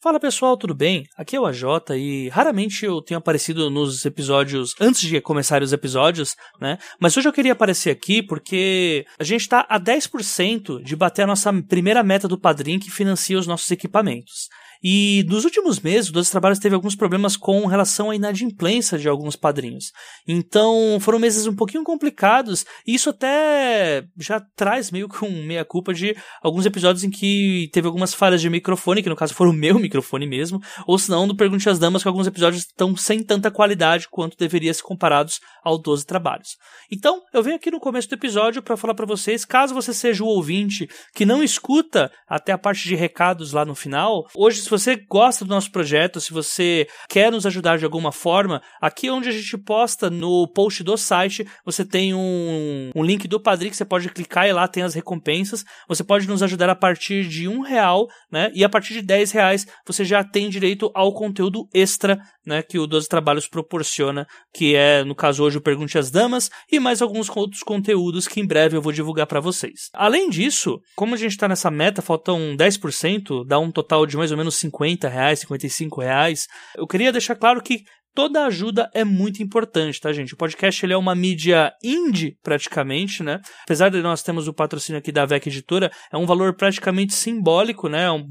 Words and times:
Fala 0.00 0.20
pessoal, 0.20 0.56
tudo 0.56 0.76
bem? 0.76 1.08
Aqui 1.16 1.34
é 1.34 1.40
o 1.40 1.44
AJ 1.44 1.64
e 1.96 2.28
raramente 2.28 2.84
eu 2.84 3.02
tenho 3.02 3.18
aparecido 3.18 3.68
nos 3.68 4.04
episódios 4.04 4.72
antes 4.80 5.00
de 5.00 5.20
começar 5.20 5.60
os 5.60 5.72
episódios, 5.72 6.36
né? 6.60 6.78
Mas 7.00 7.16
hoje 7.16 7.28
eu 7.28 7.32
queria 7.32 7.50
aparecer 7.50 7.90
aqui 7.90 8.22
porque 8.22 9.04
a 9.18 9.24
gente 9.24 9.40
está 9.40 9.66
a 9.68 9.80
10% 9.80 10.84
de 10.84 10.94
bater 10.94 11.22
a 11.22 11.26
nossa 11.26 11.52
primeira 11.64 12.04
meta 12.04 12.28
do 12.28 12.38
Padrim 12.38 12.78
que 12.78 12.92
financia 12.92 13.36
os 13.36 13.48
nossos 13.48 13.68
equipamentos. 13.72 14.48
E 14.82 15.24
nos 15.28 15.44
últimos 15.44 15.80
meses, 15.80 16.10
o 16.10 16.12
Doze 16.12 16.30
Trabalhos 16.30 16.58
teve 16.58 16.74
alguns 16.74 16.94
problemas 16.94 17.36
com 17.36 17.66
relação 17.66 18.10
à 18.10 18.16
inadimplência 18.16 18.98
de 18.98 19.08
alguns 19.08 19.36
padrinhos. 19.36 19.92
Então, 20.26 20.98
foram 21.00 21.18
meses 21.18 21.46
um 21.46 21.54
pouquinho 21.54 21.82
complicados, 21.82 22.64
e 22.86 22.94
isso 22.94 23.10
até 23.10 24.04
já 24.16 24.40
traz 24.54 24.90
meio 24.90 25.08
que 25.08 25.24
um 25.24 25.44
meia-culpa 25.44 25.92
de 25.92 26.16
alguns 26.42 26.66
episódios 26.66 27.04
em 27.04 27.10
que 27.10 27.68
teve 27.72 27.86
algumas 27.86 28.14
falhas 28.14 28.40
de 28.40 28.48
microfone, 28.48 29.02
que 29.02 29.08
no 29.08 29.16
caso 29.16 29.34
foram 29.34 29.50
o 29.50 29.54
meu 29.54 29.78
microfone 29.78 30.26
mesmo, 30.26 30.60
ou 30.86 30.98
se 30.98 31.10
não, 31.10 31.26
do 31.26 31.36
Pergunte 31.36 31.68
às 31.68 31.78
Damas, 31.78 32.02
que 32.02 32.08
alguns 32.08 32.26
episódios 32.26 32.62
estão 32.62 32.96
sem 32.96 33.22
tanta 33.22 33.50
qualidade 33.50 34.08
quanto 34.08 34.36
deveria 34.36 34.72
ser 34.72 34.82
comparados 34.82 35.40
ao 35.62 35.78
12 35.78 36.06
Trabalhos. 36.06 36.56
Então, 36.90 37.22
eu 37.32 37.42
venho 37.42 37.56
aqui 37.56 37.70
no 37.70 37.80
começo 37.80 38.08
do 38.08 38.14
episódio 38.14 38.62
para 38.62 38.76
falar 38.76 38.94
para 38.94 39.06
vocês, 39.06 39.44
caso 39.44 39.74
você 39.74 39.92
seja 39.92 40.22
o 40.22 40.28
ouvinte 40.28 40.88
que 41.14 41.26
não 41.26 41.42
escuta 41.42 42.10
até 42.28 42.52
a 42.52 42.58
parte 42.58 42.86
de 42.86 42.94
recados 42.94 43.52
lá 43.52 43.64
no 43.64 43.74
final, 43.74 44.26
hoje 44.34 44.60
se 44.68 44.70
você 44.70 44.96
gosta 44.96 45.46
do 45.46 45.48
nosso 45.48 45.72
projeto, 45.72 46.20
se 46.20 46.30
você 46.30 46.86
quer 47.08 47.32
nos 47.32 47.46
ajudar 47.46 47.78
de 47.78 47.86
alguma 47.86 48.12
forma, 48.12 48.60
aqui 48.82 49.08
onde 49.08 49.30
a 49.30 49.32
gente 49.32 49.56
posta 49.56 50.10
no 50.10 50.46
post 50.46 50.84
do 50.84 50.94
site, 50.96 51.46
você 51.64 51.86
tem 51.86 52.12
um, 52.12 52.90
um 52.94 53.02
link 53.02 53.26
do 53.26 53.40
Padrim 53.40 53.70
que 53.70 53.76
você 53.76 53.84
pode 53.84 54.10
clicar 54.10 54.46
e 54.46 54.52
lá 54.52 54.68
tem 54.68 54.82
as 54.82 54.92
recompensas. 54.92 55.64
Você 55.88 56.04
pode 56.04 56.28
nos 56.28 56.42
ajudar 56.42 56.68
a 56.68 56.76
partir 56.76 57.26
de 57.26 57.48
um 57.48 57.60
real, 57.60 58.06
né? 58.30 58.50
E 58.54 58.62
a 58.62 58.68
partir 58.68 58.92
de 58.92 59.00
10 59.00 59.32
reais 59.32 59.66
você 59.86 60.04
já 60.04 60.22
tem 60.22 60.50
direito 60.50 60.90
ao 60.94 61.14
conteúdo 61.14 61.66
extra, 61.72 62.20
né? 62.44 62.62
Que 62.62 62.78
o 62.78 62.86
12 62.86 63.08
Trabalhos 63.08 63.48
proporciona, 63.48 64.26
que 64.52 64.74
é, 64.74 65.02
no 65.02 65.14
caso 65.14 65.42
hoje, 65.42 65.56
o 65.56 65.62
Pergunte 65.62 65.96
às 65.96 66.10
Damas 66.10 66.50
e 66.70 66.78
mais 66.78 67.00
alguns 67.00 67.34
outros 67.34 67.62
conteúdos 67.62 68.28
que 68.28 68.38
em 68.38 68.46
breve 68.46 68.76
eu 68.76 68.82
vou 68.82 68.92
divulgar 68.92 69.26
para 69.26 69.40
vocês. 69.40 69.88
Além 69.94 70.28
disso, 70.28 70.78
como 70.94 71.14
a 71.14 71.18
gente 71.18 71.30
está 71.30 71.48
nessa 71.48 71.70
meta, 71.70 72.02
faltam 72.02 72.54
10%, 72.54 73.46
dá 73.46 73.58
um 73.58 73.70
total 73.70 74.04
de 74.04 74.16
mais 74.16 74.30
ou 74.30 74.36
menos 74.36 74.57
50 74.58 75.08
reais, 75.08 75.40
55 75.40 76.00
reais. 76.00 76.46
Eu 76.76 76.86
queria 76.86 77.12
deixar 77.12 77.36
claro 77.36 77.62
que 77.62 77.84
toda 78.18 78.46
ajuda 78.46 78.90
é 78.92 79.04
muito 79.04 79.42
importante, 79.44 80.00
tá, 80.00 80.12
gente? 80.12 80.34
O 80.34 80.36
podcast 80.36 80.84
ele 80.84 80.92
é 80.92 80.96
uma 80.96 81.14
mídia 81.14 81.72
indie, 81.84 82.36
praticamente, 82.42 83.22
né? 83.22 83.40
Apesar 83.62 83.90
de 83.90 84.02
nós 84.02 84.24
termos 84.24 84.48
o 84.48 84.52
patrocínio 84.52 84.98
aqui 84.98 85.12
da 85.12 85.24
VEC 85.24 85.46
Editora, 85.46 85.88
é 86.12 86.16
um 86.16 86.26
valor 86.26 86.56
praticamente 86.56 87.14
simbólico, 87.14 87.88
né? 87.88 88.10
Um, 88.10 88.24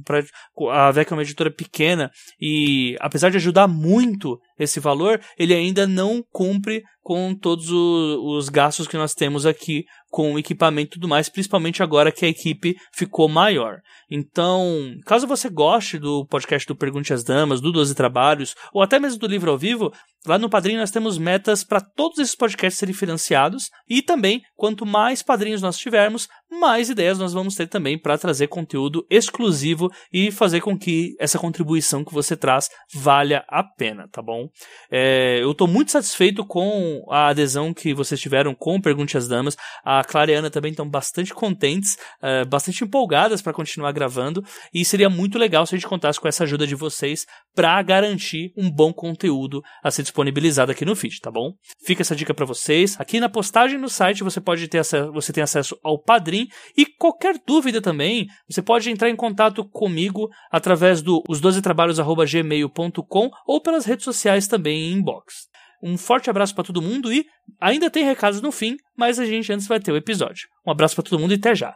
a 0.69 0.91
VEC 0.91 1.09
é 1.09 1.15
uma 1.15 1.21
editora 1.21 1.49
pequena 1.49 2.11
e, 2.37 2.97
apesar 2.99 3.29
de 3.29 3.37
ajudar 3.37 3.65
muito 3.65 4.37
esse 4.59 4.81
valor, 4.81 5.21
ele 5.39 5.53
ainda 5.53 5.87
não 5.87 6.21
cumpre 6.33 6.83
com 7.01 7.33
todos 7.33 7.71
os 7.71 8.49
gastos 8.49 8.85
que 8.85 8.97
nós 8.97 9.13
temos 9.13 9.45
aqui 9.45 9.85
com 10.17 10.39
equipamento 10.39 10.87
e 10.87 10.99
tudo 10.99 11.07
mais, 11.07 11.29
principalmente 11.29 11.83
agora 11.83 12.11
que 12.11 12.25
a 12.25 12.27
equipe 12.27 12.75
ficou 12.91 13.29
maior. 13.29 13.81
Então, 14.09 14.95
caso 15.05 15.27
você 15.27 15.47
goste 15.47 15.99
do 15.99 16.25
podcast 16.25 16.67
do 16.67 16.75
Pergunte 16.75 17.13
às 17.13 17.23
Damas, 17.23 17.61
do 17.61 17.71
12 17.71 17.93
Trabalhos, 17.93 18.55
ou 18.73 18.81
até 18.81 18.97
mesmo 18.97 19.19
do 19.19 19.27
livro 19.27 19.51
ao 19.51 19.59
vivo, 19.59 19.93
Lá 20.27 20.37
no 20.37 20.49
Padrinho 20.49 20.81
nós 20.81 20.91
temos 20.91 21.17
metas 21.17 21.63
para 21.63 21.79
todos 21.79 22.19
esses 22.19 22.35
podcasts 22.35 22.77
serem 22.77 22.93
financiados 22.93 23.69
e 23.87 24.01
também, 24.01 24.41
quanto 24.57 24.85
mais 24.85 25.23
padrinhos 25.23 25.61
nós 25.61 25.77
tivermos, 25.77 26.27
mais 26.49 26.89
ideias 26.89 27.19
nós 27.19 27.33
vamos 27.33 27.55
ter 27.55 27.67
também 27.67 27.97
para 27.97 28.17
trazer 28.17 28.47
conteúdo 28.47 29.05
exclusivo 29.09 29.91
e 30.11 30.31
fazer 30.31 30.61
com 30.61 30.77
que 30.77 31.15
essa 31.19 31.37
contribuição 31.37 32.03
que 32.03 32.13
você 32.13 32.37
traz 32.37 32.69
valha 32.93 33.43
a 33.49 33.63
pena, 33.63 34.07
tá 34.11 34.21
bom? 34.21 34.47
É, 34.89 35.39
eu 35.41 35.51
estou 35.51 35.67
muito 35.67 35.91
satisfeito 35.91 36.45
com 36.45 37.05
a 37.09 37.27
adesão 37.27 37.73
que 37.73 37.93
vocês 37.93 38.19
tiveram 38.19 38.55
com 38.55 38.79
Pergunte 38.79 39.17
às 39.17 39.27
Damas. 39.27 39.57
A 39.83 40.03
Clara 40.03 40.31
e 40.31 40.35
a 40.35 40.39
Ana 40.39 40.49
também 40.49 40.71
estão 40.71 40.89
bastante 40.89 41.33
contentes, 41.33 41.97
é, 42.21 42.45
bastante 42.45 42.83
empolgadas 42.83 43.41
para 43.41 43.53
continuar 43.53 43.91
gravando 43.91 44.43
e 44.73 44.85
seria 44.85 45.09
muito 45.09 45.37
legal 45.37 45.65
se 45.65 45.75
a 45.75 45.77
gente 45.77 45.87
contasse 45.87 46.19
com 46.19 46.27
essa 46.27 46.43
ajuda 46.43 46.65
de 46.65 46.75
vocês 46.75 47.25
para 47.53 47.81
garantir 47.81 48.53
um 48.55 48.69
bom 48.69 48.93
conteúdo 48.93 49.61
a 49.83 49.91
ser 49.91 50.03
disponibilizado 50.03 50.71
aqui 50.71 50.85
no 50.85 50.95
feed, 50.95 51.19
tá 51.19 51.31
bom? 51.31 51.53
Fica 51.85 52.01
essa 52.01 52.15
dica 52.15 52.33
para 52.33 52.45
vocês. 52.45 52.95
Aqui 52.99 53.19
na 53.19 53.27
postagem 53.27 53.77
no 53.77 53.89
site 53.89 54.23
você 54.23 54.39
pode 54.39 54.67
ter 54.67 54.77
você 55.11 55.33
tem 55.33 55.43
acesso 55.43 55.77
ao 55.83 55.99
Padrim 56.01 56.36
e 56.75 56.85
qualquer 56.85 57.39
dúvida 57.45 57.81
também, 57.81 58.27
você 58.49 58.61
pode 58.61 58.89
entrar 58.89 59.09
em 59.09 59.15
contato 59.15 59.63
comigo 59.63 60.29
através 60.51 61.01
do 61.01 61.23
os12trabalhos@gmail.com 61.29 63.29
ou 63.47 63.61
pelas 63.61 63.85
redes 63.85 64.03
sociais 64.03 64.47
também 64.47 64.89
em 64.89 64.93
inbox. 64.93 65.47
Um 65.81 65.97
forte 65.97 66.29
abraço 66.29 66.55
para 66.55 66.63
todo 66.63 66.81
mundo 66.81 67.13
e 67.13 67.25
ainda 67.59 67.89
tem 67.89 68.03
recados 68.03 68.41
no 68.41 68.51
fim, 68.51 68.77
mas 68.95 69.19
a 69.19 69.25
gente 69.25 69.51
antes 69.53 69.67
vai 69.67 69.79
ter 69.79 69.91
o 69.91 69.97
episódio. 69.97 70.47
Um 70.65 70.71
abraço 70.71 70.95
para 70.95 71.03
todo 71.03 71.19
mundo 71.19 71.33
e 71.33 71.37
até 71.37 71.55
já. 71.55 71.75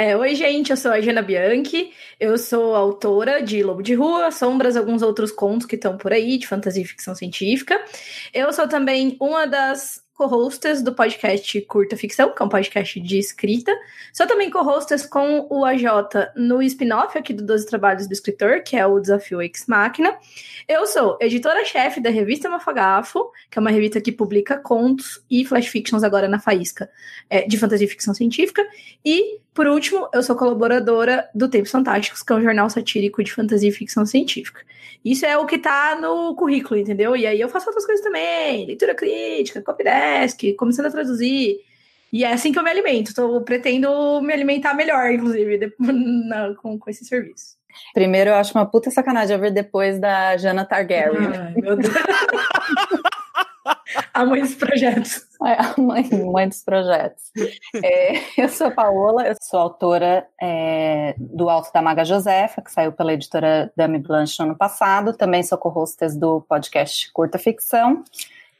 É, 0.00 0.16
oi, 0.16 0.32
gente, 0.36 0.70
eu 0.70 0.76
sou 0.76 0.92
a 0.92 1.00
Jana 1.00 1.20
Bianchi, 1.20 1.92
eu 2.20 2.38
sou 2.38 2.76
autora 2.76 3.42
de 3.42 3.64
Lobo 3.64 3.82
de 3.82 3.94
Rua, 3.94 4.30
Sombras, 4.30 4.76
alguns 4.76 5.02
outros 5.02 5.32
contos 5.32 5.66
que 5.66 5.74
estão 5.74 5.98
por 5.98 6.12
aí, 6.12 6.38
de 6.38 6.46
fantasia 6.46 6.84
e 6.84 6.86
ficção 6.86 7.16
científica. 7.16 7.84
Eu 8.32 8.52
sou 8.52 8.68
também 8.68 9.16
uma 9.20 9.44
das 9.44 10.00
co-hostess 10.18 10.82
do 10.82 10.92
podcast 10.92 11.60
Curta 11.62 11.96
Ficção, 11.96 12.34
que 12.34 12.42
é 12.42 12.44
um 12.44 12.48
podcast 12.48 12.98
de 12.98 13.18
escrita. 13.20 13.72
Sou 14.12 14.26
também 14.26 14.50
co-hostess 14.50 15.06
com 15.06 15.46
o 15.48 15.64
AJ 15.64 15.84
no 16.34 16.60
spin-off 16.60 17.16
aqui 17.16 17.32
do 17.32 17.44
12 17.44 17.64
Trabalhos 17.66 18.08
do 18.08 18.12
Escritor, 18.12 18.64
que 18.64 18.76
é 18.76 18.84
o 18.84 18.98
Desafio 18.98 19.40
Ex 19.40 19.66
Máquina. 19.68 20.18
Eu 20.66 20.88
sou 20.88 21.16
editora-chefe 21.20 22.00
da 22.00 22.10
revista 22.10 22.50
Mafagafo, 22.50 23.30
que 23.48 23.58
é 23.58 23.60
uma 23.60 23.70
revista 23.70 24.00
que 24.00 24.10
publica 24.10 24.58
contos 24.58 25.24
e 25.30 25.44
flash 25.44 25.68
fictions 25.68 26.02
agora 26.02 26.26
na 26.26 26.40
faísca 26.40 26.90
é, 27.30 27.46
de 27.46 27.56
fantasia 27.56 27.86
e 27.86 27.90
ficção 27.90 28.12
científica. 28.12 28.66
E, 29.04 29.38
por 29.58 29.66
último, 29.66 30.08
eu 30.14 30.22
sou 30.22 30.36
colaboradora 30.36 31.28
do 31.34 31.48
Tempos 31.48 31.72
Fantásticos, 31.72 32.22
que 32.22 32.32
é 32.32 32.36
um 32.36 32.40
jornal 32.40 32.70
satírico 32.70 33.24
de 33.24 33.32
fantasia 33.32 33.68
e 33.68 33.72
ficção 33.72 34.06
científica. 34.06 34.60
Isso 35.04 35.26
é 35.26 35.36
o 35.36 35.46
que 35.46 35.58
tá 35.58 35.98
no 36.00 36.32
currículo, 36.36 36.78
entendeu? 36.78 37.16
E 37.16 37.26
aí 37.26 37.40
eu 37.40 37.48
faço 37.48 37.66
outras 37.66 37.84
coisas 37.84 38.04
também, 38.04 38.66
leitura 38.66 38.94
crítica, 38.94 39.60
copydesk, 39.60 40.54
começando 40.56 40.86
a 40.86 40.90
traduzir. 40.92 41.56
E 42.12 42.22
é 42.22 42.32
assim 42.32 42.52
que 42.52 42.58
eu 42.60 42.62
me 42.62 42.70
alimento. 42.70 43.12
Tô, 43.12 43.40
pretendo 43.40 44.22
me 44.22 44.32
alimentar 44.32 44.74
melhor, 44.74 45.10
inclusive, 45.10 45.74
com, 46.62 46.78
com 46.78 46.88
esse 46.88 47.04
serviço. 47.04 47.56
Primeiro, 47.92 48.30
eu 48.30 48.34
acho 48.36 48.56
uma 48.56 48.64
puta 48.64 48.92
sacanagem 48.92 49.40
ver 49.40 49.50
depois 49.50 49.98
da 49.98 50.36
Jana 50.36 50.64
Targaryen. 50.64 51.32
Ai, 51.36 51.54
meu 51.56 51.74
Deus. 51.74 51.94
a 54.14 54.24
mãe 54.24 54.40
dos 54.40 54.54
projetos. 54.54 55.16
É, 55.16 55.27
a 55.40 55.80
mãe, 55.80 56.08
mãe 56.30 56.48
dos 56.48 56.62
projetos. 56.62 57.30
É, 57.82 58.20
eu 58.36 58.48
sou 58.48 58.66
a 58.66 58.70
Paola, 58.70 59.26
eu 59.26 59.34
sou 59.40 59.60
autora 59.60 60.26
é, 60.40 61.14
do 61.18 61.48
Alto 61.48 61.72
da 61.72 61.80
Maga 61.80 62.04
Josefa, 62.04 62.60
que 62.60 62.72
saiu 62.72 62.92
pela 62.92 63.12
editora 63.12 63.72
Dame 63.76 63.98
Blanche 63.98 64.36
no 64.40 64.46
ano 64.46 64.56
passado. 64.56 65.12
Também 65.12 65.42
sou 65.42 65.56
co-hostess 65.58 66.16
do 66.16 66.40
podcast 66.42 67.12
Curta 67.12 67.38
Ficção. 67.38 68.02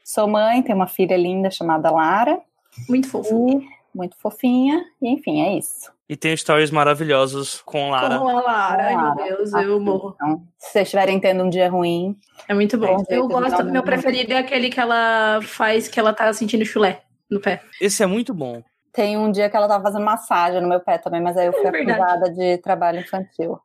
Sou 0.03 0.27
mãe, 0.27 0.61
tenho 0.63 0.77
uma 0.77 0.87
filha 0.87 1.17
linda 1.17 1.51
chamada 1.51 1.91
Lara. 1.91 2.39
Muito 2.87 3.09
fofinha. 3.09 3.61
Muito 3.93 4.15
fofinha. 4.17 4.85
E 5.01 5.09
enfim, 5.09 5.41
é 5.41 5.57
isso. 5.57 5.91
E 6.09 6.17
tem 6.17 6.35
stories 6.35 6.71
maravilhosos 6.71 7.61
com 7.61 7.91
Lara. 7.91 8.17
Com 8.17 8.27
a 8.27 8.41
Lara, 8.41 8.83
ai 8.83 8.97
meu 8.97 9.15
Deus, 9.15 9.53
eu 9.53 9.75
ah, 9.75 9.79
morro. 9.79 10.15
Então, 10.15 10.43
se 10.57 10.71
vocês 10.71 10.87
estiverem 10.87 11.19
tendo 11.19 11.43
um 11.43 11.49
dia 11.51 11.69
ruim. 11.69 12.17
É 12.47 12.53
muito 12.55 12.79
bom. 12.79 13.05
Eu 13.07 13.27
gosto, 13.27 13.63
meu 13.65 13.83
preferido 13.83 14.33
é 14.33 14.39
aquele 14.39 14.71
que 14.71 14.79
ela 14.79 15.39
faz 15.43 15.87
que 15.87 15.99
ela 15.99 16.11
tá 16.11 16.33
sentindo 16.33 16.65
chulé 16.65 17.03
no 17.29 17.39
pé. 17.39 17.61
Esse 17.79 18.01
é 18.01 18.07
muito 18.07 18.33
bom. 18.33 18.63
Tem 18.91 19.17
um 19.17 19.31
dia 19.31 19.51
que 19.51 19.55
ela 19.55 19.67
tava 19.67 19.83
fazendo 19.83 20.03
massagem 20.03 20.59
no 20.59 20.67
meu 20.67 20.79
pé 20.79 20.97
também, 20.97 21.21
mas 21.21 21.37
aí 21.37 21.45
eu 21.45 21.53
fui 21.53 21.65
é 21.65 21.69
acusada 21.69 22.31
de 22.31 22.57
trabalho 22.57 23.01
infantil. 23.01 23.59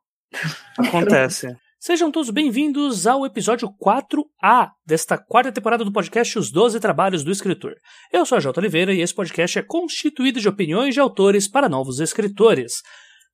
Acontece. 0.77 1.57
Sejam 1.85 2.09
todos 2.09 2.31
bem-vindos 2.31 3.05
ao 3.05 3.27
episódio 3.27 3.69
4A 3.79 4.71
desta 4.83 5.19
quarta 5.19 5.51
temporada 5.51 5.85
do 5.85 5.91
podcast 5.91 6.39
Os 6.39 6.49
Doze 6.49 6.79
Trabalhos 6.79 7.23
do 7.23 7.31
Escritor. 7.31 7.75
Eu 8.11 8.25
sou 8.25 8.39
a 8.39 8.41
Jota 8.41 8.59
Oliveira 8.59 8.91
e 8.91 9.01
esse 9.01 9.13
podcast 9.13 9.59
é 9.59 9.61
constituído 9.61 10.39
de 10.39 10.49
opiniões 10.49 10.95
de 10.95 10.99
autores 10.99 11.47
para 11.47 11.69
novos 11.69 11.99
escritores. 11.99 12.81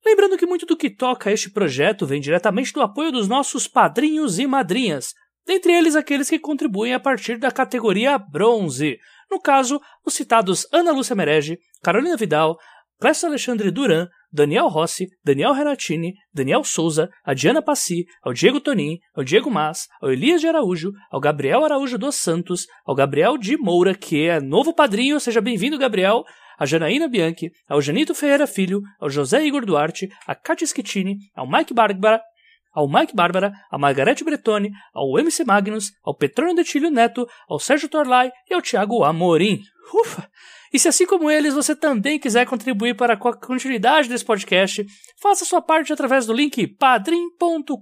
Lembrando 0.04 0.36
que 0.36 0.44
muito 0.44 0.66
do 0.66 0.76
que 0.76 0.90
toca 0.90 1.32
este 1.32 1.50
projeto 1.50 2.04
vem 2.04 2.20
diretamente 2.20 2.74
do 2.74 2.82
apoio 2.82 3.10
dos 3.10 3.26
nossos 3.26 3.66
padrinhos 3.66 4.38
e 4.38 4.46
madrinhas, 4.46 5.14
dentre 5.46 5.72
eles 5.72 5.96
aqueles 5.96 6.28
que 6.28 6.38
contribuem 6.38 6.92
a 6.92 7.00
partir 7.00 7.38
da 7.38 7.50
categoria 7.50 8.18
Bronze. 8.18 8.98
No 9.30 9.40
caso, 9.40 9.80
os 10.04 10.12
citados 10.12 10.66
Ana 10.70 10.92
Lúcia 10.92 11.16
Merege, 11.16 11.58
Carolina 11.82 12.18
Vidal, 12.18 12.58
Clécio 13.00 13.28
Alexandre 13.28 13.70
Duran, 13.70 14.08
Daniel 14.32 14.68
Rossi, 14.68 15.08
Daniel 15.22 15.52
Renatini, 15.52 16.14
Daniel 16.32 16.64
Souza, 16.64 17.10
a 17.24 17.34
Diana 17.34 17.60
Passi, 17.60 18.06
ao 18.22 18.32
Diego 18.32 18.60
Tonin, 18.60 18.98
ao 19.14 19.22
Diego 19.22 19.50
Mas, 19.50 19.86
ao 20.00 20.10
Elias 20.10 20.40
de 20.40 20.48
Araújo, 20.48 20.90
ao 21.10 21.20
Gabriel 21.20 21.64
Araújo 21.64 21.98
dos 21.98 22.16
Santos, 22.16 22.66
ao 22.86 22.94
Gabriel 22.94 23.36
de 23.36 23.58
Moura, 23.58 23.94
que 23.94 24.26
é 24.26 24.40
novo 24.40 24.74
padrinho, 24.74 25.20
seja 25.20 25.40
bem-vindo, 25.40 25.78
Gabriel, 25.78 26.24
a 26.58 26.64
Janaína 26.64 27.08
Bianchi, 27.08 27.50
ao 27.68 27.82
Janito 27.82 28.14
Ferreira 28.14 28.46
Filho, 28.46 28.80
ao 28.98 29.10
José 29.10 29.44
Igor 29.44 29.66
Duarte, 29.66 30.08
a 30.26 30.34
Katia 30.34 30.66
Schettini, 30.66 31.16
ao 31.34 31.46
Mike 31.46 31.74
Bárbara, 31.74 32.22
ao 32.72 32.88
Mike 32.88 33.14
Bárbara, 33.14 33.52
a 33.70 33.76
Margarete 33.76 34.24
Bretoni, 34.24 34.70
ao 34.94 35.18
MC 35.18 35.44
Magnus, 35.44 35.92
ao 36.02 36.16
Petrônio 36.16 36.54
Detilho 36.54 36.90
Neto, 36.90 37.26
ao 37.48 37.58
Sérgio 37.58 37.88
Torlai 37.88 38.30
e 38.50 38.54
ao 38.54 38.62
Thiago 38.62 39.04
Amorim. 39.04 39.60
Ufa! 39.92 40.26
E 40.72 40.78
se 40.78 40.88
assim 40.88 41.06
como 41.06 41.30
eles 41.30 41.54
você 41.54 41.76
também 41.76 42.18
quiser 42.18 42.46
contribuir 42.46 42.96
para 42.96 43.14
a 43.14 43.16
continuidade 43.16 44.08
desse 44.08 44.24
podcast, 44.24 44.86
faça 45.20 45.44
sua 45.44 45.60
parte 45.60 45.92
através 45.92 46.26
do 46.26 46.32
link 46.32 46.66
padrim.com.br 46.66 47.72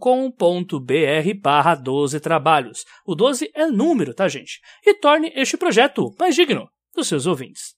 barra 1.41 1.75
12 1.75 2.19
trabalhos. 2.21 2.85
O 3.07 3.15
12 3.15 3.51
é 3.55 3.67
número, 3.67 4.13
tá 4.13 4.27
gente? 4.29 4.61
E 4.85 4.95
torne 4.95 5.33
este 5.37 5.57
projeto 5.57 6.15
mais 6.19 6.35
digno 6.35 6.69
dos 6.95 7.07
seus 7.07 7.27
ouvintes. 7.27 7.75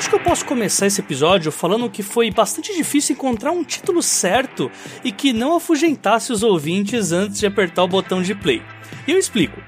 Acho 0.00 0.08
que 0.08 0.16
eu 0.16 0.20
posso 0.20 0.46
começar 0.46 0.86
esse 0.86 0.98
episódio 0.98 1.52
falando 1.52 1.90
que 1.90 2.02
foi 2.02 2.30
bastante 2.30 2.74
difícil 2.74 3.14
encontrar 3.14 3.52
um 3.52 3.62
título 3.62 4.02
certo 4.02 4.70
e 5.04 5.12
que 5.12 5.30
não 5.30 5.54
afugentasse 5.54 6.32
os 6.32 6.42
ouvintes 6.42 7.12
antes 7.12 7.38
de 7.38 7.44
apertar 7.44 7.82
o 7.84 7.88
botão 7.88 8.22
de 8.22 8.34
play. 8.34 8.62
E 9.06 9.12
eu 9.12 9.18
explico. 9.18 9.60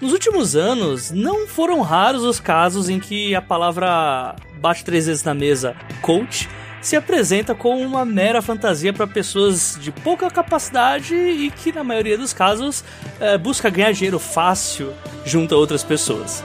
Nos 0.00 0.10
últimos 0.12 0.56
anos, 0.56 1.12
não 1.12 1.46
foram 1.46 1.82
raros 1.82 2.24
os 2.24 2.40
casos 2.40 2.88
em 2.88 2.98
que 2.98 3.32
a 3.32 3.40
palavra 3.40 4.34
bate 4.60 4.84
três 4.84 5.06
vezes 5.06 5.22
na 5.22 5.34
mesa 5.34 5.76
coach 6.02 6.48
se 6.82 6.96
apresenta 6.96 7.54
como 7.54 7.80
uma 7.80 8.04
mera 8.04 8.42
fantasia 8.42 8.92
para 8.92 9.06
pessoas 9.06 9.78
de 9.80 9.92
pouca 9.92 10.28
capacidade 10.28 11.14
e 11.14 11.48
que, 11.48 11.70
na 11.70 11.84
maioria 11.84 12.18
dos 12.18 12.32
casos, 12.32 12.82
é, 13.20 13.38
busca 13.38 13.70
ganhar 13.70 13.92
dinheiro 13.92 14.18
fácil 14.18 14.92
junto 15.24 15.54
a 15.54 15.58
outras 15.58 15.84
pessoas. 15.84 16.44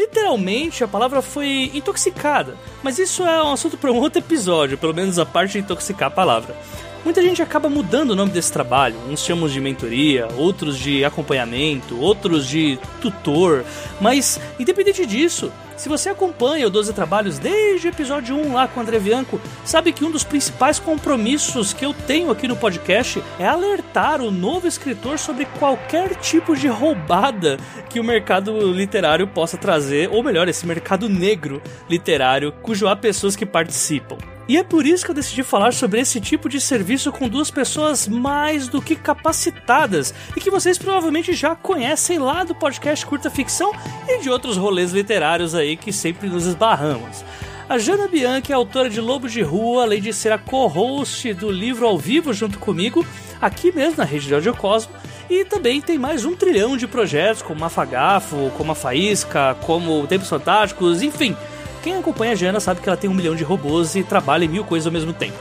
Literalmente, 0.00 0.82
a 0.82 0.88
palavra 0.88 1.20
foi 1.20 1.70
intoxicada, 1.74 2.56
mas 2.82 2.98
isso 2.98 3.22
é 3.22 3.42
um 3.42 3.52
assunto 3.52 3.76
para 3.76 3.92
um 3.92 3.98
outro 3.98 4.18
episódio, 4.18 4.78
pelo 4.78 4.94
menos 4.94 5.18
a 5.18 5.26
parte 5.26 5.52
de 5.52 5.58
intoxicar 5.58 6.08
a 6.08 6.10
palavra. 6.10 6.56
Muita 7.04 7.20
gente 7.20 7.42
acaba 7.42 7.68
mudando 7.68 8.12
o 8.12 8.16
nome 8.16 8.32
desse 8.32 8.50
trabalho. 8.50 8.96
Uns 9.10 9.22
chamam 9.22 9.46
de 9.46 9.60
mentoria, 9.60 10.26
outros 10.38 10.78
de 10.78 11.04
acompanhamento, 11.04 12.00
outros 12.00 12.46
de 12.46 12.78
tutor. 13.02 13.62
Mas, 14.00 14.40
independente 14.58 15.04
disso, 15.04 15.52
se 15.80 15.88
você 15.88 16.10
acompanha 16.10 16.66
o 16.66 16.70
12 16.70 16.92
Trabalhos 16.92 17.38
desde 17.38 17.88
o 17.88 17.90
episódio 17.90 18.36
1 18.36 18.52
lá 18.52 18.68
com 18.68 18.78
o 18.78 18.82
André 18.82 18.98
Bianco, 18.98 19.40
sabe 19.64 19.94
que 19.94 20.04
um 20.04 20.10
dos 20.10 20.22
principais 20.22 20.78
compromissos 20.78 21.72
que 21.72 21.86
eu 21.86 21.94
tenho 21.94 22.30
aqui 22.30 22.46
no 22.46 22.54
podcast 22.54 23.22
é 23.38 23.46
alertar 23.46 24.20
o 24.20 24.30
novo 24.30 24.68
escritor 24.68 25.18
sobre 25.18 25.46
qualquer 25.58 26.16
tipo 26.16 26.54
de 26.54 26.68
roubada 26.68 27.56
que 27.88 27.98
o 27.98 28.04
mercado 28.04 28.70
literário 28.70 29.26
possa 29.26 29.56
trazer, 29.56 30.10
ou 30.12 30.22
melhor, 30.22 30.48
esse 30.48 30.66
mercado 30.66 31.08
negro 31.08 31.62
literário, 31.88 32.52
cujo 32.60 32.86
há 32.86 32.94
pessoas 32.94 33.34
que 33.34 33.46
participam. 33.46 34.18
E 34.50 34.56
é 34.56 34.64
por 34.64 34.84
isso 34.84 35.04
que 35.04 35.12
eu 35.12 35.14
decidi 35.14 35.44
falar 35.44 35.72
sobre 35.72 36.00
esse 36.00 36.20
tipo 36.20 36.48
de 36.48 36.60
serviço 36.60 37.12
com 37.12 37.28
duas 37.28 37.52
pessoas 37.52 38.08
mais 38.08 38.66
do 38.66 38.82
que 38.82 38.96
capacitadas 38.96 40.12
e 40.36 40.40
que 40.40 40.50
vocês 40.50 40.76
provavelmente 40.76 41.32
já 41.34 41.54
conhecem 41.54 42.18
lá 42.18 42.42
do 42.42 42.52
podcast 42.52 43.06
Curta 43.06 43.30
Ficção 43.30 43.70
e 44.08 44.18
de 44.18 44.28
outros 44.28 44.56
rolês 44.56 44.90
literários 44.90 45.54
aí 45.54 45.76
que 45.76 45.92
sempre 45.92 46.28
nos 46.28 46.46
esbarramos. 46.46 47.24
A 47.68 47.78
Jana 47.78 48.08
Bianchi 48.08 48.50
é 48.50 48.56
autora 48.56 48.90
de 48.90 49.00
Lobo 49.00 49.28
de 49.28 49.40
Rua, 49.40 49.84
além 49.84 50.02
de 50.02 50.12
ser 50.12 50.32
a 50.32 50.38
co-host 50.38 51.32
do 51.34 51.48
livro 51.48 51.86
ao 51.86 51.96
vivo 51.96 52.32
junto 52.32 52.58
comigo, 52.58 53.06
aqui 53.40 53.70
mesmo 53.70 53.98
na 53.98 54.04
rede 54.04 54.26
de 54.26 54.34
Audiocosmo, 54.34 54.92
e 55.30 55.44
também 55.44 55.80
tem 55.80 55.96
mais 55.96 56.24
um 56.24 56.34
trilhão 56.34 56.76
de 56.76 56.88
projetos, 56.88 57.40
como 57.40 57.60
Mafagafo, 57.60 58.50
como 58.56 58.72
a 58.72 58.74
Faísca, 58.74 59.56
como 59.60 60.04
Tempos 60.08 60.28
Fantásticos, 60.28 61.02
enfim 61.02 61.36
quem 61.82 61.96
acompanha 61.96 62.32
a 62.32 62.34
Jana 62.34 62.60
sabe 62.60 62.80
que 62.80 62.88
ela 62.88 62.96
tem 62.96 63.08
um 63.08 63.14
milhão 63.14 63.34
de 63.34 63.44
robôs 63.44 63.94
e 63.94 64.02
trabalha 64.02 64.44
em 64.44 64.48
mil 64.48 64.64
coisas 64.64 64.86
ao 64.86 64.92
mesmo 64.92 65.12
tempo. 65.12 65.38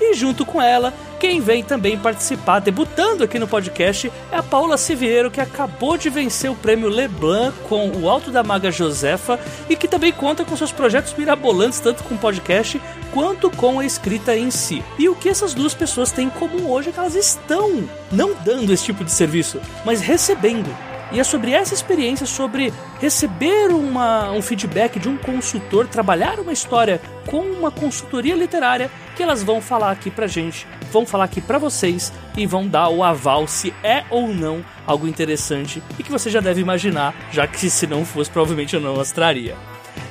E 0.00 0.14
junto 0.14 0.46
com 0.46 0.62
ela, 0.62 0.94
quem 1.18 1.40
vem 1.40 1.62
também 1.64 1.98
participar, 1.98 2.60
debutando 2.60 3.24
aqui 3.24 3.38
no 3.38 3.48
podcast, 3.48 4.10
é 4.30 4.36
a 4.36 4.42
Paula 4.42 4.76
Siviero, 4.76 5.30
que 5.30 5.40
acabou 5.40 5.98
de 5.98 6.08
vencer 6.08 6.50
o 6.50 6.54
prêmio 6.54 6.88
Leblanc 6.88 7.52
com 7.68 7.90
o 7.90 8.08
Alto 8.08 8.30
da 8.30 8.44
Maga 8.44 8.70
Josefa 8.70 9.38
e 9.68 9.76
que 9.76 9.88
também 9.88 10.12
conta 10.12 10.44
com 10.44 10.56
seus 10.56 10.70
projetos 10.70 11.14
mirabolantes, 11.18 11.80
tanto 11.80 12.04
com 12.04 12.14
o 12.14 12.18
podcast 12.18 12.80
quanto 13.12 13.50
com 13.50 13.80
a 13.80 13.84
escrita 13.84 14.36
em 14.36 14.50
si. 14.50 14.84
E 14.98 15.08
o 15.08 15.16
que 15.16 15.28
essas 15.28 15.52
duas 15.52 15.74
pessoas 15.74 16.12
têm 16.12 16.28
em 16.28 16.30
comum 16.30 16.70
hoje 16.70 16.90
é 16.90 16.92
que 16.92 16.98
elas 16.98 17.16
estão 17.16 17.88
não 18.12 18.34
dando 18.44 18.72
esse 18.72 18.84
tipo 18.84 19.04
de 19.04 19.10
serviço, 19.10 19.60
mas 19.84 20.00
recebendo 20.00 20.74
e 21.12 21.20
é 21.20 21.24
sobre 21.24 21.52
essa 21.52 21.74
experiência, 21.74 22.26
sobre 22.26 22.72
receber 23.00 23.68
uma, 23.68 24.30
um 24.30 24.42
feedback 24.42 24.98
de 24.98 25.08
um 25.08 25.16
consultor, 25.16 25.86
trabalhar 25.86 26.38
uma 26.38 26.52
história 26.52 27.00
com 27.26 27.40
uma 27.40 27.70
consultoria 27.70 28.34
literária, 28.34 28.90
que 29.16 29.22
elas 29.22 29.42
vão 29.42 29.60
falar 29.60 29.90
aqui 29.90 30.10
pra 30.10 30.26
gente, 30.26 30.66
vão 30.92 31.06
falar 31.06 31.24
aqui 31.24 31.40
pra 31.40 31.58
vocês 31.58 32.12
e 32.36 32.46
vão 32.46 32.66
dar 32.66 32.88
o 32.88 33.02
aval 33.02 33.46
se 33.46 33.72
é 33.82 34.04
ou 34.10 34.28
não 34.28 34.64
algo 34.86 35.06
interessante 35.06 35.82
e 35.98 36.02
que 36.02 36.10
você 36.10 36.30
já 36.30 36.40
deve 36.40 36.60
imaginar, 36.60 37.14
já 37.30 37.46
que 37.46 37.68
se 37.68 37.86
não 37.86 38.04
fosse, 38.04 38.30
provavelmente 38.30 38.74
eu 38.74 38.80
não 38.80 38.96
mostraria. 38.96 39.56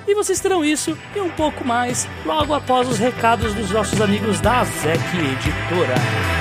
E 0.08 0.16
vocês 0.16 0.40
terão 0.40 0.64
isso 0.64 0.98
e 1.16 1.20
um 1.20 1.30
pouco 1.30 1.66
mais 1.66 2.08
logo 2.26 2.54
após 2.54 2.88
os 2.88 2.98
recados 2.98 3.54
dos 3.54 3.70
nossos 3.72 4.00
amigos 4.00 4.40
da 4.40 4.64
VEC 4.64 5.00
Editora. 5.18 6.37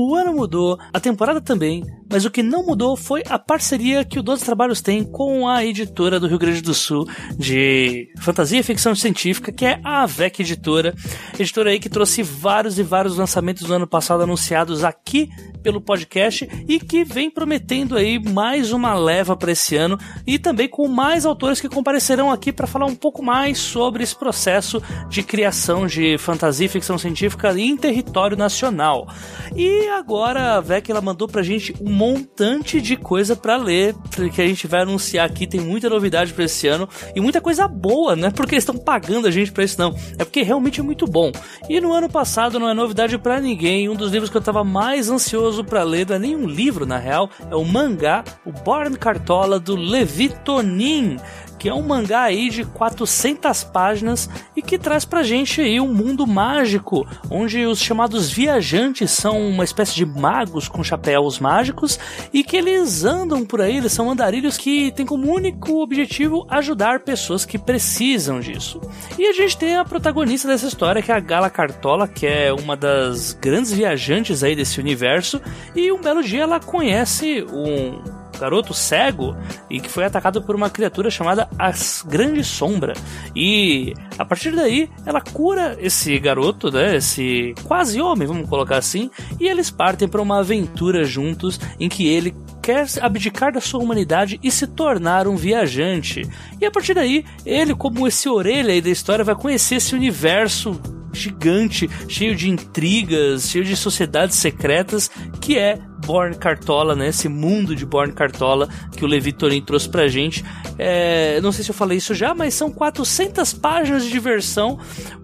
O 0.00 0.14
ano 0.14 0.32
mudou, 0.32 0.78
a 0.92 1.00
temporada 1.00 1.40
também, 1.40 1.82
mas 2.10 2.24
o 2.24 2.30
que 2.30 2.42
não 2.42 2.64
mudou 2.64 2.96
foi 2.96 3.22
a 3.28 3.38
parceria 3.38 4.04
que 4.04 4.18
o 4.18 4.22
Doze 4.22 4.44
Trabalhos 4.44 4.80
tem 4.80 5.04
com 5.04 5.48
a 5.48 5.64
editora 5.64 6.18
do 6.18 6.26
Rio 6.26 6.38
Grande 6.38 6.62
do 6.62 6.74
Sul 6.74 7.06
de 7.36 8.08
fantasia 8.20 8.60
e 8.60 8.62
ficção 8.62 8.94
científica, 8.94 9.52
que 9.52 9.64
é 9.64 9.80
a 9.84 10.02
AVEC 10.02 10.40
Editora. 10.40 10.94
Editora 11.38 11.70
aí 11.70 11.78
que 11.78 11.88
trouxe 11.88 12.22
vários 12.22 12.78
e 12.78 12.82
vários 12.82 13.16
lançamentos 13.16 13.64
do 13.64 13.74
ano 13.74 13.86
passado 13.86 14.22
anunciados 14.22 14.84
aqui 14.84 15.28
pelo 15.62 15.80
podcast 15.80 16.48
e 16.66 16.78
que 16.78 17.04
vem 17.04 17.30
prometendo 17.30 17.96
aí 17.96 18.18
mais 18.18 18.72
uma 18.72 18.94
leva 18.94 19.36
para 19.36 19.52
esse 19.52 19.76
ano 19.76 19.98
e 20.26 20.38
também 20.38 20.68
com 20.68 20.88
mais 20.88 21.26
autores 21.26 21.60
que 21.60 21.68
comparecerão 21.68 22.30
aqui 22.30 22.52
para 22.52 22.66
falar 22.66 22.86
um 22.86 22.94
pouco 22.94 23.22
mais 23.22 23.58
sobre 23.58 24.02
esse 24.02 24.16
processo 24.16 24.82
de 25.08 25.22
criação 25.22 25.86
de 25.86 26.16
fantasia 26.18 26.66
e 26.66 26.70
ficção 26.70 26.96
científica 26.96 27.52
em 27.58 27.76
território 27.76 28.36
nacional. 28.36 29.08
E 29.54 29.88
agora 29.88 30.54
a 30.54 30.60
VEC 30.60 30.90
ela 30.90 31.00
mandou 31.00 31.28
pra 31.28 31.42
gente 31.42 31.74
um 31.80 31.90
montante 31.98 32.80
de 32.80 32.96
coisa 32.96 33.34
para 33.34 33.56
ler, 33.56 33.92
que 34.32 34.40
a 34.40 34.46
gente 34.46 34.68
vai 34.68 34.82
anunciar 34.82 35.26
aqui, 35.26 35.48
tem 35.48 35.60
muita 35.60 35.90
novidade 35.90 36.32
para 36.32 36.44
esse 36.44 36.68
ano 36.68 36.88
e 37.12 37.20
muita 37.20 37.40
coisa 37.40 37.66
boa, 37.66 38.14
não 38.14 38.28
é 38.28 38.30
porque 38.30 38.54
eles 38.54 38.62
estão 38.62 38.78
pagando 38.78 39.26
a 39.26 39.32
gente 39.32 39.50
para 39.50 39.64
isso 39.64 39.76
não, 39.80 39.92
é 40.16 40.24
porque 40.24 40.42
realmente 40.42 40.78
é 40.78 40.82
muito 40.82 41.06
bom. 41.06 41.32
E 41.68 41.80
no 41.80 41.92
ano 41.92 42.08
passado 42.08 42.60
não 42.60 42.68
é 42.68 42.74
novidade 42.74 43.18
para 43.18 43.40
ninguém, 43.40 43.88
um 43.88 43.96
dos 43.96 44.12
livros 44.12 44.30
que 44.30 44.36
eu 44.36 44.40
tava 44.40 44.62
mais 44.62 45.10
ansioso 45.10 45.64
para 45.64 45.82
ler, 45.82 46.06
não 46.06 46.14
é 46.14 46.18
nem 46.20 46.36
um 46.36 46.46
livro 46.46 46.86
na 46.86 46.98
real, 46.98 47.28
é 47.50 47.56
o 47.56 47.64
mangá, 47.64 48.22
o 48.46 48.52
Born 48.52 48.96
Cartola 48.96 49.58
do 49.58 49.74
Levi 49.74 50.28
Tonin, 50.44 51.16
que 51.58 51.68
é 51.68 51.74
um 51.74 51.82
mangá 51.82 52.22
aí 52.22 52.48
de 52.48 52.64
400 52.64 53.64
páginas 53.64 54.30
e 54.56 54.62
que 54.62 54.78
traz 54.78 55.04
pra 55.04 55.22
gente 55.22 55.60
aí 55.60 55.80
um 55.80 55.92
mundo 55.92 56.26
mágico, 56.26 57.06
onde 57.30 57.66
os 57.66 57.80
chamados 57.80 58.30
viajantes 58.30 59.10
são 59.10 59.40
uma 59.48 59.64
espécie 59.64 59.94
de 59.94 60.06
magos 60.06 60.68
com 60.68 60.84
chapéus 60.84 61.38
mágicos 61.38 61.98
e 62.32 62.44
que 62.44 62.56
eles 62.56 63.04
andam 63.04 63.44
por 63.44 63.60
aí, 63.60 63.78
eles 63.78 63.92
são 63.92 64.10
andarilhos 64.10 64.56
que 64.56 64.92
têm 64.92 65.04
como 65.04 65.32
único 65.32 65.82
objetivo 65.82 66.46
ajudar 66.48 67.00
pessoas 67.00 67.44
que 67.44 67.58
precisam 67.58 68.40
disso. 68.40 68.80
E 69.18 69.26
a 69.26 69.32
gente 69.32 69.56
tem 69.58 69.76
a 69.76 69.84
protagonista 69.84 70.48
dessa 70.48 70.66
história, 70.66 71.02
que 71.02 71.10
é 71.10 71.14
a 71.14 71.20
Gala 71.20 71.50
Cartola, 71.50 72.06
que 72.06 72.26
é 72.26 72.52
uma 72.52 72.76
das 72.76 73.32
grandes 73.32 73.72
viajantes 73.72 74.42
aí 74.42 74.54
desse 74.54 74.80
universo, 74.80 75.40
e 75.74 75.90
um 75.90 76.00
belo 76.00 76.22
dia 76.22 76.42
ela 76.42 76.60
conhece 76.60 77.44
um 77.52 78.17
garoto 78.38 78.72
cego 78.72 79.36
e 79.68 79.80
que 79.80 79.88
foi 79.88 80.04
atacado 80.04 80.42
por 80.42 80.54
uma 80.54 80.70
criatura 80.70 81.10
chamada 81.10 81.48
As 81.58 82.04
Grande 82.06 82.44
Sombra. 82.44 82.94
E 83.34 83.94
a 84.18 84.24
partir 84.24 84.54
daí, 84.54 84.88
ela 85.04 85.20
cura 85.20 85.76
esse 85.80 86.18
garoto, 86.18 86.70
né, 86.70 86.96
esse 86.96 87.54
quase 87.64 88.00
homem, 88.00 88.26
vamos 88.26 88.48
colocar 88.48 88.76
assim, 88.76 89.10
e 89.38 89.46
eles 89.46 89.70
partem 89.70 90.08
para 90.08 90.22
uma 90.22 90.40
aventura 90.40 91.04
juntos 91.04 91.60
em 91.78 91.88
que 91.88 92.06
ele 92.06 92.34
quer 92.62 92.86
abdicar 93.00 93.52
da 93.52 93.60
sua 93.60 93.80
humanidade 93.80 94.38
e 94.42 94.50
se 94.50 94.66
tornar 94.66 95.26
um 95.26 95.36
viajante. 95.36 96.22
E 96.60 96.66
a 96.66 96.70
partir 96.70 96.94
daí, 96.94 97.24
ele, 97.46 97.74
como 97.74 98.06
esse 98.06 98.28
orelha 98.28 98.72
aí 98.72 98.80
da 98.82 98.90
história, 98.90 99.24
vai 99.24 99.34
conhecer 99.34 99.76
esse 99.76 99.94
universo 99.94 100.78
gigante, 101.10 101.88
cheio 102.08 102.36
de 102.36 102.50
intrigas, 102.50 103.48
cheio 103.48 103.64
de 103.64 103.74
sociedades 103.74 104.36
secretas, 104.36 105.10
que 105.40 105.56
é 105.56 105.78
Born 106.08 106.34
Cartola, 106.36 106.96
né? 106.96 107.08
Esse 107.08 107.28
mundo 107.28 107.76
de 107.76 107.84
Born 107.84 108.14
Cartola 108.14 108.66
que 108.96 109.04
o 109.04 109.06
Levi 109.06 109.30
Torin 109.30 109.60
trouxe 109.60 109.90
pra 109.90 110.08
gente. 110.08 110.42
É, 110.78 111.38
não 111.42 111.52
sei 111.52 111.62
se 111.62 111.70
eu 111.70 111.74
falei 111.74 111.98
isso 111.98 112.14
já, 112.14 112.34
mas 112.34 112.54
são 112.54 112.70
400 112.70 113.52
páginas 113.52 114.04
de 114.04 114.10
diversão. 114.10 114.78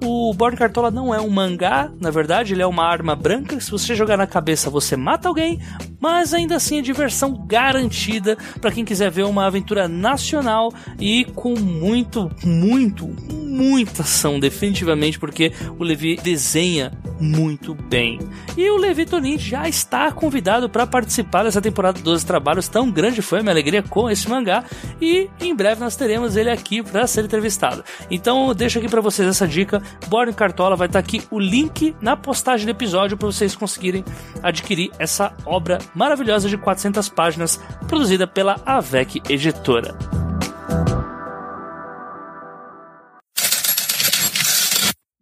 O 0.04 0.34
Born 0.34 0.54
Cartola 0.58 0.90
não 0.90 1.14
é 1.14 1.18
um 1.18 1.30
mangá, 1.30 1.90
na 1.98 2.10
verdade, 2.10 2.52
ele 2.52 2.60
é 2.60 2.66
uma 2.66 2.84
arma 2.84 3.16
branca. 3.16 3.58
Se 3.60 3.70
você 3.70 3.94
jogar 3.94 4.18
na 4.18 4.26
cabeça, 4.26 4.68
você 4.68 4.94
mata 4.94 5.26
alguém, 5.26 5.58
mas 5.98 6.34
ainda 6.34 6.56
assim 6.56 6.78
é 6.78 6.82
diversão 6.82 7.46
garantida 7.46 8.36
para 8.60 8.70
quem 8.70 8.84
quiser 8.84 9.10
ver 9.10 9.24
uma 9.24 9.46
aventura 9.46 9.88
nacional 9.88 10.70
e 11.00 11.24
com 11.34 11.58
muito, 11.58 12.30
muito, 12.44 13.06
muita 13.32 14.02
ação, 14.02 14.38
definitivamente, 14.38 15.18
porque 15.18 15.50
o 15.78 15.82
Levi 15.82 16.16
desenha 16.16 16.92
muito 17.20 17.74
bem. 17.74 18.18
E 18.56 18.68
o 18.70 18.76
Levi 18.76 19.06
Tonin 19.06 19.38
já 19.38 19.68
está 19.68 20.10
convidado 20.10 20.68
para 20.68 20.86
participar 20.86 21.44
dessa 21.44 21.60
temporada 21.60 22.00
12 22.00 22.24
trabalhos. 22.24 22.68
Tão 22.68 22.90
grande 22.90 23.22
foi 23.22 23.40
a 23.40 23.42
minha 23.42 23.52
alegria 23.52 23.82
com 23.82 24.10
esse 24.10 24.28
mangá. 24.28 24.64
E 25.00 25.28
em 25.40 25.54
breve 25.54 25.80
nós 25.80 25.96
teremos 25.96 26.36
ele 26.36 26.50
aqui 26.50 26.82
para 26.82 27.06
ser 27.06 27.24
entrevistado. 27.24 27.84
Então 28.10 28.48
eu 28.48 28.54
deixo 28.54 28.78
aqui 28.78 28.88
para 28.88 29.00
vocês 29.00 29.28
essa 29.28 29.46
dica. 29.46 29.82
Born 30.08 30.32
Cartola 30.32 30.76
vai 30.76 30.86
estar 30.86 31.02
tá 31.02 31.06
aqui 31.06 31.22
o 31.30 31.38
link 31.38 31.94
na 32.00 32.16
postagem 32.16 32.66
do 32.66 32.70
episódio 32.70 33.16
para 33.16 33.26
vocês 33.26 33.54
conseguirem 33.54 34.04
adquirir 34.42 34.90
essa 34.98 35.32
obra 35.46 35.78
maravilhosa 35.94 36.48
de 36.48 36.56
400 36.56 37.08
páginas 37.08 37.60
produzida 37.86 38.26
pela 38.26 38.60
Avec 38.64 39.22
Editora. 39.28 39.94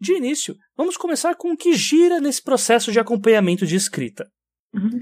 De 0.03 0.15
início, 0.15 0.57
vamos 0.77 0.97
começar 0.97 1.37
com 1.37 1.53
o 1.53 1.57
que 1.57 1.75
gira 1.75 2.21
nesse 2.21 2.43
processo 2.43 2.91
de 2.91 2.99
acompanhamento 2.99 3.65
de 3.65 3.77
escrita. 3.77 4.29
Uhum. 4.75 5.01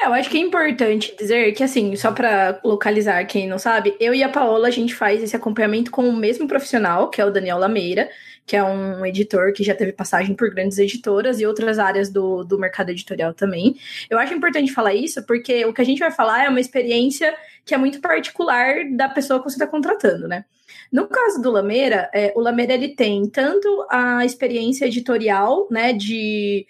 É, 0.00 0.06
eu 0.06 0.14
acho 0.14 0.30
que 0.30 0.38
é 0.38 0.40
importante 0.40 1.14
dizer 1.18 1.52
que, 1.52 1.62
assim, 1.62 1.94
só 1.96 2.12
para 2.12 2.58
localizar 2.64 3.22
quem 3.26 3.46
não 3.46 3.58
sabe, 3.58 3.94
eu 4.00 4.14
e 4.14 4.22
a 4.22 4.28
Paola, 4.30 4.68
a 4.68 4.70
gente 4.70 4.94
faz 4.94 5.22
esse 5.22 5.36
acompanhamento 5.36 5.90
com 5.90 6.08
o 6.08 6.16
mesmo 6.16 6.48
profissional, 6.48 7.10
que 7.10 7.20
é 7.20 7.26
o 7.26 7.30
Daniel 7.30 7.58
Lameira, 7.58 8.08
que 8.46 8.56
é 8.56 8.64
um 8.64 9.04
editor 9.04 9.52
que 9.52 9.62
já 9.62 9.74
teve 9.74 9.92
passagem 9.92 10.34
por 10.34 10.48
grandes 10.48 10.78
editoras 10.78 11.40
e 11.40 11.44
outras 11.44 11.78
áreas 11.78 12.08
do, 12.08 12.42
do 12.42 12.58
mercado 12.58 12.88
editorial 12.88 13.34
também. 13.34 13.76
Eu 14.08 14.18
acho 14.18 14.32
importante 14.32 14.72
falar 14.72 14.94
isso 14.94 15.22
porque 15.26 15.66
o 15.66 15.74
que 15.74 15.82
a 15.82 15.84
gente 15.84 15.98
vai 15.98 16.10
falar 16.10 16.46
é 16.46 16.48
uma 16.48 16.58
experiência 16.58 17.36
que 17.66 17.74
é 17.74 17.76
muito 17.76 18.00
particular 18.00 18.76
da 18.96 19.10
pessoa 19.10 19.40
que 19.40 19.44
você 19.44 19.56
está 19.56 19.66
contratando, 19.66 20.26
né? 20.26 20.46
No 20.92 21.06
caso 21.06 21.40
do 21.40 21.50
Lameira, 21.50 22.10
é, 22.14 22.32
o 22.36 22.40
Lameira 22.40 22.74
ele 22.74 22.94
tem 22.94 23.28
tanto 23.28 23.86
a 23.90 24.24
experiência 24.24 24.86
editorial, 24.86 25.66
né, 25.70 25.92
de 25.92 26.66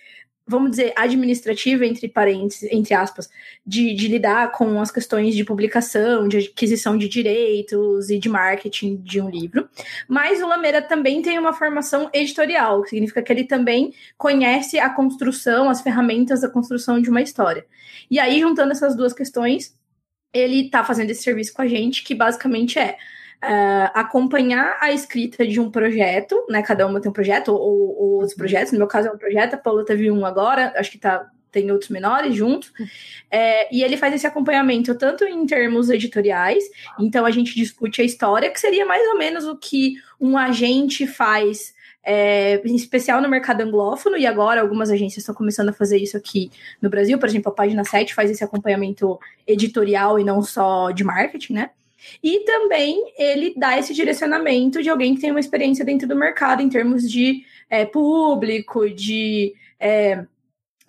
vamos 0.49 0.71
dizer, 0.71 0.95
administrativa, 0.97 1.85
entre 1.85 2.09
parênteses, 2.09 2.67
entre 2.73 2.95
aspas, 2.95 3.29
de, 3.67 3.93
de, 3.95 4.09
lidar 4.09 4.51
com 4.53 4.81
as 4.81 4.91
questões 4.91 5.37
de 5.37 5.45
publicação, 5.45 6.27
de 6.27 6.39
aquisição 6.39 6.97
de 6.97 7.07
direitos 7.07 8.09
e 8.09 8.19
de 8.19 8.31
marketing 8.31 8.97
de 8.97 9.21
um 9.21 9.29
livro. 9.29 9.69
Mas 10.09 10.41
o 10.41 10.47
Lameira 10.47 10.81
também 10.81 11.21
tem 11.21 11.39
uma 11.39 11.53
formação 11.53 12.09
editorial, 12.15 12.83
que 12.83 12.91
significa 12.91 13.23
que 13.23 13.31
ele 13.31 13.45
também 13.45 13.93
conhece 14.17 14.79
a 14.79 14.89
construção, 14.89 15.69
as 15.69 15.83
ferramentas 15.83 16.41
da 16.41 16.49
construção 16.49 17.01
de 17.01 17.11
uma 17.11 17.21
história. 17.21 17.67
E 18.11 18.19
aí, 18.19 18.41
juntando 18.41 18.73
essas 18.73 18.97
duas 18.97 19.13
questões, 19.13 19.77
ele 20.33 20.63
está 20.63 20.83
fazendo 20.83 21.11
esse 21.11 21.23
serviço 21.23 21.53
com 21.53 21.61
a 21.61 21.69
gente, 21.69 22.03
que 22.03 22.15
basicamente 22.15 22.79
é 22.79 22.97
uh, 23.43 23.91
acompanhar 23.95 24.77
a 24.81 24.93
escrita 24.93 25.47
de 25.47 25.61
um 25.61 25.71
projeto, 25.71 26.45
né? 26.49 26.63
Cada 26.63 26.87
uma 26.87 27.01
tem 27.01 27.11
um 27.11 27.13
projeto, 27.13 27.49
ou, 27.49 27.61
ou 27.61 28.13
outros 28.15 28.33
uhum. 28.33 28.39
projetos. 28.39 28.73
No 28.73 28.79
meu 28.79 28.89
caso 28.89 29.09
é 29.09 29.13
um 29.13 29.19
projeto, 29.19 29.55
a 29.55 29.59
Paula 29.59 29.85
teve 29.85 30.11
um 30.11 30.27
agora, 30.27 30.73
acho 30.77 30.91
que 30.91 30.99
tá, 30.99 31.29
tem 31.51 31.71
outros 31.71 31.91
menores 31.91 32.35
junto. 32.35 32.73
Uhum. 32.79 32.87
É, 33.31 33.75
e 33.75 33.83
ele 33.83 33.97
faz 33.97 34.15
esse 34.15 34.27
acompanhamento 34.27 34.95
tanto 34.95 35.25
em 35.25 35.47
termos 35.47 35.91
editoriais, 35.91 36.65
então 36.99 37.25
a 37.25 37.31
gente 37.31 37.55
discute 37.55 38.03
a 38.03 38.05
história, 38.05 38.51
que 38.51 38.61
seria 38.61 38.85
mais 38.85 39.07
ou 39.09 39.19
menos 39.19 39.45
o 39.45 39.57
que 39.57 39.95
um 40.21 40.37
agente 40.37 41.07
faz. 41.07 41.77
É, 42.11 42.63
em 42.65 42.75
especial 42.75 43.21
no 43.21 43.29
mercado 43.29 43.61
anglófono, 43.61 44.17
e 44.17 44.25
agora 44.25 44.63
algumas 44.63 44.89
agências 44.89 45.19
estão 45.19 45.35
começando 45.35 45.69
a 45.69 45.75
fazer 45.75 45.99
isso 45.99 46.17
aqui 46.17 46.51
no 46.81 46.89
Brasil. 46.89 47.19
Por 47.19 47.29
exemplo, 47.29 47.53
a 47.53 47.55
página 47.55 47.85
7 47.85 48.15
faz 48.15 48.31
esse 48.31 48.43
acompanhamento 48.43 49.19
editorial 49.47 50.19
e 50.19 50.25
não 50.25 50.41
só 50.41 50.91
de 50.91 51.05
marketing, 51.05 51.53
né? 51.53 51.71
E 52.23 52.41
também 52.41 53.13
ele 53.19 53.55
dá 53.57 53.79
esse 53.79 53.95
direcionamento 53.95 54.83
de 54.83 54.91
alguém 54.91 55.15
que 55.15 55.21
tem 55.21 55.31
uma 55.31 55.41
experiência 55.41 55.85
dentro 55.85 56.07
do 56.07 56.17
mercado 56.17 56.63
em 56.63 56.69
termos 56.69 57.11
de 57.11 57.45
é, 57.71 57.85
público, 57.85 58.89
de 58.89 59.55
é, 59.79 60.25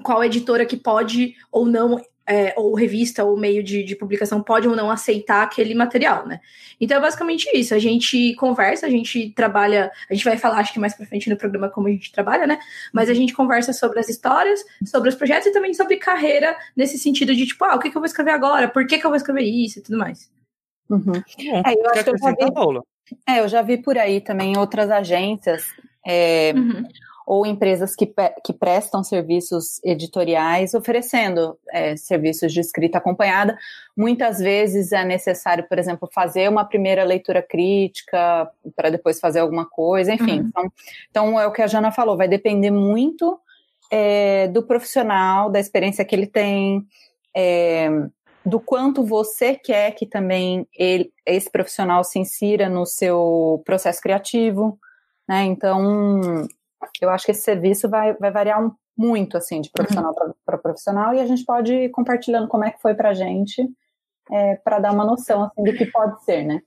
qual 0.04 0.24
editora 0.24 0.66
que 0.66 0.78
pode 0.78 1.36
ou 1.52 1.66
não, 1.66 2.02
é, 2.30 2.54
ou 2.56 2.76
revista 2.76 3.24
ou 3.24 3.36
meio 3.36 3.64
de, 3.64 3.84
de, 3.84 3.96
publicação 3.96 4.42
pode 4.42 4.68
ou 4.68 4.76
não 4.76 4.92
aceitar 4.92 5.42
aquele 5.42 5.74
material, 5.74 6.28
né? 6.28 6.40
Então 6.80 6.98
é 6.98 7.02
basicamente 7.02 7.50
isso. 7.56 7.74
A 7.74 7.80
gente 7.80 8.36
conversa, 8.36 8.86
a 8.86 8.90
gente 8.90 9.32
trabalha, 9.32 9.92
a 10.08 10.14
gente 10.14 10.24
vai 10.24 10.38
falar, 10.38 10.60
acho 10.60 10.72
que 10.72 10.80
mais 10.80 10.94
pra 10.94 11.08
frente 11.08 11.28
no 11.28 11.36
programa 11.36 11.70
como 11.70 11.88
a 11.88 11.92
gente 11.92 12.12
trabalha, 12.12 12.46
né? 12.46 12.60
Mas 12.94 13.10
a 13.10 13.16
gente 13.16 13.34
conversa 13.34 13.74
sobre 13.74 14.00
as 14.00 14.08
histórias, 14.10 14.64
sobre 14.86 15.10
os 15.10 15.16
projetos 15.16 15.48
e 15.48 15.52
também 15.52 15.74
sobre 15.74 15.98
carreira, 15.98 16.56
nesse 16.76 17.00
sentido 17.00 17.36
de 17.36 17.48
tipo, 17.48 17.66
ah, 17.66 17.76
o 17.76 17.80
que, 17.80 17.90
que 17.90 17.98
eu 17.98 18.02
vou 18.02 18.06
escrever 18.06 18.32
agora? 18.32 18.68
Por 18.68 18.86
que, 18.86 19.00
que 19.00 19.06
eu 19.06 19.10
vou 19.10 19.18
escrever 19.18 19.44
isso 19.44 19.80
e 19.80 19.82
tudo 19.82 19.98
mais. 19.98 20.30
Uhum. 20.90 21.14
É, 21.66 21.74
eu 21.74 21.90
acho 21.92 22.04
que 22.04 22.10
eu 22.10 22.18
já 22.18 22.32
vi, 22.32 22.80
é, 23.28 23.40
eu 23.40 23.48
já 23.48 23.62
vi 23.62 23.78
por 23.78 23.98
aí 23.98 24.22
também 24.22 24.58
outras 24.58 24.90
agências 24.90 25.66
é, 26.06 26.52
uhum. 26.56 26.84
ou 27.26 27.46
empresas 27.46 27.96
que, 27.96 28.12
que 28.44 28.54
prestam 28.54 29.04
serviços 29.04 29.80
editoriais 29.84 30.74
oferecendo 30.74 31.58
é, 31.72 31.96
serviços 31.96 32.52
de 32.52 32.60
escrita 32.60 32.98
acompanhada. 32.98 33.58
Muitas 33.96 34.40
vezes 34.40 34.92
é 34.92 35.06
necessário, 35.06 35.68
por 35.68 35.78
exemplo, 35.78 36.10
fazer 36.12 36.50
uma 36.50 36.66
primeira 36.66 37.04
leitura 37.04 37.42
crítica 37.42 38.50
para 38.76 38.90
depois 38.90 39.20
fazer 39.20 39.40
alguma 39.40 39.66
coisa, 39.66 40.14
enfim. 40.14 40.40
Uhum. 40.40 40.48
Então, 40.48 40.72
então, 41.10 41.40
é 41.40 41.46
o 41.46 41.52
que 41.52 41.62
a 41.62 41.68
Jana 41.68 41.92
falou, 41.92 42.18
vai 42.18 42.28
depender 42.28 42.72
muito 42.72 43.40
é, 43.92 44.48
do 44.48 44.64
profissional, 44.64 45.50
da 45.50 45.60
experiência 45.60 46.06
que 46.06 46.16
ele 46.16 46.28
tem. 46.28 46.84
É, 47.36 47.90
do 48.46 48.60
quanto 48.60 49.04
você 49.04 49.56
quer 49.56 49.92
que 49.92 50.06
também 50.06 50.68
ele, 50.74 51.12
esse 51.26 51.50
profissional 51.50 52.04
se 52.04 52.20
insira 52.20 52.70
no 52.70 52.86
seu 52.86 53.62
processo 53.66 54.02
criativo, 54.02 54.80
né? 55.28 55.44
Então, 55.44 56.48
eu 57.02 57.10
acho 57.10 57.26
que 57.26 57.32
esse 57.32 57.42
serviço 57.42 57.90
vai, 57.90 58.14
vai 58.14 58.32
variar 58.32 58.64
um, 58.64 58.72
muito, 58.98 59.38
assim, 59.38 59.62
de 59.62 59.70
profissional 59.70 60.14
uhum. 60.20 60.34
para 60.46 60.58
profissional, 60.58 61.14
e 61.14 61.20
a 61.20 61.26
gente 61.26 61.46
pode 61.46 61.74
ir 61.74 61.90
compartilhando 61.90 62.48
como 62.48 62.66
é 62.66 62.72
que 62.72 62.82
foi 62.82 62.94
para 62.94 63.10
a 63.10 63.14
gente, 63.14 63.66
é, 64.32 64.56
para 64.58 64.80
dar 64.80 64.92
uma 64.92 65.06
noção, 65.06 65.44
assim, 65.44 65.64
do 65.64 65.74
que 65.74 65.86
pode 65.86 66.24
ser, 66.24 66.44
né? 66.44 66.62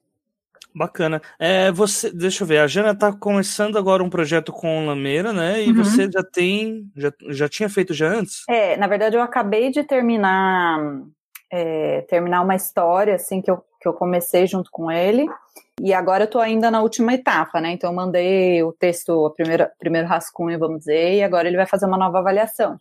Bacana. 0.74 1.20
É, 1.38 1.70
você, 1.70 2.10
deixa 2.10 2.42
eu 2.42 2.46
ver, 2.46 2.58
a 2.58 2.66
Jana 2.66 2.92
está 2.92 3.12
começando 3.12 3.76
agora 3.76 4.02
um 4.02 4.08
projeto 4.08 4.50
com 4.52 4.86
Lameira, 4.86 5.32
né? 5.32 5.62
E 5.62 5.68
uhum. 5.68 5.84
você 5.84 6.10
já 6.10 6.22
tem, 6.22 6.90
já, 6.96 7.12
já 7.28 7.48
tinha 7.48 7.68
feito 7.68 7.92
já 7.92 8.08
antes? 8.08 8.44
É, 8.48 8.76
na 8.78 8.86
verdade 8.86 9.16
eu 9.16 9.20
acabei 9.20 9.70
de 9.70 9.84
terminar 9.84 11.02
é, 11.52 12.00
terminar 12.09 12.40
uma 12.40 12.56
história 12.56 13.14
assim 13.14 13.42
que 13.42 13.50
eu, 13.50 13.62
que 13.78 13.87
eu 13.87 13.92
comecei 13.92 14.47
junto 14.47 14.71
com 14.71 14.90
ele. 14.90 15.28
E 15.80 15.92
agora 15.92 16.25
eu 16.25 16.30
tô 16.30 16.38
ainda 16.38 16.71
na 16.71 16.80
última 16.80 17.12
etapa, 17.12 17.61
né? 17.61 17.73
Então 17.73 17.90
eu 17.90 17.97
mandei 17.97 18.62
o 18.62 18.73
texto, 18.73 19.26
a 19.26 19.30
primeira, 19.30 19.71
primeiro 19.78 20.09
rascunho, 20.09 20.59
vamos 20.59 20.80
dizer, 20.80 21.14
e 21.14 21.23
agora 21.23 21.47
ele 21.47 21.56
vai 21.56 21.66
fazer 21.66 21.85
uma 21.85 21.99
nova 21.99 22.21
avaliação. 22.21 22.80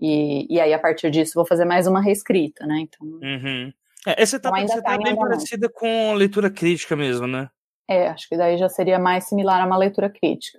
E, 0.00 0.46
e 0.48 0.58
aí, 0.58 0.72
a 0.72 0.78
partir 0.78 1.10
disso, 1.10 1.32
vou 1.34 1.46
fazer 1.46 1.66
mais 1.66 1.86
uma 1.86 2.00
reescrita, 2.00 2.64
né? 2.66 2.78
Então. 2.80 3.06
Uhum. 3.06 3.70
É, 4.06 4.22
essa 4.22 4.36
etapa 4.36 4.58
então, 4.60 4.76
tá, 4.76 4.96
tá 4.96 4.98
bem 4.98 5.14
parecida 5.14 5.68
com 5.68 6.14
leitura 6.14 6.50
crítica 6.50 6.96
mesmo, 6.96 7.26
né? 7.26 7.50
É, 7.86 8.08
acho 8.08 8.26
que 8.26 8.36
daí 8.36 8.56
já 8.56 8.68
seria 8.68 8.98
mais 8.98 9.24
similar 9.24 9.60
a 9.60 9.66
uma 9.66 9.76
leitura 9.76 10.08
crítica. 10.08 10.58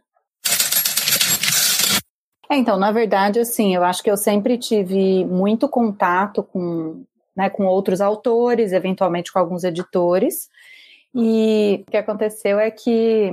É, 2.52 2.58
então, 2.58 2.78
na 2.78 2.92
verdade, 2.92 3.40
assim, 3.40 3.74
eu 3.74 3.84
acho 3.84 4.04
que 4.04 4.12
eu 4.12 4.18
sempre 4.18 4.58
tive 4.58 5.26
muito 5.26 5.70
contato 5.70 6.44
com, 6.44 7.04
né, 7.36 7.50
com 7.50 7.66
outros 7.66 8.02
autores, 8.02 8.74
eventualmente 8.74 9.32
com 9.32 9.40
alguns 9.40 9.64
editores. 9.64 10.50
E 11.14 11.84
o 11.88 11.92
que 11.92 11.98
aconteceu 11.98 12.60
é 12.60 12.72
que 12.72 13.32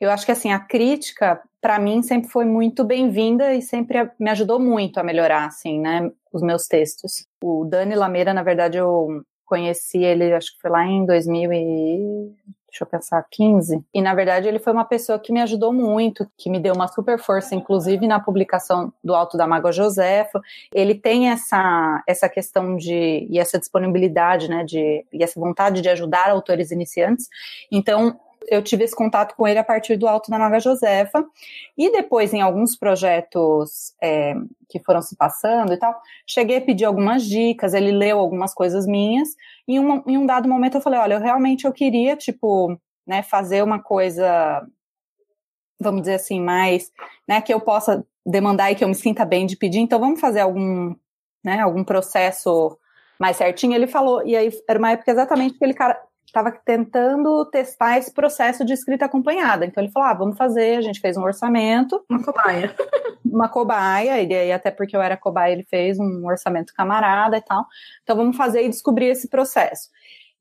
eu 0.00 0.10
acho 0.10 0.26
que 0.26 0.32
assim 0.32 0.52
a 0.52 0.58
crítica 0.60 1.40
para 1.60 1.78
mim 1.78 2.02
sempre 2.02 2.30
foi 2.30 2.44
muito 2.44 2.84
bem-vinda 2.84 3.54
e 3.54 3.62
sempre 3.62 4.10
me 4.18 4.30
ajudou 4.30 4.60
muito 4.60 4.98
a 4.98 5.02
melhorar 5.02 5.46
assim, 5.46 5.80
né, 5.80 6.10
os 6.32 6.42
meus 6.42 6.66
textos. 6.66 7.26
O 7.42 7.64
Dani 7.64 7.94
Lameira, 7.94 8.32
na 8.32 8.42
verdade, 8.42 8.76
eu 8.78 9.22
conheci 9.44 9.98
ele, 9.98 10.32
acho 10.32 10.54
que 10.54 10.60
foi 10.60 10.70
lá 10.70 10.84
em 10.84 11.06
2000 11.06 11.52
e 11.52 12.32
deixa 12.76 12.84
eu 12.84 12.86
pensar, 12.86 13.26
15. 13.30 13.82
E 13.94 14.02
na 14.02 14.14
verdade 14.14 14.46
ele 14.46 14.58
foi 14.58 14.72
uma 14.72 14.84
pessoa 14.84 15.18
que 15.18 15.32
me 15.32 15.40
ajudou 15.40 15.72
muito, 15.72 16.30
que 16.36 16.50
me 16.50 16.60
deu 16.60 16.74
uma 16.74 16.86
super 16.88 17.18
força, 17.18 17.54
inclusive 17.54 18.06
na 18.06 18.20
publicação 18.20 18.92
do 19.02 19.14
Alto 19.14 19.36
da 19.38 19.46
Mágoa 19.46 19.72
Josefa. 19.72 20.40
Ele 20.72 20.94
tem 20.94 21.30
essa, 21.30 22.02
essa 22.06 22.28
questão 22.28 22.76
de, 22.76 23.26
e 23.30 23.38
essa 23.38 23.58
disponibilidade, 23.58 24.48
né, 24.48 24.64
de, 24.64 25.04
e 25.12 25.22
essa 25.22 25.40
vontade 25.40 25.80
de 25.80 25.88
ajudar 25.88 26.30
autores 26.30 26.70
iniciantes. 26.70 27.28
Então, 27.72 28.18
Eu 28.48 28.62
tive 28.62 28.84
esse 28.84 28.94
contato 28.94 29.34
com 29.34 29.46
ele 29.46 29.58
a 29.58 29.64
partir 29.64 29.96
do 29.96 30.06
Alto 30.06 30.30
da 30.30 30.38
Maga 30.38 30.60
Josefa, 30.60 31.24
e 31.76 31.90
depois 31.90 32.32
em 32.32 32.40
alguns 32.40 32.76
projetos 32.76 33.94
é, 34.02 34.34
que 34.68 34.78
foram 34.80 35.02
se 35.02 35.16
passando 35.16 35.72
e 35.72 35.76
tal, 35.76 36.00
cheguei 36.26 36.58
a 36.58 36.60
pedir 36.60 36.84
algumas 36.84 37.24
dicas, 37.24 37.74
ele 37.74 37.92
leu 37.92 38.18
algumas 38.18 38.54
coisas 38.54 38.86
minhas, 38.86 39.30
e 39.66 39.76
em 39.76 40.18
um 40.18 40.26
dado 40.26 40.48
momento 40.48 40.76
eu 40.76 40.80
falei, 40.80 40.98
olha, 40.98 41.14
eu 41.14 41.20
realmente 41.20 41.64
eu 41.64 41.72
queria, 41.72 42.16
tipo, 42.16 42.78
né, 43.06 43.22
fazer 43.22 43.62
uma 43.62 43.82
coisa, 43.82 44.66
vamos 45.80 46.02
dizer 46.02 46.14
assim, 46.14 46.40
mais, 46.40 46.92
né, 47.28 47.40
que 47.40 47.52
eu 47.52 47.60
possa 47.60 48.04
demandar 48.24 48.70
e 48.70 48.74
que 48.74 48.82
eu 48.82 48.88
me 48.88 48.94
sinta 48.94 49.24
bem 49.24 49.46
de 49.46 49.56
pedir, 49.56 49.78
então 49.78 50.00
vamos 50.00 50.20
fazer 50.20 50.40
algum, 50.40 50.94
né, 51.44 51.60
algum 51.60 51.84
processo 51.84 52.76
mais 53.18 53.36
certinho. 53.36 53.74
Ele 53.74 53.86
falou, 53.86 54.26
e 54.26 54.36
aí 54.36 54.50
era 54.68 54.78
uma 54.78 54.90
época 54.90 55.10
exatamente 55.10 55.58
que 55.58 55.64
ele 55.64 55.74
estava 56.26 56.50
tentando 56.50 57.44
testar 57.46 57.98
esse 57.98 58.12
processo 58.12 58.64
de 58.64 58.72
escrita 58.72 59.06
acompanhada. 59.06 59.64
Então 59.64 59.82
ele 59.82 59.92
falou: 59.92 60.08
ah, 60.08 60.14
vamos 60.14 60.36
fazer, 60.36 60.76
a 60.76 60.80
gente 60.82 61.00
fez 61.00 61.16
um 61.16 61.22
orçamento. 61.22 62.04
Uma 62.08 62.22
cobaia. 62.22 62.74
uma 63.24 63.48
cobaia, 63.48 64.22
e 64.22 64.34
aí 64.34 64.52
até 64.52 64.70
porque 64.70 64.96
eu 64.96 65.02
era 65.02 65.16
cobaia, 65.16 65.52
ele 65.52 65.64
fez 65.64 65.98
um 65.98 66.26
orçamento 66.26 66.72
camarada 66.74 67.36
e 67.36 67.42
tal. 67.42 67.64
Então 68.02 68.16
vamos 68.16 68.36
fazer 68.36 68.64
e 68.64 68.68
descobrir 68.68 69.06
esse 69.06 69.28
processo. 69.28 69.88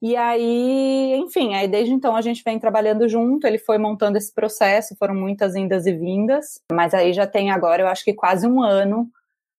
E 0.02 0.16
aí, 0.16 1.16
enfim, 1.16 1.56
aí 1.56 1.68
desde 1.68 1.94
então 1.94 2.16
a 2.16 2.22
gente 2.22 2.44
vem 2.44 2.60
trabalhando 2.60 3.08
junto, 3.08 3.48
ele 3.48 3.58
foi 3.58 3.78
montando 3.78 4.18
esse 4.18 4.34
processo, 4.34 4.96
foram 5.00 5.16
muitas 5.16 5.56
indas 5.56 5.86
e 5.86 5.94
vindas, 5.94 6.60
mas 6.72 6.94
aí 6.94 7.14
já 7.14 7.26
tem 7.26 7.50
agora, 7.50 7.82
eu 7.82 7.88
acho 7.88 8.04
que 8.04 8.14
quase 8.14 8.46
um 8.46 8.62
ano 8.62 9.10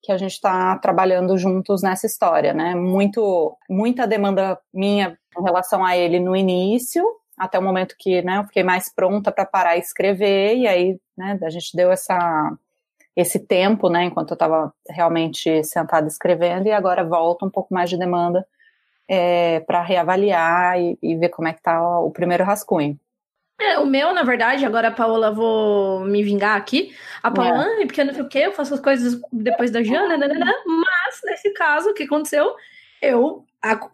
que 0.02 0.12
a 0.12 0.16
gente 0.16 0.32
está 0.32 0.76
trabalhando 0.78 1.36
juntos 1.36 1.82
nessa 1.82 2.06
história, 2.06 2.54
né? 2.54 2.74
Muito, 2.74 3.56
muita 3.68 4.06
demanda 4.06 4.58
minha 4.72 5.18
em 5.38 5.42
relação 5.42 5.84
a 5.84 5.96
ele 5.96 6.20
no 6.20 6.34
início, 6.36 7.04
até 7.36 7.58
o 7.58 7.62
momento 7.62 7.94
que, 7.98 8.22
né, 8.22 8.38
eu 8.38 8.44
fiquei 8.44 8.62
mais 8.62 8.92
pronta 8.92 9.30
para 9.30 9.44
parar 9.44 9.76
e 9.76 9.80
escrever, 9.80 10.56
e 10.56 10.66
aí, 10.66 10.98
né, 11.16 11.38
a 11.42 11.50
gente 11.50 11.76
deu 11.76 11.90
essa 11.90 12.52
esse 13.14 13.38
tempo, 13.38 13.88
né, 13.88 14.04
enquanto 14.04 14.32
eu 14.32 14.34
estava 14.34 14.72
realmente 14.90 15.64
sentada 15.64 16.06
escrevendo, 16.06 16.66
e 16.66 16.72
agora 16.72 17.02
volta 17.02 17.46
um 17.46 17.50
pouco 17.50 17.72
mais 17.72 17.88
de 17.88 17.98
demanda 17.98 18.46
é, 19.08 19.60
para 19.60 19.82
reavaliar 19.82 20.78
e, 20.78 20.98
e, 21.02 21.16
ver 21.16 21.30
como 21.30 21.48
é 21.48 21.52
que 21.54 21.62
tá 21.62 21.98
o 22.00 22.10
primeiro 22.10 22.44
rascunho. 22.44 22.98
É, 23.58 23.78
o 23.78 23.86
meu, 23.86 24.12
na 24.12 24.22
verdade, 24.22 24.66
agora 24.66 24.88
a 24.88 24.92
Paola, 24.92 25.32
vou 25.32 26.04
me 26.04 26.22
vingar 26.22 26.56
aqui. 26.56 26.94
A 27.22 27.30
Paola, 27.30 27.64
é. 27.80 27.86
porque 27.86 28.00
eu 28.00 28.04
não 28.04 28.12
sei 28.12 28.22
o 28.22 28.28
que, 28.28 28.38
eu 28.38 28.52
faço 28.52 28.74
as 28.74 28.80
coisas 28.80 29.18
depois 29.32 29.70
da 29.70 29.82
Jana, 29.82 30.16
né, 30.16 30.28
né, 30.28 30.34
né, 30.34 30.52
mas 30.66 31.20
nesse 31.24 31.50
caso, 31.54 31.90
o 31.90 31.94
que 31.94 32.02
aconteceu? 32.02 32.54
Eu, 33.00 33.44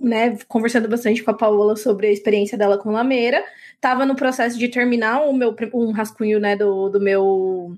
né, 0.01 0.37
conversando 0.49 0.89
bastante 0.89 1.23
com 1.23 1.31
a 1.31 1.35
Paola 1.35 1.77
sobre 1.77 2.09
a 2.09 2.13
experiência 2.13 2.59
dela 2.59 2.77
com 2.77 2.91
Lameira, 2.91 3.45
tava 3.81 4.05
no 4.05 4.17
processo 4.17 4.59
de 4.59 4.69
terminar 4.69 5.23
o 5.23 5.33
meu 5.33 5.55
um 5.73 5.93
rascunho, 5.93 6.41
né, 6.41 6.57
do, 6.57 6.89
do 6.89 7.01
meu 7.01 7.77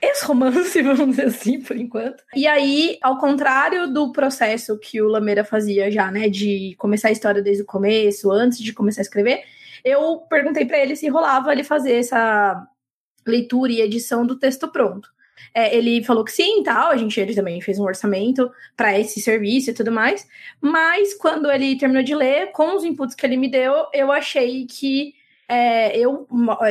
ex-romance, 0.00 0.80
vamos 0.82 1.16
dizer 1.16 1.26
assim, 1.26 1.60
por 1.60 1.76
enquanto. 1.76 2.22
E 2.34 2.46
aí, 2.46 2.96
ao 3.02 3.18
contrário 3.18 3.92
do 3.92 4.12
processo 4.12 4.78
que 4.78 5.02
o 5.02 5.08
Lameira 5.08 5.44
fazia 5.44 5.90
já, 5.90 6.10
né, 6.12 6.28
de 6.28 6.76
começar 6.78 7.08
a 7.08 7.12
história 7.12 7.42
desde 7.42 7.64
o 7.64 7.66
começo, 7.66 8.30
antes 8.30 8.58
de 8.58 8.72
começar 8.72 9.00
a 9.00 9.02
escrever, 9.02 9.42
eu 9.84 10.18
perguntei 10.28 10.64
para 10.64 10.78
ele 10.78 10.96
se 10.96 11.08
rolava 11.08 11.52
ele 11.52 11.64
fazer 11.64 11.94
essa 11.94 12.66
leitura 13.26 13.72
e 13.72 13.80
edição 13.80 14.26
do 14.26 14.38
texto 14.38 14.68
pronto. 14.68 15.08
É, 15.54 15.74
ele 15.74 16.04
falou 16.04 16.24
que 16.24 16.32
sim, 16.32 16.62
tal. 16.62 16.90
A 16.90 16.96
gente 16.96 17.18
ele 17.20 17.34
também 17.34 17.60
fez 17.60 17.78
um 17.78 17.84
orçamento 17.84 18.50
para 18.76 18.98
esse 18.98 19.20
serviço 19.20 19.70
e 19.70 19.74
tudo 19.74 19.92
mais. 19.92 20.26
Mas 20.60 21.14
quando 21.14 21.50
ele 21.50 21.78
terminou 21.78 22.02
de 22.02 22.14
ler, 22.14 22.52
com 22.52 22.76
os 22.76 22.84
inputs 22.84 23.14
que 23.14 23.24
ele 23.24 23.36
me 23.36 23.50
deu, 23.50 23.86
eu 23.92 24.10
achei 24.12 24.66
que 24.66 25.14
é, 25.48 25.96
eu 25.96 26.26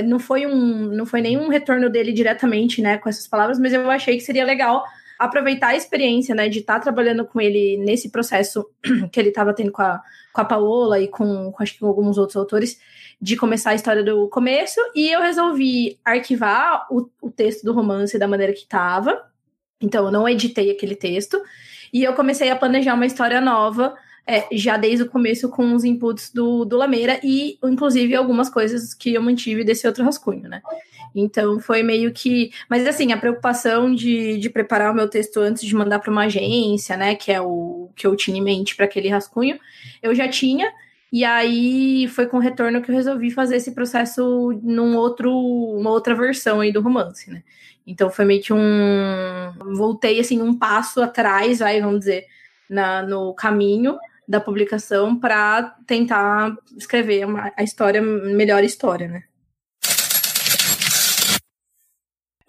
não 0.05 0.19
foi 0.19 0.45
um 0.45 0.87
não 0.95 1.05
foi 1.05 1.21
nenhum 1.21 1.47
retorno 1.47 1.89
dele 1.89 2.13
diretamente, 2.13 2.81
né, 2.81 2.97
com 2.97 3.09
essas 3.09 3.27
palavras, 3.27 3.59
mas 3.59 3.73
eu 3.73 3.89
achei 3.89 4.15
que 4.15 4.23
seria 4.23 4.45
legal 4.45 4.83
aproveitar 5.17 5.69
a 5.69 5.75
experiência, 5.75 6.35
né, 6.35 6.47
de 6.49 6.59
estar 6.59 6.75
tá 6.75 6.79
trabalhando 6.79 7.25
com 7.25 7.41
ele 7.41 7.77
nesse 7.77 8.09
processo 8.09 8.69
que 9.11 9.19
ele 9.19 9.29
estava 9.29 9.53
tendo 9.53 9.71
com 9.71 9.81
a, 9.81 10.01
com 10.31 10.41
a 10.41 10.45
Paola 10.45 10.99
e 10.99 11.07
com, 11.07 11.51
com, 11.51 11.63
acho 11.63 11.73
que 11.73 11.79
com 11.79 11.87
alguns 11.87 12.17
outros 12.17 12.35
autores, 12.35 12.79
de 13.19 13.35
começar 13.35 13.71
a 13.71 13.75
história 13.75 14.03
do 14.03 14.27
começo, 14.29 14.79
e 14.95 15.09
eu 15.11 15.21
resolvi 15.21 15.99
arquivar 16.05 16.85
o, 16.91 17.09
o 17.21 17.31
texto 17.31 17.63
do 17.63 17.73
romance 17.73 18.17
da 18.19 18.27
maneira 18.27 18.53
que 18.53 18.59
estava, 18.59 19.25
então 19.81 20.05
eu 20.05 20.11
não 20.11 20.29
editei 20.29 20.69
aquele 20.69 20.95
texto, 20.95 21.41
e 21.91 22.03
eu 22.03 22.13
comecei 22.13 22.49
a 22.49 22.55
planejar 22.55 22.93
uma 22.93 23.05
história 23.05 23.41
nova, 23.41 23.95
é, 24.27 24.45
já 24.51 24.75
desde 24.75 25.03
o 25.03 25.09
começo 25.09 25.47
com 25.47 25.73
os 25.73 25.85
inputs 25.85 26.31
do, 26.33 26.65
do 26.65 26.75
Lameira, 26.75 27.19
e 27.23 27.57
inclusive 27.63 28.13
algumas 28.13 28.49
coisas 28.49 28.93
que 28.93 29.13
eu 29.13 29.21
mantive 29.21 29.63
desse 29.63 29.87
outro 29.87 30.03
rascunho, 30.03 30.49
né. 30.49 30.61
Então 31.15 31.59
foi 31.59 31.81
meio 31.81 32.11
que. 32.11 32.51
Mas 32.69 32.85
assim, 32.85 33.11
a 33.11 33.17
preocupação 33.17 33.93
de, 33.95 34.37
de 34.37 34.49
preparar 34.49 34.91
o 34.91 34.95
meu 34.95 35.07
texto 35.07 35.39
antes 35.39 35.63
de 35.63 35.73
mandar 35.73 35.99
para 35.99 36.11
uma 36.11 36.25
agência, 36.25 36.95
né? 36.95 37.15
Que 37.15 37.31
é 37.31 37.41
o 37.41 37.89
que 37.95 38.05
eu 38.05 38.15
tinha 38.15 38.37
em 38.37 38.43
mente 38.43 38.75
para 38.75 38.85
aquele 38.85 39.09
rascunho, 39.09 39.57
eu 40.03 40.13
já 40.13 40.27
tinha. 40.27 40.71
E 41.11 41.23
aí 41.23 42.07
foi 42.09 42.27
com 42.27 42.37
retorno 42.37 42.81
que 42.81 42.91
eu 42.91 42.95
resolvi 42.95 43.31
fazer 43.31 43.55
esse 43.55 43.71
processo 43.71 44.51
num 44.61 44.95
outro, 44.97 45.31
uma 45.31 45.89
outra 45.89 46.13
versão 46.13 46.59
aí 46.59 46.71
do 46.71 46.81
romance, 46.81 47.31
né? 47.31 47.41
Então 47.85 48.11
foi 48.11 48.25
meio 48.25 48.41
que 48.43 48.53
um. 48.53 48.59
Voltei 49.75 50.19
assim 50.19 50.41
um 50.41 50.53
passo 50.53 51.01
atrás, 51.01 51.59
vai, 51.59 51.81
vamos 51.81 51.99
dizer, 51.99 52.25
na, 52.69 53.01
no 53.01 53.33
caminho 53.33 53.97
da 54.27 54.41
publicação 54.41 55.17
para 55.17 55.63
tentar 55.85 56.55
escrever 56.75 57.25
uma, 57.25 57.51
a 57.55 57.63
história, 57.63 58.01
melhor 58.01 58.63
história, 58.63 59.07
né? 59.07 59.23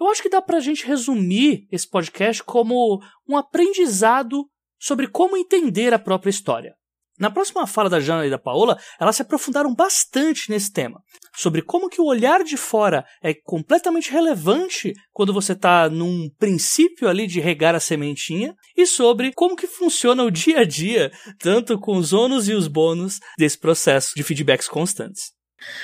Eu 0.01 0.09
acho 0.09 0.23
que 0.23 0.31
dá 0.31 0.41
pra 0.41 0.61
gente 0.61 0.87
resumir 0.87 1.67
esse 1.71 1.89
podcast 1.89 2.43
como 2.45 3.03
um 3.29 3.37
aprendizado 3.37 4.49
sobre 4.79 5.09
como 5.09 5.37
entender 5.37 5.93
a 5.93 5.99
própria 5.99 6.31
história. 6.31 6.78
Na 7.19 7.31
próxima 7.31 7.67
fala 7.67 7.91
da 7.91 8.01
Jana 8.01 8.27
e 8.27 8.31
da 8.31 8.39
Paola, 8.39 8.79
elas 9.01 9.17
se 9.17 9.23
aprofundaram 9.23 9.75
bastante 9.75 10.51
nesse 10.51 10.73
tema, 10.73 11.01
sobre 11.35 11.63
como 11.63 11.89
que 11.89 12.01
o 12.01 12.07
olhar 12.07 12.45
de 12.45 12.57
fora 12.57 13.05
é 13.23 13.35
completamente 13.35 14.11
relevante 14.11 14.93
quando 15.13 15.33
você 15.33 15.53
está 15.53 15.89
num 15.89 16.29
princípio 16.39 17.09
ali 17.09 17.27
de 17.27 17.41
regar 17.41 17.75
a 17.75 17.81
sementinha, 17.81 18.55
e 18.77 18.87
sobre 18.87 19.33
como 19.33 19.57
que 19.57 19.67
funciona 19.67 20.23
o 20.23 20.31
dia 20.31 20.61
a 20.61 20.65
dia, 20.65 21.11
tanto 21.41 21.79
com 21.79 21.97
os 21.97 22.13
ônus 22.13 22.49
e 22.49 22.55
os 22.55 22.69
bônus 22.69 23.19
desse 23.37 23.59
processo 23.59 24.13
de 24.15 24.23
feedbacks 24.23 24.69
constantes. 24.69 25.38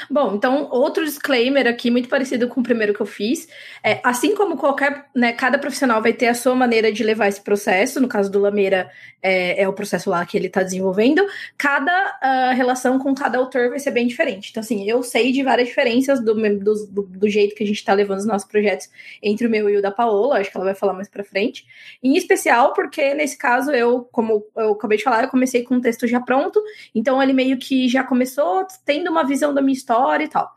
Bom, 0.08 0.34
então 0.34 0.68
outro 0.70 1.04
disclaimer 1.04 1.66
aqui, 1.66 1.90
muito 1.90 2.08
parecido 2.08 2.48
com 2.48 2.60
o 2.60 2.64
primeiro 2.64 2.94
que 2.94 3.00
eu 3.00 3.06
fiz. 3.06 3.48
É, 3.82 4.00
assim 4.04 4.34
como 4.34 4.56
qualquer, 4.56 5.06
né, 5.14 5.32
cada 5.32 5.58
profissional 5.58 6.00
vai 6.00 6.12
ter 6.12 6.28
a 6.28 6.34
sua 6.34 6.54
maneira 6.54 6.92
de 6.92 7.02
levar 7.02 7.28
esse 7.28 7.40
processo, 7.40 8.00
no 8.00 8.08
caso 8.08 8.30
do 8.30 8.38
Lameira 8.38 8.90
é, 9.24 9.62
é 9.62 9.68
o 9.68 9.72
processo 9.72 10.10
lá 10.10 10.24
que 10.26 10.36
ele 10.36 10.48
está 10.48 10.62
desenvolvendo, 10.62 11.26
cada 11.56 12.52
uh, 12.52 12.54
relação 12.54 12.98
com 12.98 13.14
cada 13.14 13.38
autor 13.38 13.70
vai 13.70 13.78
ser 13.78 13.90
bem 13.90 14.06
diferente. 14.06 14.50
Então, 14.50 14.60
assim, 14.60 14.88
eu 14.88 15.02
sei 15.02 15.32
de 15.32 15.42
várias 15.42 15.68
diferenças 15.68 16.22
do, 16.22 16.34
do, 16.34 17.02
do 17.02 17.28
jeito 17.28 17.54
que 17.54 17.64
a 17.64 17.66
gente 17.66 17.76
está 17.76 17.94
levando 17.94 18.18
os 18.18 18.26
nossos 18.26 18.46
projetos 18.46 18.90
entre 19.22 19.46
o 19.46 19.50
meu 19.50 19.68
e 19.70 19.76
o 19.78 19.82
da 19.82 19.90
Paola, 19.90 20.38
acho 20.38 20.50
que 20.50 20.56
ela 20.56 20.66
vai 20.66 20.74
falar 20.74 20.92
mais 20.92 21.08
para 21.08 21.24
frente. 21.24 21.64
Em 22.02 22.16
especial 22.16 22.74
porque, 22.74 23.14
nesse 23.14 23.38
caso, 23.38 23.70
eu, 23.72 24.06
como 24.12 24.44
eu 24.56 24.72
acabei 24.72 24.98
de 24.98 25.04
falar, 25.04 25.24
eu 25.24 25.30
comecei 25.30 25.62
com 25.62 25.76
um 25.76 25.80
texto 25.80 26.06
já 26.06 26.20
pronto, 26.20 26.62
então 26.94 27.22
ele 27.22 27.32
meio 27.32 27.56
que 27.56 27.88
já 27.88 28.04
começou 28.04 28.66
tendo 28.84 29.10
uma 29.10 29.26
visão 29.26 29.54
da 29.54 29.62
minha 29.64 29.76
história 29.76 30.24
e 30.24 30.28
tal. 30.28 30.50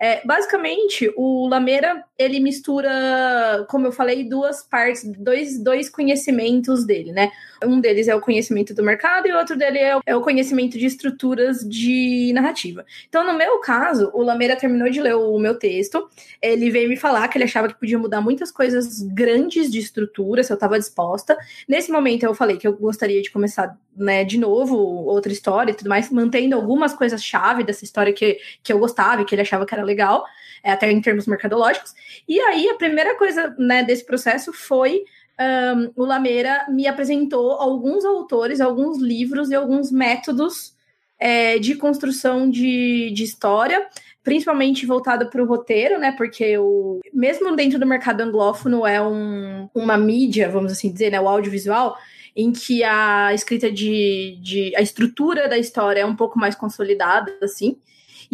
É, 0.00 0.20
basicamente, 0.26 1.12
o 1.16 1.46
Lameira, 1.48 2.04
ele 2.18 2.40
mistura, 2.40 3.64
como 3.68 3.86
eu 3.86 3.92
falei, 3.92 4.24
duas 4.24 4.62
partes, 4.62 5.04
dois, 5.16 5.58
dois 5.62 5.88
conhecimentos 5.88 6.84
dele, 6.84 7.12
né? 7.12 7.30
Um 7.64 7.80
deles 7.80 8.08
é 8.08 8.14
o 8.14 8.20
conhecimento 8.20 8.74
do 8.74 8.82
mercado 8.82 9.26
e 9.26 9.32
o 9.32 9.38
outro 9.38 9.56
dele 9.56 9.78
é 9.78 9.96
o, 9.96 10.00
é 10.04 10.16
o 10.16 10.20
conhecimento 10.20 10.76
de 10.78 10.86
estruturas 10.86 11.60
de 11.66 12.32
narrativa. 12.34 12.84
Então, 13.08 13.24
no 13.24 13.32
meu 13.38 13.60
caso, 13.60 14.10
o 14.12 14.22
Lameira 14.22 14.56
terminou 14.56 14.90
de 14.90 15.00
ler 15.00 15.14
o 15.14 15.38
meu 15.38 15.58
texto, 15.58 16.08
ele 16.42 16.70
veio 16.70 16.88
me 16.88 16.96
falar 16.96 17.28
que 17.28 17.38
ele 17.38 17.44
achava 17.44 17.68
que 17.68 17.78
podia 17.78 17.98
mudar 17.98 18.20
muitas 18.20 18.50
coisas 18.50 19.00
grandes 19.02 19.70
de 19.70 19.78
estrutura, 19.78 20.42
se 20.42 20.52
eu 20.52 20.54
estava 20.54 20.78
disposta. 20.78 21.36
Nesse 21.68 21.90
momento, 21.90 22.24
eu 22.24 22.34
falei 22.34 22.56
que 22.56 22.66
eu 22.66 22.76
gostaria 22.76 23.22
de 23.22 23.30
começar, 23.30 23.78
né, 23.96 24.24
de 24.24 24.38
novo, 24.38 24.76
outra 24.76 25.32
história 25.32 25.72
e 25.72 25.74
tudo 25.74 25.88
mais, 25.88 26.10
mantendo 26.10 26.56
algumas 26.56 26.92
coisas-chave 26.92 27.64
dessa 27.64 27.84
história 27.84 28.12
que, 28.12 28.38
que 28.62 28.72
eu 28.72 28.78
gostava 28.78 29.22
e 29.22 29.24
que 29.24 29.34
ele 29.34 29.42
achava 29.42 29.66
que 29.66 29.74
era 29.74 29.82
legal, 29.82 30.24
é, 30.62 30.72
até 30.72 30.90
em 30.90 31.00
termos 31.00 31.26
mercadológicos. 31.26 31.94
E 32.28 32.40
aí, 32.40 32.68
a 32.68 32.74
primeira 32.74 33.16
coisa, 33.16 33.54
né, 33.58 33.82
desse 33.82 34.04
processo 34.04 34.52
foi 34.52 35.04
um, 35.40 35.92
o 35.96 36.04
Lameira 36.04 36.66
me 36.68 36.86
apresentou 36.86 37.52
alguns 37.52 38.04
autores, 38.04 38.60
alguns 38.60 38.98
livros 38.98 39.50
e 39.50 39.54
alguns 39.54 39.90
métodos 39.90 40.74
é, 41.18 41.58
de 41.58 41.74
construção 41.74 42.48
de, 42.48 43.10
de 43.10 43.24
história, 43.24 43.86
principalmente 44.22 44.86
voltado 44.86 45.28
para 45.28 45.42
o 45.42 45.46
roteiro, 45.46 45.98
né? 45.98 46.12
Porque 46.12 46.56
o, 46.58 47.00
mesmo 47.12 47.54
dentro 47.54 47.78
do 47.78 47.86
mercado 47.86 48.20
anglófono 48.20 48.86
é 48.86 49.00
um, 49.02 49.68
uma 49.74 49.96
mídia, 49.96 50.48
vamos 50.48 50.72
assim 50.72 50.92
dizer, 50.92 51.10
né? 51.10 51.20
O 51.20 51.28
audiovisual, 51.28 51.96
em 52.36 52.52
que 52.52 52.82
a 52.84 53.32
escrita 53.34 53.70
de, 53.70 54.38
de. 54.40 54.74
a 54.76 54.80
estrutura 54.80 55.48
da 55.48 55.58
história 55.58 56.00
é 56.00 56.06
um 56.06 56.16
pouco 56.16 56.38
mais 56.38 56.54
consolidada, 56.54 57.36
assim. 57.42 57.76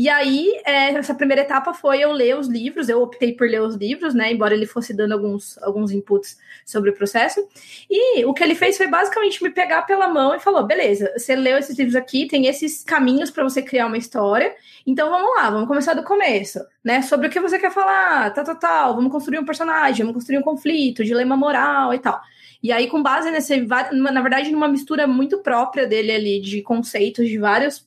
E 0.00 0.08
aí, 0.08 0.58
é, 0.64 0.94
essa 0.94 1.14
primeira 1.14 1.42
etapa 1.42 1.74
foi 1.74 1.98
eu 1.98 2.10
ler 2.10 2.34
os 2.34 2.48
livros, 2.48 2.88
eu 2.88 3.02
optei 3.02 3.34
por 3.34 3.46
ler 3.46 3.60
os 3.60 3.74
livros, 3.74 4.14
né? 4.14 4.32
Embora 4.32 4.54
ele 4.54 4.64
fosse 4.64 4.94
dando 4.94 5.12
alguns, 5.12 5.62
alguns 5.62 5.90
inputs 5.90 6.38
sobre 6.64 6.88
o 6.88 6.94
processo. 6.94 7.46
E 7.90 8.24
o 8.24 8.32
que 8.32 8.42
ele 8.42 8.54
fez 8.54 8.78
foi 8.78 8.86
basicamente 8.86 9.42
me 9.42 9.50
pegar 9.50 9.82
pela 9.82 10.08
mão 10.08 10.34
e 10.34 10.40
falou: 10.40 10.66
beleza, 10.66 11.12
você 11.14 11.36
leu 11.36 11.58
esses 11.58 11.78
livros 11.78 11.94
aqui, 11.94 12.26
tem 12.26 12.46
esses 12.46 12.82
caminhos 12.82 13.30
para 13.30 13.44
você 13.44 13.60
criar 13.60 13.88
uma 13.88 13.98
história. 13.98 14.54
Então 14.86 15.10
vamos 15.10 15.36
lá, 15.36 15.50
vamos 15.50 15.68
começar 15.68 15.92
do 15.92 16.02
começo, 16.02 16.60
né? 16.82 17.02
Sobre 17.02 17.26
o 17.26 17.30
que 17.30 17.38
você 17.38 17.58
quer 17.58 17.70
falar, 17.70 18.32
tal, 18.32 18.44
tal, 18.44 18.56
tal. 18.58 18.94
Vamos 18.94 19.12
construir 19.12 19.38
um 19.38 19.44
personagem, 19.44 20.06
vamos 20.06 20.14
construir 20.14 20.38
um 20.38 20.42
conflito, 20.42 21.04
dilema 21.04 21.36
moral 21.36 21.92
e 21.92 21.98
tal. 21.98 22.18
E 22.62 22.72
aí, 22.72 22.88
com 22.88 23.02
base 23.02 23.30
nesse, 23.30 23.66
na 23.92 24.22
verdade, 24.22 24.50
numa 24.50 24.66
mistura 24.66 25.06
muito 25.06 25.42
própria 25.42 25.86
dele 25.86 26.10
ali 26.10 26.40
de 26.40 26.62
conceitos 26.62 27.28
de 27.28 27.36
várias, 27.36 27.86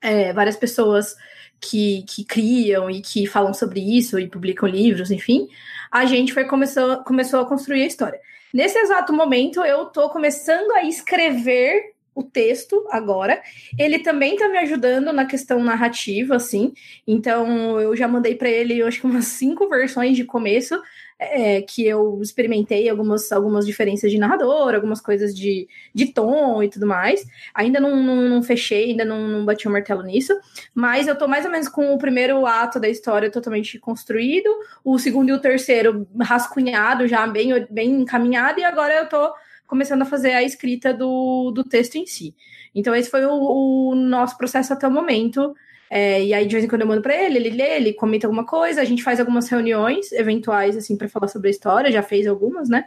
é, 0.00 0.32
várias 0.32 0.56
pessoas 0.56 1.16
que, 1.60 2.02
que 2.02 2.24
criam 2.24 2.90
e 2.90 3.00
que 3.00 3.26
falam 3.26 3.52
sobre 3.52 3.80
isso 3.80 4.18
e 4.18 4.28
publicam 4.28 4.68
livros, 4.68 5.10
enfim, 5.10 5.48
a 5.90 6.04
gente 6.04 6.32
foi 6.32 6.44
começou, 6.44 6.98
começou 6.98 7.40
a 7.40 7.46
construir 7.46 7.82
a 7.82 7.86
história. 7.86 8.20
Nesse 8.52 8.78
exato 8.78 9.12
momento, 9.12 9.62
eu 9.64 9.86
tô 9.86 10.08
começando 10.08 10.70
a 10.72 10.84
escrever 10.84 11.94
o 12.18 12.22
texto 12.24 12.84
agora. 12.90 13.40
Ele 13.78 14.00
também 14.00 14.36
tá 14.36 14.48
me 14.48 14.58
ajudando 14.58 15.12
na 15.12 15.24
questão 15.24 15.62
narrativa, 15.62 16.34
assim. 16.34 16.72
Então, 17.06 17.80
eu 17.80 17.94
já 17.94 18.08
mandei 18.08 18.34
para 18.34 18.50
ele, 18.50 18.82
acho 18.82 19.00
que 19.00 19.06
umas 19.06 19.26
cinco 19.26 19.68
versões 19.68 20.16
de 20.16 20.24
começo 20.24 20.80
é, 21.16 21.62
que 21.62 21.86
eu 21.86 22.20
experimentei 22.20 22.88
algumas, 22.88 23.30
algumas 23.30 23.66
diferenças 23.66 24.10
de 24.10 24.18
narrador, 24.18 24.74
algumas 24.74 25.00
coisas 25.00 25.36
de, 25.36 25.68
de 25.94 26.06
tom 26.12 26.60
e 26.60 26.68
tudo 26.68 26.86
mais. 26.86 27.24
Ainda 27.54 27.78
não, 27.78 28.02
não, 28.02 28.28
não 28.28 28.42
fechei, 28.42 28.90
ainda 28.90 29.04
não, 29.04 29.28
não 29.28 29.44
bati 29.44 29.66
o 29.66 29.70
um 29.70 29.72
martelo 29.72 30.02
nisso, 30.02 30.32
mas 30.74 31.06
eu 31.06 31.16
tô 31.16 31.28
mais 31.28 31.44
ou 31.44 31.50
menos 31.50 31.68
com 31.68 31.92
o 31.94 31.98
primeiro 31.98 32.46
ato 32.46 32.80
da 32.80 32.88
história 32.88 33.30
totalmente 33.30 33.78
construído, 33.78 34.48
o 34.84 34.98
segundo 34.98 35.28
e 35.28 35.32
o 35.32 35.40
terceiro 35.40 36.06
rascunhado, 36.20 37.06
já 37.06 37.26
bem, 37.26 37.66
bem 37.70 37.90
encaminhado, 37.90 38.60
e 38.60 38.64
agora 38.64 38.94
eu 38.94 39.08
tô 39.08 39.32
começando 39.68 40.02
a 40.02 40.06
fazer 40.06 40.32
a 40.32 40.42
escrita 40.42 40.92
do, 40.92 41.52
do 41.52 41.62
texto 41.62 41.94
em 41.96 42.06
si. 42.06 42.34
Então, 42.74 42.94
esse 42.94 43.10
foi 43.10 43.24
o, 43.24 43.90
o 43.90 43.94
nosso 43.94 44.36
processo 44.36 44.72
até 44.72 44.88
o 44.88 44.90
momento. 44.90 45.54
É, 45.90 46.24
e 46.24 46.34
aí, 46.34 46.46
de 46.46 46.52
vez 46.52 46.64
em 46.64 46.68
quando 46.68 46.82
eu 46.82 46.86
mando 46.86 47.02
pra 47.02 47.14
ele, 47.14 47.38
ele 47.38 47.50
lê, 47.50 47.76
ele 47.76 47.92
comenta 47.92 48.26
alguma 48.26 48.44
coisa, 48.44 48.80
a 48.80 48.84
gente 48.84 49.02
faz 49.02 49.20
algumas 49.20 49.48
reuniões 49.48 50.10
eventuais, 50.12 50.76
assim, 50.76 50.96
para 50.96 51.08
falar 51.08 51.28
sobre 51.28 51.48
a 51.48 51.50
história, 51.50 51.92
já 51.92 52.02
fez 52.02 52.26
algumas, 52.26 52.68
né? 52.68 52.86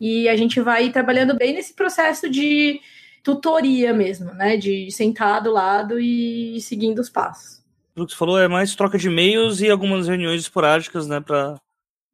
E 0.00 0.28
a 0.28 0.36
gente 0.36 0.60
vai 0.60 0.90
trabalhando 0.90 1.36
bem 1.36 1.54
nesse 1.54 1.74
processo 1.74 2.28
de 2.28 2.80
tutoria 3.22 3.92
mesmo, 3.92 4.32
né? 4.34 4.56
De 4.56 4.90
sentar 4.90 5.42
do 5.42 5.50
lado 5.50 5.98
e 5.98 6.60
seguindo 6.60 6.98
os 7.00 7.08
passos. 7.08 7.58
O 7.96 8.06
que 8.06 8.12
você 8.12 8.18
falou 8.18 8.38
é 8.38 8.46
mais 8.46 8.74
troca 8.76 8.96
de 8.96 9.08
e-mails 9.08 9.60
e 9.60 9.68
algumas 9.68 10.06
reuniões 10.06 10.42
esporádicas, 10.42 11.08
né? 11.08 11.20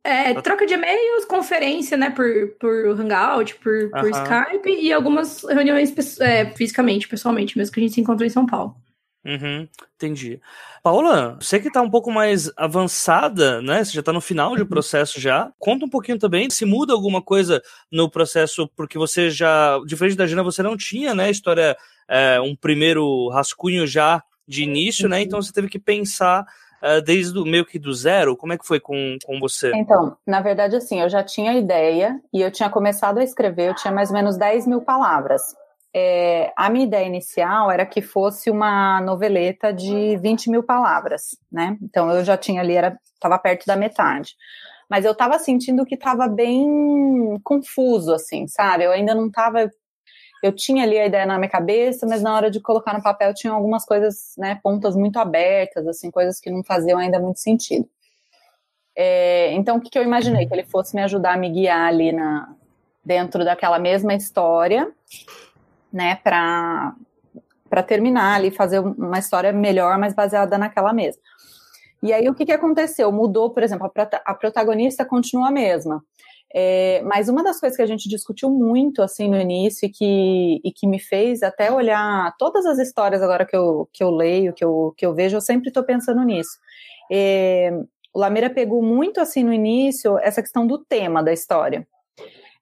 É, 0.06 0.34
troca 0.42 0.66
de 0.66 0.74
e-mails, 0.74 1.24
conferência, 1.24 1.96
né, 1.96 2.10
por, 2.10 2.28
por 2.60 3.00
Hangout, 3.00 3.54
por, 3.54 3.88
por 3.88 4.10
Skype 4.10 4.68
e 4.68 4.92
algumas 4.92 5.42
reuniões 5.44 5.94
é, 6.20 6.50
fisicamente, 6.50 7.08
pessoalmente, 7.08 7.56
mesmo 7.56 7.72
que 7.72 7.80
a 7.80 7.82
gente 7.82 7.94
se 7.94 8.02
encontrou 8.02 8.26
em 8.26 8.30
São 8.30 8.44
Paulo. 8.44 8.76
Uhum, 9.24 9.66
entendi. 9.96 10.38
Paula, 10.82 11.38
você 11.40 11.58
que 11.58 11.68
está 11.68 11.80
um 11.80 11.88
pouco 11.88 12.10
mais 12.12 12.52
avançada, 12.58 13.62
né? 13.62 13.82
Você 13.82 13.92
já 13.92 14.00
está 14.00 14.12
no 14.12 14.20
final 14.20 14.54
de 14.54 14.60
uhum. 14.60 14.68
processo 14.68 15.18
já. 15.18 15.50
Conta 15.58 15.86
um 15.86 15.88
pouquinho 15.88 16.18
também 16.18 16.50
se 16.50 16.66
muda 16.66 16.92
alguma 16.92 17.22
coisa 17.22 17.62
no 17.90 18.10
processo, 18.10 18.68
porque 18.76 18.98
você 18.98 19.30
já, 19.30 19.80
diferente 19.86 20.18
da 20.18 20.26
Gina, 20.26 20.42
você 20.42 20.62
não 20.62 20.76
tinha, 20.76 21.14
né? 21.14 21.30
História, 21.30 21.74
é, 22.06 22.38
um 22.38 22.54
primeiro 22.54 23.30
rascunho 23.30 23.86
já 23.86 24.22
de 24.46 24.62
início, 24.62 25.08
né? 25.08 25.22
Então 25.22 25.40
você 25.40 25.50
teve 25.50 25.70
que 25.70 25.78
pensar 25.78 26.44
uh, 26.84 27.02
desde 27.02 27.38
o 27.38 27.44
meio 27.44 27.64
que 27.64 27.78
do 27.78 27.92
zero. 27.94 28.36
Como 28.36 28.52
é 28.52 28.58
que 28.58 28.66
foi 28.66 28.78
com, 28.78 29.16
com 29.24 29.40
você? 29.40 29.72
Então, 29.74 30.16
na 30.26 30.40
verdade, 30.40 30.76
assim, 30.76 31.00
eu 31.00 31.08
já 31.08 31.22
tinha 31.22 31.54
ideia 31.54 32.20
e 32.32 32.40
eu 32.40 32.50
tinha 32.50 32.68
começado 32.68 33.18
a 33.18 33.24
escrever, 33.24 33.70
eu 33.70 33.74
tinha 33.74 33.92
mais 33.92 34.10
ou 34.10 34.14
menos 34.14 34.36
10 34.36 34.66
mil 34.66 34.82
palavras 34.82 35.42
é, 35.94 36.52
a 36.56 36.68
minha 36.68 36.84
ideia 36.84 37.06
inicial 37.06 37.70
era 37.70 37.86
que 37.86 38.02
fosse 38.02 38.50
uma 38.50 39.00
noveleta 39.00 39.72
de 39.72 40.16
20 40.16 40.50
mil 40.50 40.62
palavras, 40.64 41.38
né? 41.50 41.78
Então 41.80 42.10
eu 42.10 42.24
já 42.24 42.36
tinha 42.36 42.60
ali, 42.60 42.74
estava 43.14 43.38
perto 43.38 43.64
da 43.64 43.76
metade. 43.76 44.34
Mas 44.90 45.04
eu 45.04 45.12
estava 45.12 45.38
sentindo 45.38 45.86
que 45.86 45.94
estava 45.94 46.26
bem 46.26 47.38
confuso, 47.44 48.12
assim, 48.12 48.48
sabe? 48.48 48.84
Eu 48.84 48.90
ainda 48.90 49.14
não 49.14 49.28
estava. 49.28 49.70
Eu 50.44 50.52
tinha 50.52 50.84
ali 50.84 50.98
a 50.98 51.06
ideia 51.06 51.24
na 51.24 51.38
minha 51.38 51.48
cabeça, 51.48 52.06
mas 52.06 52.20
na 52.20 52.34
hora 52.36 52.50
de 52.50 52.60
colocar 52.60 52.92
no 52.92 53.02
papel 53.02 53.32
tinha 53.32 53.50
algumas 53.50 53.82
coisas, 53.86 54.34
né, 54.36 54.60
pontas 54.62 54.94
muito 54.94 55.18
abertas, 55.18 55.86
assim, 55.86 56.10
coisas 56.10 56.38
que 56.38 56.50
não 56.50 56.62
faziam 56.62 56.98
ainda 56.98 57.18
muito 57.18 57.40
sentido. 57.40 57.88
É, 58.94 59.54
então, 59.54 59.78
o 59.78 59.80
que, 59.80 59.88
que 59.88 59.98
eu 59.98 60.02
imaginei? 60.02 60.46
Que 60.46 60.52
ele 60.52 60.64
fosse 60.64 60.94
me 60.94 61.00
ajudar 61.00 61.32
a 61.32 61.36
me 61.38 61.48
guiar 61.48 61.88
ali 61.88 62.12
na, 62.12 62.54
dentro 63.02 63.42
daquela 63.42 63.78
mesma 63.78 64.12
história, 64.12 64.92
né, 65.90 66.16
para 66.16 66.94
para 67.70 67.82
terminar 67.82 68.36
ali, 68.36 68.50
fazer 68.50 68.78
uma 68.78 69.18
história 69.18 69.50
melhor, 69.50 69.98
mas 69.98 70.14
baseada 70.14 70.58
naquela 70.58 70.92
mesma. 70.92 71.20
E 72.02 72.12
aí 72.12 72.28
o 72.28 72.34
que, 72.34 72.44
que 72.44 72.52
aconteceu? 72.52 73.10
Mudou, 73.10 73.50
por 73.50 73.62
exemplo, 73.62 73.90
a, 73.96 74.30
a 74.30 74.34
protagonista 74.34 75.06
continua 75.06 75.48
a 75.48 75.50
mesma. 75.50 76.04
É, 76.56 77.02
mas 77.02 77.28
uma 77.28 77.42
das 77.42 77.58
coisas 77.58 77.76
que 77.76 77.82
a 77.82 77.86
gente 77.86 78.08
discutiu 78.08 78.48
muito 78.48 79.02
assim 79.02 79.28
no 79.28 79.36
início 79.36 79.86
e 79.86 79.88
que, 79.88 80.60
e 80.62 80.70
que 80.70 80.86
me 80.86 81.00
fez 81.00 81.42
até 81.42 81.72
olhar 81.72 82.32
todas 82.38 82.64
as 82.64 82.78
histórias 82.78 83.20
agora 83.22 83.44
que 83.44 83.56
eu, 83.56 83.88
que 83.92 84.04
eu 84.04 84.10
leio, 84.10 84.52
que 84.52 84.64
eu, 84.64 84.94
que 84.96 85.04
eu 85.04 85.12
vejo, 85.12 85.36
eu 85.36 85.40
sempre 85.40 85.68
estou 85.68 85.82
pensando 85.82 86.22
nisso. 86.22 86.56
É, 87.10 87.72
o 88.12 88.20
Lameira 88.20 88.48
pegou 88.48 88.80
muito 88.80 89.20
assim 89.20 89.42
no 89.42 89.52
início 89.52 90.16
essa 90.18 90.40
questão 90.40 90.64
do 90.64 90.78
tema 90.78 91.24
da 91.24 91.32
história. 91.32 91.84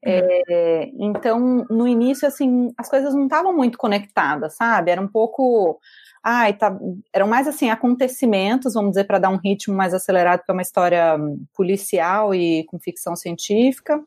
É, 0.05 0.91
então, 0.99 1.65
no 1.71 1.87
início, 1.87 2.27
assim, 2.27 2.73
as 2.77 2.89
coisas 2.89 3.15
não 3.15 3.25
estavam 3.25 3.55
muito 3.55 3.79
conectadas, 3.79 4.57
sabe? 4.57 4.91
Era 4.91 5.01
um 5.01 5.07
pouco. 5.07 5.79
Ai, 6.25 6.53
tá, 6.53 6.79
eram 7.13 7.27
mais 7.27 7.49
assim, 7.49 7.69
acontecimentos, 7.69 8.75
vamos 8.75 8.93
dizer, 8.93 9.05
para 9.05 9.19
dar 9.19 9.31
um 9.31 9.39
ritmo 9.39 9.75
mais 9.75 9.93
acelerado, 9.93 10.39
porque 10.39 10.53
é 10.53 10.55
uma 10.55 10.63
história 10.63 11.19
policial 11.53 12.33
e 12.33 12.65
com 12.67 12.79
ficção 12.79 13.17
científica. 13.17 14.01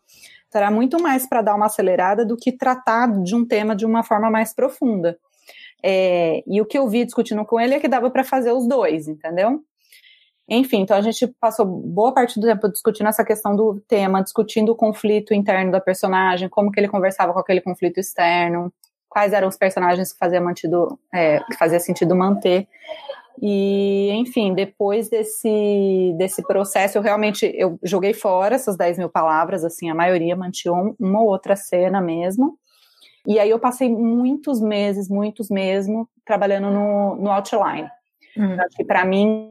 Então, 0.47 0.61
era 0.61 0.71
muito 0.71 1.01
mais 1.01 1.27
para 1.27 1.41
dar 1.41 1.55
uma 1.55 1.65
acelerada 1.65 2.25
do 2.25 2.37
que 2.37 2.53
tratar 2.53 3.07
de 3.21 3.35
um 3.35 3.45
tema 3.45 3.75
de 3.75 3.85
uma 3.85 4.01
forma 4.01 4.31
mais 4.31 4.53
profunda. 4.53 5.17
É, 5.83 6.41
e 6.47 6.61
o 6.61 6.65
que 6.65 6.77
eu 6.77 6.87
vi 6.87 7.03
discutindo 7.03 7.43
com 7.45 7.59
ele 7.59 7.75
é 7.75 7.79
que 7.79 7.87
dava 7.87 8.09
para 8.09 8.23
fazer 8.23 8.53
os 8.53 8.65
dois, 8.67 9.07
entendeu? 9.07 9.61
Enfim, 10.47 10.81
então 10.81 10.95
a 10.95 11.01
gente 11.01 11.27
passou 11.39 11.65
boa 11.65 12.13
parte 12.13 12.39
do 12.39 12.45
tempo 12.45 12.69
discutindo 12.69 13.07
essa 13.07 13.25
questão 13.25 13.55
do 13.55 13.81
tema, 13.87 14.23
discutindo 14.23 14.71
o 14.71 14.75
conflito 14.75 15.33
interno 15.33 15.71
da 15.71 15.81
personagem, 15.81 16.47
como 16.49 16.71
que 16.71 16.79
ele 16.79 16.87
conversava 16.87 17.33
com 17.33 17.39
aquele 17.39 17.61
conflito 17.61 17.99
externo, 17.99 18.71
quais 19.15 19.31
eram 19.31 19.47
os 19.47 19.55
personagens 19.55 20.11
que 20.11 20.19
fazia, 20.19 20.41
mantido, 20.41 20.99
é, 21.13 21.39
que 21.39 21.57
fazia 21.57 21.79
sentido 21.79 22.13
manter. 22.13 22.67
E, 23.41 24.11
enfim, 24.11 24.53
depois 24.53 25.07
desse, 25.07 26.13
desse 26.17 26.43
processo, 26.43 26.97
eu 26.97 27.01
realmente 27.01 27.49
eu 27.55 27.79
joguei 27.81 28.13
fora 28.13 28.55
essas 28.55 28.75
10 28.75 28.97
mil 28.97 29.09
palavras, 29.09 29.63
assim, 29.63 29.89
a 29.89 29.95
maioria 29.95 30.35
mantinha 30.35 30.73
uma 30.99 31.21
ou 31.21 31.29
outra 31.29 31.55
cena 31.55 32.01
mesmo. 32.01 32.59
E 33.25 33.39
aí 33.39 33.49
eu 33.49 33.57
passei 33.57 33.87
muitos 33.87 34.59
meses, 34.59 35.07
muitos 35.07 35.49
mesmo, 35.49 36.09
trabalhando 36.25 36.69
no, 36.69 37.15
no 37.15 37.31
outline. 37.31 37.89
Hum. 38.37 38.59
Acho 38.59 38.75
que 38.75 38.83
para 38.83 39.05
mim 39.05 39.49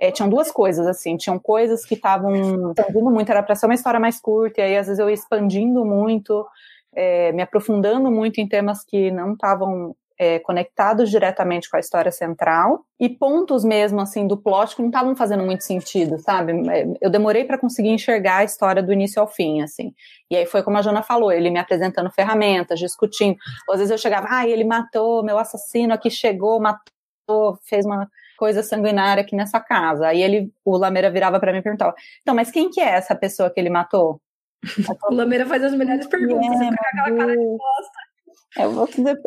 é, 0.00 0.10
tinham 0.10 0.30
duas 0.30 0.50
coisas, 0.50 0.86
assim, 0.86 1.18
tinham 1.18 1.38
coisas 1.38 1.84
que 1.84 1.96
estavam 1.96 2.34
expandindo 2.72 3.10
muito, 3.10 3.30
era 3.30 3.42
para 3.42 3.54
ser 3.54 3.66
uma 3.66 3.74
história 3.74 4.00
mais 4.00 4.18
curta, 4.18 4.62
e 4.62 4.64
aí 4.64 4.78
às 4.78 4.86
vezes 4.86 4.98
eu 4.98 5.10
ia 5.10 5.14
expandindo 5.14 5.84
muito, 5.84 6.46
é, 6.94 7.32
me 7.32 7.42
aprofundando 7.42 8.10
muito 8.10 8.40
em 8.40 8.48
temas 8.48 8.84
que 8.84 9.10
não 9.10 9.32
estavam 9.32 9.94
é, 10.18 10.38
conectados 10.38 11.10
diretamente 11.10 11.68
com 11.68 11.76
a 11.76 11.80
história 11.80 12.12
central, 12.12 12.84
e 13.00 13.08
pontos 13.08 13.64
mesmo, 13.64 14.00
assim, 14.00 14.26
do 14.26 14.36
plot 14.36 14.76
que 14.76 14.82
não 14.82 14.88
estavam 14.88 15.16
fazendo 15.16 15.42
muito 15.42 15.64
sentido, 15.64 16.18
sabe? 16.18 16.52
É, 16.70 16.86
eu 17.00 17.10
demorei 17.10 17.44
para 17.44 17.58
conseguir 17.58 17.88
enxergar 17.88 18.38
a 18.38 18.44
história 18.44 18.82
do 18.82 18.92
início 18.92 19.20
ao 19.20 19.26
fim, 19.26 19.62
assim. 19.62 19.92
E 20.30 20.36
aí 20.36 20.46
foi 20.46 20.62
como 20.62 20.78
a 20.78 20.82
Jana 20.82 21.02
falou, 21.02 21.32
ele 21.32 21.50
me 21.50 21.58
apresentando 21.58 22.10
ferramentas, 22.10 22.78
discutindo. 22.78 23.36
Às 23.68 23.78
vezes 23.78 23.90
eu 23.90 23.98
chegava, 23.98 24.28
ah, 24.30 24.46
ele 24.46 24.64
matou, 24.64 25.24
meu 25.24 25.38
assassino 25.38 25.92
aqui 25.92 26.10
chegou, 26.10 26.60
matou, 26.60 27.58
fez 27.64 27.84
uma 27.84 28.08
coisa 28.38 28.62
sanguinária 28.62 29.22
aqui 29.22 29.34
nessa 29.34 29.60
casa. 29.60 30.06
Aí 30.08 30.22
ele, 30.22 30.52
o 30.64 30.76
Lameira 30.76 31.10
virava 31.10 31.40
para 31.40 31.52
mim 31.52 31.58
e 31.58 31.62
perguntava: 31.62 31.94
então, 32.20 32.34
mas 32.34 32.50
quem 32.50 32.70
que 32.70 32.80
é 32.80 32.90
essa 32.90 33.14
pessoa 33.14 33.50
que 33.50 33.58
ele 33.58 33.70
matou? 33.70 34.20
O 35.10 35.14
Lameira 35.14 35.46
faz 35.46 35.62
as 35.64 35.74
melhores 35.74 36.06
perguntas, 36.06 36.60
é, 36.60 36.68
com 36.68 36.74
aquela 36.74 37.16
cara 37.16 37.36
de 37.36 37.44
bosta. 37.44 38.12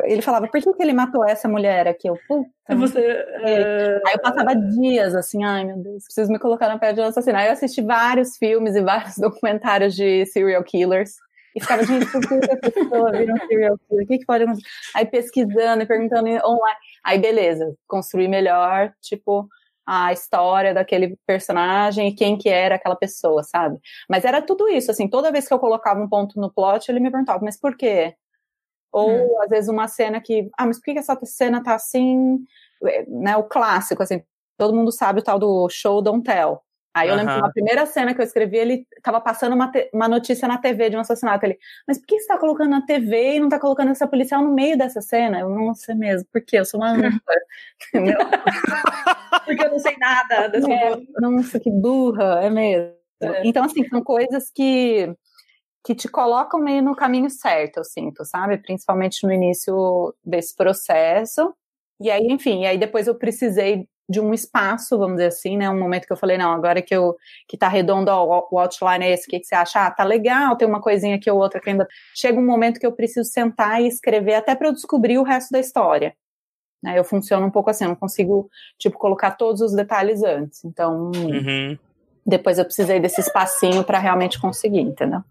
Ele 0.03 0.21
falava, 0.21 0.47
por 0.47 0.61
que, 0.61 0.73
que 0.73 0.83
ele 0.83 0.93
matou 0.93 1.25
essa 1.25 1.47
mulher 1.47 1.87
aqui? 1.87 2.07
Eu, 2.07 2.17
puta. 2.27 2.75
Você, 2.75 2.99
uh... 2.99 4.07
Aí 4.07 4.13
eu 4.13 4.21
passava 4.21 4.55
dias 4.55 5.15
assim, 5.15 5.43
ai 5.43 5.65
meu 5.65 5.77
Deus, 5.77 6.03
preciso 6.03 6.31
me 6.31 6.37
colocar 6.37 6.67
na 6.67 6.77
pele 6.77 6.93
de 6.93 7.01
um 7.01 7.05
assassino. 7.05 7.37
Aí 7.37 7.47
eu 7.47 7.53
assisti 7.53 7.81
vários 7.81 8.37
filmes 8.37 8.75
e 8.75 8.81
vários 8.81 9.17
documentários 9.17 9.95
de 9.95 10.25
serial 10.27 10.63
killers. 10.63 11.13
E 11.55 11.61
ficava, 11.61 11.83
gente, 11.83 12.05
por 12.11 12.21
que 12.21 12.51
a 12.51 12.57
pessoa 12.57 13.11
vira 13.11 13.33
um 13.33 13.47
serial 13.47 13.77
killer? 13.87 14.03
O 14.03 14.07
que, 14.07 14.17
que 14.19 14.25
pode 14.25 14.43
acontecer? 14.43 14.67
Aí 14.93 15.05
pesquisando 15.05 15.83
e 15.83 15.87
perguntando 15.87 16.27
online. 16.27 16.79
Aí, 17.03 17.17
beleza, 17.17 17.73
construir 17.87 18.27
melhor, 18.27 18.93
tipo, 19.01 19.47
a 19.85 20.11
história 20.11 20.73
daquele 20.73 21.17
personagem 21.27 22.07
e 22.07 22.15
quem 22.15 22.37
que 22.37 22.49
era 22.49 22.75
aquela 22.75 22.95
pessoa, 22.95 23.43
sabe? 23.43 23.79
Mas 24.09 24.25
era 24.25 24.41
tudo 24.41 24.67
isso, 24.67 24.89
assim, 24.89 25.07
toda 25.07 25.31
vez 25.31 25.47
que 25.47 25.53
eu 25.53 25.59
colocava 25.59 26.01
um 26.01 26.09
ponto 26.09 26.39
no 26.39 26.51
plot, 26.51 26.89
ele 26.89 26.99
me 26.99 27.11
perguntava, 27.11 27.43
mas 27.43 27.59
por 27.59 27.77
quê? 27.77 28.15
Ou, 28.91 29.09
hum. 29.11 29.41
às 29.41 29.49
vezes, 29.49 29.69
uma 29.69 29.87
cena 29.87 30.19
que, 30.21 30.49
ah, 30.57 30.65
mas 30.65 30.77
por 30.77 30.85
que 30.85 30.97
essa 30.97 31.17
cena 31.23 31.61
tá 31.61 31.75
assim, 31.75 32.39
é, 32.85 33.05
né, 33.07 33.37
o 33.37 33.43
clássico, 33.43 34.01
assim, 34.01 34.23
todo 34.57 34.75
mundo 34.75 34.91
sabe 34.91 35.19
o 35.19 35.23
tal 35.23 35.37
do 35.37 35.69
show 35.69 36.01
don't 36.01 36.23
tell. 36.23 36.64
Aí 36.95 37.09
eu 37.09 37.15
lembro 37.15 37.35
que 37.35 37.41
na 37.41 37.51
primeira 37.51 37.85
cena 37.85 38.15
que 38.15 38.21
eu 38.21 38.25
escrevi, 38.25 38.55
ele 38.55 38.87
tava 39.03 39.19
passando 39.19 39.51
uma, 39.51 39.69
uma 39.93 40.07
notícia 40.07 40.47
na 40.47 40.57
TV 40.57 40.89
de 40.89 40.95
um 40.95 41.01
assassinato. 41.01 41.45
Ele, 41.45 41.59
mas 41.85 41.97
por 41.97 42.07
que 42.07 42.17
você 42.17 42.27
tá 42.27 42.37
colocando 42.37 42.69
na 42.69 42.85
TV 42.85 43.35
e 43.35 43.39
não 43.41 43.49
tá 43.49 43.59
colocando 43.59 43.91
essa 43.91 44.07
policial 44.07 44.41
no 44.41 44.53
meio 44.53 44.77
dessa 44.77 45.01
cena? 45.01 45.41
Eu 45.41 45.49
não 45.49 45.75
sei 45.75 45.93
mesmo, 45.93 46.25
por 46.31 46.41
quê? 46.41 46.59
Eu 46.59 46.63
sou 46.63 46.79
uma? 46.79 46.95
Porque 49.45 49.61
eu 49.61 49.71
não 49.71 49.79
sei 49.79 49.97
nada 49.97 50.47
dessa 50.47 50.71
é, 50.71 50.97
Nossa, 51.19 51.59
que 51.59 51.69
burra, 51.69 52.39
é 52.41 52.49
mesmo. 52.49 52.93
É. 53.21 53.45
Então, 53.45 53.65
assim, 53.65 53.85
são 53.89 54.01
coisas 54.01 54.49
que, 54.49 55.13
que 55.83 55.93
te 55.93 56.07
colocam 56.07 56.61
meio 56.61 56.81
no 56.81 56.95
caminho 56.95 57.29
certo, 57.29 57.79
eu 57.79 57.83
sinto, 57.83 58.23
sabe? 58.23 58.57
Principalmente 58.57 59.27
no 59.27 59.33
início 59.33 60.15
desse 60.23 60.55
processo. 60.55 61.53
E 61.99 62.09
aí, 62.09 62.27
enfim, 62.27 62.61
e 62.61 62.67
aí 62.67 62.77
depois 62.77 63.05
eu 63.05 63.15
precisei 63.15 63.85
de 64.07 64.19
um 64.19 64.33
espaço, 64.33 64.97
vamos 64.97 65.15
dizer 65.15 65.27
assim, 65.27 65.57
né? 65.57 65.69
Um 65.69 65.79
momento 65.79 66.05
que 66.05 66.13
eu 66.13 66.17
falei, 66.17 66.37
não, 66.37 66.51
agora 66.51 66.81
que 66.81 66.95
eu 66.95 67.15
que 67.47 67.57
tá 67.57 67.67
redondo, 67.67 68.11
ó, 68.11 68.47
o 68.51 68.59
outline 68.59 69.05
é 69.05 69.11
esse, 69.11 69.27
o 69.27 69.29
que, 69.29 69.39
que 69.39 69.45
você 69.45 69.55
acha? 69.55 69.85
Ah, 69.85 69.91
tá 69.91 70.03
legal, 70.03 70.55
tem 70.55 70.67
uma 70.67 70.81
coisinha 70.81 71.15
aqui 71.15 71.29
ou 71.29 71.39
outra 71.39 71.59
que 71.59 71.69
ainda. 71.69 71.87
Chega 72.15 72.39
um 72.39 72.45
momento 72.45 72.79
que 72.79 72.85
eu 72.85 72.91
preciso 72.91 73.29
sentar 73.29 73.81
e 73.81 73.87
escrever 73.87 74.35
até 74.35 74.55
para 74.55 74.67
eu 74.67 74.73
descobrir 74.73 75.17
o 75.17 75.23
resto 75.23 75.51
da 75.51 75.59
história. 75.59 76.15
Né? 76.83 76.99
Eu 76.99 77.03
funciono 77.03 77.47
um 77.47 77.51
pouco 77.51 77.69
assim, 77.69 77.83
eu 77.83 77.89
não 77.89 77.95
consigo, 77.95 78.49
tipo, 78.77 78.97
colocar 78.97 79.31
todos 79.31 79.61
os 79.61 79.73
detalhes 79.73 80.23
antes. 80.23 80.63
Então, 80.63 81.11
uhum. 81.15 81.77
depois 82.25 82.59
eu 82.59 82.65
precisei 82.65 82.99
desse 82.99 83.21
espacinho 83.21 83.83
para 83.83 83.97
realmente 83.97 84.39
conseguir, 84.39 84.81
entendeu? 84.81 85.21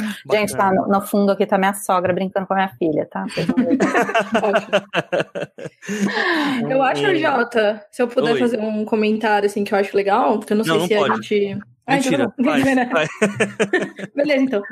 Bacana. 0.00 0.40
Gente, 0.40 0.56
tá 0.56 0.72
no, 0.72 0.88
no, 0.88 1.00
fundo 1.00 1.32
aqui 1.32 1.46
tá 1.46 1.58
minha 1.58 1.74
sogra 1.74 2.12
brincando 2.12 2.46
com 2.46 2.54
a 2.54 2.56
minha 2.56 2.68
filha, 2.68 3.06
tá? 3.06 3.26
eu 6.68 6.82
acho, 6.82 7.16
Jota, 7.16 7.84
se 7.90 8.02
eu 8.02 8.08
puder 8.08 8.32
Oi. 8.32 8.38
fazer 8.38 8.60
um 8.60 8.84
comentário 8.84 9.46
assim 9.46 9.64
que 9.64 9.74
eu 9.74 9.78
acho 9.78 9.96
legal, 9.96 10.38
porque 10.38 10.52
eu 10.52 10.56
não, 10.56 10.64
não 10.64 10.86
sei 10.86 10.96
não 10.96 11.04
se 11.04 11.08
pode. 11.08 11.12
a 11.12 11.14
gente. 11.16 11.58
Ah, 11.86 11.96
então 11.96 12.32
Mentira. 12.38 12.86
Vai, 12.86 12.86
vai. 12.86 13.06
Beleza, 14.14 14.42
então. 14.42 14.62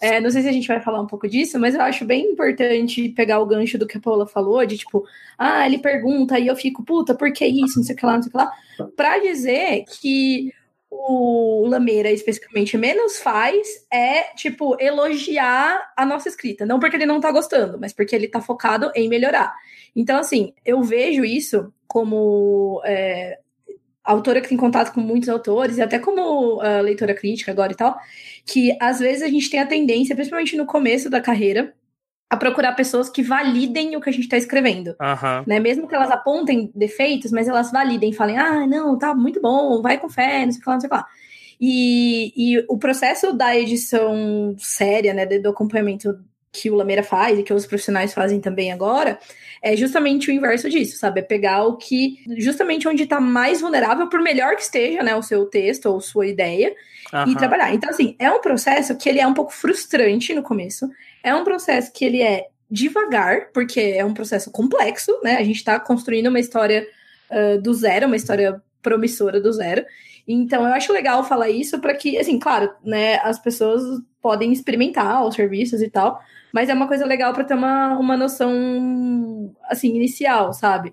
É, 0.00 0.20
não 0.20 0.30
sei 0.30 0.42
se 0.42 0.48
a 0.48 0.52
gente 0.52 0.68
vai 0.68 0.80
falar 0.80 1.00
um 1.00 1.06
pouco 1.06 1.26
disso, 1.28 1.58
mas 1.58 1.74
eu 1.74 1.82
acho 1.82 2.04
bem 2.04 2.30
importante 2.30 3.08
pegar 3.10 3.40
o 3.40 3.46
gancho 3.46 3.76
do 3.76 3.86
que 3.86 3.98
a 3.98 4.00
Paula 4.00 4.26
falou, 4.26 4.64
de 4.64 4.78
tipo, 4.78 5.04
ah, 5.36 5.66
ele 5.66 5.78
pergunta 5.78 6.38
e 6.38 6.46
eu 6.46 6.54
fico, 6.54 6.84
puta, 6.84 7.14
por 7.16 7.32
que 7.32 7.44
isso? 7.44 7.78
Não 7.78 7.84
sei 7.84 7.96
o 7.96 7.98
que 7.98 8.06
lá, 8.06 8.14
não 8.14 8.22
sei 8.22 8.28
o 8.28 8.32
que 8.32 8.38
lá. 8.38 8.52
Pra 8.96 9.18
dizer 9.18 9.84
que 10.00 10.52
o 10.90 11.66
Lameira 11.66 12.10
especificamente 12.10 12.76
menos 12.76 13.18
faz 13.18 13.86
é, 13.92 14.34
tipo, 14.34 14.76
elogiar 14.80 15.92
a 15.96 16.06
nossa 16.06 16.28
escrita. 16.28 16.64
Não 16.64 16.80
porque 16.80 16.96
ele 16.96 17.06
não 17.06 17.20
tá 17.20 17.30
gostando, 17.30 17.78
mas 17.78 17.92
porque 17.92 18.14
ele 18.14 18.28
tá 18.28 18.40
focado 18.40 18.90
em 18.94 19.08
melhorar. 19.08 19.54
Então, 19.94 20.18
assim, 20.18 20.54
eu 20.64 20.82
vejo 20.82 21.24
isso 21.24 21.72
como 21.86 22.82
é, 22.84 23.38
autora 24.08 24.40
que 24.40 24.48
tem 24.48 24.56
contato 24.56 24.92
com 24.92 25.00
muitos 25.00 25.28
autores, 25.28 25.76
e 25.76 25.82
até 25.82 25.98
como 25.98 26.56
uh, 26.56 26.82
leitora 26.82 27.14
crítica 27.14 27.52
agora 27.52 27.72
e 27.72 27.76
tal, 27.76 27.98
que 28.46 28.76
às 28.80 28.98
vezes 28.98 29.22
a 29.22 29.28
gente 29.28 29.50
tem 29.50 29.60
a 29.60 29.66
tendência, 29.66 30.14
principalmente 30.14 30.56
no 30.56 30.64
começo 30.64 31.10
da 31.10 31.20
carreira, 31.20 31.74
a 32.30 32.36
procurar 32.36 32.72
pessoas 32.72 33.08
que 33.08 33.22
validem 33.22 33.96
o 33.96 34.00
que 34.00 34.10
a 34.10 34.12
gente 34.12 34.24
está 34.24 34.36
escrevendo. 34.36 34.88
Uhum. 35.00 35.44
Né? 35.46 35.58
Mesmo 35.58 35.88
que 35.88 35.94
elas 35.94 36.10
apontem 36.10 36.70
defeitos, 36.74 37.32
mas 37.32 37.48
elas 37.48 37.70
validem, 37.72 38.12
falem, 38.12 38.36
ah, 38.36 38.66
não, 38.66 38.98
tá 38.98 39.14
muito 39.14 39.40
bom, 39.40 39.80
vai 39.80 39.98
com 39.98 40.10
fé, 40.10 40.44
não 40.44 40.52
sei 40.52 40.60
o 40.60 40.62
que 40.62 40.68
lá, 40.68 40.74
não 40.74 40.80
sei 40.80 40.86
o 40.88 40.90
que 40.90 40.96
lá. 40.96 41.06
E, 41.60 42.32
e 42.36 42.64
o 42.68 42.78
processo 42.78 43.32
da 43.32 43.56
edição 43.56 44.54
séria, 44.58 45.14
né, 45.14 45.26
do 45.26 45.48
acompanhamento 45.48 46.18
que 46.52 46.70
o 46.70 46.74
Lameira 46.74 47.02
faz 47.02 47.38
e 47.38 47.42
que 47.42 47.52
os 47.52 47.66
profissionais 47.66 48.12
fazem 48.12 48.40
também 48.40 48.72
agora, 48.72 49.18
é 49.62 49.76
justamente 49.76 50.30
o 50.30 50.32
inverso 50.32 50.68
disso, 50.68 50.98
sabe? 50.98 51.20
É 51.20 51.22
pegar 51.22 51.64
o 51.64 51.76
que, 51.76 52.18
justamente 52.38 52.86
onde 52.88 53.02
está 53.02 53.20
mais 53.20 53.60
vulnerável, 53.60 54.08
por 54.08 54.20
melhor 54.20 54.54
que 54.54 54.62
esteja, 54.62 55.02
né, 55.02 55.14
o 55.16 55.22
seu 55.22 55.46
texto 55.46 55.86
ou 55.86 56.00
sua 56.00 56.26
ideia, 56.26 56.74
uhum. 57.12 57.32
e 57.32 57.36
trabalhar. 57.36 57.74
Então, 57.74 57.90
assim, 57.90 58.14
é 58.18 58.30
um 58.30 58.40
processo 58.40 58.96
que 58.96 59.08
ele 59.08 59.20
é 59.20 59.26
um 59.26 59.34
pouco 59.34 59.52
frustrante 59.52 60.34
no 60.34 60.42
começo, 60.42 60.88
é 61.22 61.34
um 61.34 61.44
processo 61.44 61.92
que 61.92 62.04
ele 62.04 62.22
é 62.22 62.46
devagar, 62.70 63.50
porque 63.52 63.80
é 63.80 64.04
um 64.04 64.14
processo 64.14 64.50
complexo, 64.50 65.18
né? 65.22 65.36
A 65.36 65.44
gente 65.44 65.56
está 65.56 65.80
construindo 65.80 66.26
uma 66.26 66.40
história 66.40 66.86
uh, 67.30 67.60
do 67.60 67.72
zero, 67.72 68.06
uma 68.06 68.16
história 68.16 68.62
promissora 68.82 69.40
do 69.40 69.52
zero. 69.52 69.84
Então, 70.26 70.66
eu 70.66 70.74
acho 70.74 70.92
legal 70.92 71.24
falar 71.24 71.48
isso 71.48 71.80
para 71.80 71.94
que, 71.94 72.18
assim, 72.18 72.38
claro, 72.38 72.70
né, 72.84 73.16
as 73.22 73.38
pessoas 73.38 73.82
podem 74.20 74.52
experimentar 74.52 75.24
os 75.24 75.34
serviços 75.34 75.80
e 75.80 75.88
tal, 75.88 76.20
mas 76.52 76.68
é 76.68 76.74
uma 76.74 76.86
coisa 76.86 77.06
legal 77.06 77.32
para 77.32 77.44
ter 77.44 77.54
uma, 77.54 77.98
uma 77.98 78.16
noção, 78.16 79.54
assim, 79.64 79.88
inicial, 79.96 80.52
sabe? 80.52 80.92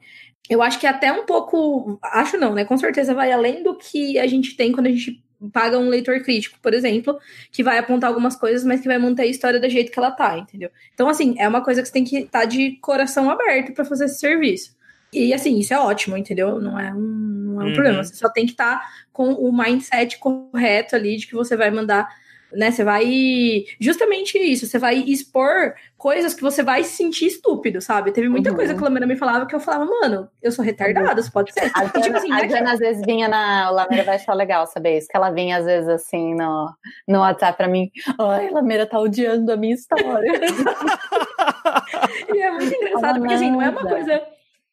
Eu 0.49 0.61
acho 0.61 0.79
que 0.79 0.87
até 0.87 1.11
um 1.11 1.25
pouco, 1.25 1.99
acho 2.01 2.37
não, 2.37 2.53
né? 2.53 2.63
Com 2.63 2.77
certeza 2.77 3.13
vai 3.13 3.31
além 3.31 3.61
do 3.63 3.75
que 3.77 4.17
a 4.17 4.27
gente 4.27 4.55
tem 4.55 4.71
quando 4.71 4.87
a 4.87 4.91
gente 4.91 5.24
paga 5.49 5.77
um 5.77 5.89
leitor 5.89 6.21
crítico, 6.21 6.57
por 6.61 6.73
exemplo, 6.73 7.17
que 7.51 7.63
vai 7.63 7.77
apontar 7.77 8.09
algumas 8.09 8.35
coisas, 8.35 8.63
mas 8.63 8.81
que 8.81 8.87
vai 8.87 8.97
manter 8.97 9.23
a 9.23 9.27
história 9.27 9.59
do 9.59 9.69
jeito 9.69 9.91
que 9.91 9.99
ela 9.99 10.11
tá, 10.11 10.37
entendeu? 10.37 10.69
Então, 10.93 11.07
assim, 11.07 11.35
é 11.37 11.47
uma 11.47 11.63
coisa 11.63 11.81
que 11.81 11.87
você 11.87 11.93
tem 11.93 12.03
que 12.03 12.17
estar 12.17 12.41
tá 12.41 12.45
de 12.45 12.77
coração 12.81 13.29
aberto 13.29 13.73
para 13.73 13.85
fazer 13.85 14.05
esse 14.05 14.19
serviço. 14.19 14.75
E, 15.13 15.33
assim, 15.33 15.57
isso 15.59 15.73
é 15.73 15.79
ótimo, 15.79 16.17
entendeu? 16.17 16.59
Não 16.59 16.77
é 16.79 16.93
um, 16.93 16.97
não 16.97 17.61
é 17.61 17.63
um 17.63 17.67
uhum. 17.67 17.73
problema. 17.73 18.03
Você 18.03 18.15
só 18.15 18.29
tem 18.29 18.45
que 18.45 18.51
estar 18.51 18.79
tá 18.79 18.87
com 19.13 19.33
o 19.33 19.55
mindset 19.55 20.17
correto 20.17 20.95
ali 20.95 21.15
de 21.15 21.27
que 21.27 21.33
você 21.33 21.55
vai 21.55 21.71
mandar 21.71 22.09
né? 22.53 22.71
Você 22.71 22.83
vai. 22.83 23.65
Justamente 23.79 24.37
isso, 24.37 24.67
você 24.67 24.77
vai 24.77 24.97
expor 24.97 25.73
coisas 25.97 26.33
que 26.33 26.41
você 26.41 26.61
vai 26.61 26.83
se 26.83 26.97
sentir 26.97 27.25
estúpido, 27.25 27.81
sabe? 27.81 28.11
Teve 28.11 28.29
muita 28.29 28.51
uhum. 28.51 28.55
coisa 28.55 28.73
que 28.73 28.79
a 28.79 28.83
Lamena 28.83 29.07
me 29.07 29.15
falava 29.15 29.45
que 29.45 29.55
eu 29.55 29.59
falava, 29.59 29.85
mano, 29.85 30.29
eu 30.41 30.51
sou 30.51 30.63
retardada, 30.63 31.19
isso 31.19 31.31
pode 31.31 31.51
ser. 31.51 31.71
A 31.73 31.85
Jana, 31.85 32.01
tipo 32.01 32.17
assim, 32.17 32.31
a 32.31 32.41
né, 32.41 32.49
Jana 32.49 32.73
às 32.73 32.79
vezes 32.79 33.01
vinha 33.05 33.27
na. 33.27 33.71
O 33.71 33.73
Lameira 33.73 34.03
vai 34.03 34.15
achar 34.15 34.33
legal 34.33 34.67
saber 34.67 34.97
isso, 34.97 35.07
que 35.07 35.17
ela 35.17 35.31
vinha 35.31 35.57
às 35.57 35.65
vezes 35.65 35.89
assim 35.89 36.35
no, 36.35 36.71
no 37.07 37.19
WhatsApp 37.19 37.57
pra 37.57 37.67
mim, 37.67 37.89
ai, 38.19 38.49
Lameira 38.51 38.85
tá 38.85 38.99
odiando 38.99 39.51
a 39.51 39.57
minha 39.57 39.73
história. 39.73 40.31
e 42.33 42.39
é 42.39 42.51
muito 42.51 42.75
engraçado, 42.75 43.19
porque 43.19 43.33
assim, 43.33 43.51
não 43.51 43.61
é 43.61 43.69
uma 43.69 43.81
coisa. 43.81 44.21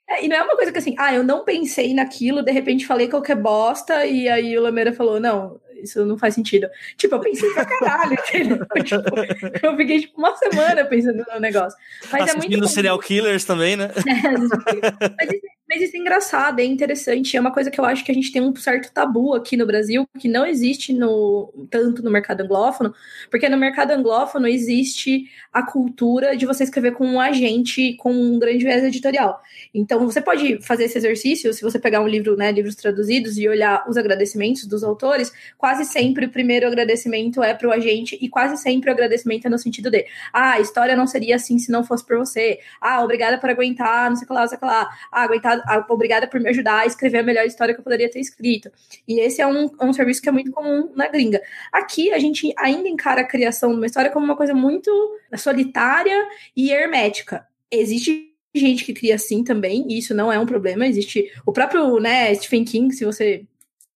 É, 0.09 0.25
e 0.25 0.29
não 0.29 0.37
é 0.37 0.43
uma 0.43 0.57
coisa 0.57 0.73
que 0.73 0.79
assim, 0.79 0.95
ah, 0.99 1.15
eu 1.15 1.23
não 1.23 1.45
pensei 1.45 1.95
naquilo, 1.95 2.43
de 2.43 2.53
repente 2.53 2.87
falei 2.87 3.09
qualquer 3.09 3.37
bosta, 3.37 4.05
e 4.05 4.29
aí 4.29 4.59
o 4.59 4.63
Lameira 4.63 4.93
falou, 4.93 5.19
não, 5.19 5.61
isso 5.83 6.05
não 6.05 6.17
faz 6.17 6.35
sentido. 6.35 6.69
Tipo, 6.97 7.17
eu 7.17 7.21
pensei 7.21 7.51
pra 7.51 7.65
caralho, 7.65 8.15
entendeu? 8.29 8.67
tipo, 8.85 9.67
eu 9.67 9.77
fiquei 9.77 10.01
tipo 10.01 10.19
uma 10.19 10.37
semana 10.37 10.85
pensando 10.85 11.25
no 11.33 11.41
negócio. 11.41 11.79
Mas 12.11 12.31
é 12.31 12.37
muito. 12.37 12.69
serial 12.69 12.99
killers 12.99 13.45
também, 13.45 13.77
né? 13.77 13.91
mas, 15.19 15.31
isso, 15.31 15.43
mas 15.73 15.81
isso 15.81 15.97
é 15.97 16.01
engraçado, 16.01 16.61
é 16.61 16.65
interessante. 16.65 17.35
É 17.35 17.41
uma 17.41 17.51
coisa 17.51 17.71
que 17.71 17.81
eu 17.81 17.85
acho 17.87 18.05
que 18.05 18.13
a 18.13 18.15
gente 18.15 18.31
tem 18.31 18.43
um 18.43 18.55
certo 18.55 18.93
tabu 18.93 19.35
aqui 19.35 19.57
no 19.57 19.65
Brasil, 19.65 20.07
que 20.19 20.29
não 20.29 20.45
existe 20.45 20.93
no 20.93 21.51
tanto 21.71 22.03
no 22.03 22.11
mercado 22.11 22.43
anglófono, 22.43 22.95
porque 23.31 23.49
no 23.49 23.57
mercado 23.57 23.93
anglófono 23.93 24.47
existe 24.47 25.25
a 25.51 25.63
cultura 25.63 26.37
de 26.37 26.45
você 26.45 26.65
escrever 26.65 26.93
com 26.93 27.07
um 27.07 27.19
agente 27.19 27.97
com 27.97 28.13
um 28.13 28.39
grande 28.39 28.63
viés 28.65 28.85
editorial. 28.85 29.41
Então, 29.73 30.07
você 30.07 30.21
pode 30.21 30.61
fazer 30.61 30.85
esse 30.85 30.99
exercício, 30.99 31.55
se 31.55 31.63
você 31.63 31.79
pegar 31.79 32.03
um 32.03 32.07
livro, 32.09 32.37
né, 32.37 32.53
livros 32.53 32.75
traduzidos 32.75 33.39
e 33.39 33.49
olhar 33.49 33.89
os 33.89 33.97
agradecimentos 33.97 34.67
dos 34.67 34.85
autores, 34.85 35.33
quase 35.57 35.87
sempre 35.87 36.27
o 36.27 36.31
primeiro 36.31 36.67
agradecimento 36.67 37.43
é 37.43 37.55
para 37.55 37.69
o 37.69 37.73
agente 37.73 38.19
e 38.21 38.29
quase 38.29 38.59
sempre 38.59 38.91
o 38.91 38.93
agradecimento 38.93 39.47
é 39.47 39.49
no 39.49 39.59
sentido 39.59 39.91
de, 39.91 40.05
ah, 40.35 40.53
a 40.53 40.61
história 40.61 40.95
não 40.95 41.07
seria 41.07 41.37
assim 41.37 41.59
se 41.59 41.73
não 41.73 41.83
fosse 41.83 42.05
por 42.05 42.19
você. 42.19 42.59
Ah, 42.79 43.03
obrigada 43.03 43.39
por 43.39 43.49
aguentar, 43.49 44.11
não 44.11 44.17
sei 44.17 44.25
o 44.25 44.29
que 44.29 44.35
lá, 44.35 44.41
não 44.43 44.49
sei 44.49 44.57
o 44.57 44.61
que 44.61 44.67
lá. 44.67 44.91
Ah, 45.11 45.23
aguentar, 45.23 45.62
obrigada 45.89 46.27
por 46.27 46.41
me 46.41 46.49
ajudar 46.49 46.81
a 46.81 46.87
escrever 46.87 47.19
a 47.19 47.23
melhor 47.23 47.47
história 47.47 47.75
que 47.75 47.81
eu 47.81 47.85
poderia 47.85 48.11
ter 48.11 48.21
escrito. 48.21 48.71
E 49.07 49.21
esse 49.21 49.41
é 49.41 49.47
um, 49.47 49.71
um 49.81 49.93
serviço 49.93 50.23
que 50.23 50.29
é 50.29 50.33
muito 50.33 50.51
comum 50.53 50.91
na 50.95 51.09
gringa. 51.09 51.41
Aqui, 51.73 52.13
a 52.13 52.19
gente 52.19 52.53
ainda 52.57 52.89
encara 52.89 53.23
a 53.23 53.27
criação 53.27 53.71
de 53.71 53.77
uma 53.77 53.87
história 53.87 54.11
como 54.11 54.25
uma 54.25 54.37
coisa 54.37 54.55
muito 54.55 54.91
solitária 55.37 56.29
e 56.57 56.71
hermética. 56.71 57.47
Existe 57.71 58.33
gente 58.55 58.85
que 58.85 58.93
cria 58.93 59.15
assim 59.15 59.43
também, 59.43 59.87
e 59.89 59.99
isso 59.99 60.15
não 60.15 60.31
é 60.31 60.39
um 60.39 60.47
problema. 60.47 60.87
Existe 60.87 61.31
o 61.47 61.53
próprio 61.53 61.99
né, 61.99 62.35
Stephen 62.35 62.65
King, 62.65 62.95
se 62.95 63.05
você 63.05 63.47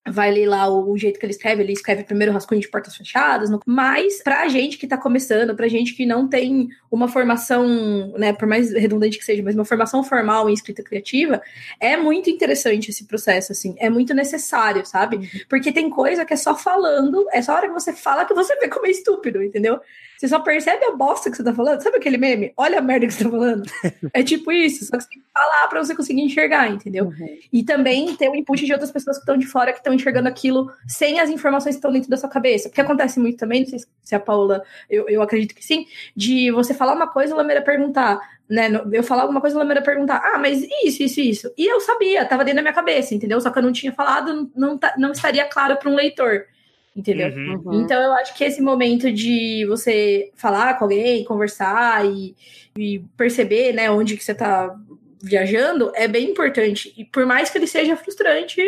vai 0.08 0.30
ler 0.30 0.46
lá 0.46 0.68
o, 0.68 0.96
jeito 0.96 1.18
que 1.18 1.26
ele 1.26 1.32
escreve, 1.32 1.62
ele 1.62 1.72
escreve 1.72 2.04
primeiro 2.04 2.32
rascunho 2.32 2.60
de 2.60 2.68
portas 2.68 2.96
fechadas, 2.96 3.50
no... 3.50 3.60
mas 3.66 4.22
pra 4.22 4.48
gente 4.48 4.78
que 4.78 4.86
tá 4.86 4.96
começando, 4.96 5.54
pra 5.54 5.68
gente 5.68 5.94
que 5.94 6.06
não 6.06 6.28
tem 6.28 6.68
uma 6.90 7.08
formação, 7.08 8.12
né, 8.16 8.32
por 8.32 8.46
mais 8.46 8.72
redundante 8.72 9.18
que 9.18 9.24
seja, 9.24 9.42
mas 9.42 9.54
uma 9.54 9.64
formação 9.64 10.02
formal 10.02 10.48
em 10.48 10.52
escrita 10.52 10.82
criativa, 10.82 11.42
é 11.80 11.96
muito 11.96 12.30
interessante 12.30 12.90
esse 12.90 13.04
processo, 13.04 13.52
assim, 13.52 13.74
é 13.78 13.90
muito 13.90 14.14
necessário, 14.14 14.84
sabe? 14.86 15.16
Uhum. 15.16 15.26
Porque 15.48 15.72
tem 15.72 15.90
coisa 15.90 16.24
que 16.24 16.34
é 16.34 16.36
só 16.36 16.54
falando, 16.54 17.26
é 17.32 17.42
só 17.42 17.52
a 17.52 17.56
hora 17.56 17.68
que 17.68 17.74
você 17.74 17.92
fala 17.92 18.24
que 18.24 18.34
você 18.34 18.54
vê 18.56 18.68
como 18.68 18.86
é 18.86 18.90
estúpido, 18.90 19.42
entendeu? 19.42 19.80
Você 20.18 20.28
só 20.28 20.40
percebe 20.40 20.84
a 20.84 20.92
bosta 20.92 21.30
que 21.30 21.36
você 21.36 21.44
tá 21.44 21.52
falando. 21.52 21.82
Sabe 21.82 21.96
aquele 21.96 22.16
meme? 22.16 22.52
Olha 22.56 22.78
a 22.78 22.82
merda 22.82 23.06
que 23.06 23.12
você 23.12 23.24
tá 23.24 23.30
falando. 23.30 23.62
é 24.12 24.22
tipo 24.22 24.50
isso, 24.50 24.84
só 24.84 24.96
que 24.96 25.02
você 25.02 25.08
tem 25.10 25.18
que 25.20 25.28
falar 25.32 25.68
pra 25.68 25.84
você 25.84 25.94
conseguir 25.94 26.22
enxergar, 26.22 26.70
entendeu? 26.70 27.06
Uhum. 27.06 27.38
E 27.52 27.62
também 27.62 28.14
ter 28.16 28.30
o 28.30 28.34
input 28.34 28.64
de 28.64 28.72
outras 28.72 28.90
pessoas 28.90 29.16
que 29.16 29.22
estão 29.22 29.36
de 29.36 29.46
fora, 29.46 29.72
que 29.72 29.78
estão 29.78 29.92
enxergando 29.92 30.28
aquilo 30.28 30.70
sem 30.86 31.20
as 31.20 31.28
informações 31.28 31.74
que 31.74 31.78
estão 31.78 31.92
dentro 31.92 32.08
da 32.08 32.16
sua 32.16 32.28
cabeça. 32.28 32.68
Porque 32.68 32.80
acontece 32.80 33.20
muito 33.20 33.36
também, 33.36 33.62
não 33.62 33.68
sei 33.68 33.80
se 34.02 34.14
a 34.14 34.20
Paula, 34.20 34.62
eu, 34.88 35.08
eu 35.08 35.20
acredito 35.20 35.54
que 35.54 35.64
sim, 35.64 35.86
de 36.14 36.50
você 36.50 36.72
falar 36.72 36.94
uma 36.94 37.08
coisa 37.08 37.32
e 37.32 37.34
a 37.34 37.36
Lameira 37.36 37.60
perguntar, 37.60 38.18
né? 38.48 38.70
Eu 38.92 39.02
falar 39.02 39.22
alguma 39.22 39.40
coisa 39.40 39.54
e 39.54 39.58
a 39.58 39.60
Lameira 39.60 39.82
perguntar, 39.82 40.22
ah, 40.24 40.38
mas 40.38 40.62
isso, 40.84 41.02
isso, 41.02 41.20
isso. 41.20 41.54
E 41.58 41.66
eu 41.66 41.80
sabia, 41.80 42.24
tava 42.24 42.44
dentro 42.44 42.56
da 42.56 42.62
minha 42.62 42.74
cabeça, 42.74 43.14
entendeu? 43.14 43.40
Só 43.40 43.50
que 43.50 43.58
eu 43.58 43.62
não 43.62 43.72
tinha 43.72 43.92
falado, 43.92 44.32
não, 44.32 44.50
não, 44.56 44.80
não 44.96 45.12
estaria 45.12 45.44
claro 45.44 45.76
para 45.76 45.90
um 45.90 45.94
leitor 45.94 46.46
entendeu? 46.96 47.28
Uhum. 47.28 47.62
uhum. 47.64 47.80
Então 47.82 48.02
eu 48.02 48.12
acho 48.14 48.34
que 48.34 48.42
esse 48.42 48.62
momento 48.62 49.12
de 49.12 49.66
você 49.66 50.32
falar 50.34 50.78
com 50.78 50.86
alguém, 50.86 51.24
conversar 51.24 52.06
e, 52.06 52.34
e, 52.76 53.00
perceber, 53.16 53.72
né, 53.72 53.90
onde 53.90 54.16
que 54.16 54.24
você 54.24 54.34
tá 54.34 54.74
viajando 55.22 55.92
é 55.94 56.08
bem 56.08 56.30
importante. 56.30 56.94
E 56.96 57.04
por 57.04 57.26
mais 57.26 57.50
que 57.50 57.58
ele 57.58 57.66
seja 57.66 57.96
frustrante 57.96 58.62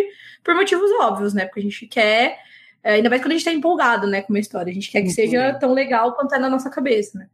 por 0.44 0.54
motivos 0.54 0.90
óbvios, 1.00 1.32
né? 1.32 1.46
Porque 1.46 1.60
a 1.60 1.62
gente 1.62 1.86
quer, 1.86 2.38
é, 2.82 2.94
ainda 2.94 3.08
mais 3.08 3.22
quando 3.22 3.32
a 3.32 3.34
gente 3.36 3.44
tá 3.44 3.52
empolgado, 3.52 4.06
né, 4.06 4.22
com 4.22 4.32
uma 4.32 4.40
história, 4.40 4.70
a 4.70 4.74
gente 4.74 4.90
quer 4.90 5.00
que 5.00 5.08
uhum. 5.08 5.14
seja 5.14 5.54
tão 5.54 5.72
legal 5.72 6.14
quanto 6.14 6.34
é 6.34 6.38
na 6.38 6.50
nossa 6.50 6.68
cabeça, 6.68 7.18
né? 7.18 7.28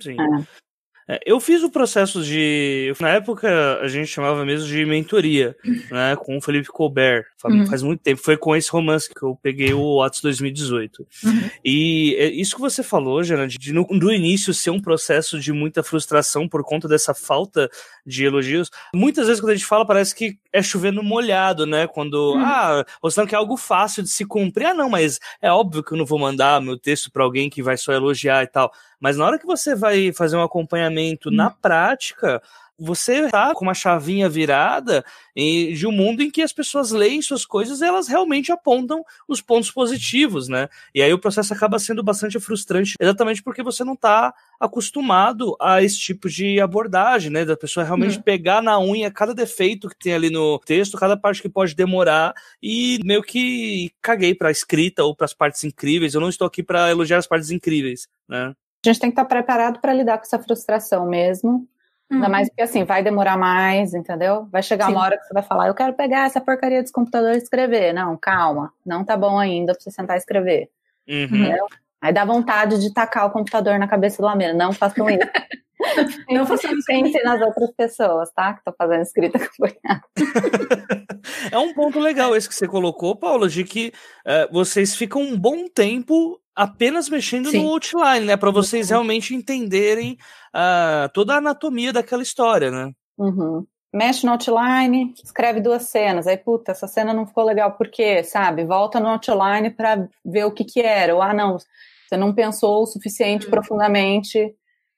Sim. 0.00 0.16
É. 0.20 0.65
É, 1.08 1.20
eu 1.24 1.38
fiz 1.38 1.62
o 1.62 1.70
processo 1.70 2.22
de. 2.22 2.92
Na 3.00 3.10
época 3.10 3.78
a 3.80 3.86
gente 3.86 4.08
chamava 4.08 4.44
mesmo 4.44 4.66
de 4.66 4.84
mentoria, 4.84 5.56
né? 5.90 6.16
Com 6.16 6.36
o 6.36 6.40
Felipe 6.40 6.68
Colbert. 6.68 7.26
Uhum. 7.44 7.66
Faz 7.66 7.82
muito 7.82 8.00
tempo. 8.00 8.20
Foi 8.20 8.36
com 8.36 8.56
esse 8.56 8.70
romance 8.70 9.08
que 9.08 9.22
eu 9.22 9.38
peguei 9.40 9.72
o 9.72 10.02
Atos 10.02 10.20
2018. 10.20 11.06
Uhum. 11.24 11.50
E 11.64 12.16
é 12.18 12.26
isso 12.26 12.56
que 12.56 12.60
você 12.60 12.82
falou, 12.82 13.22
Jana, 13.22 13.46
de 13.46 13.72
no, 13.72 13.84
do 13.84 14.12
início 14.12 14.52
ser 14.52 14.70
um 14.70 14.80
processo 14.80 15.38
de 15.38 15.52
muita 15.52 15.82
frustração 15.82 16.48
por 16.48 16.64
conta 16.64 16.88
dessa 16.88 17.14
falta 17.14 17.70
de 18.04 18.24
elogios. 18.24 18.70
Muitas 18.92 19.28
vezes 19.28 19.40
quando 19.40 19.50
a 19.50 19.54
gente 19.54 19.66
fala, 19.66 19.86
parece 19.86 20.14
que 20.14 20.38
é 20.56 20.62
chovendo 20.62 21.02
molhado, 21.02 21.66
né? 21.66 21.86
Quando, 21.86 22.32
uhum. 22.34 22.42
ah, 22.42 22.84
mostrando 23.02 23.28
que 23.28 23.34
é 23.34 23.38
algo 23.38 23.56
fácil 23.58 24.02
de 24.02 24.08
se 24.08 24.24
cumprir. 24.24 24.66
Ah, 24.66 24.74
não, 24.74 24.88
mas 24.88 25.20
é 25.40 25.52
óbvio 25.52 25.82
que 25.82 25.92
eu 25.92 25.98
não 25.98 26.06
vou 26.06 26.18
mandar 26.18 26.62
meu 26.62 26.78
texto 26.78 27.10
para 27.12 27.22
alguém 27.22 27.50
que 27.50 27.62
vai 27.62 27.76
só 27.76 27.92
elogiar 27.92 28.42
e 28.42 28.46
tal. 28.46 28.72
Mas 28.98 29.18
na 29.18 29.26
hora 29.26 29.38
que 29.38 29.44
você 29.44 29.74
vai 29.74 30.12
fazer 30.12 30.36
um 30.36 30.42
acompanhamento 30.42 31.30
na 31.30 31.48
hum. 31.48 31.54
prática, 31.60 32.42
você 32.78 33.28
tá 33.30 33.54
com 33.54 33.64
uma 33.64 33.74
chavinha 33.74 34.28
virada 34.28 35.04
de 35.34 35.86
um 35.86 35.92
mundo 35.92 36.22
em 36.22 36.30
que 36.30 36.42
as 36.42 36.52
pessoas 36.52 36.90
leem 36.90 37.22
suas 37.22 37.44
coisas 37.44 37.80
e 37.80 37.84
elas 37.84 38.08
realmente 38.08 38.52
apontam 38.52 39.04
os 39.26 39.40
pontos 39.40 39.70
positivos, 39.70 40.48
né? 40.48 40.68
E 40.94 41.02
aí 41.02 41.12
o 41.12 41.18
processo 41.18 41.52
acaba 41.52 41.78
sendo 41.78 42.02
bastante 42.02 42.38
frustrante, 42.38 42.94
exatamente 43.00 43.42
porque 43.42 43.62
você 43.62 43.84
não 43.84 43.96
tá 43.96 44.34
acostumado 44.58 45.56
a 45.60 45.82
esse 45.82 45.98
tipo 45.98 46.28
de 46.28 46.60
abordagem, 46.60 47.30
né? 47.30 47.44
Da 47.44 47.56
pessoa 47.56 47.84
realmente 47.84 48.16
uhum. 48.16 48.22
pegar 48.22 48.62
na 48.62 48.78
unha 48.80 49.10
cada 49.10 49.34
defeito 49.34 49.88
que 49.88 49.98
tem 49.98 50.14
ali 50.14 50.30
no 50.30 50.58
texto, 50.60 50.98
cada 50.98 51.16
parte 51.16 51.42
que 51.42 51.48
pode 51.48 51.74
demorar 51.74 52.34
e 52.62 52.98
meio 53.04 53.22
que 53.22 53.90
caguei 54.00 54.34
para 54.34 54.48
a 54.48 54.52
escrita 54.52 55.04
ou 55.04 55.14
para 55.14 55.24
as 55.24 55.34
partes 55.34 55.64
incríveis. 55.64 56.14
Eu 56.14 56.20
não 56.20 56.28
estou 56.28 56.46
aqui 56.46 56.62
para 56.62 56.90
elogiar 56.90 57.18
as 57.18 57.26
partes 57.26 57.50
incríveis, 57.50 58.08
né? 58.28 58.54
A 58.84 58.88
gente 58.88 59.00
tem 59.00 59.10
que 59.10 59.14
estar 59.14 59.24
preparado 59.24 59.80
para 59.80 59.92
lidar 59.92 60.18
com 60.18 60.24
essa 60.24 60.38
frustração 60.38 61.06
mesmo. 61.08 61.66
Uhum. 62.10 62.18
Ainda 62.18 62.28
mais 62.28 62.48
porque 62.48 62.62
assim, 62.62 62.84
vai 62.84 63.02
demorar 63.02 63.36
mais, 63.36 63.92
entendeu? 63.92 64.46
Vai 64.50 64.62
chegar 64.62 64.86
Sim. 64.86 64.92
uma 64.92 65.02
hora 65.02 65.18
que 65.18 65.24
você 65.24 65.34
vai 65.34 65.42
falar, 65.42 65.68
eu 65.68 65.74
quero 65.74 65.92
pegar 65.94 66.26
essa 66.26 66.40
porcaria 66.40 66.80
desse 66.80 66.92
computador 66.92 67.34
e 67.34 67.38
escrever. 67.38 67.92
Não, 67.92 68.16
calma, 68.16 68.72
não 68.84 69.04
tá 69.04 69.16
bom 69.16 69.38
ainda 69.38 69.72
pra 69.72 69.80
você 69.82 69.90
sentar 69.90 70.16
e 70.16 70.18
escrever. 70.18 70.70
Uhum. 71.08 71.24
Entendeu? 71.24 71.66
Aí 72.00 72.12
dá 72.12 72.24
vontade 72.24 72.78
de 72.80 72.92
tacar 72.92 73.26
o 73.26 73.30
computador 73.30 73.78
na 73.78 73.88
cabeça 73.88 74.22
do 74.22 74.26
Lameira. 74.26 74.54
Não 74.54 74.72
façam 74.72 75.10
isso. 75.10 75.18
não 76.30 76.46
façam 76.46 76.72
isso. 76.72 76.86
Pense 76.86 77.22
nas 77.22 77.40
outras 77.40 77.70
pessoas, 77.72 78.30
tá? 78.32 78.52
Que 78.52 78.60
estão 78.60 78.74
fazendo 78.76 79.02
escrita 79.02 79.38
acompanhada. 79.38 80.02
é 81.50 81.58
um 81.58 81.74
ponto 81.74 81.98
legal 81.98 82.34
esse 82.34 82.48
que 82.48 82.54
você 82.54 82.66
colocou, 82.66 83.16
Paula, 83.16 83.48
de 83.48 83.64
que 83.64 83.92
uh, 84.26 84.52
vocês 84.52 84.94
ficam 84.94 85.22
um 85.22 85.38
bom 85.38 85.68
tempo 85.68 86.40
apenas 86.54 87.08
mexendo 87.08 87.50
Sim. 87.50 87.62
no 87.62 87.70
outline, 87.70 88.26
né? 88.26 88.36
Para 88.36 88.50
vocês 88.50 88.86
uhum. 88.86 88.96
realmente 88.96 89.34
entenderem 89.34 90.16
uh, 90.54 91.08
toda 91.12 91.34
a 91.34 91.38
anatomia 91.38 91.92
daquela 91.92 92.22
história, 92.22 92.70
né? 92.70 92.92
Uhum. 93.18 93.66
Mexe 93.92 94.26
no 94.26 94.32
outline, 94.32 95.14
escreve 95.22 95.60
duas 95.60 95.84
cenas. 95.84 96.26
Aí, 96.26 96.36
puta, 96.36 96.72
essa 96.72 96.86
cena 96.86 97.12
não 97.12 97.26
ficou 97.26 97.44
legal, 97.44 97.72
por 97.72 97.88
quê? 97.88 98.22
Sabe? 98.24 98.64
Volta 98.64 98.98
no 98.98 99.08
outline 99.08 99.70
para 99.70 100.08
ver 100.24 100.44
o 100.44 100.50
que 100.50 100.64
que 100.64 100.80
era. 100.80 101.14
Ou, 101.14 101.22
ah, 101.22 101.32
não, 101.32 101.56
você 101.56 102.16
não 102.16 102.34
pensou 102.34 102.82
o 102.82 102.86
suficiente 102.86 103.44
uhum. 103.46 103.50
profundamente 103.50 104.54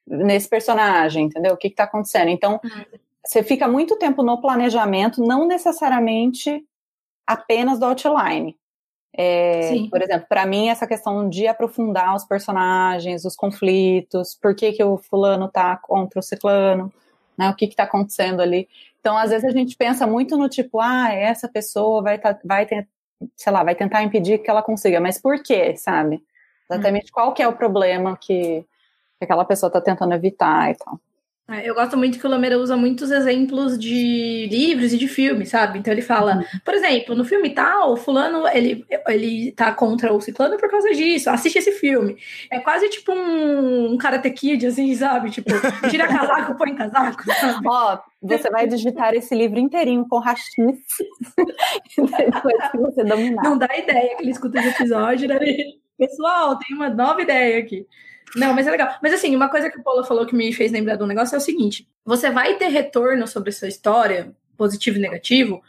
nesse 0.09 0.49
personagem, 0.49 1.25
entendeu? 1.25 1.53
O 1.53 1.57
que 1.57 1.69
que 1.69 1.75
tá 1.75 1.83
acontecendo? 1.83 2.29
Então, 2.29 2.59
uhum. 2.63 2.99
você 3.23 3.43
fica 3.43 3.67
muito 3.67 3.95
tempo 3.97 4.23
no 4.23 4.41
planejamento, 4.41 5.21
não 5.21 5.47
necessariamente 5.47 6.65
apenas 7.25 7.79
do 7.79 7.85
outline. 7.85 8.57
É, 9.15 9.87
por 9.89 10.01
exemplo, 10.01 10.27
para 10.27 10.45
mim, 10.45 10.69
essa 10.69 10.87
questão 10.87 11.29
de 11.29 11.47
aprofundar 11.47 12.15
os 12.15 12.25
personagens, 12.25 13.25
os 13.25 13.35
conflitos, 13.35 14.35
por 14.35 14.55
que, 14.55 14.71
que 14.71 14.83
o 14.83 14.97
fulano 14.97 15.47
tá 15.47 15.77
contra 15.77 16.19
o 16.19 16.23
ciclano, 16.23 16.91
né, 17.37 17.49
o 17.49 17.55
que 17.55 17.65
está 17.65 17.83
acontecendo 17.83 18.41
ali. 18.41 18.67
Então, 18.99 19.17
às 19.17 19.29
vezes 19.29 19.45
a 19.45 19.51
gente 19.51 19.75
pensa 19.75 20.05
muito 20.05 20.37
no 20.37 20.49
tipo, 20.49 20.79
ah, 20.79 21.11
essa 21.11 21.47
pessoa 21.47 22.01
vai, 22.01 22.19
tá, 22.19 22.37
vai 22.43 22.65
ter, 22.65 22.87
sei 23.35 23.51
lá, 23.51 23.63
vai 23.63 23.75
tentar 23.75 24.03
impedir 24.03 24.39
que 24.39 24.49
ela 24.49 24.61
consiga, 24.61 24.99
mas 24.99 25.19
por 25.19 25.41
quê, 25.41 25.75
sabe? 25.75 26.23
Exatamente 26.69 27.07
hum. 27.07 27.13
qual 27.13 27.33
que 27.33 27.41
é 27.41 27.47
o 27.47 27.55
problema 27.55 28.17
que, 28.17 28.65
que 29.19 29.25
aquela 29.25 29.45
pessoa 29.45 29.67
está 29.67 29.81
tentando 29.81 30.13
evitar 30.13 30.71
e 30.71 30.75
tal. 30.75 30.99
É, 31.49 31.67
eu 31.67 31.73
gosto 31.73 31.97
muito 31.97 32.19
que 32.19 32.27
o 32.27 32.29
Lameira 32.29 32.59
usa 32.59 32.77
muitos 32.77 33.09
exemplos 33.09 33.77
de 33.77 34.47
livros 34.51 34.93
e 34.93 34.97
de 34.99 35.07
filmes, 35.07 35.49
sabe? 35.49 35.79
Então 35.79 35.91
ele 35.91 36.03
fala, 36.03 36.35
uhum. 36.35 36.43
por 36.63 36.75
exemplo, 36.75 37.15
no 37.15 37.25
filme 37.25 37.49
tal, 37.49 37.97
fulano, 37.97 38.47
ele, 38.49 38.85
ele 39.07 39.51
tá 39.53 39.73
contra 39.73 40.13
o 40.13 40.21
ciclano 40.21 40.57
por 40.57 40.69
causa 40.69 40.91
disso, 40.91 41.27
assiste 41.27 41.57
esse 41.57 41.71
filme. 41.71 42.17
É 42.51 42.59
quase 42.59 42.87
tipo 42.89 43.11
um, 43.11 43.93
um 43.93 43.97
Karate 43.97 44.29
Kid, 44.29 44.67
assim, 44.67 44.93
sabe? 44.93 45.31
Tipo, 45.31 45.49
tira 45.89 46.07
casaco, 46.07 46.55
põe 46.55 46.75
casaco, 46.75 47.23
Ó, 47.65 47.97
você 48.21 48.49
vai 48.51 48.67
digitar 48.67 49.15
esse 49.15 49.33
livro 49.33 49.57
inteirinho 49.57 50.07
com 50.07 50.19
rachixe 50.19 51.03
depois 51.97 52.71
que 52.71 52.77
você 52.77 53.03
dominar. 53.03 53.41
Não 53.41 53.57
dá 53.57 53.75
ideia 53.75 54.15
que 54.15 54.21
ele 54.21 54.31
escuta 54.31 54.59
esse 54.59 54.69
episódio, 54.69 55.27
né? 55.27 55.39
Pessoal, 55.97 56.59
tem 56.59 56.77
uma 56.77 56.89
nova 56.91 57.23
ideia 57.23 57.57
aqui. 57.57 57.87
Não, 58.35 58.53
mas 58.53 58.67
é 58.67 58.71
legal. 58.71 58.95
Mas 59.01 59.13
assim, 59.13 59.35
uma 59.35 59.49
coisa 59.49 59.69
que 59.69 59.79
o 59.79 59.83
Paulo 59.83 60.03
falou 60.03 60.25
que 60.25 60.35
me 60.35 60.53
fez 60.53 60.71
lembrar 60.71 60.95
de 60.95 61.03
um 61.03 61.07
negócio 61.07 61.35
é 61.35 61.37
o 61.37 61.41
seguinte: 61.41 61.87
você 62.05 62.29
vai 62.29 62.55
ter 62.55 62.67
retorno 62.67 63.27
sobre 63.27 63.51
sua 63.51 63.67
história, 63.67 64.33
positivo 64.57 64.97
e 64.97 65.01
negativo, 65.01 65.63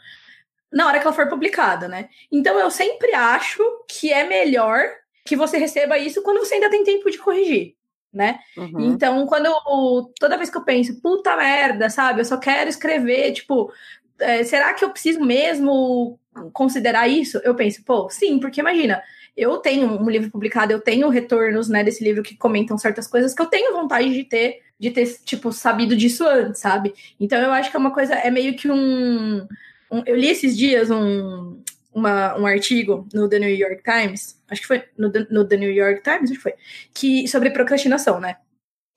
na 0.71 0.87
hora 0.87 0.99
que 0.99 1.05
ela 1.05 1.15
for 1.15 1.27
publicada, 1.27 1.87
né? 1.87 2.09
Então 2.31 2.57
eu 2.57 2.71
sempre 2.71 3.13
acho 3.13 3.61
que 3.87 4.11
é 4.11 4.27
melhor 4.27 4.81
que 5.25 5.35
você 5.35 5.57
receba 5.57 5.97
isso 5.97 6.21
quando 6.21 6.39
você 6.39 6.55
ainda 6.55 6.69
tem 6.69 6.83
tempo 6.83 7.09
de 7.09 7.17
corrigir, 7.17 7.75
né? 8.11 8.39
Uhum. 8.57 8.91
Então, 8.91 9.25
quando 9.25 9.45
eu, 9.45 10.11
toda 10.19 10.37
vez 10.37 10.49
que 10.49 10.57
eu 10.57 10.63
penso, 10.63 10.99
puta 11.01 11.35
merda, 11.35 11.89
sabe? 11.89 12.21
Eu 12.21 12.25
só 12.25 12.37
quero 12.37 12.69
escrever, 12.69 13.33
tipo, 13.33 13.71
é, 14.19 14.43
será 14.43 14.73
que 14.73 14.83
eu 14.83 14.89
preciso 14.89 15.19
mesmo 15.19 16.19
considerar 16.53 17.07
isso? 17.07 17.39
Eu 17.43 17.53
penso, 17.55 17.83
pô, 17.83 18.09
sim, 18.09 18.39
porque 18.39 18.61
imagina, 18.61 19.01
eu 19.35 19.57
tenho 19.57 19.87
um 19.87 20.09
livro 20.09 20.29
publicado, 20.29 20.71
eu 20.71 20.79
tenho 20.79 21.09
retornos, 21.09 21.69
né, 21.69 21.83
desse 21.83 22.03
livro 22.03 22.23
que 22.23 22.35
comentam 22.35 22.77
certas 22.77 23.07
coisas 23.07 23.33
que 23.33 23.41
eu 23.41 23.45
tenho 23.45 23.73
vontade 23.73 24.13
de 24.13 24.23
ter, 24.23 24.61
de 24.79 24.91
ter, 24.91 25.07
tipo, 25.23 25.51
sabido 25.51 25.95
disso 25.95 26.25
antes, 26.27 26.61
sabe? 26.61 26.93
Então 27.19 27.39
eu 27.39 27.51
acho 27.51 27.69
que 27.69 27.75
é 27.75 27.79
uma 27.79 27.93
coisa, 27.93 28.13
é 28.15 28.29
meio 28.29 28.55
que 28.55 28.69
um. 28.69 29.47
um 29.91 30.03
eu 30.05 30.15
li 30.15 30.27
esses 30.27 30.57
dias 30.57 30.89
um, 30.91 31.61
uma, 31.93 32.37
um 32.37 32.45
artigo 32.45 33.07
no 33.13 33.29
The 33.29 33.39
New 33.39 33.55
York 33.55 33.83
Times, 33.83 34.39
acho 34.49 34.61
que 34.61 34.67
foi 34.67 34.83
no, 34.97 35.11
no 35.29 35.47
The 35.47 35.57
New 35.57 35.71
York 35.71 36.01
Times, 36.03 36.31
acho 36.31 36.33
que 36.33 36.43
foi, 36.43 36.53
que, 36.93 37.27
sobre 37.27 37.51
procrastinação, 37.51 38.19
né? 38.19 38.37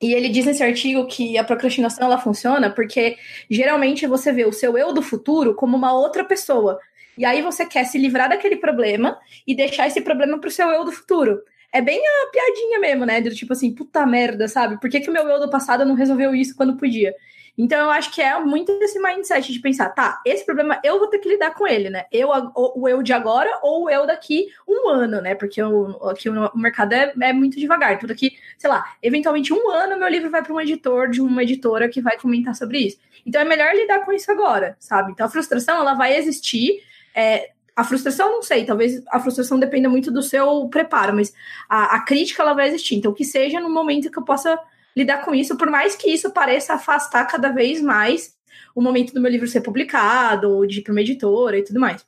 E 0.03 0.13
ele 0.13 0.29
diz 0.29 0.45
nesse 0.45 0.63
artigo 0.63 1.07
que 1.07 1.39
a 1.39 1.45
procrastinação 1.45 2.07
ela 2.07 2.19
funciona 2.19 2.69
porque 2.71 3.17
geralmente 3.49 4.07
você 4.07 4.33
vê 4.33 4.45
o 4.45 4.53
seu 4.53 4.77
eu 4.77 4.93
do 4.93 5.01
futuro 5.01 5.55
como 5.55 5.77
uma 5.77 5.95
outra 5.95 6.25
pessoa. 6.25 6.79
E 7.17 7.25
aí 7.25 7.43
você 7.43 7.65
quer 7.67 7.85
se 7.85 7.99
livrar 7.99 8.29
daquele 8.29 8.57
problema 8.57 9.19
e 9.47 9.55
deixar 9.55 9.87
esse 9.87 10.01
problema 10.01 10.39
pro 10.39 10.51
seu 10.51 10.69
eu 10.69 10.85
do 10.85 10.93
futuro. 10.93 11.43
É 11.73 11.81
bem 11.81 12.01
a 12.01 12.31
piadinha 12.31 12.79
mesmo, 12.79 13.05
né? 13.05 13.21
Do 13.21 13.35
tipo 13.35 13.53
assim, 13.53 13.75
puta 13.75 14.07
merda, 14.07 14.47
sabe? 14.47 14.81
Por 14.81 14.89
que, 14.89 15.01
que 15.01 15.11
o 15.11 15.13
meu 15.13 15.27
eu 15.29 15.41
do 15.41 15.51
passado 15.51 15.85
não 15.85 15.95
resolveu 15.95 16.35
isso 16.35 16.55
quando 16.55 16.77
podia? 16.77 17.15
Então 17.57 17.79
eu 17.79 17.91
acho 17.91 18.13
que 18.13 18.21
é 18.21 18.39
muito 18.41 18.73
esse 18.83 19.01
mindset 19.01 19.53
de 19.53 19.61
pensar, 19.61 19.89
tá, 19.91 20.21
esse 20.27 20.45
problema 20.45 20.81
eu 20.83 20.99
vou 20.99 21.09
ter 21.09 21.19
que 21.19 21.29
lidar 21.29 21.55
com 21.55 21.67
ele, 21.67 21.89
né? 21.89 22.05
Eu, 22.11 22.31
o, 22.55 22.89
eu 22.89 23.03
de 23.03 23.13
agora 23.13 23.49
ou 23.63 23.85
o 23.85 23.91
eu 23.91 24.07
daqui 24.07 24.49
um 24.69 24.89
ano, 24.89 25.21
né? 25.21 25.35
Porque 25.37 25.63
o, 25.63 26.09
aqui 26.09 26.29
o 26.29 26.59
mercado 26.59 26.93
é, 26.93 27.13
é 27.21 27.33
muito 27.33 27.59
devagar. 27.59 27.99
Tudo 27.99 28.13
aqui, 28.13 28.37
sei 28.59 28.69
lá, 28.69 28.85
eventualmente 29.01 29.53
um 29.53 29.71
ano 29.71 29.97
meu 29.97 30.09
livro 30.09 30.31
vai 30.31 30.43
para 30.43 30.53
um 30.53 30.61
editor 30.61 31.09
de 31.09 31.21
uma 31.21 31.43
editora 31.43 31.89
que 31.89 32.01
vai 32.01 32.19
comentar 32.19 32.57
sobre 32.57 32.79
isso. 32.79 32.99
Então 33.25 33.41
é 33.41 33.45
melhor 33.45 33.73
lidar 33.75 34.05
com 34.05 34.13
isso 34.13 34.31
agora, 34.33 34.77
sabe? 34.81 35.13
Então 35.13 35.27
a 35.27 35.31
frustração 35.31 35.77
ela 35.77 35.95
vai 35.95 36.17
existir, 36.17 36.83
é, 37.15 37.51
a 37.77 37.83
frustração, 37.83 38.31
não 38.31 38.43
sei, 38.43 38.65
talvez 38.65 39.03
a 39.09 39.19
frustração 39.19 39.59
dependa 39.59 39.89
muito 39.89 40.11
do 40.11 40.23
seu 40.23 40.69
preparo, 40.69 41.15
mas 41.15 41.33
a, 41.69 41.97
a 41.97 42.01
crítica 42.05 42.43
ela 42.43 42.55
vai 42.55 42.69
existir. 42.69 42.95
Então, 42.95 43.13
que 43.13 43.25
seja 43.25 43.61
no 43.61 43.71
momento 43.71 44.11
que 44.11 44.19
eu 44.19 44.25
possa 44.25 44.59
lidar 44.97 45.25
com 45.25 45.35
isso, 45.35 45.57
por 45.57 45.69
mais 45.69 45.97
que 45.97 46.11
isso 46.11 46.31
pareça 46.31 46.75
afastar 46.75 47.25
cada 47.27 47.51
vez 47.51 47.81
mais 47.81 48.35
o 48.75 48.81
momento 48.81 49.13
do 49.13 49.21
meu 49.21 49.31
livro 49.31 49.47
ser 49.49 49.61
publicado, 49.61 50.51
ou 50.51 50.67
de 50.67 50.79
ir 50.79 50.83
para 50.83 50.93
uma 50.93 51.01
editora 51.01 51.59
e 51.59 51.65
tudo 51.65 51.81
mais. 51.81 52.05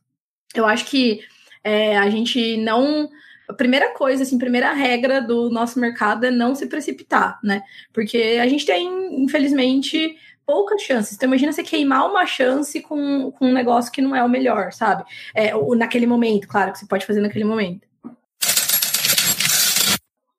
Eu 0.55 0.67
acho 0.67 0.85
que 0.87 1.21
é, 1.63 1.97
a 1.99 2.09
gente 2.11 2.57
não. 2.59 3.09
A 3.49 3.53
primeira 3.53 3.93
coisa, 3.93 4.25
assim, 4.25 4.39
primeira 4.39 4.73
regra 4.73 5.21
do 5.21 5.49
nosso 5.51 5.79
mercado 5.79 6.27
é 6.27 6.31
não 6.31 6.55
se 6.55 6.67
precipitar, 6.67 7.39
né? 7.43 7.63
Porque 7.93 8.39
a 8.41 8.47
gente 8.49 8.67
tem, 8.67 9.23
infelizmente, 9.23 10.17
poucas 10.47 10.81
chances. 10.83 11.15
Então, 11.15 11.27
imagina 11.27 11.53
você 11.53 11.63
queimar 11.63 12.09
uma 12.09 12.25
chance 12.25 12.81
com, 12.81 13.33
com 13.33 13.49
um 13.49 13.53
negócio 13.53 13.91
que 13.91 14.01
não 14.01 14.15
é 14.15 14.23
o 14.23 14.29
melhor, 14.29 14.73
sabe? 14.73 15.05
É, 15.35 15.53
naquele 15.77 16.07
momento, 16.07 16.47
claro, 16.47 16.73
que 16.73 16.79
você 16.79 16.87
pode 16.87 17.05
fazer 17.05 17.21
naquele 17.21 17.45
momento. 17.45 17.87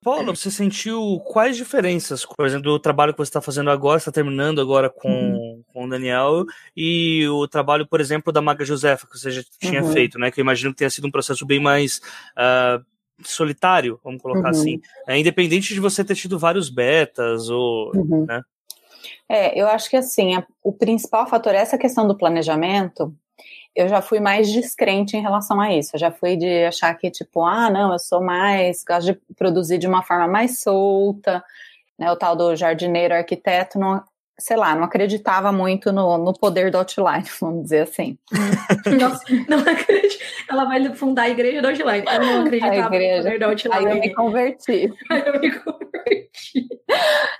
Paula, 0.07 0.33
você 0.33 0.49
sentiu 0.49 1.21
quais 1.25 1.57
diferenças, 1.57 2.25
por 2.25 2.45
exemplo, 2.45 2.71
do 2.71 2.79
trabalho 2.79 3.11
que 3.11 3.17
você 3.17 3.27
está 3.27 3.41
fazendo 3.41 3.69
agora, 3.69 3.97
está 3.97 4.09
terminando 4.09 4.61
agora 4.61 4.89
com, 4.89 5.09
uhum. 5.09 5.63
com 5.73 5.83
o 5.83 5.89
Daniel, 5.89 6.45
e 6.77 7.27
o 7.27 7.45
trabalho, 7.45 7.85
por 7.85 7.99
exemplo, 7.99 8.31
da 8.31 8.41
Maga 8.41 8.63
Josefa, 8.63 9.05
que 9.05 9.19
você 9.19 9.31
já 9.31 9.41
tinha 9.59 9.83
uhum. 9.83 9.91
feito, 9.91 10.17
né? 10.17 10.31
Que 10.31 10.39
eu 10.39 10.43
imagino 10.43 10.71
que 10.71 10.77
tenha 10.77 10.89
sido 10.89 11.07
um 11.07 11.11
processo 11.11 11.45
bem 11.45 11.59
mais 11.59 11.99
uh, 12.37 12.81
solitário, 13.21 13.99
vamos 14.01 14.21
colocar 14.21 14.43
uhum. 14.43 14.47
assim. 14.47 14.79
É, 15.05 15.19
independente 15.19 15.73
de 15.73 15.79
você 15.81 16.05
ter 16.05 16.15
tido 16.15 16.39
vários 16.39 16.69
betas, 16.69 17.49
ou. 17.49 17.91
Uhum. 17.93 18.25
Né? 18.25 18.41
É, 19.29 19.59
eu 19.59 19.67
acho 19.67 19.89
que 19.89 19.97
assim, 19.97 20.35
a, 20.35 20.45
o 20.63 20.71
principal 20.71 21.27
fator 21.27 21.53
é 21.53 21.57
essa 21.57 21.77
questão 21.77 22.07
do 22.07 22.17
planejamento 22.17 23.13
eu 23.77 23.87
já 23.87 24.01
fui 24.01 24.19
mais 24.19 24.51
descrente 24.51 25.15
em 25.15 25.21
relação 25.21 25.61
a 25.61 25.71
isso. 25.71 25.91
Eu 25.95 25.99
já 25.99 26.11
fui 26.11 26.35
de 26.35 26.65
achar 26.65 26.91
que, 26.95 27.11
tipo, 27.11 27.45
ah, 27.45 27.69
não, 27.69 27.93
eu 27.93 27.99
sou 27.99 28.19
mais, 28.19 28.83
gosto 28.83 29.13
de 29.13 29.19
produzir 29.35 29.77
de 29.77 29.85
uma 29.85 30.01
forma 30.01 30.27
mais 30.27 30.59
solta, 30.59 31.43
né? 31.97 32.11
O 32.11 32.15
tal 32.15 32.35
do 32.35 32.55
jardineiro 32.55 33.13
arquiteto 33.13 33.77
não, 33.77 34.03
sei 34.39 34.57
lá, 34.57 34.75
não 34.75 34.83
acreditava 34.83 35.51
muito 35.51 35.91
no, 35.91 36.17
no 36.17 36.33
poder 36.33 36.71
do 36.71 36.77
outline, 36.79 37.25
vamos 37.39 37.63
dizer 37.63 37.81
assim. 37.81 38.17
Nossa, 38.99 39.23
não 39.47 39.59
acredito. 39.59 40.25
Ela 40.49 40.65
vai 40.65 40.95
fundar 40.95 41.23
a 41.23 41.29
igreja 41.29 41.61
do 41.61 41.67
outline. 41.67 42.03
Eu 42.07 42.19
não 42.19 42.41
acreditava 42.41 42.95
igreja, 42.95 43.17
no 43.17 43.23
poder 43.23 43.39
do 43.39 43.45
outline. 43.45 43.75
Aí 43.75 43.85
eu 43.85 43.99
me 43.99 44.13
converti. 44.15 44.93
Aí 45.09 45.23
eu 45.23 45.39
me 45.39 45.51
converti. 45.51 45.76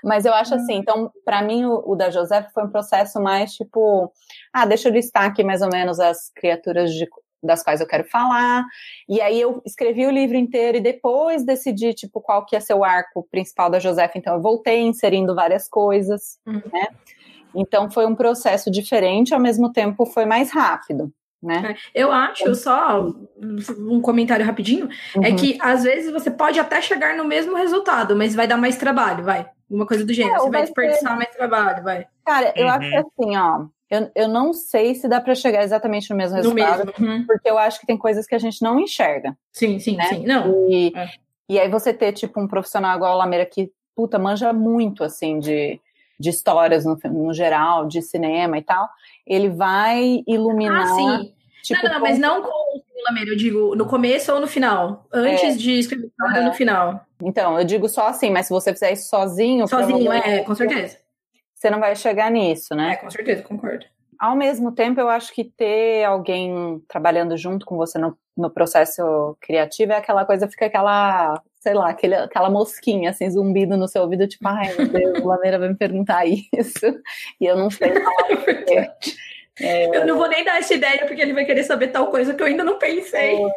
Mas 0.08 0.24
eu 0.24 0.32
acho 0.32 0.54
assim, 0.54 0.74
então, 0.74 1.12
para 1.24 1.42
mim, 1.42 1.66
o, 1.66 1.82
o, 1.86 1.94
da 1.94 2.10
José 2.10 2.48
foi 2.54 2.64
um 2.64 2.70
processo 2.70 3.20
mais 3.20 3.52
tipo, 3.52 4.10
ah, 4.52 4.64
deixa 4.64 4.88
eu 4.88 4.92
listar 4.92 5.24
aqui 5.24 5.44
mais 5.44 5.60
ou 5.60 5.68
menos 5.68 6.00
as 6.00 6.30
criaturas 6.34 6.92
de, 6.92 7.06
das 7.42 7.62
quais 7.62 7.80
eu 7.80 7.86
quero 7.86 8.04
falar. 8.04 8.64
E 9.06 9.20
aí 9.20 9.38
eu 9.38 9.60
escrevi 9.66 10.06
o 10.06 10.10
livro 10.10 10.36
inteiro 10.36 10.78
e 10.78 10.80
depois 10.80 11.44
decidi, 11.44 11.92
tipo, 11.92 12.20
qual 12.22 12.46
que 12.46 12.56
ia 12.56 12.60
ser 12.60 12.74
o 12.74 12.82
arco 12.82 13.28
principal 13.30 13.68
da 13.68 13.78
Josefa. 13.78 14.16
Então 14.16 14.34
eu 14.34 14.40
voltei 14.40 14.80
inserindo 14.80 15.34
várias 15.34 15.68
coisas, 15.68 16.38
uhum. 16.46 16.62
né? 16.72 16.88
Então 17.54 17.90
foi 17.90 18.06
um 18.06 18.14
processo 18.14 18.70
diferente, 18.70 19.34
ao 19.34 19.40
mesmo 19.40 19.72
tempo 19.72 20.06
foi 20.06 20.24
mais 20.24 20.50
rápido. 20.50 21.12
Né? 21.40 21.76
É, 21.94 22.02
eu 22.02 22.10
acho, 22.10 22.52
só 22.56 23.06
um 23.78 24.00
comentário 24.00 24.44
rapidinho, 24.44 24.88
é 25.14 25.18
uhum. 25.18 25.24
é 25.24 25.32
que 25.34 25.56
às 25.60 25.84
vezes 25.84 26.12
você 26.12 26.32
pode 26.32 26.58
até 26.58 26.82
chegar 26.82 27.16
no 27.16 27.24
mesmo 27.24 27.54
resultado, 27.56 28.16
mas 28.16 28.34
vai 28.34 28.48
dar 28.48 28.56
mais 28.56 28.76
trabalho, 28.76 29.22
vai. 29.22 29.48
Uma 29.70 29.86
coisa 29.86 30.04
do 30.04 30.12
gênero, 30.12 30.36
é, 30.36 30.38
você 30.38 30.50
vai 30.50 30.62
desperdiçar 30.62 31.12
ser... 31.12 31.16
mais 31.16 31.30
trabalho, 31.30 31.82
vai. 31.82 32.06
Cara, 32.24 32.52
eu 32.56 32.66
uhum. 32.66 32.72
acho 32.72 32.90
que 32.90 32.96
assim, 32.96 33.36
ó, 33.36 33.66
eu, 33.90 34.10
eu 34.14 34.28
não 34.28 34.52
sei 34.52 34.94
se 34.94 35.08
dá 35.08 35.20
para 35.20 35.34
chegar 35.34 35.62
exatamente 35.62 36.10
no 36.10 36.16
mesmo 36.16 36.36
resultado, 36.36 36.84
no 36.84 36.92
mesmo. 36.92 37.06
Uhum. 37.06 37.26
porque 37.26 37.50
eu 37.50 37.58
acho 37.58 37.80
que 37.80 37.86
tem 37.86 37.96
coisas 37.96 38.26
que 38.26 38.34
a 38.34 38.38
gente 38.38 38.62
não 38.62 38.78
enxerga. 38.78 39.36
Sim, 39.52 39.78
sim, 39.78 39.96
né? 39.96 40.04
sim. 40.04 40.26
Não. 40.26 40.68
E, 40.70 40.92
é. 40.94 41.08
e 41.48 41.58
aí 41.58 41.68
você 41.68 41.92
ter, 41.92 42.12
tipo, 42.12 42.40
um 42.40 42.46
profissional 42.46 42.96
igual 42.96 43.12
a 43.12 43.16
Lameira 43.16 43.46
que, 43.46 43.72
puta, 43.96 44.18
manja 44.18 44.52
muito, 44.52 45.02
assim, 45.02 45.38
de, 45.38 45.80
de 46.20 46.30
histórias 46.30 46.84
no, 46.84 46.98
no 47.04 47.32
geral, 47.32 47.86
de 47.86 48.02
cinema 48.02 48.58
e 48.58 48.62
tal, 48.62 48.88
ele 49.26 49.48
vai 49.48 50.22
iluminar. 50.26 50.82
Ah, 50.82 50.94
sim. 50.94 51.32
Tipo, 51.62 51.86
não, 51.86 51.94
não, 51.94 52.00
mas 52.00 52.18
não 52.18 52.42
com 52.42 52.82
eu 53.26 53.36
digo 53.36 53.74
no 53.74 53.86
começo 53.86 54.32
ou 54.32 54.40
no 54.40 54.46
final. 54.46 55.06
Antes 55.12 55.54
é. 55.54 55.56
de 55.56 55.78
escrever 55.78 56.10
uhum. 56.20 56.44
no 56.44 56.52
final. 56.52 57.06
Então, 57.22 57.58
eu 57.58 57.64
digo 57.64 57.88
só 57.88 58.08
assim, 58.08 58.30
mas 58.30 58.46
se 58.46 58.52
você 58.52 58.72
fizer 58.72 58.92
isso 58.92 59.08
sozinho. 59.08 59.66
Sozinho, 59.66 60.12
é, 60.12 60.40
com 60.40 60.54
certeza 60.54 60.98
você 61.58 61.70
não 61.70 61.80
vai 61.80 61.94
chegar 61.96 62.30
nisso, 62.30 62.74
né? 62.74 62.92
É, 62.92 62.96
com 62.96 63.10
certeza, 63.10 63.42
concordo. 63.42 63.84
Ao 64.18 64.36
mesmo 64.36 64.72
tempo, 64.72 65.00
eu 65.00 65.08
acho 65.08 65.32
que 65.32 65.44
ter 65.44 66.04
alguém 66.04 66.82
trabalhando 66.88 67.36
junto 67.36 67.66
com 67.66 67.76
você 67.76 67.98
no, 67.98 68.16
no 68.36 68.50
processo 68.50 69.36
criativo 69.40 69.92
é 69.92 69.96
aquela 69.96 70.24
coisa, 70.24 70.48
fica 70.48 70.66
aquela, 70.66 71.40
sei 71.60 71.74
lá, 71.74 71.90
aquele, 71.90 72.14
aquela 72.14 72.50
mosquinha, 72.50 73.10
assim, 73.10 73.30
zumbido 73.30 73.76
no 73.76 73.88
seu 73.88 74.02
ouvido, 74.02 74.26
tipo, 74.26 74.46
ai 74.46 74.74
meu 74.76 74.88
Deus, 74.88 75.18
o 75.20 75.26
Lameira 75.26 75.58
vai 75.58 75.68
me 75.68 75.76
perguntar 75.76 76.24
isso, 76.26 76.86
e 77.40 77.46
eu 77.46 77.56
não 77.56 77.70
sei 77.70 77.92
falar 78.02 78.28
É... 79.60 79.96
Eu 79.96 80.06
não 80.06 80.16
vou 80.16 80.28
nem 80.28 80.44
dar 80.44 80.58
essa 80.58 80.74
ideia, 80.74 81.06
porque 81.06 81.20
ele 81.20 81.32
vai 81.32 81.44
querer 81.44 81.64
saber 81.64 81.88
tal 81.88 82.08
coisa 82.08 82.34
que 82.34 82.42
eu 82.42 82.46
ainda 82.46 82.64
não 82.64 82.78
pensei. 82.78 83.36
É. 83.36 83.50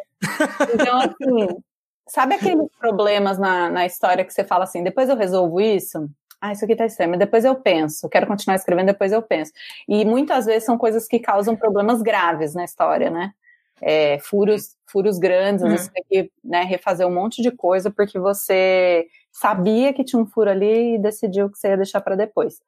Então, 0.74 0.98
assim, 0.98 1.62
sabe 2.08 2.34
aqueles 2.34 2.68
problemas 2.78 3.38
na, 3.38 3.70
na 3.70 3.86
história 3.86 4.24
que 4.24 4.32
você 4.32 4.44
fala 4.44 4.64
assim, 4.64 4.82
depois 4.82 5.08
eu 5.08 5.16
resolvo 5.16 5.60
isso? 5.60 6.08
ah, 6.42 6.50
isso 6.50 6.64
aqui 6.64 6.74
tá 6.74 6.84
estranho, 6.84 7.10
mas 7.10 7.20
depois 7.20 7.44
eu 7.44 7.54
penso, 7.54 8.08
quero 8.08 8.26
continuar 8.26 8.56
escrevendo, 8.56 8.86
depois 8.86 9.12
eu 9.12 9.22
penso. 9.22 9.52
E 9.88 10.04
muitas 10.04 10.44
vezes 10.44 10.64
são 10.64 10.76
coisas 10.76 11.06
que 11.06 11.20
causam 11.20 11.54
problemas 11.54 12.02
graves 12.02 12.52
na 12.52 12.64
história, 12.64 13.08
né? 13.10 13.32
É, 13.80 14.18
furos, 14.18 14.76
furos 14.84 15.20
grandes, 15.20 15.62
uhum. 15.62 15.70
você 15.70 15.88
tem 15.92 16.04
que 16.08 16.32
né, 16.42 16.64
refazer 16.64 17.06
um 17.06 17.14
monte 17.14 17.40
de 17.40 17.52
coisa 17.52 17.92
porque 17.92 18.18
você 18.18 19.06
sabia 19.30 19.92
que 19.92 20.02
tinha 20.02 20.20
um 20.20 20.26
furo 20.26 20.50
ali 20.50 20.96
e 20.96 20.98
decidiu 20.98 21.48
que 21.48 21.56
você 21.56 21.68
ia 21.68 21.76
deixar 21.76 22.00
para 22.00 22.16
depois. 22.16 22.60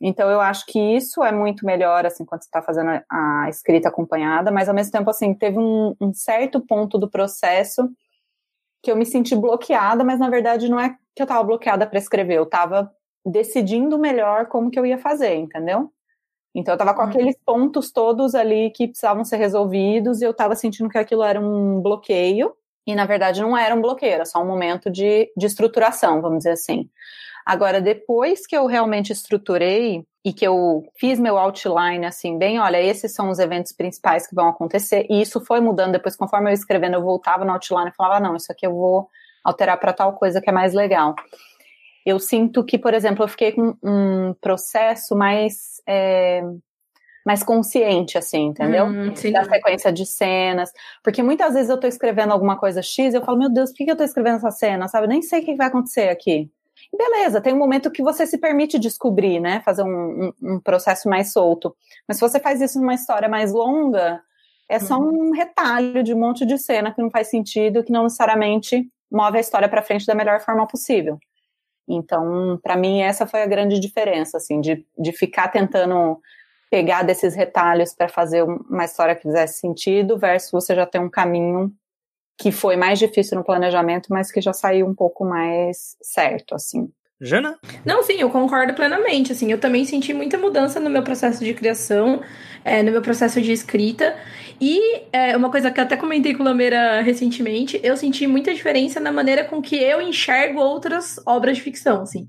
Então 0.00 0.30
eu 0.30 0.40
acho 0.40 0.64
que 0.66 0.78
isso 0.78 1.22
é 1.22 1.30
muito 1.30 1.66
melhor 1.66 2.06
assim 2.06 2.24
quando 2.24 2.42
você 2.42 2.48
está 2.48 2.62
fazendo 2.62 3.02
a 3.10 3.46
escrita 3.50 3.88
acompanhada, 3.88 4.50
mas 4.50 4.68
ao 4.68 4.74
mesmo 4.74 4.92
tempo 4.92 5.10
assim 5.10 5.34
teve 5.34 5.58
um, 5.58 5.94
um 6.00 6.12
certo 6.12 6.60
ponto 6.60 6.98
do 6.98 7.10
processo 7.10 7.90
que 8.82 8.90
eu 8.90 8.96
me 8.96 9.04
senti 9.04 9.36
bloqueada, 9.36 10.02
mas 10.02 10.18
na 10.18 10.30
verdade 10.30 10.70
não 10.70 10.80
é 10.80 10.96
que 11.14 11.22
eu 11.22 11.24
estava 11.24 11.44
bloqueada 11.44 11.86
para 11.86 11.98
escrever, 11.98 12.38
eu 12.38 12.44
estava 12.44 12.90
decidindo 13.26 13.98
melhor 13.98 14.46
como 14.46 14.70
que 14.70 14.78
eu 14.78 14.86
ia 14.86 14.96
fazer, 14.96 15.34
entendeu? 15.34 15.92
Então 16.54 16.74
eu 16.74 16.78
tava 16.78 16.94
com 16.94 17.02
uhum. 17.02 17.08
aqueles 17.08 17.36
pontos 17.44 17.92
todos 17.92 18.34
ali 18.34 18.70
que 18.70 18.88
precisavam 18.88 19.24
ser 19.24 19.36
resolvidos 19.36 20.20
e 20.20 20.24
eu 20.24 20.34
tava 20.34 20.56
sentindo 20.56 20.88
que 20.88 20.98
aquilo 20.98 21.22
era 21.22 21.40
um 21.40 21.80
bloqueio. 21.80 22.54
E 22.86 22.94
na 22.94 23.04
verdade 23.04 23.40
não 23.40 23.56
era 23.56 23.74
um 23.74 23.80
bloqueio, 23.80 24.14
era 24.14 24.24
só 24.24 24.42
um 24.42 24.46
momento 24.46 24.90
de, 24.90 25.30
de 25.36 25.46
estruturação, 25.46 26.20
vamos 26.20 26.38
dizer 26.38 26.52
assim. 26.52 26.88
Agora, 27.52 27.80
depois 27.80 28.46
que 28.46 28.56
eu 28.56 28.66
realmente 28.66 29.12
estruturei 29.12 30.04
e 30.24 30.32
que 30.32 30.46
eu 30.46 30.84
fiz 30.98 31.18
meu 31.18 31.38
outline 31.38 32.04
assim, 32.04 32.38
bem, 32.38 32.60
olha, 32.60 32.80
esses 32.80 33.14
são 33.14 33.30
os 33.30 33.38
eventos 33.38 33.72
principais 33.72 34.26
que 34.26 34.34
vão 34.34 34.48
acontecer, 34.48 35.06
e 35.08 35.20
isso 35.20 35.40
foi 35.44 35.60
mudando 35.60 35.92
depois, 35.92 36.14
conforme 36.14 36.50
eu 36.50 36.54
escrevendo, 36.54 36.94
eu 36.94 37.02
voltava 37.02 37.44
no 37.44 37.52
outline 37.52 37.88
e 37.88 37.94
falava, 37.94 38.20
não, 38.20 38.36
isso 38.36 38.52
aqui 38.52 38.66
eu 38.66 38.74
vou 38.74 39.08
alterar 39.42 39.80
para 39.80 39.92
tal 39.92 40.12
coisa 40.14 40.40
que 40.40 40.50
é 40.50 40.52
mais 40.52 40.74
legal 40.74 41.14
eu 42.04 42.18
sinto 42.18 42.64
que, 42.64 42.78
por 42.78 42.94
exemplo, 42.94 43.24
eu 43.24 43.28
fiquei 43.28 43.52
com 43.52 43.76
um 43.82 44.34
processo 44.40 45.14
mais 45.14 45.80
é, 45.86 46.42
mais 47.24 47.42
consciente, 47.42 48.16
assim, 48.16 48.46
entendeu? 48.46 48.86
Hum, 48.86 49.12
da 49.32 49.44
sequência 49.44 49.92
de 49.92 50.06
cenas. 50.06 50.72
Porque 51.02 51.22
muitas 51.22 51.52
vezes 51.52 51.68
eu 51.68 51.78
tô 51.78 51.86
escrevendo 51.86 52.32
alguma 52.32 52.58
coisa 52.58 52.80
X 52.82 53.12
e 53.12 53.16
eu 53.16 53.24
falo, 53.24 53.38
meu 53.38 53.50
Deus, 53.50 53.70
por 53.70 53.76
que 53.76 53.90
eu 53.90 53.96
tô 53.96 54.02
escrevendo 54.02 54.36
essa 54.36 54.50
cena? 54.50 54.88
Sabe? 54.88 55.04
Eu 55.04 55.10
nem 55.10 55.22
sei 55.22 55.40
o 55.40 55.44
que 55.44 55.54
vai 55.54 55.66
acontecer 55.66 56.08
aqui. 56.08 56.50
Beleza, 56.96 57.40
tem 57.40 57.54
um 57.54 57.58
momento 57.58 57.90
que 57.90 58.02
você 58.02 58.26
se 58.26 58.38
permite 58.38 58.78
descobrir, 58.78 59.40
né? 59.40 59.60
Fazer 59.64 59.82
um, 59.82 60.26
um, 60.42 60.54
um 60.54 60.60
processo 60.60 61.08
mais 61.08 61.32
solto. 61.32 61.74
Mas 62.06 62.16
se 62.16 62.20
você 62.20 62.40
faz 62.40 62.60
isso 62.60 62.80
numa 62.80 62.94
história 62.94 63.28
mais 63.28 63.52
longa, 63.52 64.20
é 64.68 64.78
só 64.78 64.98
uhum. 64.98 65.28
um 65.28 65.32
retalho 65.32 66.02
de 66.02 66.12
um 66.12 66.18
monte 66.18 66.44
de 66.44 66.58
cena 66.58 66.92
que 66.92 67.00
não 67.00 67.10
faz 67.10 67.28
sentido, 67.28 67.82
que 67.84 67.92
não 67.92 68.04
necessariamente 68.04 68.88
move 69.10 69.36
a 69.36 69.40
história 69.40 69.68
para 69.68 69.82
frente 69.82 70.06
da 70.06 70.14
melhor 70.14 70.40
forma 70.40 70.66
possível. 70.66 71.18
Então, 71.88 72.58
para 72.62 72.76
mim, 72.76 73.00
essa 73.02 73.26
foi 73.26 73.42
a 73.42 73.46
grande 73.46 73.80
diferença, 73.80 74.36
assim, 74.36 74.60
de, 74.60 74.86
de 74.96 75.12
ficar 75.12 75.48
tentando 75.48 76.20
pegar 76.70 77.02
desses 77.02 77.34
retalhos 77.34 77.92
para 77.92 78.08
fazer 78.08 78.44
uma 78.44 78.84
história 78.84 79.16
que 79.16 79.22
fizesse 79.22 79.58
sentido, 79.58 80.16
versus 80.16 80.52
você 80.52 80.74
já 80.74 80.86
ter 80.86 81.00
um 81.00 81.10
caminho 81.10 81.72
que 82.40 82.50
foi 82.50 82.74
mais 82.74 82.98
difícil 82.98 83.36
no 83.36 83.44
planejamento, 83.44 84.06
mas 84.08 84.32
que 84.32 84.40
já 84.40 84.54
saiu 84.54 84.86
um 84.86 84.94
pouco 84.94 85.26
mais 85.26 85.94
certo, 86.00 86.54
assim. 86.54 86.90
Jana? 87.20 87.58
Não, 87.84 88.02
sim, 88.02 88.14
eu 88.14 88.30
concordo 88.30 88.72
plenamente. 88.72 89.30
Assim, 89.30 89.52
eu 89.52 89.60
também 89.60 89.84
senti 89.84 90.14
muita 90.14 90.38
mudança 90.38 90.80
no 90.80 90.88
meu 90.88 91.02
processo 91.02 91.44
de 91.44 91.52
criação, 91.52 92.22
é, 92.64 92.82
no 92.82 92.92
meu 92.92 93.02
processo 93.02 93.42
de 93.42 93.52
escrita. 93.52 94.16
E 94.58 95.02
é, 95.12 95.36
uma 95.36 95.50
coisa 95.50 95.70
que 95.70 95.78
eu 95.78 95.84
até 95.84 95.98
comentei 95.98 96.34
com 96.34 96.42
o 96.42 96.46
Lameira 96.46 97.02
recentemente, 97.02 97.78
eu 97.82 97.94
senti 97.94 98.26
muita 98.26 98.54
diferença 98.54 98.98
na 98.98 99.12
maneira 99.12 99.44
com 99.44 99.60
que 99.60 99.76
eu 99.76 100.00
enxergo 100.00 100.60
outras 100.60 101.20
obras 101.26 101.58
de 101.58 101.62
ficção, 101.62 102.00
assim. 102.00 102.26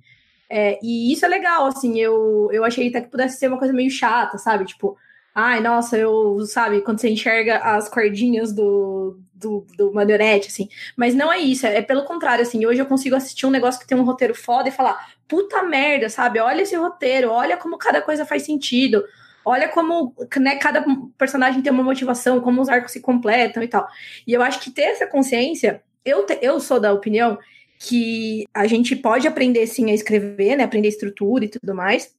É, 0.49 0.77
e 0.83 1.13
isso 1.13 1.25
é 1.25 1.29
legal, 1.29 1.67
assim, 1.67 1.97
eu, 1.97 2.49
eu 2.51 2.65
achei 2.65 2.89
até 2.89 2.99
que 2.99 3.09
pudesse 3.09 3.39
ser 3.39 3.47
uma 3.47 3.57
coisa 3.57 3.73
meio 3.73 3.89
chata, 3.89 4.37
sabe? 4.37 4.65
Tipo, 4.65 4.97
ai, 5.33 5.61
nossa, 5.61 5.97
eu, 5.97 6.41
sabe, 6.45 6.81
quando 6.81 6.99
você 6.99 7.09
enxerga 7.09 7.59
as 7.59 7.87
cordinhas 7.87 8.51
do, 8.51 9.17
do, 9.41 9.65
do 9.75 9.91
marionete, 9.91 10.47
assim. 10.47 10.69
Mas 10.95 11.13
não 11.13 11.33
é 11.33 11.39
isso, 11.39 11.65
é, 11.65 11.77
é 11.77 11.81
pelo 11.81 12.05
contrário, 12.05 12.43
assim. 12.43 12.65
Hoje 12.65 12.79
eu 12.79 12.85
consigo 12.85 13.15
assistir 13.15 13.45
um 13.45 13.51
negócio 13.51 13.81
que 13.81 13.87
tem 13.87 13.97
um 13.97 14.03
roteiro 14.03 14.35
foda 14.35 14.69
e 14.69 14.71
falar, 14.71 15.13
puta 15.27 15.63
merda, 15.63 16.07
sabe? 16.07 16.39
Olha 16.39 16.61
esse 16.61 16.75
roteiro, 16.75 17.31
olha 17.31 17.57
como 17.57 17.77
cada 17.77 18.01
coisa 18.01 18.25
faz 18.25 18.43
sentido. 18.43 19.03
Olha 19.43 19.67
como 19.67 20.15
né, 20.37 20.55
cada 20.57 20.85
personagem 21.17 21.61
tem 21.61 21.73
uma 21.73 21.83
motivação, 21.83 22.39
como 22.39 22.61
os 22.61 22.69
arcos 22.69 22.91
se 22.91 22.99
completam 22.99 23.63
e 23.63 23.67
tal. 23.67 23.87
E 24.25 24.33
eu 24.33 24.41
acho 24.41 24.59
que 24.59 24.69
ter 24.69 24.83
essa 24.83 25.07
consciência, 25.07 25.81
eu, 26.05 26.25
te, 26.25 26.37
eu 26.41 26.59
sou 26.59 26.79
da 26.79 26.93
opinião 26.93 27.39
que 27.79 28.45
a 28.53 28.67
gente 28.67 28.95
pode 28.95 29.27
aprender 29.27 29.65
sim 29.65 29.89
a 29.89 29.93
escrever, 29.93 30.55
né? 30.55 30.63
Aprender 30.63 30.87
estrutura 30.87 31.45
e 31.45 31.49
tudo 31.49 31.73
mais. 31.73 32.13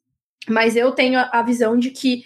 Mas 0.48 0.74
eu 0.74 0.90
tenho 0.90 1.20
a 1.20 1.42
visão 1.42 1.78
de 1.78 1.90
que 1.90 2.24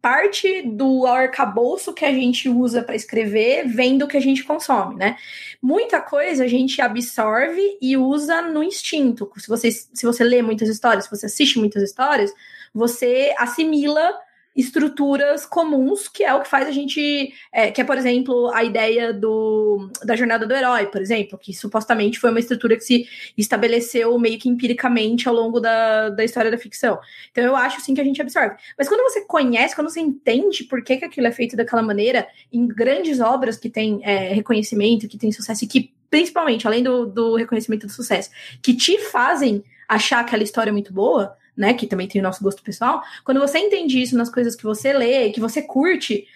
parte 0.00 0.62
do 0.62 1.06
arcabouço 1.06 1.92
que 1.92 2.04
a 2.04 2.12
gente 2.12 2.48
usa 2.48 2.82
para 2.82 2.94
escrever 2.94 3.66
vem 3.66 3.98
do 3.98 4.06
que 4.06 4.16
a 4.16 4.20
gente 4.20 4.44
consome, 4.44 4.94
né? 4.94 5.16
Muita 5.60 6.00
coisa 6.00 6.44
a 6.44 6.48
gente 6.48 6.80
absorve 6.80 7.78
e 7.80 7.96
usa 7.96 8.42
no 8.42 8.62
instinto. 8.62 9.30
Se 9.36 9.48
você, 9.48 9.70
se 9.70 10.04
você 10.04 10.24
lê 10.24 10.42
muitas 10.42 10.68
histórias, 10.68 11.04
se 11.04 11.10
você 11.10 11.26
assiste 11.26 11.58
muitas 11.58 11.82
histórias, 11.82 12.32
você 12.74 13.34
assimila 13.38 14.14
estruturas 14.56 15.44
comuns, 15.44 16.08
que 16.08 16.24
é 16.24 16.32
o 16.32 16.40
que 16.40 16.48
faz 16.48 16.66
a 16.66 16.72
gente. 16.72 17.32
É, 17.52 17.70
que 17.70 17.80
é, 17.80 17.84
por 17.84 17.98
exemplo, 17.98 18.50
a 18.54 18.64
ideia 18.64 19.12
do, 19.12 19.90
da 20.02 20.16
jornada 20.16 20.46
do 20.46 20.54
herói, 20.54 20.86
por 20.86 21.00
exemplo, 21.00 21.38
que 21.38 21.52
supostamente 21.52 22.18
foi 22.18 22.30
uma 22.30 22.40
estrutura 22.40 22.76
que 22.76 22.82
se 22.82 23.06
estabeleceu 23.36 24.18
meio 24.18 24.38
que 24.38 24.48
empiricamente 24.48 25.28
ao 25.28 25.34
longo 25.34 25.60
da, 25.60 26.08
da 26.08 26.24
história 26.24 26.50
da 26.50 26.56
ficção. 26.56 26.98
Então 27.30 27.44
eu 27.44 27.54
acho 27.54 27.80
sim 27.82 27.94
que 27.94 28.00
a 28.00 28.04
gente 28.04 28.20
absorve. 28.20 28.56
Mas 28.78 28.88
quando 28.88 29.02
você 29.02 29.20
conhece, 29.26 29.74
quando 29.74 29.90
você 29.90 30.00
entende 30.00 30.64
por 30.64 30.82
que, 30.82 30.96
que 30.96 31.04
aquilo 31.04 31.26
é 31.26 31.32
feito 31.32 31.56
daquela 31.56 31.82
maneira, 31.82 32.26
em 32.50 32.66
grandes 32.66 33.20
obras 33.20 33.58
que 33.58 33.68
têm 33.68 34.00
é, 34.02 34.32
reconhecimento, 34.32 35.06
que 35.06 35.18
têm 35.18 35.30
sucesso, 35.30 35.64
e 35.64 35.68
que, 35.68 35.92
principalmente, 36.08 36.66
além 36.66 36.82
do, 36.82 37.04
do 37.04 37.36
reconhecimento 37.36 37.86
do 37.86 37.92
sucesso, 37.92 38.30
que 38.62 38.74
te 38.74 38.98
fazem 38.98 39.62
achar 39.88 40.20
aquela 40.20 40.42
história 40.42 40.72
muito 40.72 40.92
boa 40.92 41.36
né? 41.56 41.74
Que 41.74 41.86
também 41.86 42.08
tem 42.08 42.20
o 42.20 42.24
nosso 42.24 42.42
gosto 42.42 42.62
pessoal. 42.62 43.02
Quando 43.24 43.40
você 43.40 43.58
entende 43.58 44.00
isso 44.00 44.16
nas 44.16 44.30
coisas 44.30 44.54
que 44.54 44.64
você 44.64 44.92
lê, 44.92 45.30
que 45.30 45.40
você 45.40 45.62
curte, 45.62 46.26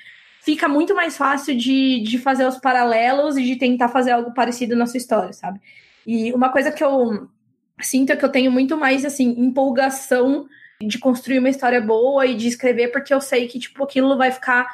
fica 0.42 0.68
muito 0.68 0.94
mais 0.94 1.16
fácil 1.16 1.56
de, 1.56 2.00
de 2.00 2.18
fazer 2.18 2.46
os 2.46 2.58
paralelos 2.58 3.36
e 3.36 3.44
de 3.44 3.56
tentar 3.56 3.88
fazer 3.88 4.12
algo 4.12 4.32
parecido 4.32 4.74
na 4.74 4.86
sua 4.86 4.98
história, 4.98 5.32
sabe? 5.32 5.60
E 6.06 6.32
uma 6.32 6.48
coisa 6.48 6.72
que 6.72 6.82
eu 6.82 7.28
sinto 7.80 8.10
é 8.12 8.16
que 8.16 8.24
eu 8.24 8.30
tenho 8.30 8.50
muito 8.50 8.76
mais, 8.76 9.04
assim, 9.04 9.34
empolgação 9.38 10.48
de 10.80 10.98
construir 10.98 11.38
uma 11.38 11.50
história 11.50 11.80
boa 11.80 12.26
e 12.26 12.34
de 12.34 12.48
escrever, 12.48 12.88
porque 12.88 13.12
eu 13.12 13.20
sei 13.20 13.46
que, 13.46 13.58
tipo, 13.58 13.84
aquilo 13.84 14.16
vai 14.16 14.30
ficar. 14.30 14.66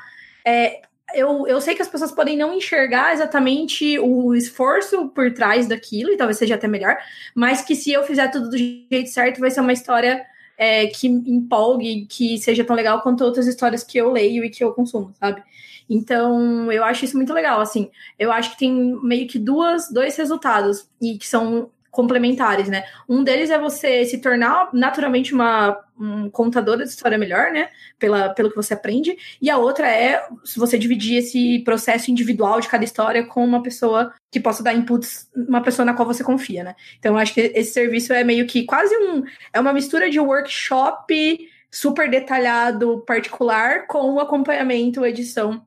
É, 0.45 0.83
eu, 1.15 1.47
eu 1.47 1.61
sei 1.61 1.75
que 1.75 1.83
as 1.83 1.89
pessoas 1.89 2.13
podem 2.13 2.37
não 2.37 2.53
enxergar 2.53 3.13
exatamente 3.13 3.99
o 3.99 4.35
esforço 4.35 5.09
por 5.09 5.33
trás 5.33 5.67
daquilo, 5.67 6.13
e 6.13 6.17
talvez 6.17 6.39
seja 6.39 6.55
até 6.55 6.69
melhor, 6.69 6.97
mas 7.35 7.63
que 7.63 7.75
se 7.75 7.93
eu 7.93 8.05
fizer 8.05 8.29
tudo 8.29 8.51
do 8.51 8.57
jeito 8.57 9.09
certo, 9.09 9.41
vai 9.41 9.51
ser 9.51 9.61
uma 9.61 9.73
história 9.73 10.25
é, 10.57 10.87
que 10.87 11.07
empolgue, 11.07 12.07
que 12.07 12.39
seja 12.39 12.65
tão 12.65 12.75
legal 12.77 13.03
quanto 13.03 13.25
outras 13.25 13.47
histórias 13.47 13.83
que 13.83 13.99
eu 13.99 14.11
leio 14.11 14.45
e 14.45 14.51
que 14.51 14.65
eu 14.65 14.73
consumo, 14.73 15.13
sabe? 15.19 15.43
Então, 15.89 16.71
eu 16.73 16.83
acho 16.83 17.05
isso 17.05 17.17
muito 17.17 17.33
legal, 17.33 17.61
assim. 17.61 17.91
Eu 18.19 18.33
acho 18.33 18.51
que 18.51 18.59
tem 18.59 18.73
meio 19.03 19.29
que 19.29 19.39
duas, 19.39 19.91
dois 19.91 20.17
resultados 20.17 20.89
e 21.01 21.17
que 21.17 21.27
são 21.27 21.71
complementares, 21.97 22.69
né? 22.69 22.85
Um 23.09 23.25
deles 23.25 23.51
é 23.51 23.59
você 23.59 24.05
se 24.05 24.19
tornar 24.19 24.69
naturalmente 24.73 25.35
uma 25.35 25.83
um 25.99 26.29
contadora 26.29 26.85
de 26.85 26.91
história 26.91 27.17
melhor, 27.17 27.51
né? 27.51 27.71
Pela, 27.99 28.29
pelo 28.29 28.51
que 28.51 28.57
você 28.57 28.75
aprende. 28.75 29.17
E 29.41 29.49
a 29.49 29.57
outra 29.57 29.89
é 29.89 30.29
se 30.45 30.59
você 30.59 30.79
dividir 30.79 31.17
esse 31.17 31.61
processo 31.61 32.11
individual 32.11 32.61
de 32.61 32.69
cada 32.69 32.85
história 32.85 33.25
com 33.25 33.43
uma 33.43 33.63
pessoa 33.63 34.13
que 34.31 34.39
possa 34.39 34.63
dar 34.63 34.75
inputs, 34.75 35.31
uma 35.35 35.63
pessoa 35.63 35.87
na 35.87 35.95
qual 35.95 36.07
você 36.07 36.23
confia, 36.23 36.63
né? 36.63 36.75
Então, 36.99 37.15
eu 37.15 37.19
acho 37.19 37.33
que 37.33 37.41
esse 37.41 37.73
serviço 37.73 38.13
é 38.13 38.23
meio 38.23 38.47
que 38.47 38.65
quase 38.65 38.95
um. 38.95 39.25
É 39.55 39.59
uma 39.59 39.73
mistura 39.73 40.11
de 40.11 40.21
workshop 40.21 41.49
super 41.71 42.11
detalhado, 42.11 43.03
particular, 43.07 43.87
com 43.87 44.13
o 44.13 44.21
acompanhamento, 44.21 45.05
edição 45.05 45.65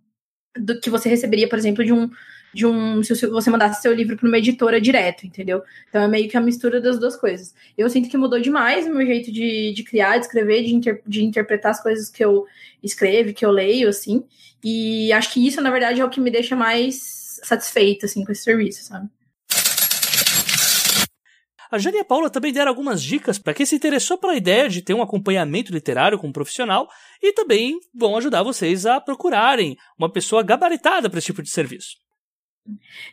do 0.56 0.80
que 0.80 0.90
você 0.90 1.10
receberia, 1.10 1.50
por 1.50 1.58
exemplo, 1.58 1.84
de 1.84 1.94
um 1.94 2.10
de 2.54 2.66
um. 2.66 3.04
Se 3.04 3.28
você 3.28 3.50
mandasse 3.50 3.82
seu 3.82 3.94
livro 3.94 4.18
para 4.18 4.28
uma 4.28 4.38
editora 4.38 4.80
direto, 4.80 5.26
entendeu? 5.26 5.62
Então 5.88 6.02
é 6.02 6.08
meio 6.08 6.30
que 6.30 6.38
a 6.38 6.42
mistura 6.42 6.82
das 6.82 7.00
duas 7.00 7.16
coisas. 7.16 7.54
Eu 7.78 7.90
sinto 7.90 8.10
que 8.10 8.18
mudou 8.18 8.40
demais 8.40 8.86
o 8.86 8.94
meu 8.94 9.06
jeito 9.06 9.32
de, 9.32 9.74
de 9.74 9.84
criar, 9.84 10.18
de 10.18 10.26
escrever, 10.26 10.64
de, 10.64 10.74
inter, 10.74 11.02
de 11.06 11.24
interpretar 11.24 11.72
as 11.72 11.82
coisas 11.82 12.10
que 12.10 12.24
eu 12.24 12.46
escrevo, 12.84 13.34
que 13.34 13.46
eu 13.46 13.52
leio, 13.52 13.90
assim. 13.90 14.24
E 14.64 15.12
acho 15.14 15.34
que 15.34 15.46
isso, 15.46 15.62
na 15.62 15.72
verdade, 15.72 16.02
é 16.02 16.06
o 16.06 16.10
que 16.10 16.20
me 16.20 16.32
deixa 16.32 16.56
mais 16.56 17.40
satisfeita, 17.44 18.06
assim, 18.06 18.26
com 18.26 18.32
esse 18.32 18.44
serviço, 18.44 18.84
sabe? 18.84 19.10
A 21.72 21.78
Jane 21.78 21.98
e 21.98 22.00
a 22.00 22.06
Paula 22.06 22.32
também 22.32 22.52
deram 22.52 22.70
algumas 22.70 23.02
dicas 23.02 23.38
para 23.38 23.54
quem 23.54 23.64
se 23.64 23.76
interessou 23.76 24.18
pela 24.18 24.36
ideia 24.36 24.68
de 24.68 24.82
ter 24.82 24.96
um 24.96 25.04
acompanhamento 25.04 25.72
literário 25.72 26.18
com 26.18 26.28
um 26.28 26.32
profissional 26.32 26.90
e 27.22 27.32
também 27.32 27.80
vão 27.94 28.18
ajudar 28.18 28.42
vocês 28.42 28.88
a 28.88 29.00
procurarem 29.00 29.78
uma 29.96 30.12
pessoa 30.12 30.42
gabaritada 30.42 31.08
para 31.10 31.20
esse 31.20 31.28
tipo 31.28 31.44
de 31.44 31.52
serviço. 31.52 32.09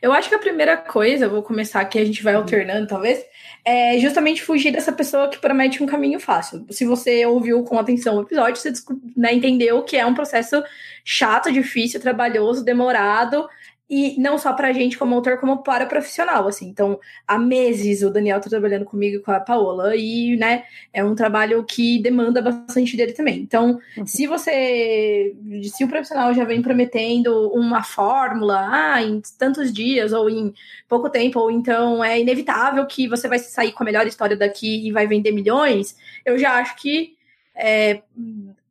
Eu 0.00 0.12
acho 0.12 0.28
que 0.28 0.34
a 0.34 0.38
primeira 0.38 0.76
coisa, 0.76 1.28
vou 1.28 1.42
começar 1.42 1.80
aqui, 1.80 1.98
a 1.98 2.04
gente 2.04 2.22
vai 2.22 2.34
alternando 2.34 2.86
talvez, 2.86 3.24
é 3.64 3.98
justamente 3.98 4.42
fugir 4.42 4.70
dessa 4.70 4.92
pessoa 4.92 5.28
que 5.28 5.38
promete 5.38 5.82
um 5.82 5.86
caminho 5.86 6.20
fácil. 6.20 6.64
Se 6.70 6.84
você 6.84 7.26
ouviu 7.26 7.62
com 7.64 7.78
atenção 7.78 8.16
o 8.16 8.22
episódio, 8.22 8.60
você 8.60 8.72
né, 9.16 9.34
entendeu 9.34 9.82
que 9.82 9.96
é 9.96 10.06
um 10.06 10.14
processo 10.14 10.62
chato, 11.04 11.52
difícil, 11.52 12.00
trabalhoso, 12.00 12.64
demorado, 12.64 13.48
e 13.88 14.20
não 14.20 14.36
só 14.36 14.52
para 14.52 14.68
a 14.68 14.72
gente 14.72 14.98
como 14.98 15.14
autor, 15.14 15.38
como 15.38 15.62
para 15.62 15.86
profissional, 15.86 16.48
assim. 16.48 16.66
Então, 16.68 16.98
há 17.26 17.38
meses 17.38 18.02
o 18.02 18.10
Daniel 18.10 18.40
tá 18.40 18.50
trabalhando 18.50 18.84
comigo 18.84 19.16
e 19.16 19.20
com 19.20 19.30
a 19.30 19.38
Paola 19.38 19.94
e, 19.94 20.36
né, 20.36 20.64
é 20.92 21.04
um 21.04 21.14
trabalho 21.14 21.62
que 21.64 22.02
demanda 22.02 22.42
bastante 22.42 22.96
dele 22.96 23.12
também. 23.12 23.38
Então, 23.38 23.80
uhum. 23.96 24.06
se 24.06 24.26
você, 24.26 25.34
se 25.72 25.84
o 25.84 25.88
profissional 25.88 26.34
já 26.34 26.44
vem 26.44 26.60
prometendo 26.60 27.50
uma 27.52 27.82
fórmula, 27.84 28.68
ah, 28.70 29.02
em 29.02 29.22
tantos 29.38 29.72
dias 29.72 30.12
ou 30.12 30.28
em 30.28 30.52
pouco 30.88 31.08
tempo, 31.08 31.38
ou 31.38 31.50
então 31.50 32.02
é 32.02 32.20
inevitável 32.20 32.84
que 32.86 33.06
você 33.06 33.28
vai 33.28 33.38
sair 33.38 33.70
com 33.70 33.84
a 33.84 33.86
melhor 33.86 34.06
história 34.06 34.36
daqui 34.36 34.86
e 34.86 34.90
vai 34.90 35.06
vender 35.06 35.30
milhões, 35.30 35.96
eu 36.24 36.36
já 36.36 36.54
acho 36.54 36.74
que 36.76 37.14
é, 37.54 38.02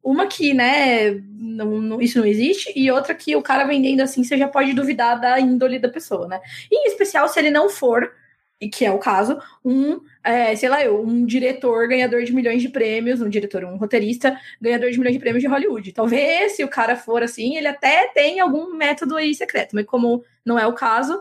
uma 0.05 0.27
que, 0.27 0.53
né, 0.53 1.19
não, 1.31 1.81
não, 1.81 1.99
isso 1.99 2.19
não 2.19 2.27
existe, 2.27 2.71
e 2.75 2.91
outra 2.91 3.15
que 3.15 3.35
o 3.35 3.41
cara 3.41 3.65
vendendo 3.65 4.01
assim, 4.01 4.23
você 4.23 4.37
já 4.37 4.47
pode 4.47 4.71
duvidar 4.73 5.19
da 5.19 5.39
índole 5.39 5.79
da 5.79 5.89
pessoa, 5.89 6.27
né? 6.27 6.39
E, 6.71 6.85
em 6.85 6.87
especial 6.87 7.27
se 7.27 7.39
ele 7.39 7.49
não 7.49 7.69
for, 7.69 8.13
e 8.61 8.69
que 8.69 8.85
é 8.85 8.91
o 8.91 8.99
caso, 8.99 9.39
um, 9.63 9.99
é, 10.23 10.55
sei 10.55 10.69
lá 10.69 10.85
eu, 10.85 11.01
um 11.01 11.25
diretor 11.25 11.87
ganhador 11.87 12.23
de 12.23 12.31
milhões 12.31 12.61
de 12.61 12.69
prêmios, 12.69 13.19
um 13.19 13.27
diretor, 13.27 13.65
um 13.65 13.77
roteirista 13.77 14.39
ganhador 14.61 14.91
de 14.91 14.97
milhões 14.99 15.15
de 15.15 15.19
prêmios 15.19 15.41
de 15.41 15.49
Hollywood. 15.49 15.91
Talvez, 15.91 16.51
se 16.51 16.63
o 16.63 16.67
cara 16.67 16.95
for 16.95 17.23
assim, 17.23 17.57
ele 17.57 17.67
até 17.67 18.07
tem 18.13 18.39
algum 18.39 18.75
método 18.75 19.15
aí 19.15 19.33
secreto, 19.33 19.75
mas 19.75 19.87
como 19.87 20.23
não 20.45 20.59
é 20.59 20.67
o 20.67 20.73
caso, 20.73 21.19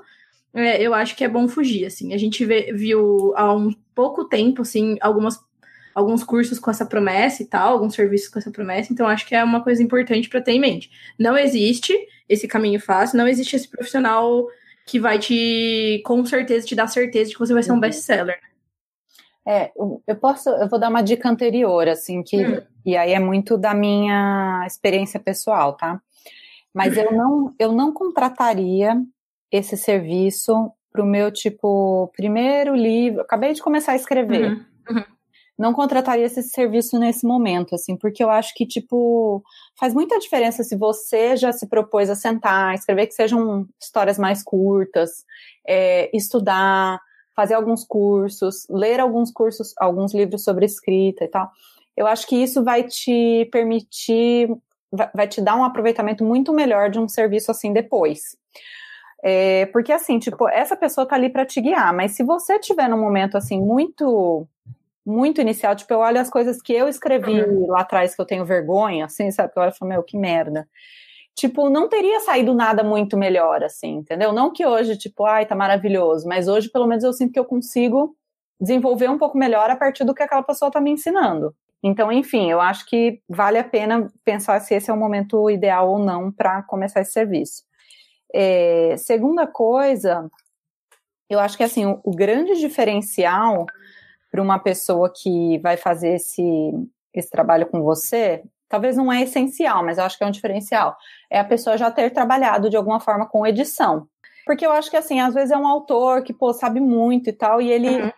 é, 0.52 0.80
eu 0.80 0.92
acho 0.92 1.16
que 1.16 1.24
é 1.24 1.28
bom 1.28 1.48
fugir, 1.48 1.86
assim. 1.86 2.12
A 2.12 2.18
gente 2.18 2.44
vê, 2.44 2.70
viu 2.72 3.32
há 3.34 3.52
um 3.54 3.72
pouco 3.94 4.26
tempo, 4.26 4.60
assim, 4.62 4.98
algumas 5.00 5.40
alguns 5.94 6.24
cursos 6.24 6.58
com 6.58 6.70
essa 6.70 6.84
promessa 6.84 7.42
e 7.42 7.46
tal, 7.46 7.72
alguns 7.72 7.94
serviços 7.94 8.28
com 8.28 8.38
essa 8.38 8.50
promessa, 8.50 8.92
então 8.92 9.06
acho 9.06 9.26
que 9.26 9.34
é 9.34 9.44
uma 9.44 9.62
coisa 9.62 9.82
importante 9.82 10.28
para 10.28 10.40
ter 10.40 10.52
em 10.52 10.60
mente. 10.60 10.90
Não 11.18 11.36
existe 11.38 11.94
esse 12.28 12.48
caminho 12.48 12.80
fácil, 12.80 13.18
não 13.18 13.28
existe 13.28 13.54
esse 13.54 13.68
profissional 13.68 14.46
que 14.86 14.98
vai 14.98 15.18
te, 15.18 16.02
com 16.04 16.24
certeza, 16.26 16.66
te 16.66 16.74
dar 16.74 16.88
certeza 16.88 17.30
de 17.30 17.34
que 17.34 17.40
você 17.40 17.54
vai 17.54 17.62
ser 17.62 17.70
um 17.70 17.74
uhum. 17.74 17.80
best-seller. 17.80 18.38
É, 19.46 19.70
eu 20.06 20.16
posso, 20.16 20.48
eu 20.48 20.68
vou 20.68 20.80
dar 20.80 20.88
uma 20.88 21.02
dica 21.02 21.28
anterior, 21.28 21.86
assim, 21.86 22.22
que, 22.22 22.44
hum. 22.44 22.62
e 22.84 22.96
aí 22.96 23.12
é 23.12 23.18
muito 23.18 23.58
da 23.58 23.74
minha 23.74 24.64
experiência 24.66 25.20
pessoal, 25.20 25.74
tá? 25.74 26.00
Mas 26.72 26.96
eu 26.96 27.12
não, 27.12 27.54
eu 27.58 27.70
não 27.70 27.92
contrataria 27.92 29.00
esse 29.52 29.76
serviço 29.76 30.72
para 30.90 31.02
o 31.02 31.06
meu, 31.06 31.30
tipo, 31.30 32.10
primeiro 32.16 32.74
livro, 32.74 33.20
acabei 33.20 33.52
de 33.52 33.62
começar 33.62 33.92
a 33.92 33.96
escrever. 33.96 34.52
Uhum. 34.52 34.64
Não 35.58 35.72
contrataria 35.72 36.24
esse 36.24 36.42
serviço 36.42 36.98
nesse 36.98 37.24
momento, 37.26 37.74
assim, 37.74 37.96
porque 37.96 38.22
eu 38.22 38.30
acho 38.30 38.52
que, 38.54 38.66
tipo, 38.66 39.42
faz 39.78 39.94
muita 39.94 40.18
diferença 40.18 40.64
se 40.64 40.76
você 40.76 41.36
já 41.36 41.52
se 41.52 41.68
propôs 41.68 42.10
a 42.10 42.16
sentar, 42.16 42.74
escrever 42.74 43.06
que 43.06 43.14
sejam 43.14 43.66
histórias 43.80 44.18
mais 44.18 44.42
curtas, 44.42 45.24
é, 45.66 46.10
estudar, 46.16 47.00
fazer 47.36 47.54
alguns 47.54 47.84
cursos, 47.84 48.66
ler 48.68 48.98
alguns 49.00 49.30
cursos, 49.30 49.72
alguns 49.78 50.12
livros 50.12 50.42
sobre 50.42 50.66
escrita 50.66 51.24
e 51.24 51.28
tal. 51.28 51.50
Eu 51.96 52.06
acho 52.06 52.26
que 52.26 52.36
isso 52.36 52.64
vai 52.64 52.82
te 52.82 53.48
permitir, 53.52 54.48
vai 55.14 55.28
te 55.28 55.40
dar 55.40 55.56
um 55.56 55.64
aproveitamento 55.64 56.24
muito 56.24 56.52
melhor 56.52 56.90
de 56.90 56.98
um 56.98 57.08
serviço 57.08 57.50
assim 57.50 57.72
depois. 57.72 58.36
É, 59.22 59.66
porque 59.66 59.92
assim, 59.92 60.18
tipo, 60.18 60.48
essa 60.48 60.76
pessoa 60.76 61.06
tá 61.06 61.14
ali 61.14 61.30
para 61.30 61.46
te 61.46 61.60
guiar, 61.60 61.94
mas 61.94 62.12
se 62.12 62.22
você 62.22 62.58
tiver 62.58 62.88
num 62.88 63.00
momento 63.00 63.36
assim 63.36 63.60
muito 63.60 64.46
muito 65.06 65.40
inicial, 65.40 65.76
tipo, 65.76 65.92
eu 65.92 65.98
olho 65.98 66.20
as 66.20 66.30
coisas 66.30 66.62
que 66.62 66.72
eu 66.72 66.88
escrevi 66.88 67.42
uhum. 67.42 67.66
lá 67.66 67.80
atrás 67.80 68.14
que 68.14 68.20
eu 68.20 68.26
tenho 68.26 68.44
vergonha, 68.44 69.04
assim, 69.04 69.30
sabe? 69.30 69.52
Que 69.52 69.58
eu 69.58 69.62
olho 69.62 69.72
e 69.72 69.78
falo, 69.78 69.90
meu, 69.90 70.02
que 70.02 70.16
merda. 70.16 70.66
Tipo, 71.34 71.68
não 71.68 71.88
teria 71.88 72.20
saído 72.20 72.54
nada 72.54 72.82
muito 72.84 73.16
melhor, 73.16 73.62
assim, 73.62 73.96
entendeu? 73.96 74.32
Não 74.32 74.52
que 74.52 74.64
hoje, 74.64 74.96
tipo, 74.96 75.24
ai, 75.26 75.44
tá 75.44 75.54
maravilhoso, 75.54 76.28
mas 76.28 76.48
hoje, 76.48 76.70
pelo 76.70 76.86
menos, 76.86 77.04
eu 77.04 77.12
sinto 77.12 77.32
que 77.32 77.38
eu 77.38 77.44
consigo 77.44 78.16
desenvolver 78.60 79.10
um 79.10 79.18
pouco 79.18 79.36
melhor 79.36 79.68
a 79.68 79.76
partir 79.76 80.04
do 80.04 80.14
que 80.14 80.22
aquela 80.22 80.42
pessoa 80.42 80.70
tá 80.70 80.80
me 80.80 80.92
ensinando. 80.92 81.54
Então, 81.82 82.10
enfim, 82.10 82.50
eu 82.50 82.60
acho 82.60 82.86
que 82.86 83.20
vale 83.28 83.58
a 83.58 83.64
pena 83.64 84.10
pensar 84.24 84.58
se 84.60 84.74
esse 84.74 84.90
é 84.90 84.94
o 84.94 84.96
momento 84.96 85.50
ideal 85.50 85.90
ou 85.90 85.98
não 85.98 86.32
para 86.32 86.62
começar 86.62 87.02
esse 87.02 87.12
serviço. 87.12 87.62
É, 88.32 88.96
segunda 88.96 89.46
coisa, 89.46 90.30
eu 91.28 91.38
acho 91.38 91.56
que 91.56 91.62
assim, 91.62 91.84
o, 91.84 92.00
o 92.02 92.10
grande 92.12 92.58
diferencial 92.58 93.66
para 94.34 94.42
uma 94.42 94.58
pessoa 94.58 95.12
que 95.14 95.58
vai 95.58 95.76
fazer 95.76 96.16
esse, 96.16 96.42
esse 97.14 97.30
trabalho 97.30 97.66
com 97.66 97.82
você, 97.82 98.42
talvez 98.68 98.96
não 98.96 99.12
é 99.12 99.22
essencial, 99.22 99.84
mas 99.84 99.96
eu 99.96 100.02
acho 100.02 100.18
que 100.18 100.24
é 100.24 100.26
um 100.26 100.32
diferencial, 100.32 100.96
é 101.30 101.38
a 101.38 101.44
pessoa 101.44 101.78
já 101.78 101.88
ter 101.88 102.10
trabalhado 102.10 102.68
de 102.68 102.76
alguma 102.76 102.98
forma 102.98 103.28
com 103.28 103.46
edição. 103.46 104.08
Porque 104.44 104.66
eu 104.66 104.72
acho 104.72 104.90
que 104.90 104.96
assim, 104.96 105.20
às 105.20 105.34
vezes 105.34 105.52
é 105.52 105.56
um 105.56 105.68
autor 105.68 106.24
que, 106.24 106.32
pô, 106.32 106.52
sabe 106.52 106.80
muito 106.80 107.30
e 107.30 107.32
tal, 107.32 107.62
e 107.62 107.70
ele 107.70 108.02
uhum. 108.02 108.10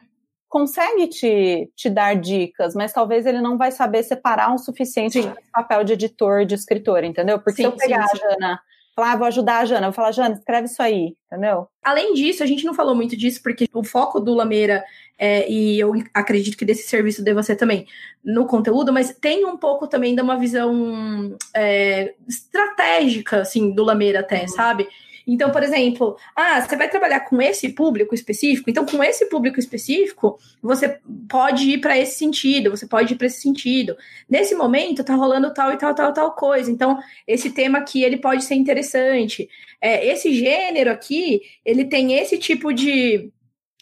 consegue 0.48 1.06
te, 1.06 1.70
te 1.76 1.90
dar 1.90 2.16
dicas, 2.16 2.74
mas 2.74 2.94
talvez 2.94 3.26
ele 3.26 3.42
não 3.42 3.58
vai 3.58 3.70
saber 3.70 4.02
separar 4.02 4.54
o 4.54 4.58
suficiente 4.58 5.22
sim. 5.22 5.34
papel 5.52 5.84
de 5.84 5.92
editor 5.92 6.46
de 6.46 6.54
escritor, 6.54 7.04
entendeu? 7.04 7.38
Porque 7.38 7.62
sim, 7.62 7.68
se 7.68 7.68
eu 7.68 7.76
pegar 7.76 8.08
sim, 8.08 8.16
a 8.16 8.30
Jana 8.30 8.60
falar, 8.96 9.12
ah, 9.12 9.16
vou 9.16 9.26
ajudar 9.26 9.58
a 9.58 9.64
Jana, 9.66 9.88
vou 9.88 9.92
falar, 9.92 10.10
Jana, 10.10 10.34
escreve 10.34 10.66
isso 10.66 10.82
aí, 10.82 11.14
entendeu? 11.26 11.68
Além 11.84 12.14
disso, 12.14 12.42
a 12.42 12.46
gente 12.46 12.64
não 12.64 12.72
falou 12.72 12.94
muito 12.94 13.14
disso, 13.14 13.42
porque 13.42 13.68
o 13.74 13.84
foco 13.84 14.18
do 14.18 14.32
Lameira, 14.32 14.82
é, 15.18 15.46
e 15.50 15.78
eu 15.78 15.92
acredito 16.14 16.56
que 16.56 16.64
desse 16.64 16.88
serviço 16.88 17.22
deva 17.22 17.42
ser 17.42 17.56
também 17.56 17.86
no 18.24 18.46
conteúdo, 18.46 18.94
mas 18.94 19.14
tem 19.20 19.44
um 19.44 19.58
pouco 19.58 19.86
também 19.86 20.14
de 20.14 20.22
uma 20.22 20.38
visão 20.38 21.36
é, 21.54 22.14
estratégica, 22.26 23.42
assim, 23.42 23.70
do 23.70 23.84
Lameira 23.84 24.20
até, 24.20 24.42
uhum. 24.42 24.48
sabe? 24.48 24.88
Então, 25.26 25.50
por 25.50 25.62
exemplo, 25.62 26.16
ah, 26.36 26.60
você 26.60 26.76
vai 26.76 26.88
trabalhar 26.88 27.20
com 27.20 27.42
esse 27.42 27.70
público 27.70 28.14
específico, 28.14 28.70
então 28.70 28.86
com 28.86 29.02
esse 29.02 29.26
público 29.26 29.58
específico, 29.58 30.38
você 30.62 31.00
pode 31.28 31.68
ir 31.70 31.78
para 31.80 31.98
esse 31.98 32.16
sentido, 32.16 32.70
você 32.70 32.86
pode 32.86 33.14
ir 33.14 33.16
para 33.16 33.26
esse 33.26 33.40
sentido. 33.40 33.96
Nesse 34.28 34.54
momento 34.54 35.02
tá 35.02 35.14
rolando 35.14 35.52
tal 35.52 35.72
e 35.72 35.76
tal, 35.76 35.94
tal, 35.94 36.12
tal 36.12 36.30
coisa. 36.32 36.70
Então, 36.70 36.98
esse 37.26 37.50
tema 37.50 37.78
aqui 37.78 38.04
ele 38.04 38.18
pode 38.18 38.44
ser 38.44 38.54
interessante. 38.54 39.48
É, 39.80 40.06
esse 40.06 40.32
gênero 40.32 40.90
aqui, 40.92 41.42
ele 41.64 41.84
tem 41.84 42.14
esse 42.14 42.38
tipo 42.38 42.72
de 42.72 43.32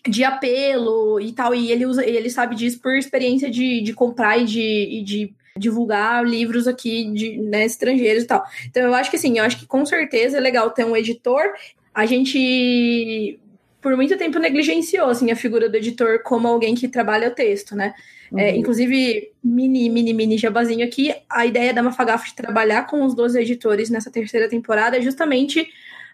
de 0.06 0.22
apelo 0.22 1.18
e 1.18 1.32
tal, 1.32 1.54
e 1.54 1.72
ele 1.72 1.86
usa, 1.86 2.04
ele 2.04 2.28
sabe 2.28 2.54
disso 2.54 2.78
por 2.80 2.94
experiência 2.94 3.50
de, 3.50 3.80
de 3.80 3.94
comprar 3.94 4.36
e 4.38 4.44
de, 4.44 4.60
e 4.60 5.02
de 5.02 5.34
divulgar 5.56 6.24
livros 6.24 6.66
aqui 6.66 7.10
de 7.12 7.36
né, 7.38 7.64
estrangeiros 7.64 8.24
e 8.24 8.26
tal. 8.26 8.44
Então 8.66 8.82
eu 8.82 8.94
acho 8.94 9.10
que 9.10 9.16
assim, 9.16 9.38
eu 9.38 9.44
acho 9.44 9.58
que 9.58 9.66
com 9.66 9.86
certeza 9.86 10.36
é 10.36 10.40
legal 10.40 10.70
ter 10.70 10.84
um 10.84 10.96
editor. 10.96 11.52
A 11.94 12.06
gente 12.06 13.38
por 13.80 13.94
muito 13.96 14.16
tempo 14.16 14.38
negligenciou 14.38 15.10
assim 15.10 15.30
a 15.30 15.36
figura 15.36 15.68
do 15.68 15.76
editor 15.76 16.22
como 16.22 16.48
alguém 16.48 16.74
que 16.74 16.88
trabalha 16.88 17.28
o 17.28 17.34
texto, 17.34 17.76
né? 17.76 17.94
É, 18.30 18.34
uhum. 18.34 18.40
É, 18.40 18.56
inclusive, 18.56 19.30
mini, 19.42 19.88
mini, 19.88 20.12
mini 20.12 20.38
jabazinho 20.38 20.84
aqui, 20.84 21.14
a 21.28 21.44
ideia 21.46 21.72
da 21.72 21.82
Mafagaf 21.82 22.30
de 22.30 22.34
trabalhar 22.34 22.86
com 22.86 23.04
os 23.04 23.14
12 23.14 23.38
editores 23.38 23.90
nessa 23.90 24.10
terceira 24.10 24.48
temporada 24.48 24.96
é 24.96 25.02
justamente 25.02 25.68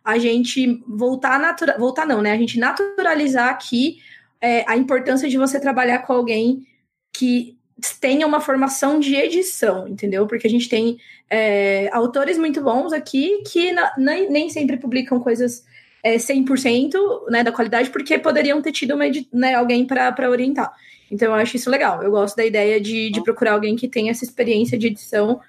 a 0.05 0.19
gente 0.19 0.83
voltar 0.87 1.37
a 1.37 1.39
natura... 1.39 1.79
voltar 1.79 2.07
não, 2.07 2.21
né? 2.21 2.33
A 2.33 2.37
gente 2.37 2.59
naturalizar 2.59 3.49
aqui 3.49 3.99
é, 4.41 4.65
a 4.67 4.77
importância 4.77 5.29
de 5.29 5.39
você 5.39 5.61
trabalhar 5.61 6.01
com 6.01 6.13
alguém 6.13 6.67
que 7.13 7.57
tenha 8.01 8.27
uma 8.27 8.41
formação 8.41 8.99
de 8.99 9.15
edição, 9.15 9.89
entendeu? 9.89 10.27
Porque 10.27 10.47
a 10.47 10.51
gente 10.51 10.69
tem 10.69 10.99
é, 11.29 11.89
autores 11.93 12.39
muito 12.39 12.63
bons 12.63 12.93
aqui 12.93 13.43
que 13.47 13.73
na, 13.73 13.93
nem, 13.97 14.31
nem 14.31 14.51
sempre 14.51 14.77
publicam 14.77 15.21
coisas 15.21 15.65
é, 16.03 16.17
100% 16.17 16.93
né, 17.29 17.45
da 17.45 17.53
qualidade, 17.53 17.91
porque 17.91 18.19
poderiam 18.19 18.61
ter 18.63 18.73
tido 18.73 18.95
uma, 18.95 19.05
né, 19.33 19.55
alguém 19.55 19.87
para 19.87 20.31
orientar. 20.31 20.73
Então, 21.11 21.29
eu 21.29 21.35
acho 21.35 21.57
isso 21.57 21.69
legal. 21.69 22.03
Eu 22.03 22.11
gosto 22.11 22.37
da 22.37 22.45
ideia 22.45 22.81
de, 22.81 23.11
de 23.11 23.23
procurar 23.23 23.53
alguém 23.53 23.75
que 23.77 23.89
tenha 23.89 24.13
essa 24.13 24.25
experiência 24.25 24.79
de 24.79 24.87
edição, 24.87 25.41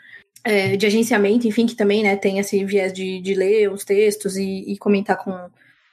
é, 0.44 0.76
de 0.76 0.86
agenciamento, 0.86 1.48
enfim, 1.48 1.66
que 1.66 1.76
também 1.76 2.04
né, 2.04 2.16
tem 2.16 2.40
esse 2.40 2.64
viés 2.66 2.92
de, 2.92 3.22
de 3.22 3.34
ler 3.36 3.72
os 3.72 3.86
textos 3.86 4.38
e, 4.38 4.72
e 4.72 4.78
comentar 4.78 5.18
com, 5.18 5.32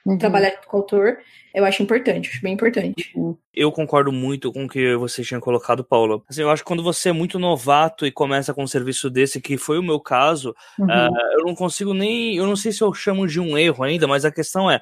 uhum. 0.05 0.17
trabalhar 0.17 0.51
com 0.65 0.77
o 0.77 0.79
autor 0.79 1.19
eu 1.53 1.65
acho 1.65 1.81
importante, 1.81 2.29
acho 2.29 2.41
bem 2.41 2.53
importante. 2.53 3.11
Eu 3.53 3.71
concordo 3.71 4.11
muito 4.11 4.53
com 4.53 4.65
o 4.65 4.69
que 4.69 4.95
você 4.95 5.23
tinha 5.23 5.39
colocado, 5.39 5.83
Paula. 5.83 6.21
Assim, 6.29 6.41
eu 6.41 6.49
acho 6.49 6.63
que 6.63 6.67
quando 6.67 6.83
você 6.83 7.09
é 7.09 7.11
muito 7.11 7.39
novato 7.39 8.05
e 8.05 8.11
começa 8.11 8.53
com 8.53 8.63
um 8.63 8.67
serviço 8.67 9.09
desse, 9.09 9.41
que 9.41 9.57
foi 9.57 9.79
o 9.79 9.83
meu 9.83 9.99
caso, 9.99 10.55
uhum. 10.77 10.85
uh, 10.85 11.39
eu 11.39 11.45
não 11.45 11.55
consigo 11.55 11.93
nem. 11.93 12.37
Eu 12.37 12.45
não 12.45 12.55
sei 12.55 12.71
se 12.71 12.81
eu 12.81 12.93
chamo 12.93 13.27
de 13.27 13.39
um 13.39 13.57
erro 13.57 13.83
ainda, 13.83 14.07
mas 14.07 14.23
a 14.23 14.31
questão 14.31 14.69
é: 14.69 14.79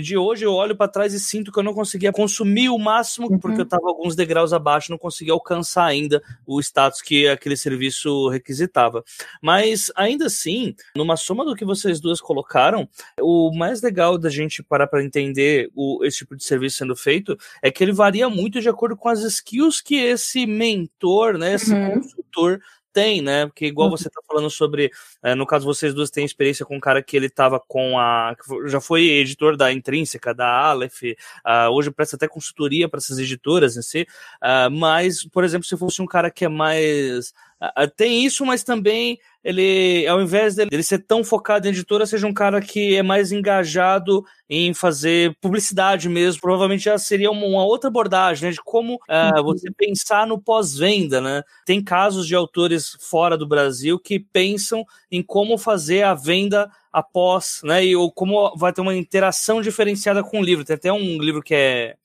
de 0.00 0.16
hoje 0.16 0.44
eu 0.44 0.52
olho 0.52 0.76
para 0.76 0.86
trás 0.86 1.14
e 1.14 1.18
sinto 1.18 1.50
que 1.50 1.58
eu 1.58 1.62
não 1.62 1.74
conseguia 1.74 2.12
consumir 2.12 2.68
o 2.68 2.78
máximo, 2.78 3.28
uhum. 3.28 3.38
porque 3.38 3.60
eu 3.60 3.64
estava 3.64 3.88
alguns 3.88 4.14
degraus 4.14 4.52
abaixo, 4.52 4.90
não 4.90 4.98
conseguia 4.98 5.32
alcançar 5.32 5.86
ainda 5.86 6.22
o 6.46 6.60
status 6.60 7.00
que 7.00 7.26
aquele 7.26 7.56
serviço 7.56 8.28
requisitava. 8.28 9.02
Mas 9.42 9.90
ainda 9.96 10.26
assim, 10.26 10.74
numa 10.96 11.16
soma 11.16 11.44
do 11.44 11.56
que 11.56 11.64
vocês 11.64 12.00
duas 12.00 12.20
colocaram, 12.20 12.88
o 13.20 13.50
mais 13.56 13.82
legal 13.82 14.18
da 14.18 14.28
gente 14.28 14.62
parar 14.62 14.86
para 14.86 15.02
entender 15.02 15.70
o 15.74 15.93
esse 16.02 16.18
tipo 16.18 16.36
de 16.36 16.44
serviço 16.44 16.78
sendo 16.78 16.96
feito 16.96 17.36
é 17.62 17.70
que 17.70 17.84
ele 17.84 17.92
varia 17.92 18.28
muito 18.28 18.60
de 18.60 18.68
acordo 18.68 18.96
com 18.96 19.08
as 19.08 19.20
skills 19.20 19.80
que 19.80 19.96
esse 19.96 20.46
mentor, 20.46 21.36
né, 21.38 21.54
esse 21.54 21.72
uhum. 21.72 22.00
consultor 22.00 22.60
tem, 22.94 23.20
né? 23.20 23.46
Porque 23.46 23.66
igual 23.66 23.90
uhum. 23.90 23.96
você 23.96 24.08
tá 24.08 24.20
falando 24.26 24.48
sobre, 24.48 24.90
é, 25.20 25.34
no 25.34 25.44
caso 25.44 25.66
vocês 25.66 25.92
duas 25.92 26.10
têm 26.10 26.24
experiência 26.24 26.64
com 26.64 26.76
um 26.76 26.80
cara 26.80 27.02
que 27.02 27.16
ele 27.16 27.28
tava 27.28 27.60
com 27.60 27.98
a, 27.98 28.34
já 28.66 28.80
foi 28.80 29.02
editor 29.02 29.56
da 29.56 29.72
Intrínseca, 29.72 30.32
da 30.32 30.48
Aleph, 30.48 31.02
uh, 31.02 31.70
hoje 31.72 31.90
presta 31.90 32.14
até 32.14 32.28
consultoria 32.28 32.88
para 32.88 32.98
essas 32.98 33.18
editoras 33.18 33.76
em 33.76 33.82
si, 33.82 34.06
uh, 34.40 34.70
mas, 34.70 35.24
por 35.24 35.42
exemplo, 35.42 35.66
se 35.66 35.76
fosse 35.76 36.00
um 36.00 36.06
cara 36.06 36.30
que 36.30 36.44
é 36.44 36.48
mais 36.48 37.34
tem 37.96 38.24
isso, 38.24 38.44
mas 38.44 38.62
também 38.62 39.18
ele, 39.42 40.06
ao 40.06 40.22
invés 40.22 40.54
dele 40.54 40.82
ser 40.82 41.00
tão 41.00 41.22
focado 41.22 41.66
em 41.66 41.70
editora, 41.70 42.06
seja 42.06 42.26
um 42.26 42.32
cara 42.32 42.62
que 42.62 42.96
é 42.96 43.02
mais 43.02 43.30
engajado 43.30 44.24
em 44.48 44.72
fazer 44.72 45.36
publicidade 45.40 46.08
mesmo. 46.08 46.40
Provavelmente 46.40 46.84
já 46.84 46.96
seria 46.96 47.30
uma, 47.30 47.46
uma 47.46 47.64
outra 47.64 47.88
abordagem, 47.88 48.48
né? 48.48 48.52
De 48.52 48.62
como 48.62 48.94
uh, 48.94 49.42
você 49.42 49.70
pensar 49.70 50.26
no 50.26 50.40
pós-venda, 50.40 51.20
né? 51.20 51.42
Tem 51.66 51.82
casos 51.84 52.26
de 52.26 52.34
autores 52.34 52.96
fora 53.00 53.36
do 53.36 53.46
Brasil 53.46 53.98
que 53.98 54.18
pensam 54.18 54.84
em 55.10 55.22
como 55.22 55.58
fazer 55.58 56.02
a 56.02 56.14
venda 56.14 56.70
após, 56.90 57.60
né? 57.62 57.84
E 57.84 57.94
ou 57.94 58.10
como 58.10 58.56
vai 58.56 58.72
ter 58.72 58.80
uma 58.80 58.94
interação 58.94 59.60
diferenciada 59.60 60.24
com 60.24 60.40
o 60.40 60.44
livro. 60.44 60.64
Tem 60.64 60.76
até 60.76 60.92
um 60.92 61.18
livro 61.20 61.42
que 61.42 61.54
é 61.54 61.96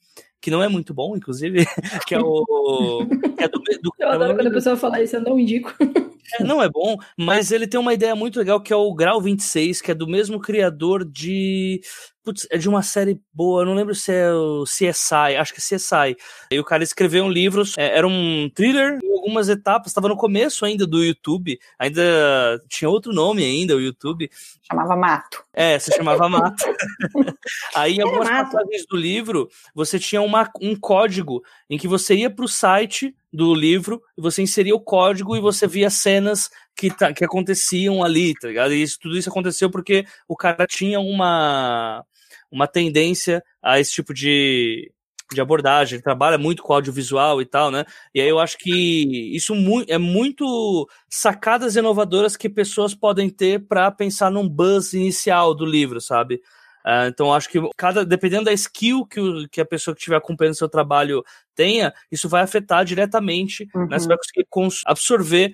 que 0.41 0.49
não 0.51 0.63
é 0.63 0.69
muito 0.69 0.93
bom, 0.93 1.15
inclusive, 1.15 1.65
que 2.07 2.15
é 2.15 2.19
o. 2.19 3.05
Que 3.37 3.43
é 3.43 3.47
do, 3.47 3.59
do, 3.59 3.93
eu 3.99 4.09
adoro 4.09 4.35
quando 4.35 4.47
a 4.47 4.51
pessoa 4.51 4.77
fala 4.77 5.01
isso, 5.01 5.15
eu 5.15 5.21
não 5.21 5.39
indico. 5.39 5.73
É, 6.37 6.43
não 6.43 6.61
é 6.61 6.69
bom, 6.69 6.97
mas 7.17 7.51
ele 7.51 7.67
tem 7.67 7.79
uma 7.79 7.93
ideia 7.93 8.15
muito 8.15 8.37
legal 8.39 8.61
que 8.61 8.73
é 8.73 8.75
o 8.75 8.93
Grau 8.93 9.21
26, 9.21 9.81
que 9.81 9.91
é 9.91 9.95
do 9.95 10.07
mesmo 10.07 10.39
criador 10.39 11.05
de. 11.05 11.81
Putz, 12.23 12.45
é 12.51 12.57
de 12.57 12.67
uma 12.67 12.83
série 12.83 13.19
boa, 13.33 13.63
não 13.65 13.73
lembro 13.73 13.95
se 13.95 14.11
é 14.11 14.31
o 14.31 14.63
CSI, 14.65 15.35
acho 15.39 15.53
que 15.53 15.59
é 15.59 15.77
CSI. 15.77 16.17
E 16.51 16.59
o 16.59 16.65
cara 16.65 16.83
escreveu 16.83 17.23
um 17.23 17.29
livro, 17.29 17.63
é, 17.77 17.97
era 17.97 18.07
um 18.07 18.49
thriller 18.53 18.99
em 19.01 19.13
algumas 19.13 19.47
etapas, 19.47 19.87
estava 19.87 20.09
no 20.09 20.17
começo 20.17 20.65
ainda 20.65 20.85
do 20.85 21.03
YouTube, 21.03 21.57
ainda 21.79 22.61
tinha 22.67 22.89
outro 22.89 23.13
nome 23.13 23.43
ainda, 23.43 23.75
o 23.75 23.81
YouTube. 23.81 24.29
Chamava 24.69 24.95
Mato. 24.95 25.43
É, 25.53 25.79
se 25.79 25.91
chamava 25.95 26.27
Mato. 26.27 26.65
Aí 27.73 27.95
em 27.95 28.01
algumas 28.01 28.29
passagens 28.29 28.85
do 28.87 28.97
livro, 28.97 29.49
você 29.73 29.97
tinha 29.97 30.21
uma, 30.21 30.49
um 30.61 30.75
código 30.75 31.41
em 31.69 31.77
que 31.77 31.87
você 31.87 32.15
ia 32.15 32.29
para 32.29 32.45
o 32.45 32.49
site 32.49 33.15
do 33.31 33.53
livro, 33.53 34.01
você 34.17 34.41
inseria 34.41 34.75
o 34.75 34.79
código 34.79 35.35
e 35.35 35.41
você 35.41 35.67
via 35.67 35.89
cenas 35.89 36.49
que, 36.75 36.89
tá, 36.89 37.13
que 37.13 37.23
aconteciam 37.23 38.03
ali, 38.03 38.33
tá 38.33 38.47
ligado? 38.47 38.73
E 38.73 38.81
isso, 38.81 38.97
tudo 38.99 39.17
isso 39.17 39.29
aconteceu 39.29 39.69
porque 39.69 40.05
o 40.27 40.35
cara 40.35 40.65
tinha 40.67 40.99
uma, 40.99 42.03
uma 42.51 42.67
tendência 42.67 43.43
a 43.61 43.79
esse 43.79 43.91
tipo 43.91 44.13
de, 44.13 44.91
de 45.31 45.41
abordagem, 45.41 45.95
ele 45.95 46.03
trabalha 46.03 46.37
muito 46.37 46.63
com 46.63 46.73
audiovisual 46.73 47.41
e 47.41 47.45
tal, 47.45 47.69
né? 47.69 47.85
E 48.13 48.19
aí 48.21 48.27
eu 48.27 48.39
acho 48.39 48.57
que 48.57 49.35
isso 49.35 49.53
mu 49.53 49.83
é 49.87 49.97
muito 49.97 50.87
sacadas 51.07 51.75
inovadoras 51.75 52.35
que 52.35 52.49
pessoas 52.49 52.95
podem 52.95 53.29
ter 53.29 53.67
para 53.67 53.91
pensar 53.91 54.31
num 54.31 54.49
buzz 54.49 54.93
inicial 54.93 55.53
do 55.53 55.65
livro, 55.65 56.01
sabe? 56.01 56.41
Uh, 56.89 57.07
então 57.07 57.31
acho 57.31 57.47
que 57.49 57.59
cada 57.77 58.03
dependendo 58.03 58.45
da 58.45 58.53
skill 58.53 59.05
que, 59.05 59.19
o, 59.19 59.47
que 59.47 59.61
a 59.61 59.65
pessoa 59.65 59.93
que 59.93 59.99
estiver 59.99 60.15
acompanhando 60.15 60.53
o 60.53 60.57
seu 60.57 60.67
trabalho 60.67 61.23
tenha, 61.53 61.93
isso 62.11 62.27
vai 62.27 62.41
afetar 62.41 62.83
diretamente, 62.83 63.69
uhum. 63.75 63.85
né? 63.85 63.99
Você 63.99 64.07
vai 64.07 64.17
conseguir 64.17 64.47
absorver 64.87 65.53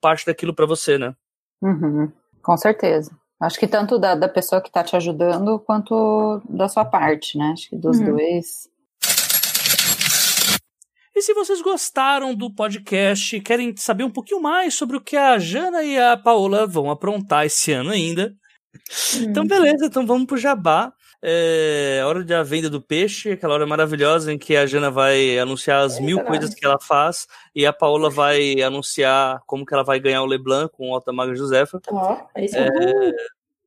parte 0.00 0.24
daquilo 0.24 0.54
para 0.54 0.64
você, 0.64 0.96
né? 0.96 1.12
Uhum. 1.60 2.12
Com 2.40 2.56
certeza. 2.56 3.10
Acho 3.40 3.58
que 3.58 3.66
tanto 3.66 3.98
da, 3.98 4.14
da 4.14 4.28
pessoa 4.28 4.60
que 4.60 4.68
está 4.68 4.84
te 4.84 4.94
ajudando 4.94 5.58
quanto 5.58 6.40
da 6.48 6.68
sua 6.68 6.84
parte, 6.84 7.36
né? 7.36 7.50
Acho 7.52 7.70
que 7.70 7.76
dos 7.76 7.98
uhum. 7.98 8.12
dois 8.12 8.68
E 11.16 11.22
se 11.22 11.32
vocês 11.32 11.62
gostaram 11.62 12.34
do 12.34 12.54
podcast, 12.54 13.40
querem 13.40 13.74
saber 13.76 14.04
um 14.04 14.10
pouquinho 14.10 14.40
mais 14.40 14.74
sobre 14.74 14.98
o 14.98 15.00
que 15.00 15.16
a 15.16 15.38
Jana 15.38 15.82
e 15.82 15.98
a 15.98 16.16
Paola 16.16 16.66
vão 16.66 16.90
aprontar 16.90 17.46
esse 17.46 17.72
ano 17.72 17.90
ainda, 17.90 18.34
então 19.20 19.44
hum. 19.44 19.46
beleza, 19.46 19.86
então 19.86 20.06
vamos 20.06 20.26
pro 20.26 20.36
Jabá. 20.36 20.92
É 21.22 22.02
hora 22.04 22.22
da 22.22 22.42
venda 22.42 22.68
do 22.68 22.80
peixe, 22.80 23.32
aquela 23.32 23.54
hora 23.54 23.66
maravilhosa 23.66 24.32
em 24.32 24.38
que 24.38 24.54
a 24.54 24.66
Jana 24.66 24.90
vai 24.90 25.38
anunciar 25.38 25.82
as 25.82 25.98
mil 25.98 26.22
coisas 26.22 26.54
que 26.54 26.64
ela 26.64 26.78
faz 26.78 27.26
e 27.54 27.64
a 27.64 27.72
Paola 27.72 28.10
vai 28.10 28.60
anunciar 28.62 29.40
como 29.46 29.64
que 29.64 29.72
ela 29.72 29.82
vai 29.82 29.98
ganhar 29.98 30.22
o 30.22 30.26
Leblanc 30.26 30.70
com 30.76 30.90
o 30.90 30.94
Alta 30.94 31.12
Maga 31.12 31.34
Josefa. 31.34 31.80
Ó, 31.90 32.12
oh, 32.12 32.38
é 32.38 32.44
isso 32.44 32.56
é, 32.56 32.68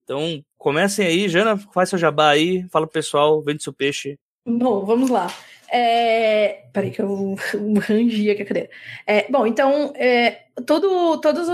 Então 0.03 0.43
comecem 0.57 1.07
aí, 1.07 1.27
Jana, 1.27 1.57
faz 1.73 1.89
seu 1.89 1.97
jabá 1.97 2.29
aí, 2.29 2.65
fala 2.69 2.85
pro 2.85 2.93
pessoal, 2.93 3.41
vende 3.41 3.63
seu 3.63 3.73
peixe. 3.73 4.17
Bom, 4.45 4.85
vamos 4.85 5.09
lá. 5.09 5.27
É... 5.71 6.63
Peraí 6.73 6.91
que 6.91 7.01
eu 7.01 7.35
rangi 7.87 8.29
aqui 8.29 8.41
a 8.41 8.45
cadeira. 8.45 8.69
É, 9.05 9.29
bom, 9.29 9.45
então, 9.45 9.93
é, 9.95 10.43
todo, 10.65 11.17
todas 11.19 11.47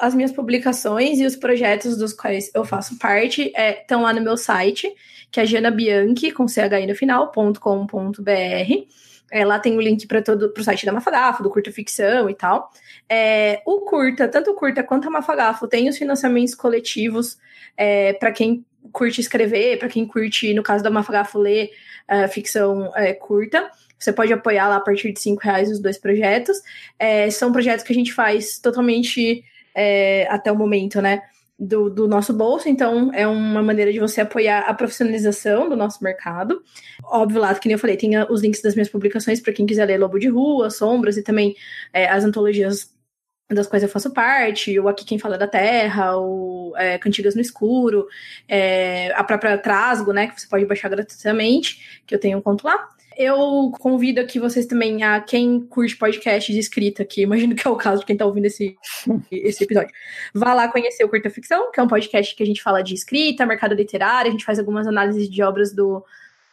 as 0.00 0.14
minhas 0.14 0.32
publicações 0.32 1.18
e 1.18 1.26
os 1.26 1.36
projetos 1.36 1.96
dos 1.96 2.12
quais 2.12 2.50
eu 2.54 2.64
faço 2.64 2.98
parte 2.98 3.52
estão 3.80 4.00
é, 4.00 4.02
lá 4.04 4.12
no 4.12 4.20
meu 4.20 4.36
site, 4.36 4.92
que 5.30 5.40
é 5.40 5.46
janabianchi, 5.46 6.30
com 6.30 6.46
CHI 6.46 6.86
no 6.86 6.94
final, 6.94 7.32
.com.br. 7.32 8.86
É, 9.30 9.44
lá 9.44 9.58
tem 9.58 9.76
o 9.76 9.80
link 9.80 10.06
para 10.06 10.22
todo 10.22 10.52
o 10.56 10.64
site 10.64 10.86
da 10.86 10.92
Mafagafo, 10.92 11.42
do 11.42 11.50
Curta 11.50 11.70
Ficção 11.70 12.30
e 12.30 12.34
tal. 12.34 12.70
É, 13.08 13.62
o 13.66 13.80
Curta, 13.82 14.26
tanto 14.26 14.50
o 14.50 14.54
Curta 14.54 14.82
quanto 14.82 15.08
a 15.08 15.10
Mafagafo, 15.10 15.68
tem 15.68 15.88
os 15.88 15.98
financiamentos 15.98 16.54
coletivos 16.54 17.38
é, 17.76 18.14
para 18.14 18.32
quem 18.32 18.64
curte 18.92 19.20
escrever, 19.20 19.78
para 19.78 19.88
quem 19.88 20.06
curte, 20.06 20.52
no 20.54 20.62
caso 20.62 20.82
da 20.82 20.90
Mafagafo, 20.90 21.38
ler 21.38 21.70
uh, 22.10 22.28
ficção 22.28 22.88
uh, 22.88 23.18
curta. 23.20 23.70
Você 23.98 24.12
pode 24.12 24.32
apoiar 24.32 24.68
lá 24.68 24.76
a 24.76 24.80
partir 24.80 25.12
de 25.12 25.20
cinco 25.20 25.42
reais 25.42 25.70
os 25.70 25.80
dois 25.80 25.98
projetos. 25.98 26.56
É, 26.98 27.28
são 27.30 27.50
projetos 27.50 27.84
que 27.84 27.92
a 27.92 27.96
gente 27.96 28.12
faz 28.12 28.58
totalmente 28.58 29.42
é, 29.74 30.26
até 30.30 30.52
o 30.52 30.56
momento, 30.56 31.02
né? 31.02 31.22
Do, 31.60 31.90
do, 31.90 32.06
nosso 32.06 32.32
bolso, 32.32 32.68
então 32.68 33.12
é 33.12 33.26
uma 33.26 33.60
maneira 33.60 33.92
de 33.92 33.98
você 33.98 34.20
apoiar 34.20 34.60
a 34.60 34.72
profissionalização 34.72 35.68
do 35.68 35.74
nosso 35.74 36.04
mercado. 36.04 36.62
Óbvio, 37.02 37.40
lá, 37.40 37.52
que 37.52 37.66
nem 37.66 37.72
eu 37.72 37.80
falei, 37.80 37.96
tem 37.96 38.12
os 38.30 38.42
links 38.42 38.62
das 38.62 38.76
minhas 38.76 38.88
publicações 38.88 39.40
para 39.40 39.52
quem 39.52 39.66
quiser 39.66 39.84
ler 39.86 39.98
Lobo 39.98 40.20
de 40.20 40.28
Rua, 40.28 40.70
Sombras 40.70 41.16
e 41.16 41.22
também 41.22 41.56
é, 41.92 42.08
as 42.08 42.24
antologias 42.24 42.94
das 43.54 43.66
quais 43.66 43.82
eu 43.82 43.88
faço 43.88 44.10
parte, 44.12 44.78
o 44.78 44.88
Aqui 44.88 45.04
Quem 45.04 45.18
Fala 45.18 45.38
da 45.38 45.46
Terra, 45.46 46.18
o 46.18 46.74
é, 46.76 46.98
Cantigas 46.98 47.34
no 47.34 47.40
Escuro, 47.40 48.06
é, 48.46 49.10
a 49.14 49.24
própria 49.24 49.56
Trasgo, 49.56 50.12
né, 50.12 50.26
que 50.26 50.40
você 50.40 50.46
pode 50.46 50.66
baixar 50.66 50.88
gratuitamente, 50.88 52.02
que 52.06 52.14
eu 52.14 52.20
tenho 52.20 52.38
um 52.38 52.42
conto 52.42 52.66
lá. 52.66 52.88
Eu 53.16 53.72
convido 53.80 54.20
aqui 54.20 54.38
vocês 54.38 54.64
também 54.66 55.02
a 55.02 55.20
quem 55.20 55.60
curte 55.60 55.96
podcast 55.96 56.52
de 56.52 56.58
escrita, 56.58 57.04
que 57.04 57.22
imagino 57.22 57.56
que 57.56 57.66
é 57.66 57.70
o 57.70 57.74
caso 57.74 58.00
de 58.00 58.06
quem 58.06 58.14
está 58.14 58.24
ouvindo 58.24 58.44
esse, 58.44 58.76
esse 59.32 59.64
episódio. 59.64 59.90
Vá 60.32 60.54
lá 60.54 60.68
conhecer 60.68 61.02
o 61.04 61.08
Curta 61.08 61.30
Ficção, 61.30 61.72
que 61.72 61.80
é 61.80 61.82
um 61.82 61.88
podcast 61.88 62.36
que 62.36 62.42
a 62.42 62.46
gente 62.46 62.62
fala 62.62 62.82
de 62.82 62.94
escrita, 62.94 63.46
mercado 63.46 63.74
literário, 63.74 64.28
a 64.28 64.32
gente 64.32 64.44
faz 64.44 64.58
algumas 64.58 64.86
análises 64.86 65.28
de 65.28 65.42
obras 65.42 65.72
do 65.72 66.04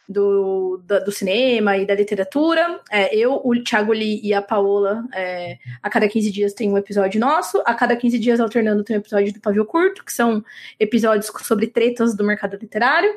do, 0.08 0.80
do, 1.04 1.10
cinema 1.10 1.76
e 1.76 1.86
da 1.86 1.94
literatura. 1.94 2.80
É, 2.90 3.14
eu, 3.14 3.40
o 3.44 3.54
Thiago 3.62 3.92
Lee 3.92 4.20
e 4.22 4.32
a 4.32 4.40
Paola, 4.40 5.04
é, 5.12 5.58
a 5.82 5.90
cada 5.90 6.08
15 6.08 6.30
dias 6.30 6.52
tem 6.52 6.70
um 6.70 6.78
episódio 6.78 7.20
nosso, 7.20 7.62
a 7.66 7.74
cada 7.74 7.96
15 7.96 8.18
dias 8.18 8.40
alternando 8.40 8.84
tem 8.84 8.96
um 8.96 9.00
episódio 9.00 9.32
do 9.32 9.40
Pavio 9.40 9.64
Curto, 9.64 10.04
que 10.04 10.12
são 10.12 10.44
episódios 10.78 11.30
sobre 11.42 11.66
tretas 11.66 12.16
do 12.16 12.24
mercado 12.24 12.56
literário. 12.56 13.12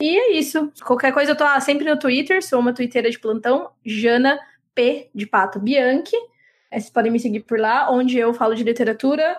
E 0.00 0.18
é 0.18 0.32
isso. 0.32 0.72
Qualquer 0.84 1.12
coisa 1.12 1.32
eu 1.32 1.36
tô 1.36 1.44
ah, 1.44 1.60
sempre 1.60 1.88
no 1.88 1.98
Twitter, 1.98 2.42
sou 2.42 2.58
uma 2.58 2.72
twitteira 2.72 3.10
de 3.10 3.18
plantão, 3.18 3.70
Jana 3.84 4.38
P 4.74 5.08
de 5.14 5.26
Pato 5.26 5.60
Bianchi. 5.60 6.16
É, 6.70 6.80
vocês 6.80 6.90
podem 6.90 7.12
me 7.12 7.20
seguir 7.20 7.40
por 7.40 7.58
lá, 7.58 7.90
onde 7.90 8.18
eu 8.18 8.34
falo 8.34 8.54
de 8.54 8.64
literatura 8.64 9.36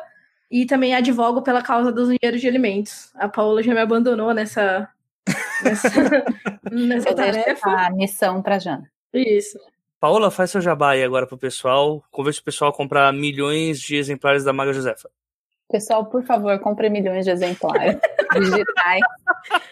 e 0.49 0.65
também 0.65 0.95
advogo 0.95 1.41
pela 1.41 1.61
causa 1.61 1.91
dos 1.91 2.07
dinheiros 2.07 2.39
de 2.39 2.47
alimentos. 2.47 3.11
A 3.15 3.27
Paola 3.27 3.61
já 3.61 3.73
me 3.73 3.79
abandonou 3.79 4.33
nessa 4.33 4.87
nessa, 5.63 5.89
nessa 6.71 7.13
tarefa. 7.13 7.69
A 7.69 7.89
missão 7.89 8.41
para 8.41 8.59
Jana. 8.59 8.89
Isso. 9.13 9.57
Paola, 9.99 10.29
faz 10.29 10.51
seu 10.51 10.61
jabá 10.61 10.91
aí 10.91 11.03
agora 11.03 11.25
pro 11.25 11.37
pessoal. 11.37 12.03
Convence 12.11 12.39
o 12.39 12.43
pessoal 12.43 12.71
a 12.71 12.73
comprar 12.73 13.11
milhões 13.13 13.79
de 13.79 13.95
exemplares 13.95 14.43
da 14.43 14.53
Maga 14.53 14.73
Josefa. 14.73 15.09
Pessoal, 15.69 16.05
por 16.05 16.23
favor, 16.23 16.59
compre 16.59 16.89
milhões 16.89 17.25
de 17.25 17.31
exemplares 17.31 17.97
digitais. 18.39 19.01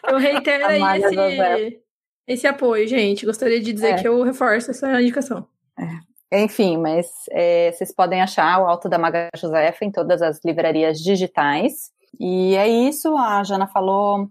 Eu 0.07 0.17
reitero 0.17 0.65
aí 0.65 0.81
esse, 1.03 1.81
esse 2.27 2.47
apoio, 2.47 2.87
gente. 2.87 3.25
Gostaria 3.25 3.61
de 3.61 3.71
dizer 3.71 3.91
é. 3.91 4.01
que 4.01 4.07
eu 4.07 4.23
reforço 4.23 4.71
essa 4.71 4.99
indicação. 4.99 5.47
É. 5.77 6.43
Enfim, 6.43 6.77
mas 6.77 7.05
é, 7.29 7.71
vocês 7.71 7.93
podem 7.93 8.19
achar 8.19 8.59
o 8.59 8.65
Alto 8.65 8.89
da 8.89 8.97
Maga 8.97 9.29
Josefa 9.37 9.85
em 9.85 9.91
todas 9.91 10.19
as 10.21 10.43
livrarias 10.43 10.97
digitais. 10.97 11.91
E 12.19 12.55
é 12.55 12.67
isso, 12.67 13.15
a 13.15 13.43
Jana 13.43 13.67
falou 13.67 14.29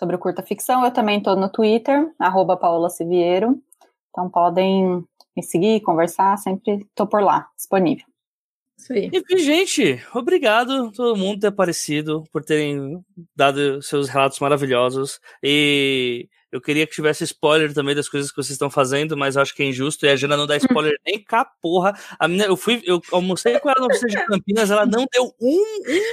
sobre 0.00 0.16
o 0.16 0.18
curta 0.18 0.42
ficção. 0.42 0.82
Eu 0.82 0.90
também 0.90 1.18
estou 1.18 1.36
no 1.36 1.50
Twitter, 1.50 2.10
arroba 2.18 2.56
Paola 2.56 2.88
Siviero. 2.88 3.62
Então 4.08 4.30
podem 4.30 5.04
me 5.36 5.42
seguir, 5.42 5.82
conversar, 5.82 6.38
sempre 6.38 6.76
estou 6.76 7.06
por 7.06 7.22
lá, 7.22 7.46
disponível. 7.54 8.06
Isso 8.78 8.94
aí. 8.94 9.10
E, 9.12 9.38
gente, 9.38 10.02
obrigado 10.14 10.90
todo 10.92 11.18
mundo 11.18 11.40
ter 11.40 11.48
aparecido, 11.48 12.24
por 12.32 12.42
terem 12.42 13.04
dado 13.36 13.82
seus 13.82 14.08
relatos 14.08 14.40
maravilhosos. 14.40 15.20
E 15.42 16.26
eu 16.50 16.62
queria 16.62 16.86
que 16.86 16.94
tivesse 16.94 17.24
spoiler 17.24 17.74
também 17.74 17.94
das 17.94 18.08
coisas 18.08 18.30
que 18.30 18.36
vocês 18.36 18.52
estão 18.52 18.70
fazendo, 18.70 19.18
mas 19.18 19.36
eu 19.36 19.42
acho 19.42 19.54
que 19.54 19.62
é 19.62 19.66
injusto. 19.66 20.06
E 20.06 20.08
a 20.08 20.16
Jana 20.16 20.34
não 20.34 20.46
dá 20.46 20.56
spoiler 20.56 20.98
nem 21.06 21.22
cá, 21.22 21.44
porra. 21.60 21.92
A 22.18 22.26
minha, 22.26 22.46
eu 22.46 22.56
fui, 22.56 22.82
eu 22.86 23.02
almocei 23.12 23.60
com 23.60 23.68
ela 23.68 23.80
no 23.80 23.86
oficina 23.86 24.22
de 24.22 24.26
Campinas, 24.26 24.70
ela 24.70 24.86
não 24.86 25.04
deu 25.12 25.30
um, 25.38 25.62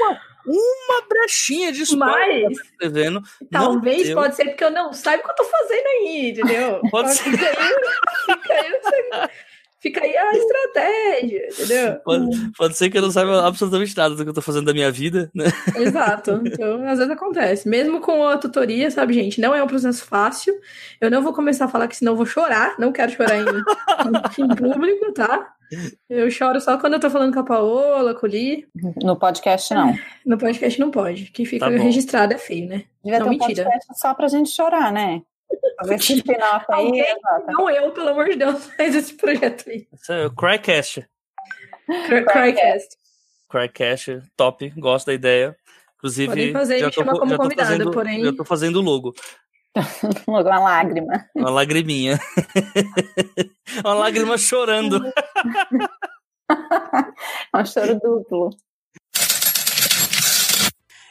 uma 0.04 0.20
uma 0.48 1.08
brechinha 1.08 1.72
de 1.72 1.82
spoiler 1.84 2.46
Mas, 2.46 2.58
escrevendo. 2.58 3.22
Talvez 3.52 4.14
pode 4.14 4.36
ser 4.36 4.46
porque 4.46 4.64
eu 4.64 4.72
não 4.72 4.94
saiba 4.94 5.22
o 5.22 5.26
que 5.26 5.32
eu 5.32 5.36
tô 5.36 5.44
fazendo 5.44 5.86
aí, 5.86 6.30
entendeu? 6.32 6.82
Pode 6.90 7.14
ser. 7.14 7.30
Fica 7.38 8.54
aí, 8.54 8.80
fica 8.82 9.24
aí, 9.24 9.30
fica 9.80 10.04
aí 10.04 10.16
a 10.16 10.32
estratégia, 10.34 11.48
entendeu? 11.48 11.96
Pode, 12.04 12.52
pode, 12.58 12.78
ser 12.78 12.90
que 12.90 12.98
eu 12.98 13.02
não 13.02 13.12
saiba 13.12 13.46
absolutamente 13.46 13.96
nada 13.96 14.16
do 14.16 14.24
que 14.24 14.30
eu 14.30 14.34
tô 14.34 14.42
fazendo 14.42 14.66
da 14.66 14.74
minha 14.74 14.92
vida, 14.92 15.30
né? 15.34 15.46
Exato. 15.76 16.42
Então, 16.46 16.88
às 16.88 16.98
vezes 16.98 17.14
acontece. 17.14 17.70
Mesmo 17.70 18.02
com 18.02 18.28
a 18.28 18.38
tutoria, 18.38 18.90
sabe, 18.90 19.14
gente? 19.14 19.40
Não 19.40 19.54
é 19.54 19.64
um 19.64 19.68
processo 19.68 20.04
fácil. 20.06 20.54
Eu 21.00 21.12
não 21.12 21.22
vou 21.22 21.34
começar 21.34 21.66
a 21.66 21.70
falar 21.70 21.88
que 21.88 21.96
senão 21.96 22.14
eu 22.14 22.18
vou 22.18 22.26
chorar. 22.26 22.76
Não 22.80 22.92
quero 22.92 23.12
chorar 23.12 23.38
em, 23.38 23.46
em 24.44 24.56
público, 24.56 25.14
tá? 25.14 25.54
Eu 26.10 26.32
choro 26.32 26.62
só 26.62 26.78
quando 26.78 26.94
eu 26.94 27.00
tô 27.00 27.10
falando 27.10 27.34
com 27.34 27.40
a 27.40 27.44
Paola, 27.44 28.16
com 28.16 28.26
o 28.26 28.30
Li. 28.30 28.66
No 29.04 29.18
podcast, 29.18 29.74
não. 29.74 29.94
No 30.26 30.38
podcast 30.38 30.80
não 30.80 30.90
pode. 30.90 31.26
Que 31.26 31.46
fica 31.46 31.70
tá 31.70 31.72
registrado 31.72 32.34
é 32.34 32.38
feio, 32.38 32.68
né? 32.70 32.84
Devia 33.04 33.20
não, 33.20 33.30
ter 33.30 33.36
um 33.36 33.38
mentira. 33.38 33.64
podcast 33.66 34.00
só 34.00 34.14
pra 34.14 34.28
gente 34.28 34.50
chorar, 34.50 34.92
né? 34.92 35.22
Esse 35.92 36.22
final 36.22 36.66
aí, 36.72 37.06
não 37.48 37.70
eu, 37.70 37.92
pelo 37.92 38.10
amor 38.10 38.26
de 38.30 38.36
Deus, 38.36 38.66
faz 38.76 38.96
esse 38.96 39.14
projeto 39.14 39.70
aí. 39.70 39.88
Isso 39.94 40.12
é 40.12 40.26
o 40.26 40.36
Crycast. 40.36 41.08
Crycast. 41.86 42.98
Crycast, 43.50 44.22
top, 44.36 44.70
gosto 44.78 45.08
da 45.08 45.14
ideia. 45.14 45.56
Inclusive, 45.98 46.28
Podem 46.28 46.54
fazer, 46.54 46.80
já, 46.80 46.92
tô, 46.92 47.04
como 47.06 47.30
já, 47.32 47.38
tô 47.38 47.50
fazendo, 47.50 47.92
porém... 47.92 48.24
já 48.24 48.34
tô 48.34 48.46
fazendo 48.46 48.76
o 48.78 48.82
logo. 48.82 49.14
uma 50.28 50.42
lágrima. 50.42 51.26
Uma 51.36 51.50
lagriminha. 51.50 52.20
uma 53.84 53.94
lágrima 53.94 54.38
chorando. 54.38 55.02
é 57.54 57.58
um 57.58 57.66
choro 57.66 58.00
duplo. 58.00 58.50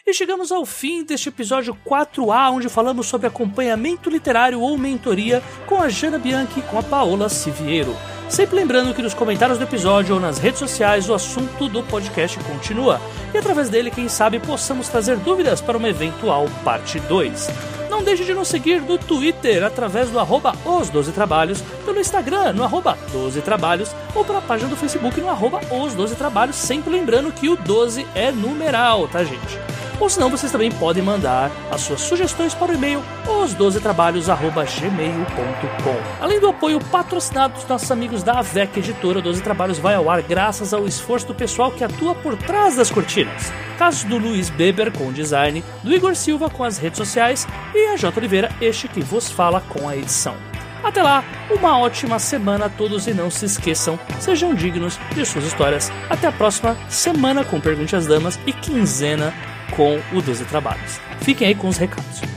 E 0.09 0.15
chegamos 0.15 0.53
ao 0.53 0.65
fim 0.65 1.03
deste 1.03 1.31
episódio 1.31 1.77
4A, 1.85 2.53
onde 2.53 2.69
falamos 2.69 3.09
sobre 3.09 3.27
acompanhamento 3.27 4.09
literário 4.09 4.61
ou 4.61 4.79
mentoria 4.79 5.43
com 5.67 5.83
a 5.83 5.89
Jana 5.89 6.17
Bianchi 6.17 6.61
e 6.61 6.63
com 6.63 6.79
a 6.79 6.83
Paola 6.85 7.29
Siviero. 7.29 7.93
Sempre 8.29 8.55
lembrando 8.55 8.95
que 8.95 9.03
nos 9.03 9.15
comentários 9.15 9.59
do 9.59 9.65
episódio 9.65 10.15
ou 10.15 10.21
nas 10.21 10.39
redes 10.39 10.61
sociais 10.61 11.11
o 11.11 11.15
assunto 11.15 11.69
do 11.69 11.83
podcast 11.83 12.39
continua. 12.39 13.01
E 13.35 13.39
através 13.39 13.69
dele, 13.69 13.91
quem 13.91 14.09
sabe, 14.09 14.39
possamos 14.39 14.89
trazer 14.89 15.17
dúvidas 15.17 15.61
para 15.61 15.77
uma 15.77 15.89
eventual 15.89 16.47
parte 16.63 17.01
2. 17.01 17.49
Não 17.91 18.01
deixe 18.01 18.25
de 18.25 18.33
nos 18.33 18.47
seguir 18.47 18.81
no 18.83 18.99
Twitter 18.99 19.65
através 19.65 20.09
do 20.09 20.21
arroba 20.21 20.55
os 20.65 20.89
12 20.89 21.11
trabalhos, 21.11 21.63
pelo 21.85 21.99
Instagram 21.99 22.53
no 22.53 22.63
arroba 22.63 22.97
12 23.11 23.41
trabalhos 23.41 23.91
ou 24.15 24.25
pela 24.25 24.41
página 24.41 24.71
do 24.71 24.77
Facebook 24.77 25.21
no 25.21 25.31
arroba 25.31 25.61
os 25.73 25.95
12 25.95 26.15
trabalhos, 26.15 26.55
sempre 26.55 26.93
lembrando 26.93 27.33
que 27.33 27.49
o 27.49 27.57
12 27.57 28.07
é 28.15 28.31
numeral, 28.31 29.09
tá 29.09 29.25
gente? 29.25 29.76
Ou 30.01 30.11
senão 30.11 30.31
vocês 30.31 30.53
também 30.53 30.71
podem 30.71 31.03
mandar 31.03 31.51
as 31.71 31.81
suas 31.81 32.01
sugestões 32.01 32.55
para 32.55 32.71
o 32.73 32.75
e-mail 32.75 33.03
os12trabalhos@gmail.com. 33.27 35.97
Além 36.21 36.41
do 36.41 36.49
apoio 36.49 36.81
patrocinado 36.81 37.55
dos 37.55 37.67
nossos 37.67 37.91
amigos 37.91 38.23
da 38.23 38.39
AVEC 38.39 38.79
Editora, 38.79 39.23
12 39.23 39.43
Trabalhos 39.43 39.79
vai 39.79 39.95
ao 39.95 40.11
ar 40.11 40.21
graças 40.23 40.75
ao 40.75 40.87
esforço 40.87 41.27
do 41.27 41.35
pessoal 41.35 41.71
que 41.71 41.85
atua 41.85 42.15
por 42.15 42.37
trás 42.37 42.77
das 42.77 42.91
cortinas. 42.91 43.51
Casos 43.79 44.05
do 44.05 44.19
Luiz 44.19 44.51
Beber 44.51 44.93
com 44.93 45.09
o 45.09 45.13
design, 45.13 45.65
do 45.83 45.93
Igor 45.93 46.15
Silva 46.15 46.51
com 46.51 46.65
as 46.65 46.79
redes 46.79 46.99
sociais 46.99 47.47
e 47.75 47.87
a 47.89 47.97
J. 47.97 48.19
Oliveira, 48.19 48.51
este 48.61 48.89
que 48.89 49.01
vos 49.01 49.31
fala 49.31 49.61
com 49.61 49.89
a 49.89 49.97
edição. 49.97 50.35
Até 50.83 51.03
lá, 51.03 51.25
uma 51.51 51.79
ótima 51.79 52.19
semana 52.19 52.67
a 52.67 52.69
todos 52.69 53.07
e 53.07 53.15
não 53.15 53.31
se 53.31 53.45
esqueçam, 53.45 53.99
sejam 54.21 54.55
dignos 54.55 54.99
de 55.15 55.25
suas 55.25 55.45
histórias. 55.45 55.93
Até 56.09 56.29
a 56.29 56.33
próxima 56.33 56.77
semana 56.89 57.45
com 57.45 57.61
Pergunte 57.61 57.97
às 57.97 58.07
Damas 58.07 58.39
e 58.47 58.53
quinzena 58.53 59.35
com 59.71 60.01
o 60.12 60.23
12 60.23 60.45
Trabalhos. 60.45 61.01
Fiquem 61.21 61.49
aí 61.49 61.55
com 61.55 61.69
os 61.69 61.77
recados. 61.77 62.36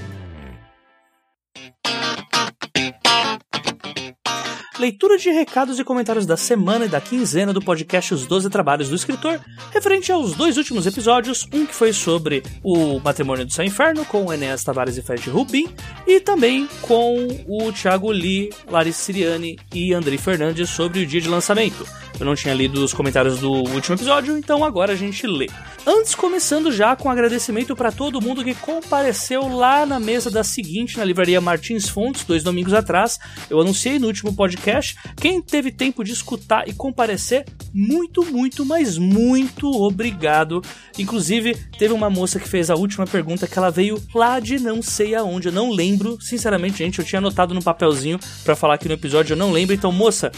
Leitura 4.80 5.18
de 5.18 5.30
recados 5.30 5.78
e 5.78 5.84
comentários 5.84 6.26
da 6.26 6.38
semana 6.38 6.86
e 6.86 6.88
da 6.88 7.02
quinzena 7.02 7.52
do 7.52 7.62
podcast 7.62 8.14
Os 8.14 8.26
Doze 8.26 8.50
Trabalhos 8.50 8.88
do 8.88 8.96
Escritor, 8.96 9.40
referente 9.72 10.10
aos 10.10 10.34
dois 10.34 10.58
últimos 10.58 10.88
episódios, 10.88 11.46
um 11.54 11.66
que 11.66 11.76
foi 11.76 11.92
sobre 11.92 12.42
o 12.64 12.98
Matrimônio 13.00 13.46
do 13.46 13.52
Céu 13.52 13.66
Inferno, 13.66 14.06
com 14.06 14.32
Enéas 14.32 14.64
Tavares 14.64 14.98
e 14.98 15.02
Fred 15.02 15.30
Rubin, 15.30 15.68
e 16.08 16.22
também 16.22 16.68
com 16.82 17.28
o 17.46 17.72
Thiago 17.74 18.10
Lee, 18.10 18.52
Larissa 18.70 19.04
Siriani 19.04 19.58
e 19.76 19.94
Andrei 19.94 20.18
Fernandes 20.18 20.70
sobre 20.70 21.02
o 21.02 21.06
dia 21.06 21.20
de 21.20 21.28
lançamento. 21.28 21.86
Eu 22.18 22.26
não 22.26 22.36
tinha 22.36 22.54
lido 22.54 22.84
os 22.84 22.94
comentários 22.94 23.40
do 23.40 23.52
último 23.52 23.96
episódio, 23.96 24.38
então 24.38 24.64
agora 24.64 24.94
a 24.94 24.96
gente 24.96 25.26
lê. 25.26 25.50
Antes, 25.86 26.14
começando 26.14 26.72
já 26.72 26.96
com 26.96 27.10
agradecimento 27.10 27.76
para 27.76 27.92
todo 27.92 28.22
mundo 28.22 28.44
que 28.44 28.54
compareceu 28.54 29.48
lá 29.48 29.86
na 29.86 30.00
mesa 30.00 30.30
da 30.30 30.44
seguinte, 30.44 30.98
na 30.98 31.06
livraria 31.06 31.40
Martins 31.40 31.88
Fontes, 31.88 32.26
dois 32.26 32.44
domingos 32.44 32.74
atrás. 32.74 33.18
Eu 33.50 33.60
anunciei 33.60 34.00
no 34.00 34.08
último 34.08 34.36
podcast. 34.36 34.69
Quem 35.16 35.42
teve 35.42 35.72
tempo 35.72 36.04
de 36.04 36.12
escutar 36.12 36.68
e 36.68 36.74
comparecer, 36.74 37.46
muito, 37.74 38.26
muito, 38.26 38.66
mas 38.66 38.98
muito 38.98 39.70
obrigado. 39.70 40.62
Inclusive, 40.98 41.56
teve 41.78 41.94
uma 41.94 42.10
moça 42.10 42.40
que 42.40 42.48
fez 42.48 42.70
a 42.70 42.76
última 42.76 43.06
pergunta 43.06 43.48
que 43.48 43.58
ela 43.58 43.70
veio 43.70 44.02
lá 44.14 44.40
de 44.40 44.60
não 44.60 44.82
sei 44.82 45.16
aonde. 45.16 45.48
Eu 45.48 45.54
não 45.54 45.72
lembro, 45.72 46.20
sinceramente, 46.22 46.80
gente. 46.80 47.00
Eu 47.00 47.06
tinha 47.06 47.20
anotado 47.20 47.54
no 47.54 47.64
papelzinho 47.64 48.20
para 48.44 48.56
falar 48.56 48.76
aqui 48.76 48.88
no 48.88 48.94
episódio, 48.94 49.34
eu 49.34 49.38
não 49.38 49.52
lembro. 49.52 49.76
Então, 49.76 49.92
moça, 49.92 50.32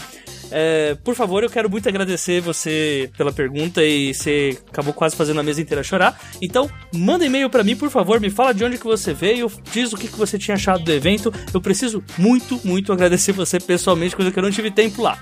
é, 0.52 0.94
por 1.02 1.14
favor, 1.14 1.42
eu 1.42 1.50
quero 1.50 1.70
muito 1.70 1.88
agradecer 1.88 2.40
você 2.40 3.10
pela 3.16 3.32
pergunta 3.32 3.82
e 3.82 4.12
você 4.12 4.58
acabou 4.70 4.92
quase 4.92 5.16
fazendo 5.16 5.40
a 5.40 5.42
mesa 5.42 5.60
inteira 5.62 5.82
chorar. 5.82 6.20
Então, 6.42 6.70
manda 6.94 7.24
e-mail 7.24 7.48
para 7.48 7.64
mim, 7.64 7.74
por 7.74 7.88
favor, 7.88 8.20
me 8.20 8.28
fala 8.28 8.52
de 8.52 8.62
onde 8.62 8.76
que 8.76 8.84
você 8.84 9.14
veio, 9.14 9.50
diz 9.72 9.92
o 9.92 9.96
que, 9.96 10.08
que 10.08 10.18
você 10.18 10.38
tinha 10.38 10.54
achado 10.54 10.84
do 10.84 10.92
evento. 10.92 11.32
Eu 11.54 11.60
preciso 11.60 12.04
muito, 12.18 12.60
muito 12.64 12.92
agradecer 12.92 13.32
você 13.32 13.58
pessoalmente, 13.58 14.14
coisa 14.14 14.30
que 14.30 14.38
eu 14.38 14.42
não 14.42 14.50
tive 14.50 14.70
tempo 14.70 15.02
lá. 15.02 15.18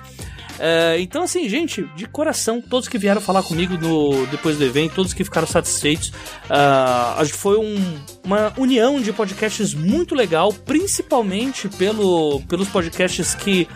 É, 0.63 1.01
então, 1.01 1.23
assim, 1.23 1.49
gente, 1.49 1.83
de 1.97 2.05
coração, 2.07 2.61
todos 2.61 2.87
que 2.87 2.99
vieram 2.99 3.19
falar 3.19 3.43
comigo 3.43 3.79
no, 3.79 4.27
depois 4.27 4.59
do 4.59 4.65
evento, 4.65 4.95
todos 4.95 5.15
que 5.15 5.25
ficaram 5.25 5.47
satisfeitos, 5.47 6.09
uh, 6.51 7.27
foi 7.29 7.57
um, 7.57 7.99
uma 8.23 8.53
união 8.59 9.01
de 9.01 9.11
podcasts 9.11 9.73
muito 9.73 10.15
legal, 10.15 10.53
principalmente 10.53 11.67
pelo, 11.67 12.43
pelos 12.43 12.69
podcasts 12.69 13.35
que 13.35 13.67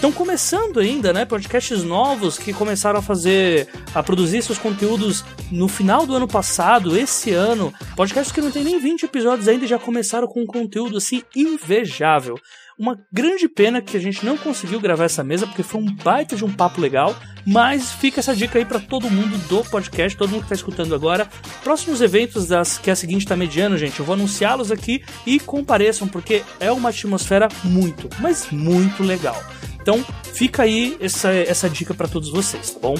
estão 0.00 0.10
começando 0.10 0.80
ainda, 0.80 1.12
né? 1.12 1.26
Podcasts 1.26 1.84
novos 1.84 2.38
que 2.38 2.54
começaram 2.54 3.00
a 3.00 3.02
fazer, 3.02 3.68
a 3.94 4.02
produzir 4.02 4.40
seus 4.40 4.56
conteúdos 4.56 5.22
no 5.52 5.68
final 5.68 6.06
do 6.06 6.16
ano 6.16 6.26
passado, 6.26 6.96
esse 6.96 7.32
ano. 7.32 7.70
Podcasts 7.94 8.32
que 8.32 8.40
não 8.40 8.50
tem 8.50 8.64
nem 8.64 8.80
20 8.80 9.02
episódios 9.02 9.46
ainda 9.46 9.66
já 9.66 9.78
começaram 9.78 10.26
com 10.26 10.40
um 10.40 10.46
conteúdo 10.46 10.96
assim 10.96 11.22
invejável. 11.36 12.36
Uma 12.80 12.98
grande 13.12 13.46
pena 13.46 13.82
que 13.82 13.94
a 13.94 14.00
gente 14.00 14.24
não 14.24 14.38
conseguiu 14.38 14.80
gravar 14.80 15.04
essa 15.04 15.22
mesa, 15.22 15.46
porque 15.46 15.62
foi 15.62 15.82
um 15.82 15.94
baita 15.94 16.34
de 16.34 16.42
um 16.46 16.50
papo 16.50 16.80
legal. 16.80 17.14
Mas 17.46 17.92
fica 17.92 18.20
essa 18.20 18.34
dica 18.34 18.58
aí 18.58 18.64
para 18.64 18.80
todo 18.80 19.10
mundo 19.10 19.36
do 19.48 19.62
podcast, 19.68 20.16
todo 20.16 20.30
mundo 20.30 20.44
que 20.44 20.48
tá 20.48 20.54
escutando 20.54 20.94
agora. 20.94 21.28
Próximos 21.62 22.00
eventos 22.00 22.46
das 22.46 22.78
que 22.78 22.90
a 22.90 22.96
seguinte 22.96 23.26
tá 23.26 23.36
mediano, 23.36 23.76
gente, 23.76 24.00
eu 24.00 24.06
vou 24.06 24.14
anunciá-los 24.14 24.72
aqui 24.72 25.04
e 25.26 25.38
compareçam, 25.38 26.08
porque 26.08 26.42
é 26.58 26.72
uma 26.72 26.88
atmosfera 26.88 27.50
muito, 27.62 28.08
mas 28.18 28.50
muito 28.50 29.02
legal. 29.02 29.36
Então, 29.78 30.02
fica 30.32 30.62
aí 30.62 30.96
essa, 31.00 31.30
essa 31.30 31.68
dica 31.68 31.92
para 31.92 32.08
todos 32.08 32.30
vocês, 32.30 32.70
tá 32.70 32.80
bom? 32.80 32.94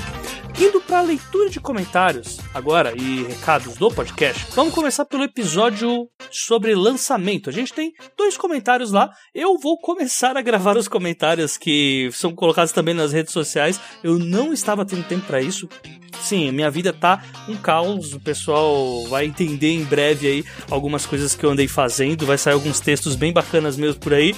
Indo 0.59 0.81
para 0.81 0.99
a 0.99 1.03
leitura 1.03 1.49
de 1.49 1.61
comentários 1.61 2.39
agora 2.53 2.93
e 2.97 3.23
recados 3.25 3.77
do 3.77 3.91
podcast, 3.91 4.47
vamos 4.55 4.75
começar 4.75 5.05
pelo 5.05 5.25
episódio 5.25 6.09
sobre 6.31 6.75
lançamento. 6.75 7.49
A 7.49 7.53
gente 7.53 7.73
tem 7.73 7.93
dois 8.17 8.37
comentários 8.37 8.91
lá. 8.91 9.11
Eu 9.35 9.59
vou 9.59 9.79
começar 9.81 10.37
a 10.37 10.43
gravar 10.43 10.77
os 10.77 10.89
comentários 10.89 11.57
que 11.57 12.11
são 12.13 12.35
colocados 12.35 12.73
também 12.73 12.95
nas 12.95 13.13
redes 13.13 13.33
sociais. 13.33 13.81
Eu 14.03 14.19
não 14.19 14.53
estava 14.53 14.85
tendo 14.85 15.07
tempo 15.07 15.27
para 15.27 15.41
isso. 15.41 15.69
Sim, 16.21 16.51
minha 16.53 16.71
vida 16.71 16.93
tá 16.93 17.23
um 17.49 17.57
caos. 17.57 18.13
O 18.13 18.21
pessoal 18.21 19.05
vai 19.09 19.25
entender 19.25 19.73
em 19.73 19.85
breve 19.85 20.27
aí 20.27 20.45
algumas 20.71 21.07
coisas 21.07 21.35
que 21.35 21.45
eu 21.45 21.51
andei 21.51 21.69
fazendo. 21.69 22.27
Vai 22.27 22.37
sair 22.37 22.55
alguns 22.55 22.81
textos 22.81 23.17
bem 23.17 23.33
bacanas 23.33 23.77
mesmo 23.77 24.01
por 24.01 24.13
aí 24.13 24.35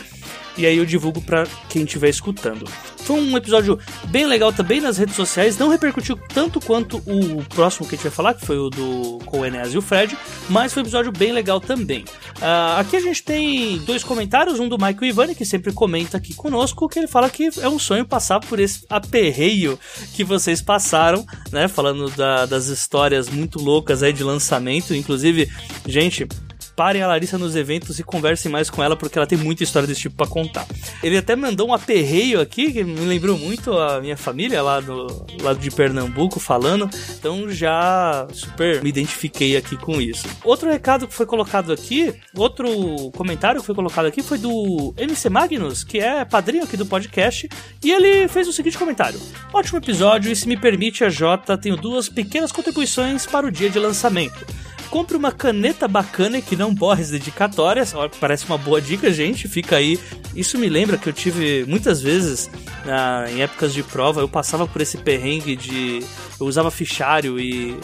e 0.56 0.66
aí 0.66 0.76
eu 0.76 0.84
divulgo 0.84 1.20
para 1.20 1.46
quem 1.68 1.84
estiver 1.84 2.08
escutando. 2.08 2.68
Foi 2.98 3.20
um 3.20 3.36
episódio 3.36 3.78
bem 4.08 4.26
legal 4.26 4.52
também 4.52 4.80
nas 4.80 4.96
redes 4.96 5.16
sociais, 5.16 5.58
não 5.58 5.68
repercutiu 5.68 6.16
tanto 6.32 6.60
quanto 6.60 6.98
o 6.98 7.42
próximo 7.48 7.86
que 7.86 7.94
a 7.94 7.96
gente 7.96 8.04
vai 8.04 8.12
falar, 8.12 8.34
que 8.34 8.46
foi 8.46 8.58
o 8.58 8.70
do 8.70 9.18
com 9.26 9.40
o 9.40 9.46
e 9.46 9.78
o 9.78 9.82
Fred, 9.82 10.16
mas 10.48 10.72
foi 10.72 10.82
um 10.82 10.84
episódio 10.84 11.10
bem 11.10 11.32
legal 11.32 11.60
também. 11.60 12.04
Uh, 12.38 12.78
aqui 12.78 12.96
a 12.96 13.00
gente 13.00 13.22
tem 13.22 13.78
dois 13.78 14.04
comentários, 14.04 14.60
um 14.60 14.68
do 14.68 14.76
Michael 14.76 15.04
Ivani, 15.04 15.34
que 15.34 15.44
sempre 15.44 15.72
comenta 15.72 16.16
aqui 16.16 16.34
conosco, 16.34 16.88
que 16.88 16.98
ele 16.98 17.08
fala 17.08 17.28
que 17.28 17.48
é 17.60 17.68
um 17.68 17.78
sonho 17.78 18.04
passar 18.04 18.40
por 18.40 18.60
esse 18.60 18.84
aperreio 18.88 19.78
que 20.14 20.22
vocês 20.22 20.60
passaram, 20.60 21.26
né? 21.50 21.66
Falando 21.66 22.10
da, 22.10 22.46
das 22.46 22.66
histórias 22.66 23.28
muito 23.28 23.58
loucas 23.58 24.02
aí 24.02 24.12
de 24.12 24.22
lançamento. 24.22 24.94
Inclusive, 24.94 25.50
gente, 25.86 26.26
parem 26.76 27.02
a 27.02 27.06
Larissa 27.06 27.38
nos 27.38 27.56
eventos 27.56 27.98
e 27.98 28.02
conversem 28.02 28.50
mais 28.50 28.70
com 28.70 28.82
ela, 28.82 28.96
porque 28.96 29.18
ela 29.18 29.26
tem 29.26 29.38
muita 29.38 29.62
história 29.62 29.86
desse 29.86 30.02
tipo 30.02 30.16
para 30.16 30.26
contar. 30.26 30.66
Ele 31.02 31.16
até 31.16 31.36
mandou 31.36 31.68
um 31.68 31.74
aperreio 31.74 32.40
aqui, 32.40 32.72
que 32.72 32.84
me 32.84 33.00
lembrou 33.00 33.38
muito 33.38 33.76
a 33.76 34.00
minha 34.00 34.16
família 34.16 34.62
lá 34.62 34.80
do 34.80 35.26
lado 35.42 35.58
de 35.58 35.70
Pernambuco 35.70 36.40
falando, 36.40 36.88
então 37.18 37.50
já 37.50 38.26
super 38.32 38.82
me 38.82 38.88
identifiquei 38.88 39.56
aqui 39.56 39.76
com 39.76 40.00
isso. 40.00 40.26
Outro 40.44 40.70
recado 40.70 41.06
que 41.06 41.14
foi 41.14 41.26
colocado 41.26 41.72
aqui, 41.72 42.14
outro 42.36 43.10
comentário 43.12 43.60
que 43.60 43.66
foi 43.66 43.74
colocado 43.74 44.06
aqui 44.06 44.22
foi 44.22 44.38
do 44.38 44.94
MC 44.96 45.28
Magnus, 45.28 45.84
que 45.84 45.98
é 45.98 46.24
padrinho 46.24 46.64
aqui 46.64 46.76
do 46.76 46.86
podcast, 46.86 47.48
e 47.82 47.90
ele 47.90 48.28
fez 48.28 48.48
o 48.48 48.52
seguinte 48.52 48.78
comentário: 48.78 49.20
Ótimo 49.52 49.78
episódio, 49.78 50.30
e 50.30 50.36
se 50.36 50.48
me 50.48 50.56
permite, 50.56 51.04
a 51.04 51.08
Jota, 51.08 51.58
tenho 51.58 51.76
duas 51.76 52.08
pequenas 52.08 52.52
contribuições 52.52 53.26
para 53.26 53.46
o 53.46 53.50
dia 53.50 53.70
de 53.70 53.78
lançamento 53.78 54.44
compre 54.92 55.16
uma 55.16 55.32
caneta 55.32 55.88
bacana 55.88 56.42
que 56.42 56.54
não 56.54 56.74
borre 56.74 57.00
as 57.00 57.08
dedicatórias. 57.08 57.94
Parece 58.20 58.44
uma 58.44 58.58
boa 58.58 58.78
dica, 58.78 59.10
gente. 59.10 59.48
Fica 59.48 59.76
aí. 59.76 59.98
Isso 60.36 60.58
me 60.58 60.68
lembra 60.68 60.98
que 60.98 61.08
eu 61.08 61.14
tive 61.14 61.64
muitas 61.66 62.02
vezes, 62.02 62.50
na, 62.84 63.24
em 63.30 63.42
épocas 63.42 63.72
de 63.72 63.82
prova, 63.82 64.20
eu 64.20 64.28
passava 64.28 64.66
por 64.66 64.82
esse 64.82 64.98
perrengue 64.98 65.56
de. 65.56 66.00
Eu 66.38 66.46
usava 66.46 66.70
fichário 66.70 67.40
e 67.40 67.74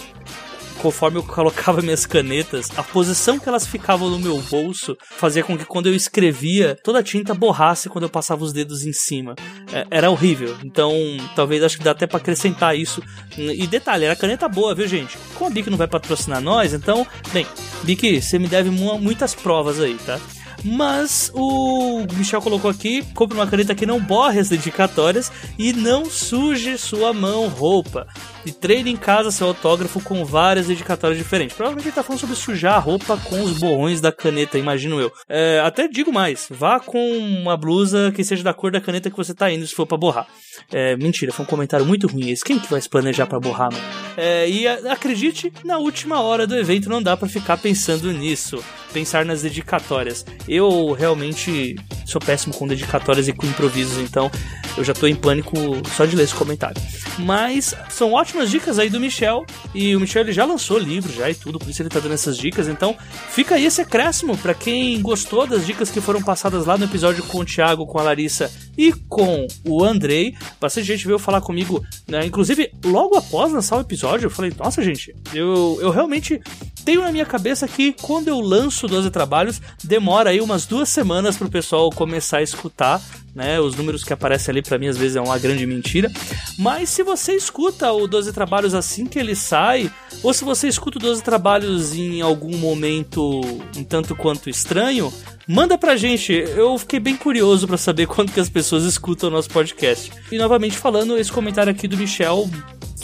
conforme 0.78 1.18
eu 1.18 1.22
colocava 1.22 1.82
minhas 1.82 2.06
canetas, 2.06 2.70
a 2.76 2.82
posição 2.82 3.38
que 3.38 3.48
elas 3.48 3.66
ficavam 3.66 4.08
no 4.08 4.18
meu 4.18 4.40
bolso 4.42 4.96
fazia 5.00 5.42
com 5.42 5.56
que 5.56 5.64
quando 5.64 5.86
eu 5.86 5.94
escrevia, 5.94 6.76
toda 6.82 7.00
a 7.00 7.02
tinta 7.02 7.34
borrasse 7.34 7.88
quando 7.88 8.04
eu 8.04 8.10
passava 8.10 8.44
os 8.44 8.52
dedos 8.52 8.84
em 8.84 8.92
cima. 8.92 9.34
É, 9.72 9.86
era 9.90 10.10
horrível. 10.10 10.56
Então, 10.64 10.92
talvez 11.34 11.62
acho 11.62 11.78
que 11.78 11.84
dá 11.84 11.90
até 11.90 12.06
para 12.06 12.18
acrescentar 12.18 12.76
isso. 12.76 13.02
E 13.36 13.66
detalhe, 13.66 14.04
era 14.04 14.16
caneta 14.16 14.48
boa, 14.48 14.74
viu, 14.74 14.88
gente? 14.88 15.18
Como 15.34 15.50
a 15.50 15.52
Bic 15.52 15.68
não 15.68 15.76
vai 15.76 15.86
patrocinar 15.86 16.40
nós, 16.40 16.72
então, 16.72 17.06
bem, 17.32 17.46
Bic, 17.82 18.20
você 18.20 18.38
me 18.38 18.48
deve 18.48 18.70
muitas 18.70 19.34
provas 19.34 19.80
aí, 19.80 19.96
tá? 20.06 20.18
Mas 20.64 21.30
o 21.34 22.06
Michel 22.14 22.42
colocou 22.42 22.70
aqui: 22.70 23.02
compre 23.14 23.36
uma 23.36 23.46
caneta 23.46 23.74
que 23.74 23.86
não 23.86 24.00
borre 24.00 24.40
as 24.40 24.48
dedicatórias 24.48 25.30
e 25.58 25.72
não 25.72 26.06
suje 26.06 26.76
sua 26.76 27.12
mão, 27.12 27.48
roupa 27.48 28.06
e 28.48 28.52
treine 28.52 28.90
em 28.90 28.96
casa 28.96 29.30
seu 29.30 29.48
autógrafo 29.48 30.00
com 30.00 30.24
várias 30.24 30.66
dedicatórias 30.66 31.18
diferentes. 31.18 31.56
Provavelmente 31.56 31.88
ele 31.88 31.94
tá 31.94 32.02
falando 32.02 32.20
sobre 32.20 32.34
sujar 32.34 32.74
a 32.74 32.78
roupa 32.78 33.16
com 33.16 33.42
os 33.42 33.58
borrões 33.58 34.00
da 34.00 34.10
caneta, 34.10 34.58
imagino 34.58 35.00
eu. 35.00 35.12
É, 35.28 35.60
até 35.64 35.86
digo 35.86 36.12
mais, 36.12 36.46
vá 36.50 36.80
com 36.80 37.18
uma 37.18 37.56
blusa 37.56 38.10
que 38.14 38.24
seja 38.24 38.42
da 38.42 38.54
cor 38.54 38.70
da 38.70 38.80
caneta 38.80 39.10
que 39.10 39.16
você 39.16 39.34
tá 39.34 39.50
indo 39.50 39.66
se 39.66 39.74
for 39.74 39.86
para 39.86 39.98
borrar. 39.98 40.26
É, 40.72 40.96
mentira, 40.96 41.32
foi 41.32 41.44
um 41.44 41.48
comentário 41.48 41.84
muito 41.84 42.06
ruim 42.06 42.30
esse. 42.30 42.44
Quem 42.44 42.58
que 42.58 42.70
vai 42.70 42.80
se 42.80 42.88
planejar 42.88 43.26
para 43.26 43.38
borrar, 43.38 43.70
mano? 43.72 43.84
É, 44.16 44.48
e 44.48 44.66
acredite, 44.66 45.52
na 45.64 45.78
última 45.78 46.20
hora 46.20 46.46
do 46.46 46.56
evento 46.56 46.88
não 46.88 47.02
dá 47.02 47.16
para 47.16 47.28
ficar 47.28 47.58
pensando 47.58 48.10
nisso, 48.12 48.64
pensar 48.98 49.24
nas 49.24 49.42
dedicatórias. 49.42 50.26
Eu 50.48 50.90
realmente 50.92 51.76
sou 52.04 52.20
péssimo 52.20 52.52
com 52.52 52.66
dedicatórias 52.66 53.28
e 53.28 53.32
com 53.32 53.46
improvisos, 53.46 53.98
então 53.98 54.28
eu 54.76 54.82
já 54.82 54.92
tô 54.92 55.06
em 55.06 55.14
pânico 55.14 55.56
só 55.96 56.04
de 56.04 56.16
ler 56.16 56.24
esse 56.24 56.34
comentário. 56.34 56.80
Mas 57.18 57.76
são 57.90 58.12
ótimas 58.12 58.50
dicas 58.50 58.78
aí 58.78 58.90
do 58.90 58.98
Michel. 58.98 59.44
E 59.74 59.94
o 59.94 60.00
Michel 60.00 60.22
ele 60.22 60.32
já 60.32 60.44
lançou 60.44 60.78
livro 60.78 61.12
já 61.12 61.30
e 61.30 61.34
tudo, 61.34 61.58
por 61.58 61.68
isso 61.68 61.80
ele 61.80 61.88
tá 61.88 62.00
dando 62.00 62.14
essas 62.14 62.36
dicas. 62.36 62.66
Então 62.66 62.96
fica 63.30 63.54
aí 63.54 63.66
esse 63.66 63.80
acréscimo 63.80 64.36
para 64.36 64.54
quem 64.54 65.00
gostou 65.00 65.46
das 65.46 65.64
dicas 65.64 65.90
que 65.90 66.00
foram 66.00 66.22
passadas 66.22 66.66
lá 66.66 66.76
no 66.76 66.84
episódio 66.84 67.22
com 67.24 67.38
o 67.38 67.44
Thiago, 67.44 67.86
com 67.86 67.98
a 67.98 68.02
Larissa 68.02 68.50
e 68.76 68.92
com 68.92 69.46
o 69.64 69.84
Andrei. 69.84 70.34
Bastante 70.60 70.86
gente 70.88 71.06
veio 71.06 71.18
falar 71.18 71.40
comigo, 71.40 71.84
né? 72.08 72.26
Inclusive, 72.26 72.72
logo 72.84 73.16
após 73.16 73.52
lançar 73.52 73.76
o 73.76 73.80
episódio, 73.80 74.26
eu 74.26 74.30
falei, 74.30 74.52
nossa, 74.58 74.82
gente, 74.82 75.14
eu, 75.32 75.78
eu 75.80 75.90
realmente 75.90 76.40
tenho 76.88 77.02
na 77.02 77.12
minha 77.12 77.26
cabeça 77.26 77.68
que 77.68 77.92
quando 77.92 78.28
eu 78.28 78.40
lanço 78.40 78.88
12 78.88 79.10
trabalhos, 79.10 79.60
demora 79.84 80.30
aí 80.30 80.40
umas 80.40 80.64
duas 80.64 80.88
semanas 80.88 81.36
pro 81.36 81.50
pessoal 81.50 81.90
começar 81.90 82.38
a 82.38 82.42
escutar. 82.42 82.98
Né, 83.34 83.60
os 83.60 83.76
números 83.76 84.02
que 84.02 84.12
aparecem 84.12 84.50
ali 84.50 84.62
para 84.62 84.78
mim 84.78 84.88
às 84.88 84.96
vezes 84.96 85.14
é 85.14 85.20
uma 85.20 85.38
grande 85.38 85.66
mentira. 85.66 86.10
Mas 86.58 86.88
se 86.88 87.02
você 87.02 87.34
escuta 87.34 87.92
o 87.92 88.08
12 88.08 88.32
trabalhos 88.32 88.72
assim 88.72 89.04
que 89.04 89.18
ele 89.18 89.36
sai, 89.36 89.92
ou 90.22 90.32
se 90.32 90.44
você 90.44 90.66
escuta 90.66 90.96
o 90.96 91.00
12 91.00 91.22
trabalhos 91.22 91.94
em 91.94 92.22
algum 92.22 92.56
momento 92.56 93.42
um 93.76 93.84
tanto 93.84 94.16
quanto 94.16 94.48
estranho, 94.48 95.12
Manda 95.50 95.78
pra 95.78 95.96
gente, 95.96 96.30
eu 96.30 96.76
fiquei 96.76 97.00
bem 97.00 97.16
curioso 97.16 97.66
para 97.66 97.78
saber 97.78 98.04
quanto 98.08 98.32
que 98.32 98.40
as 98.40 98.50
pessoas 98.50 98.84
escutam 98.84 99.30
o 99.30 99.32
nosso 99.32 99.48
podcast. 99.48 100.12
E 100.30 100.36
novamente 100.36 100.76
falando, 100.76 101.16
esse 101.16 101.32
comentário 101.32 101.72
aqui 101.72 101.88
do 101.88 101.96
Michel 101.96 102.50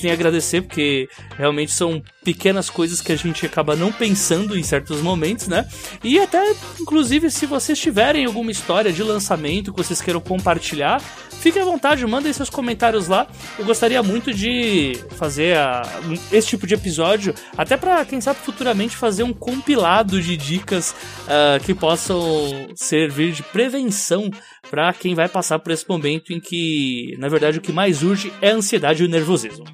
tem 0.05 0.11
a 0.11 0.15
agradecer, 0.15 0.61
porque 0.61 1.09
realmente 1.35 1.73
são 1.73 2.03
pequenas 2.23 2.69
coisas 2.69 3.01
que 3.01 3.11
a 3.11 3.17
gente 3.17 3.47
acaba 3.47 3.75
não 3.75 3.91
pensando 3.91 4.55
em 4.55 4.63
certos 4.63 5.01
momentos, 5.01 5.49
né? 5.49 5.67
E 6.03 6.19
até, 6.19 6.55
inclusive, 6.79 7.31
se 7.31 7.47
vocês 7.47 7.79
tiverem 7.79 8.27
alguma 8.27 8.51
história 8.51 8.93
de 8.93 9.03
lançamento 9.03 9.73
que 9.73 9.83
vocês 9.83 10.03
queiram 10.03 10.21
compartilhar, 10.21 11.01
fique 11.41 11.59
à 11.59 11.65
vontade, 11.65 12.07
mandem 12.07 12.35
seus 12.35 12.51
comentários 12.51 13.09
lá. 13.09 13.27
Eu 13.59 13.65
gostaria 13.65 14.03
muito 14.03 14.35
de 14.35 15.03
fazer 15.17 15.57
a, 15.57 15.83
esse 16.31 16.49
tipo 16.49 16.67
de 16.67 16.75
episódio, 16.75 17.35
até 17.57 17.75
para 17.75 18.05
quem 18.05 18.21
sabe 18.21 18.41
futuramente 18.41 18.97
fazer 18.97 19.23
um 19.23 19.33
compilado 19.33 20.21
de 20.21 20.37
dicas 20.37 20.95
uh, 21.23 21.65
que 21.65 21.73
possam 21.73 22.69
servir 22.75 23.33
de 23.33 23.43
prevenção 23.43 24.31
para 24.71 24.93
quem 24.93 25.15
vai 25.15 25.29
passar 25.29 25.59
por 25.59 25.73
esse 25.73 25.89
momento 25.89 26.33
em 26.33 26.41
que, 26.41 27.15
na 27.19 27.29
verdade, 27.29 27.59
o 27.59 27.63
que 27.63 27.73
mais 27.73 28.03
urge 28.03 28.33
é 28.41 28.51
a 28.51 28.55
ansiedade 28.55 29.03
e 29.03 29.07
o 29.07 29.09
nervosismo. 29.09 29.65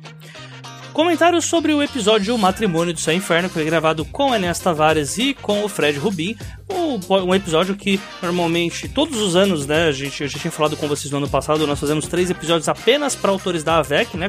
Comentários 0.93 1.45
sobre 1.45 1.72
o 1.72 1.82
episódio 1.82 2.36
Matrimônio 2.36 2.93
do 2.93 3.01
Céu 3.01 3.14
Inferno, 3.14 3.49
que 3.49 3.55
foi 3.55 3.64
gravado 3.64 4.05
com 4.05 4.34
Enéas 4.34 4.59
Tavares 4.59 5.18
e 5.18 5.34
com 5.34 5.64
o 5.64 5.68
Fred 5.68 5.99
Rubin. 5.99 6.36
Um, 6.68 7.34
episódio 7.34 7.76
que 7.76 8.01
normalmente, 8.22 8.88
todos 8.88 9.20
os 9.20 9.34
anos, 9.34 9.66
né? 9.66 9.88
A 9.88 9.93
gente, 9.93 10.22
eu 10.22 10.28
já 10.28 10.38
tinha 10.38 10.51
falado 10.51 10.76
com 10.76 10.86
vocês 10.86 11.11
no 11.11 11.18
ano 11.18 11.28
passado, 11.28 11.66
nós 11.66 11.78
fazemos 11.78 12.07
três 12.07 12.30
episódios 12.30 12.68
apenas 12.68 13.14
para 13.14 13.30
autores 13.30 13.62
da 13.62 13.78
AVEC, 13.78 14.16
né? 14.16 14.28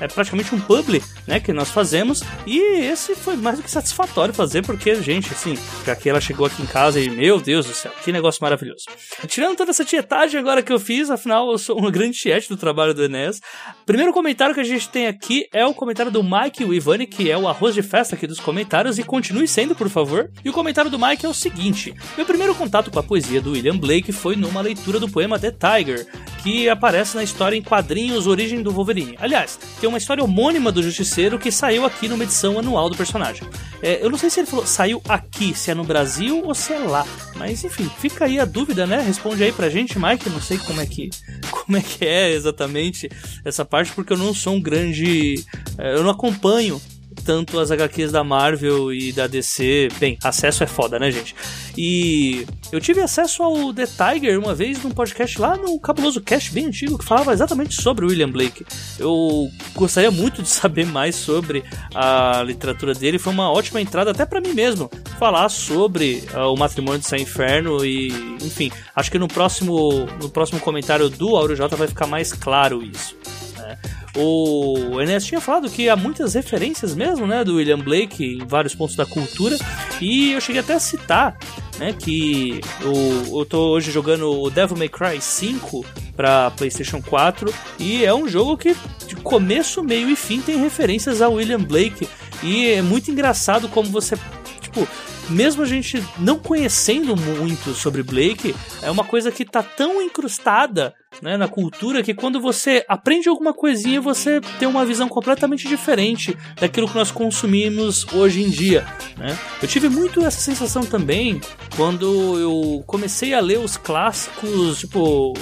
É 0.00 0.06
praticamente 0.06 0.54
um 0.54 0.60
publi, 0.60 1.02
né? 1.26 1.40
Que 1.40 1.52
nós 1.52 1.70
fazemos. 1.70 2.22
E 2.46 2.58
esse 2.58 3.14
foi 3.14 3.36
mais 3.36 3.58
do 3.58 3.62
que 3.62 3.70
satisfatório 3.70 4.32
fazer, 4.34 4.62
porque, 4.62 4.94
gente, 4.96 5.32
assim, 5.32 5.56
que 6.00 6.08
ela 6.08 6.20
chegou 6.20 6.46
aqui 6.46 6.62
em 6.62 6.66
casa 6.66 7.00
e, 7.00 7.10
meu 7.10 7.40
Deus 7.40 7.66
do 7.66 7.74
céu, 7.74 7.92
que 8.04 8.12
negócio 8.12 8.42
maravilhoso. 8.42 8.84
Tirando 9.26 9.56
toda 9.56 9.70
essa 9.70 9.84
tietagem 9.84 10.38
agora 10.38 10.62
que 10.62 10.72
eu 10.72 10.78
fiz, 10.78 11.10
afinal, 11.10 11.50
eu 11.50 11.58
sou 11.58 11.78
uma 11.78 11.90
grande 11.90 12.16
tiete 12.16 12.48
do 12.48 12.56
trabalho 12.56 12.94
do 12.94 13.04
Enéas. 13.04 13.40
Primeiro 13.84 14.12
comentário 14.12 14.54
que 14.54 14.60
a 14.60 14.64
gente 14.64 14.88
tem 14.88 15.06
aqui 15.06 15.46
é 15.52 15.64
o 15.66 15.74
comentário 15.74 16.09
do 16.10 16.22
Mike 16.22 16.64
Ivani, 16.64 17.06
que 17.06 17.30
é 17.30 17.36
o 17.36 17.48
arroz 17.48 17.74
de 17.74 17.82
festa 17.82 18.14
aqui 18.14 18.26
dos 18.26 18.40
comentários, 18.40 18.98
e 18.98 19.02
continue 19.02 19.46
sendo, 19.46 19.74
por 19.74 19.88
favor. 19.88 20.30
E 20.44 20.50
o 20.50 20.52
comentário 20.52 20.90
do 20.90 20.98
Mike 20.98 21.24
é 21.24 21.28
o 21.28 21.34
seguinte: 21.34 21.94
Meu 22.16 22.26
primeiro 22.26 22.54
contato 22.54 22.90
com 22.90 22.98
a 22.98 23.02
poesia 23.02 23.40
do 23.40 23.52
William 23.52 23.76
Blake 23.76 24.12
foi 24.12 24.36
numa 24.36 24.60
leitura 24.60 24.98
do 24.98 25.08
poema 25.08 25.38
The 25.38 25.52
Tiger, 25.52 26.06
que 26.42 26.68
aparece 26.68 27.16
na 27.16 27.22
história 27.22 27.56
em 27.56 27.62
quadrinhos 27.62 28.26
Origem 28.26 28.62
do 28.62 28.70
Wolverine. 28.70 29.16
Aliás, 29.20 29.58
tem 29.80 29.88
uma 29.88 29.98
história 29.98 30.24
homônima 30.24 30.72
do 30.72 30.82
Justiceiro 30.82 31.38
que 31.38 31.50
saiu 31.50 31.84
aqui 31.84 32.08
numa 32.08 32.24
edição 32.24 32.58
anual 32.58 32.90
do 32.90 32.96
personagem. 32.96 33.48
É, 33.82 34.04
eu 34.04 34.10
não 34.10 34.18
sei 34.18 34.30
se 34.30 34.40
ele 34.40 34.46
falou 34.46 34.66
saiu 34.66 35.02
aqui, 35.08 35.54
se 35.54 35.70
é 35.70 35.74
no 35.74 35.84
Brasil 35.84 36.42
ou 36.44 36.54
se 36.54 36.72
é 36.72 36.78
lá. 36.78 37.06
Mas 37.36 37.64
enfim, 37.64 37.90
fica 37.98 38.26
aí 38.26 38.38
a 38.38 38.44
dúvida, 38.44 38.86
né? 38.86 39.00
Responde 39.00 39.42
aí 39.42 39.52
pra 39.52 39.70
gente, 39.70 39.98
Mike. 39.98 40.28
Não 40.28 40.40
sei 40.40 40.58
como 40.58 40.80
é 40.80 40.86
que 40.86 41.10
como 41.50 41.76
é 41.76 41.80
que 41.80 42.04
é 42.04 42.32
exatamente 42.32 43.08
essa 43.44 43.64
parte, 43.64 43.92
porque 43.92 44.12
eu 44.12 44.16
não 44.16 44.34
sou 44.34 44.54
um 44.54 44.60
grande. 44.60 45.42
É, 45.78 45.89
eu 45.92 46.02
não 46.02 46.10
acompanho 46.10 46.80
tanto 47.24 47.58
as 47.58 47.70
HQs 47.70 48.12
da 48.12 48.24
Marvel 48.24 48.92
e 48.92 49.12
da 49.12 49.26
DC. 49.26 49.88
Bem, 49.98 50.18
acesso 50.22 50.62
é 50.62 50.66
foda, 50.66 50.98
né, 50.98 51.10
gente? 51.10 51.34
E 51.76 52.46
eu 52.72 52.80
tive 52.80 53.00
acesso 53.00 53.42
ao 53.42 53.72
The 53.72 53.86
Tiger 53.86 54.38
uma 54.38 54.54
vez 54.54 54.82
num 54.82 54.90
podcast 54.90 55.40
lá 55.40 55.56
no 55.56 55.78
Cabuloso 55.78 56.20
Cast 56.20 56.52
bem 56.52 56.66
antigo 56.66 56.98
que 56.98 57.04
falava 57.04 57.32
exatamente 57.32 57.80
sobre 57.80 58.06
William 58.06 58.30
Blake. 58.30 58.64
Eu 58.98 59.50
gostaria 59.74 60.10
muito 60.10 60.42
de 60.42 60.48
saber 60.50 60.86
mais 60.86 61.14
sobre 61.14 61.64
a 61.94 62.42
literatura 62.44 62.94
dele. 62.94 63.18
Foi 63.18 63.32
uma 63.32 63.50
ótima 63.50 63.80
entrada 63.80 64.10
até 64.10 64.24
para 64.24 64.40
mim 64.40 64.52
mesmo 64.52 64.90
falar 65.18 65.48
sobre 65.48 66.24
uh, 66.34 66.52
o 66.52 66.56
matrimônio 66.56 67.00
de 67.00 67.06
San 67.06 67.18
Inferno 67.18 67.84
e, 67.84 68.08
enfim, 68.42 68.70
acho 68.94 69.10
que 69.10 69.18
no 69.18 69.28
próximo 69.28 70.06
no 70.20 70.28
próximo 70.28 70.60
comentário 70.60 71.08
do 71.08 71.36
Auro 71.36 71.54
J 71.54 71.76
vai 71.76 71.88
ficar 71.88 72.06
mais 72.06 72.32
claro 72.32 72.82
isso. 72.82 73.16
Né? 73.56 73.78
O 74.16 75.00
Enes 75.00 75.24
tinha 75.24 75.40
falado 75.40 75.70
que 75.70 75.88
há 75.88 75.96
muitas 75.96 76.34
referências 76.34 76.94
mesmo, 76.94 77.26
né, 77.26 77.44
do 77.44 77.56
William 77.56 77.78
Blake 77.78 78.24
em 78.24 78.46
vários 78.46 78.74
pontos 78.74 78.96
da 78.96 79.06
cultura, 79.06 79.56
e 80.00 80.32
eu 80.32 80.40
cheguei 80.40 80.60
até 80.60 80.74
a 80.74 80.80
citar, 80.80 81.38
né, 81.78 81.92
que 81.92 82.60
eu, 82.80 83.38
eu 83.38 83.46
tô 83.46 83.70
hoje 83.70 83.92
jogando 83.92 84.30
o 84.30 84.50
Devil 84.50 84.76
May 84.76 84.88
Cry 84.88 85.20
5 85.20 85.84
para 86.16 86.50
PlayStation 86.50 87.00
4 87.00 87.52
e 87.78 88.04
é 88.04 88.12
um 88.12 88.28
jogo 88.28 88.56
que 88.56 88.76
de 89.06 89.16
começo, 89.16 89.82
meio 89.82 90.08
e 90.10 90.16
fim 90.16 90.40
tem 90.40 90.58
referências 90.58 91.22
ao 91.22 91.34
William 91.34 91.60
Blake. 91.60 92.06
E 92.42 92.68
é 92.68 92.82
muito 92.82 93.10
engraçado 93.10 93.68
como 93.68 93.88
você 93.88 94.16
tipo 94.60 94.86
mesmo 95.30 95.62
a 95.62 95.66
gente 95.66 96.02
não 96.18 96.38
conhecendo 96.38 97.16
muito 97.16 97.72
sobre 97.72 98.02
Blake, 98.02 98.54
é 98.82 98.90
uma 98.90 99.04
coisa 99.04 99.30
que 99.30 99.44
tá 99.44 99.62
tão 99.62 100.02
incrustada 100.02 100.94
né, 101.22 101.36
na 101.36 101.48
cultura 101.48 102.02
que 102.02 102.14
quando 102.14 102.40
você 102.40 102.84
aprende 102.88 103.28
alguma 103.28 103.52
coisinha, 103.52 104.00
você 104.00 104.40
tem 104.58 104.66
uma 104.66 104.84
visão 104.84 105.08
completamente 105.08 105.68
diferente 105.68 106.36
daquilo 106.60 106.88
que 106.88 106.94
nós 106.94 107.10
consumimos 107.10 108.06
hoje 108.12 108.42
em 108.42 108.50
dia. 108.50 108.86
Né? 109.16 109.36
Eu 109.60 109.68
tive 109.68 109.88
muito 109.88 110.24
essa 110.24 110.40
sensação 110.40 110.82
também 110.82 111.40
quando 111.76 112.38
eu 112.38 112.82
comecei 112.86 113.34
a 113.34 113.40
ler 113.40 113.58
os 113.58 113.76
clássicos, 113.76 114.78
tipo 114.78 115.34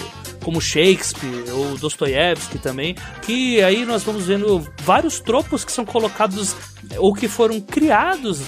como 0.43 0.61
Shakespeare 0.61 1.51
ou 1.53 1.76
Dostoiévski 1.76 2.59
também, 2.59 2.95
que 3.22 3.62
aí 3.62 3.84
nós 3.84 4.03
vamos 4.03 4.26
vendo 4.26 4.66
vários 4.82 5.20
tropos 5.20 5.64
que 5.64 5.72
são 5.72 5.84
colocados 5.84 6.55
ou 6.97 7.12
que 7.12 7.28
foram 7.28 7.61
criados 7.61 8.41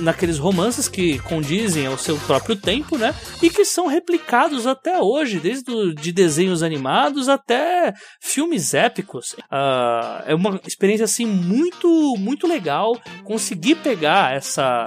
naqueles 0.00 0.38
romances 0.38 0.88
que 0.88 1.18
condizem 1.20 1.86
ao 1.86 1.98
seu 1.98 2.16
próprio 2.18 2.56
tempo, 2.56 2.96
né? 2.96 3.14
E 3.42 3.50
que 3.50 3.64
são 3.64 3.86
replicados 3.86 4.66
até 4.66 5.00
hoje, 5.00 5.40
desde 5.40 5.64
do, 5.64 5.94
de 5.94 6.12
desenhos 6.12 6.62
animados 6.62 7.28
até 7.28 7.92
filmes 8.20 8.74
épicos. 8.74 9.32
Uh, 9.50 10.22
é 10.26 10.34
uma 10.34 10.60
experiência 10.66 11.04
assim 11.04 11.26
muito, 11.26 12.16
muito 12.18 12.46
legal 12.46 12.98
conseguir 13.24 13.76
pegar 13.76 14.34
essa 14.34 14.86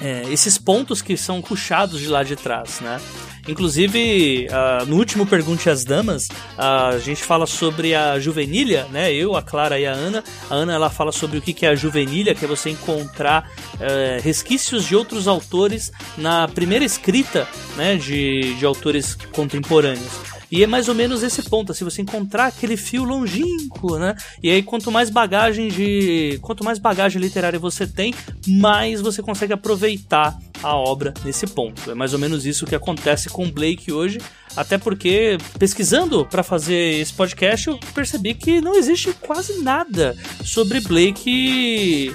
é, 0.00 0.22
esses 0.32 0.58
pontos 0.58 1.00
que 1.00 1.16
são 1.16 1.40
puxados 1.40 2.00
de 2.00 2.08
lá 2.08 2.24
de 2.24 2.34
trás, 2.34 2.80
né? 2.80 3.00
Inclusive, 3.48 4.46
uh, 4.46 4.86
no 4.86 4.96
último 4.96 5.26
Pergunte 5.26 5.68
às 5.68 5.84
Damas, 5.84 6.28
uh, 6.28 6.94
a 6.94 6.98
gente 6.98 7.24
fala 7.24 7.46
sobre 7.46 7.94
a 7.94 8.18
juvenilha, 8.18 8.86
né? 8.92 9.12
Eu, 9.12 9.34
a 9.34 9.42
Clara 9.42 9.80
e 9.80 9.86
a 9.86 9.92
Ana. 9.92 10.22
A 10.48 10.54
Ana 10.54 10.74
ela 10.74 10.90
fala 10.90 11.10
sobre 11.10 11.38
o 11.38 11.42
que 11.42 11.66
é 11.66 11.70
a 11.70 11.74
juvenilha, 11.74 12.34
que 12.34 12.44
é 12.44 12.48
você 12.48 12.70
encontrar 12.70 13.50
uh, 13.74 14.22
resquícios 14.22 14.84
de 14.84 14.94
outros 14.94 15.26
autores 15.26 15.90
na 16.16 16.46
primeira 16.46 16.84
escrita 16.84 17.48
né, 17.76 17.96
de, 17.96 18.54
de 18.54 18.64
autores 18.64 19.16
contemporâneos. 19.32 20.32
E 20.52 20.62
é 20.62 20.66
mais 20.66 20.86
ou 20.86 20.94
menos 20.94 21.22
esse 21.22 21.42
ponto, 21.42 21.72
assim, 21.72 21.82
você 21.82 22.02
encontrar 22.02 22.48
aquele 22.48 22.76
fio 22.76 23.04
longínquo, 23.04 23.96
né? 23.98 24.14
E 24.42 24.50
aí 24.50 24.62
quanto 24.62 24.92
mais 24.92 25.08
bagagem 25.08 25.68
de, 25.68 26.38
quanto 26.42 26.62
mais 26.62 26.78
bagagem 26.78 27.22
literária 27.22 27.58
você 27.58 27.86
tem, 27.86 28.14
mais 28.46 29.00
você 29.00 29.22
consegue 29.22 29.54
aproveitar 29.54 30.36
a 30.62 30.76
obra 30.76 31.12
nesse 31.24 31.46
ponto. 31.46 31.90
É 31.90 31.94
mais 31.94 32.12
ou 32.12 32.18
menos 32.18 32.46
isso 32.46 32.66
que 32.66 32.74
acontece 32.74 33.28
com 33.28 33.50
Blake 33.50 33.92
hoje, 33.92 34.18
até 34.56 34.78
porque 34.78 35.38
pesquisando 35.58 36.26
para 36.26 36.42
fazer 36.42 37.00
esse 37.00 37.12
podcast, 37.12 37.68
eu 37.68 37.78
percebi 37.94 38.34
que 38.34 38.60
não 38.60 38.74
existe 38.74 39.12
quase 39.20 39.62
nada 39.62 40.16
sobre 40.44 40.80
Blake 40.80 42.12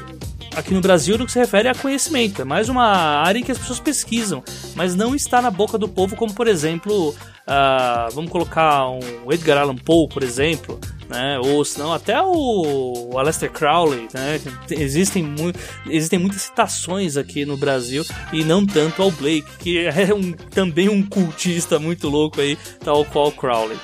aqui 0.56 0.74
no 0.74 0.82
Brasil 0.82 1.18
no 1.18 1.26
que 1.26 1.32
se 1.32 1.40
refere 1.40 1.68
a 1.68 1.76
conhecimento. 1.76 2.42
É 2.42 2.46
mais 2.46 2.70
uma 2.70 2.86
área 2.86 3.40
em 3.40 3.44
que 3.44 3.52
as 3.52 3.58
pessoas 3.58 3.80
pesquisam, 3.80 4.44
mas 4.76 4.96
não 4.96 5.16
está 5.16 5.42
na 5.42 5.52
boca 5.52 5.78
do 5.78 5.88
povo, 5.88 6.16
como 6.16 6.34
por 6.34 6.48
exemplo, 6.48 7.10
uh, 7.10 8.12
vamos 8.14 8.32
colocar 8.32 8.90
um 8.90 9.32
Edgar 9.32 9.58
Allan 9.58 9.76
Poe, 9.76 10.08
por 10.08 10.24
exemplo, 10.24 10.80
né? 11.10 11.40
Ou 11.40 11.64
senão 11.64 11.94
até 11.94 12.22
o, 12.22 13.18
Aleister 13.18 13.52
Crowley, 13.52 14.08
né? 14.14 14.40
Existem, 14.70 15.24
mu 15.24 15.52
existem 15.90 16.20
muitas 16.20 16.42
citações 16.44 17.18
aqui 17.18 17.46
no 17.46 17.58
Brasil 17.58 18.06
e 18.34 18.44
não 18.44 18.66
tanto 18.66 19.02
ao 19.02 19.12
Blake, 19.12 19.48
que 19.60 19.86
é 19.86 20.14
um, 20.14 20.32
também 20.34 20.90
um 20.90 21.02
cultista 21.04 21.80
muito 21.80 22.10
louco 22.10 22.42
aí, 22.42 22.58
tal 22.84 23.06
qual 23.06 23.32
Crowley. 23.32 23.78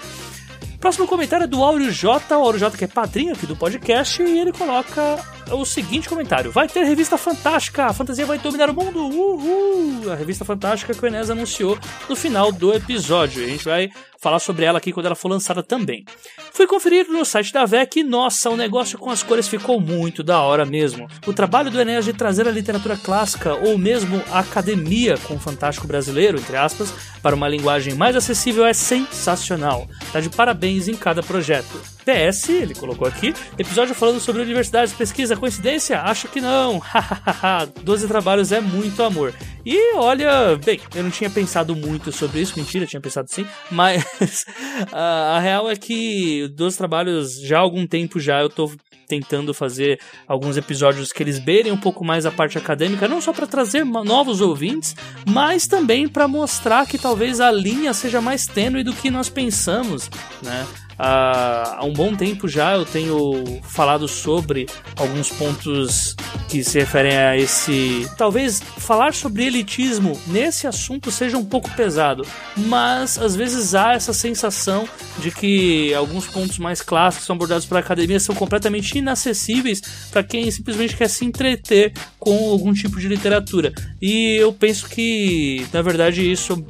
Próximo 0.79 1.07
comentário 1.07 1.45
é 1.45 1.47
do 1.47 1.63
Áureo 1.63 1.89
J, 1.91 2.37
o 2.37 2.41
Áureo 2.41 2.59
J 2.59 2.77
que 2.77 2.83
é 2.83 2.87
padrinho 2.87 3.33
aqui 3.33 3.45
do 3.45 3.55
podcast, 3.55 4.21
e 4.21 4.39
ele 4.39 4.51
coloca 4.51 5.17
o 5.51 5.65
seguinte 5.65 6.09
comentário: 6.09 6.51
Vai 6.51 6.67
ter 6.67 6.83
revista 6.83 7.17
fantástica, 7.17 7.85
a 7.85 7.93
fantasia 7.93 8.25
vai 8.25 8.37
dominar 8.37 8.69
o 8.69 8.73
mundo, 8.73 8.99
uhul! 8.99 10.11
A 10.11 10.15
revista 10.15 10.45
fantástica 10.45 10.93
que 10.93 11.03
o 11.03 11.07
Enes 11.07 11.29
anunciou 11.29 11.77
no 12.09 12.15
final 12.15 12.51
do 12.51 12.73
episódio. 12.73 13.43
A 13.43 13.47
gente 13.47 13.65
vai 13.65 13.89
falar 14.19 14.39
sobre 14.39 14.63
ela 14.63 14.77
aqui 14.77 14.93
quando 14.93 15.05
ela 15.05 15.15
for 15.15 15.27
lançada 15.27 15.61
também. 15.61 16.05
Fui 16.53 16.65
conferir 16.65 17.09
no 17.09 17.25
site 17.25 17.51
da 17.51 17.65
VEC 17.65 17.97
e, 17.97 18.03
nossa, 18.03 18.49
o 18.49 18.55
negócio 18.55 18.97
com 18.97 19.09
as 19.09 19.21
cores 19.21 19.47
ficou 19.47 19.81
muito 19.81 20.23
da 20.23 20.41
hora 20.41 20.65
mesmo. 20.65 21.07
O 21.27 21.33
trabalho 21.33 21.69
do 21.69 21.79
Enes 21.79 22.05
de 22.05 22.13
trazer 22.13 22.47
a 22.47 22.51
literatura 22.51 22.95
clássica 22.95 23.53
ou 23.55 23.77
mesmo 23.77 24.21
a 24.31 24.39
academia 24.39 25.17
com 25.27 25.35
o 25.35 25.39
fantástico 25.39 25.87
brasileiro, 25.87 26.39
entre 26.39 26.55
aspas, 26.55 26.93
para 27.21 27.35
uma 27.35 27.49
linguagem 27.49 27.95
mais 27.95 28.15
acessível 28.15 28.65
é 28.65 28.73
sensacional. 28.73 29.87
Tá 30.11 30.21
de 30.21 30.29
parabéns 30.29 30.87
em 30.87 30.95
cada 30.95 31.21
projeto. 31.21 31.92
PS, 32.03 32.49
ele 32.49 32.75
colocou 32.75 33.07
aqui, 33.07 33.33
episódio 33.57 33.95
falando 33.95 34.19
sobre 34.19 34.41
universidades, 34.41 34.93
pesquisa, 34.93 35.35
coincidência? 35.35 36.01
Acho 36.01 36.27
que 36.27 36.41
não. 36.41 36.79
Hahaha, 36.83 37.65
12 37.81 38.07
trabalhos 38.07 38.51
é 38.51 38.59
muito 38.59 39.01
amor. 39.01 39.33
E 39.65 39.95
olha, 39.95 40.57
bem, 40.57 40.79
eu 40.93 41.03
não 41.03 41.09
tinha 41.09 41.29
pensado 41.29 41.75
muito 41.75 42.11
sobre 42.11 42.41
isso, 42.41 42.57
mentira, 42.57 42.85
tinha 42.85 42.99
pensado 42.99 43.29
sim, 43.29 43.45
mas 43.71 44.45
a, 44.91 45.37
a, 45.37 45.39
real 45.39 45.69
é 45.69 45.75
que 45.75 46.49
dos 46.49 46.75
trabalhos, 46.75 47.39
já 47.39 47.57
há 47.57 47.61
algum 47.61 47.87
tempo 47.87 48.19
já 48.19 48.41
eu 48.41 48.49
tô 48.49 48.71
tentando 49.07 49.53
fazer 49.53 49.99
alguns 50.27 50.57
episódios 50.57 51.13
que 51.13 51.21
eles 51.23 51.39
beirem 51.39 51.71
um 51.71 51.77
pouco 51.77 52.03
mais 52.03 52.25
a 52.25 52.31
parte 52.31 52.57
acadêmica, 52.57 53.07
não 53.07 53.21
só 53.21 53.31
para 53.31 53.47
trazer 53.47 53.85
novos 53.85 54.41
ouvintes, 54.41 54.95
mas 55.29 55.67
também 55.67 56.07
para 56.07 56.27
mostrar 56.27 56.87
que 56.87 56.97
talvez 56.97 57.39
a 57.39 57.51
linha 57.51 57.93
seja 57.93 58.19
mais 58.19 58.47
tênue 58.47 58.83
do 58.83 58.93
que 58.93 59.09
nós 59.09 59.29
pensamos, 59.29 60.09
né? 60.41 60.65
Há 60.97 61.81
um 61.83 61.93
bom 61.93 62.15
tempo 62.15 62.47
já 62.47 62.73
eu 62.75 62.85
tenho 62.85 63.61
falado 63.63 64.07
sobre 64.07 64.67
alguns 64.95 65.29
pontos 65.29 66.15
que 66.49 66.63
se 66.63 66.79
referem 66.79 67.17
a 67.17 67.37
esse. 67.37 68.07
Talvez 68.17 68.61
falar 68.77 69.13
sobre 69.13 69.45
elitismo 69.45 70.19
nesse 70.27 70.67
assunto 70.67 71.11
seja 71.11 71.37
um 71.37 71.45
pouco 71.45 71.69
pesado, 71.71 72.25
mas 72.55 73.17
às 73.17 73.35
vezes 73.35 73.73
há 73.73 73.93
essa 73.93 74.13
sensação 74.13 74.87
de 75.19 75.31
que 75.31 75.93
alguns 75.93 76.27
pontos 76.27 76.59
mais 76.59 76.81
clássicos 76.81 77.25
são 77.25 77.35
abordados 77.35 77.65
pela 77.65 77.79
academia 77.79 78.19
são 78.19 78.35
completamente 78.35 78.97
inacessíveis 78.97 79.81
para 80.11 80.23
quem 80.23 80.49
simplesmente 80.51 80.95
quer 80.95 81.09
se 81.09 81.25
entreter 81.25 81.93
com 82.19 82.49
algum 82.49 82.73
tipo 82.73 82.99
de 82.99 83.07
literatura. 83.07 83.73
E 84.01 84.37
eu 84.39 84.53
penso 84.53 84.87
que, 84.87 85.65
na 85.73 85.81
verdade, 85.81 86.29
isso 86.29 86.63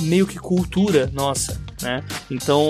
meio 0.00 0.26
que 0.26 0.38
cultura 0.38 1.10
nossa, 1.12 1.60
né? 1.82 2.02
Então 2.30 2.62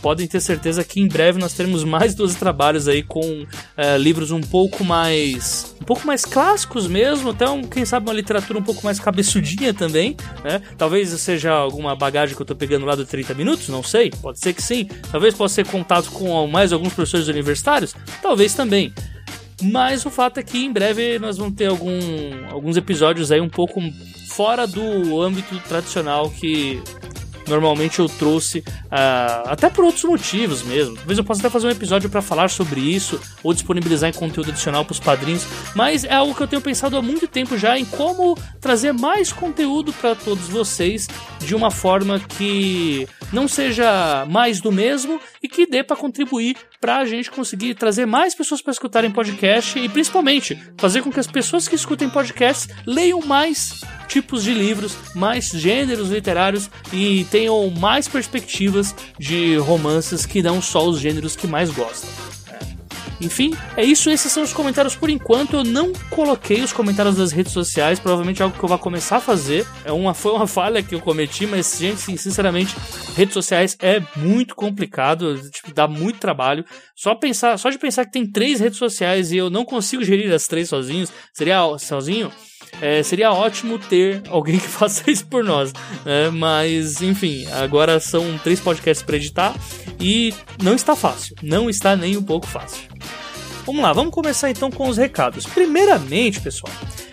podem 0.00 0.26
ter 0.26 0.40
certeza 0.40 0.84
que 0.84 1.00
em 1.00 1.08
breve 1.08 1.38
nós 1.38 1.52
teremos 1.52 1.84
mais 1.84 2.14
12 2.14 2.36
trabalhos 2.36 2.88
aí 2.88 3.02
com 3.02 3.46
é, 3.76 3.96
livros 3.98 4.30
um 4.30 4.40
pouco 4.40 4.84
mais 4.84 5.74
um 5.80 5.84
pouco 5.84 6.06
mais 6.06 6.24
clássicos 6.24 6.86
mesmo, 6.86 7.30
até 7.30 7.48
um, 7.48 7.62
quem 7.62 7.84
sabe 7.84 8.08
uma 8.08 8.14
literatura 8.14 8.58
um 8.58 8.62
pouco 8.62 8.84
mais 8.84 9.00
cabeçudinha 9.00 9.72
também, 9.72 10.16
né? 10.44 10.60
Talvez 10.76 11.08
seja 11.20 11.52
alguma 11.52 11.96
bagagem 11.96 12.36
que 12.36 12.42
eu 12.42 12.46
tô 12.46 12.54
pegando 12.54 12.84
lá 12.84 12.94
do 12.94 13.06
30 13.06 13.34
minutos, 13.34 13.68
não 13.68 13.82
sei, 13.82 14.10
pode 14.10 14.38
ser 14.38 14.52
que 14.52 14.62
sim. 14.62 14.86
Talvez 15.10 15.34
possa 15.34 15.56
ser 15.56 15.66
contato 15.66 16.10
com 16.10 16.46
mais 16.46 16.72
alguns 16.72 16.92
professores 16.92 17.28
universitários, 17.28 17.94
talvez 18.20 18.54
também. 18.54 18.92
Mas 19.62 20.06
o 20.06 20.10
fato 20.10 20.38
é 20.38 20.42
que 20.42 20.64
em 20.64 20.72
breve 20.72 21.18
nós 21.18 21.36
vamos 21.36 21.54
ter 21.54 21.66
algum, 21.66 21.98
alguns 22.50 22.76
episódios 22.76 23.32
aí 23.32 23.40
um 23.40 23.48
pouco 23.48 23.80
fora 24.28 24.66
do 24.66 25.20
âmbito 25.20 25.58
tradicional 25.68 26.30
que 26.30 26.80
normalmente 27.48 27.98
eu 27.98 28.08
trouxe, 28.08 28.58
uh, 28.58 29.48
até 29.48 29.68
por 29.68 29.84
outros 29.84 30.04
motivos 30.04 30.62
mesmo. 30.62 30.96
Talvez 30.96 31.18
eu 31.18 31.24
possa 31.24 31.40
até 31.40 31.50
fazer 31.50 31.66
um 31.66 31.70
episódio 31.70 32.10
para 32.10 32.22
falar 32.22 32.50
sobre 32.50 32.80
isso, 32.80 33.20
ou 33.42 33.52
disponibilizar 33.52 34.10
em 34.10 34.12
conteúdo 34.12 34.50
adicional 34.50 34.84
para 34.84 34.92
os 34.92 35.00
padrinhos, 35.00 35.46
mas 35.74 36.04
é 36.04 36.14
algo 36.14 36.34
que 36.34 36.42
eu 36.42 36.48
tenho 36.48 36.62
pensado 36.62 36.96
há 36.96 37.02
muito 37.02 37.26
tempo 37.26 37.56
já 37.56 37.78
em 37.78 37.84
como 37.84 38.36
trazer 38.60 38.92
mais 38.92 39.32
conteúdo 39.32 39.92
para 39.92 40.14
todos 40.14 40.48
vocês 40.48 41.08
de 41.40 41.54
uma 41.54 41.70
forma 41.70 42.20
que 42.20 43.08
não 43.32 43.46
seja 43.46 44.26
mais 44.28 44.60
do 44.60 44.72
mesmo 44.72 45.20
e 45.42 45.48
que 45.48 45.66
dê 45.66 45.82
para 45.82 45.96
contribuir 45.96 46.56
para 46.80 46.98
a 46.98 47.04
gente 47.04 47.30
conseguir 47.30 47.74
trazer 47.74 48.06
mais 48.06 48.34
pessoas 48.34 48.62
para 48.62 48.72
escutarem 48.72 49.10
podcast 49.10 49.78
e 49.78 49.88
principalmente 49.88 50.58
fazer 50.78 51.02
com 51.02 51.10
que 51.10 51.20
as 51.20 51.26
pessoas 51.26 51.68
que 51.68 51.74
escutem 51.74 52.08
podcasts 52.08 52.68
leiam 52.86 53.20
mais 53.20 53.80
tipos 54.08 54.42
de 54.42 54.52
livros, 54.52 54.96
mais 55.14 55.50
gêneros 55.50 56.08
literários 56.08 56.70
e 56.92 57.24
tenham 57.30 57.70
mais 57.70 58.08
perspectivas 58.08 58.94
de 59.18 59.56
romances 59.58 60.26
que 60.26 60.42
não 60.42 60.60
só 60.60 60.88
os 60.88 60.98
gêneros 60.98 61.36
que 61.36 61.46
mais 61.46 61.70
gostam. 61.70 62.28
Enfim, 63.20 63.52
é 63.76 63.84
isso. 63.84 64.10
Esses 64.10 64.30
são 64.30 64.42
os 64.42 64.52
comentários 64.52 64.94
por 64.94 65.10
enquanto. 65.10 65.54
Eu 65.54 65.64
não 65.64 65.92
coloquei 66.10 66.62
os 66.62 66.72
comentários 66.72 67.16
das 67.16 67.32
redes 67.32 67.52
sociais. 67.52 67.98
Provavelmente 67.98 68.40
é 68.40 68.44
algo 68.44 68.56
que 68.56 68.64
eu 68.64 68.68
vou 68.68 68.78
começar 68.78 69.16
a 69.16 69.20
fazer. 69.20 69.66
É 69.84 69.92
uma, 69.92 70.14
foi 70.14 70.32
uma 70.32 70.46
falha 70.46 70.82
que 70.82 70.94
eu 70.94 71.00
cometi, 71.00 71.46
mas, 71.46 71.78
gente, 71.78 72.00
sinceramente, 72.16 72.74
redes 73.16 73.34
sociais 73.34 73.76
é 73.80 74.00
muito 74.16 74.54
complicado. 74.54 75.36
Tipo, 75.50 75.74
dá 75.74 75.88
muito 75.88 76.20
trabalho. 76.20 76.64
Só 76.94 77.14
pensar, 77.14 77.58
só 77.58 77.70
de 77.70 77.78
pensar 77.78 78.04
que 78.04 78.12
tem 78.12 78.24
três 78.24 78.60
redes 78.60 78.78
sociais 78.78 79.32
e 79.32 79.36
eu 79.36 79.50
não 79.50 79.64
consigo 79.64 80.04
gerir 80.04 80.32
as 80.32 80.46
três 80.46 80.68
sozinhos, 80.68 81.12
seria 81.32 81.58
sozinho 81.78 82.30
é, 82.80 83.02
seria 83.02 83.32
ótimo 83.32 83.78
ter 83.78 84.22
alguém 84.28 84.58
que 84.58 84.66
faça 84.68 85.10
isso 85.10 85.26
por 85.26 85.44
nós. 85.44 85.72
Né? 86.04 86.30
Mas, 86.30 87.02
enfim, 87.02 87.46
agora 87.52 88.00
são 88.00 88.38
três 88.38 88.60
podcasts 88.60 89.04
para 89.04 89.16
editar 89.16 89.54
e 90.00 90.34
não 90.62 90.74
está 90.74 90.94
fácil. 90.94 91.34
Não 91.42 91.68
está 91.68 91.96
nem 91.96 92.16
um 92.16 92.22
pouco 92.22 92.46
fácil. 92.46 92.82
Vamos 93.66 93.82
lá, 93.82 93.92
vamos 93.92 94.14
começar 94.14 94.50
então 94.50 94.70
com 94.70 94.88
os 94.88 94.96
recados. 94.96 95.44
Primeiramente, 95.44 96.40
pessoal, 96.40 96.72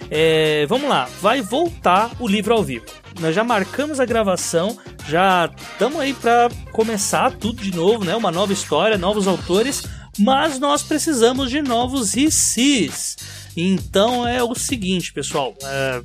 é, 0.10 0.66
vamos 0.68 0.88
lá, 0.88 1.10
vai 1.22 1.42
voltar 1.42 2.12
o 2.20 2.28
livro 2.28 2.54
ao 2.54 2.64
vivo. 2.64 2.86
Nós 3.20 3.36
já 3.36 3.44
marcamos 3.44 4.00
a 4.00 4.06
gravação, 4.06 4.78
já 5.08 5.50
estamos 5.72 6.00
aí 6.00 6.14
para 6.14 6.50
começar 6.72 7.32
tudo 7.32 7.62
de 7.62 7.76
novo, 7.76 8.06
né? 8.06 8.16
Uma 8.16 8.32
nova 8.32 8.54
história, 8.54 8.98
novos 8.98 9.28
autores, 9.28 9.84
mas 10.18 10.60
nós 10.60 10.84
precisamos 10.84 11.50
de 11.50 11.62
novos 11.62 12.16
ICs. 12.16 13.18
Então 13.56 14.28
é 14.28 14.44
o 14.44 14.54
seguinte, 14.54 15.14
pessoal. 15.14 15.56
É, 15.64 16.02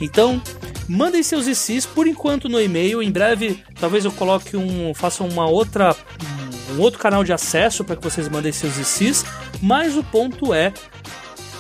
Então, 0.01 0.41
mandem 0.89 1.21
seus 1.21 1.49
ICs 1.49 1.85
por 1.85 2.07
enquanto 2.07 2.49
no 2.49 2.61
e-mail. 2.61 3.03
Em 3.03 3.11
breve, 3.11 3.61
talvez 3.81 4.05
eu 4.05 4.13
coloque 4.13 4.57
um, 4.57 4.95
faça 4.95 5.25
uma 5.25 5.49
outra 5.49 5.97
um 6.77 6.81
outro 6.81 7.01
canal 7.01 7.25
de 7.25 7.33
acesso 7.33 7.85
para 7.85 7.97
que 7.97 8.05
vocês 8.05 8.29
mandem 8.29 8.53
seus 8.53 8.77
ICs, 8.79 9.25
mas 9.61 9.97
o 9.97 10.05
ponto 10.05 10.55
é 10.55 10.73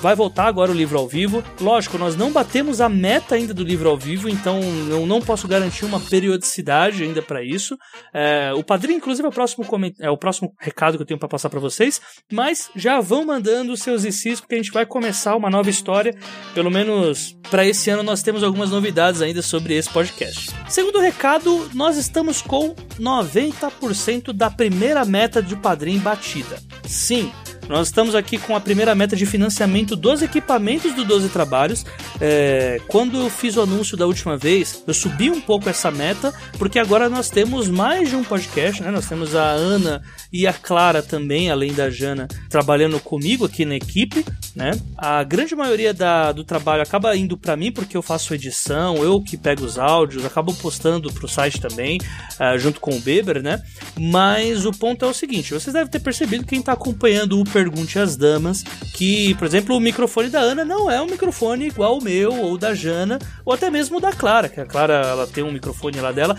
vai 0.01 0.15
voltar 0.15 0.47
agora 0.47 0.71
o 0.71 0.75
livro 0.75 0.99
ao 0.99 1.09
vivo. 1.09 1.43
Lógico, 1.61 1.99
nós 1.99 2.17
não 2.17 2.33
batemos 2.33 2.81
a 2.81 2.89
meta 2.89 3.35
ainda 3.35 3.53
do 3.53 3.63
livro 3.63 3.89
ao 3.89 3.97
vivo, 3.97 4.29
então 4.29 4.61
eu 4.91 5.07
não 5.07 5.21
posso 5.21 5.49
garantir 5.49 5.85
uma 5.85 6.01
periodicidade 6.01 7.03
ainda 7.03 7.23
para 7.23 7.43
isso. 7.43 7.77
É, 8.13 8.53
o 8.55 8.63
padrinho, 8.63 8.99
inclusive, 8.99 9.27
é 9.27 9.29
o 9.29 9.33
próximo, 9.33 9.64
é 10.01 10.11
o 10.11 10.17
próximo 10.17 10.53
recado 10.61 10.97
que 10.97 11.03
eu 11.03 11.07
tenho 11.07 11.18
para 11.18 11.29
passar 11.29 11.49
para 11.49 11.61
vocês. 11.61 12.01
Mas 12.33 12.71
já 12.75 13.01
vão 13.01 13.25
mandando 13.25 13.73
os 13.73 13.81
seus 13.81 14.05
ICs, 14.05 14.41
porque 14.41 14.55
a 14.55 14.59
gente 14.59 14.73
vai 14.73 14.87
começar 14.87 15.37
uma 15.37 15.51
nova 15.51 15.71
história. 15.71 16.14
Pelo 16.55 16.71
menos 16.71 17.37
para 17.51 17.67
esse 17.67 17.91
ano 17.91 18.03
nós 18.03 18.23
temos 18.23 18.43
algumas 18.43 18.71
novidades 18.71 19.23
ainda 19.23 19.43
sobre 19.43 19.75
esse 19.75 19.89
podcast. 19.89 20.51
Segundo 20.68 20.99
recado, 20.99 21.71
nós 21.75 21.97
estamos 21.97 22.43
com 22.43 22.75
90% 22.99 24.33
da 24.33 24.51
primeira 24.51 25.05
meta 25.05 25.43
de 25.43 25.57
padrinho 25.57 26.01
batida. 26.01 26.61
Sim, 26.85 27.33
nós 27.68 27.88
estamos 27.88 28.14
aqui 28.14 28.38
com 28.38 28.55
a 28.55 28.61
primeira 28.61 28.95
meta 28.95 29.17
de 29.17 29.26
financiamento 29.26 29.97
dos 29.97 30.22
equipamentos 30.22 30.95
do 30.95 31.05
12 31.05 31.29
Trabalhos. 31.29 31.84
É, 32.21 32.80
quando 32.87 33.21
eu 33.21 33.29
fiz 33.29 33.57
o 33.57 33.63
anúncio 33.63 33.97
da 33.97 34.07
última 34.07 34.37
vez, 34.37 34.83
eu 34.87 34.95
subi 34.95 35.30
um 35.30 35.41
pouco 35.41 35.68
essa 35.68 35.91
meta, 35.91 36.33
porque 36.59 36.79
agora 36.79 37.09
nós 37.09 37.29
temos 37.29 37.68
mais 37.68 38.09
de 38.09 38.17
um 38.17 38.22
podcast, 38.22 38.83
né? 38.83 38.91
Nós 38.91 39.09
temos 39.09 39.34
a 39.34 39.45
Ana 39.45 40.03
e 40.33 40.47
a 40.47 40.53
Clara 40.53 41.03
também, 41.03 41.51
além 41.51 41.72
da 41.72 41.91
Jana, 41.91 42.29
trabalhando 42.49 43.01
comigo 43.01 43.45
aqui 43.45 43.64
na 43.64 43.75
equipe, 43.75 44.25
né? 44.55 44.71
A 44.97 45.22
grande 45.25 45.55
maioria 45.55 45.93
da, 45.93 46.33
do 46.33 46.45
trabalho 46.45 46.83
acaba 46.83 47.17
indo 47.17 47.37
para 47.37 47.57
mim, 47.57 47.72
porque 47.72 47.97
eu 47.97 48.03
faço 48.03 48.34
edição, 48.34 48.97
eu 48.97 49.21
que 49.21 49.37
pego 49.37 49.64
os 49.64 49.79
áudios, 49.79 50.25
acabo 50.25 50.55
postando 50.55 51.13
pro 51.13 51.29
site 51.29 51.61
também, 51.61 51.99
uh, 52.41 52.59
junto 52.59 52.80
com 52.80 52.97
o 52.97 53.01
Beber, 53.01 53.43
né? 53.43 53.63
Mas 53.99 54.64
o 54.64 54.72
ponto 54.72 55.05
é 55.05 55.09
o 55.09 55.14
seguinte: 55.14 55.53
vocês 55.53 55.75
devem 55.75 55.91
ter 55.91 56.01
percebido, 56.01 56.47
quem 56.47 56.63
tá 56.63 56.72
acompanhando 56.72 57.41
o 57.41 57.45
Pergunte 57.57 57.99
às 57.99 58.16
Damas, 58.16 58.62
que, 58.92 59.34
por 59.37 59.46
exemplo, 59.46 59.74
o 59.74 59.80
microfone 59.80 60.28
da 60.28 60.41
Ana 60.41 60.62
não 60.62 60.91
é 60.91 61.00
um 61.00 61.07
microfone 61.07 61.68
igual 61.68 61.96
o 61.96 62.04
meu, 62.04 62.34
ou 62.34 62.58
da 62.58 62.74
Jana, 62.74 63.18
ou 63.46 63.54
até 63.54 63.70
mesmo 63.70 63.99
da 63.99 64.12
Clara, 64.12 64.46
que 64.46 64.61
a 64.61 64.66
Clara 64.66 64.92
ela 64.92 65.26
tem 65.26 65.42
um 65.42 65.50
microfone 65.50 65.99
lá 65.99 66.12
dela 66.12 66.37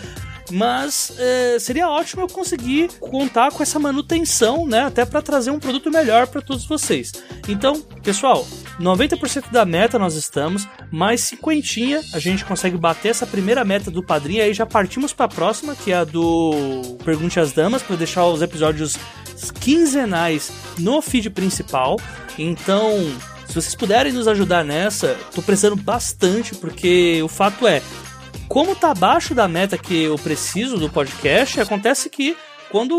mas 0.50 1.12
é, 1.18 1.58
seria 1.58 1.90
ótimo 1.90 2.22
eu 2.22 2.26
conseguir 2.26 2.88
contar 2.98 3.50
com 3.50 3.62
essa 3.62 3.78
manutenção, 3.78 4.66
né, 4.66 4.84
até 4.84 5.04
para 5.04 5.20
trazer 5.20 5.50
um 5.50 5.58
produto 5.58 5.90
melhor 5.90 6.26
para 6.26 6.40
todos 6.40 6.66
vocês. 6.66 7.12
Então, 7.46 7.82
pessoal, 8.02 8.46
90% 8.80 9.50
da 9.50 9.66
meta 9.66 9.98
nós 9.98 10.14
estamos, 10.14 10.66
mais 10.90 11.20
50 11.22 11.68
a 12.14 12.18
gente 12.18 12.46
consegue 12.46 12.78
bater 12.78 13.08
essa 13.08 13.26
primeira 13.26 13.62
meta 13.64 13.90
do 13.90 14.02
padrinho, 14.02 14.42
aí 14.42 14.54
já 14.54 14.64
partimos 14.64 15.12
para 15.12 15.26
a 15.26 15.28
próxima, 15.28 15.74
que 15.74 15.92
é 15.92 15.96
a 15.96 16.04
do 16.04 16.96
Pergunte 17.04 17.38
às 17.38 17.52
Damas, 17.52 17.82
para 17.82 17.96
deixar 17.96 18.26
os 18.26 18.40
episódios 18.40 18.96
quinzenais 19.50 20.52
no 20.78 21.00
feed 21.00 21.30
principal. 21.30 21.98
Então, 22.38 22.92
se 23.46 23.54
vocês 23.54 23.74
puderem 23.74 24.12
nos 24.12 24.28
ajudar 24.28 24.64
nessa, 24.64 25.16
tô 25.34 25.42
precisando 25.42 25.76
bastante, 25.76 26.54
porque 26.54 27.20
o 27.22 27.28
fato 27.28 27.66
é, 27.66 27.82
como 28.48 28.74
tá 28.74 28.90
abaixo 28.90 29.34
da 29.34 29.48
meta 29.48 29.78
que 29.78 30.04
eu 30.04 30.16
preciso 30.16 30.78
do 30.78 30.88
podcast, 30.88 31.60
acontece 31.60 32.08
que 32.08 32.36
quando 32.70 32.94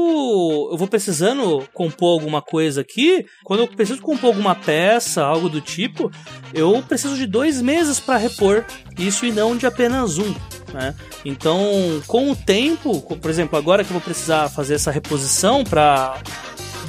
eu 0.72 0.78
vou 0.78 0.88
precisando 0.88 1.64
compor 1.74 2.14
alguma 2.14 2.42
coisa 2.42 2.82
aqui, 2.82 3.26
quando 3.44 3.62
eu 3.62 3.68
preciso 3.68 4.02
compor 4.02 4.30
alguma 4.30 4.56
peça, 4.56 5.24
algo 5.24 5.48
do 5.48 5.62
tipo, 5.62 6.12
eu 6.54 6.82
preciso 6.88 7.16
de 7.16 7.28
dois 7.28 7.62
meses 7.62 8.00
para 8.00 8.18
repor 8.18 8.66
isso 8.98 9.26
e 9.26 9.32
não 9.32 9.56
de 9.56 9.68
apenas 9.68 10.18
um. 10.18 10.34
Né? 10.74 10.94
Então, 11.26 11.62
com 12.08 12.32
o 12.32 12.36
tempo, 12.36 13.02
por 13.02 13.30
exemplo, 13.30 13.58
agora 13.58 13.84
que 13.84 13.90
eu 13.90 13.94
vou 13.94 14.02
precisar 14.02 14.50
fazer 14.50 14.76
essa 14.76 14.92
reposição 14.92 15.64
para 15.64 16.18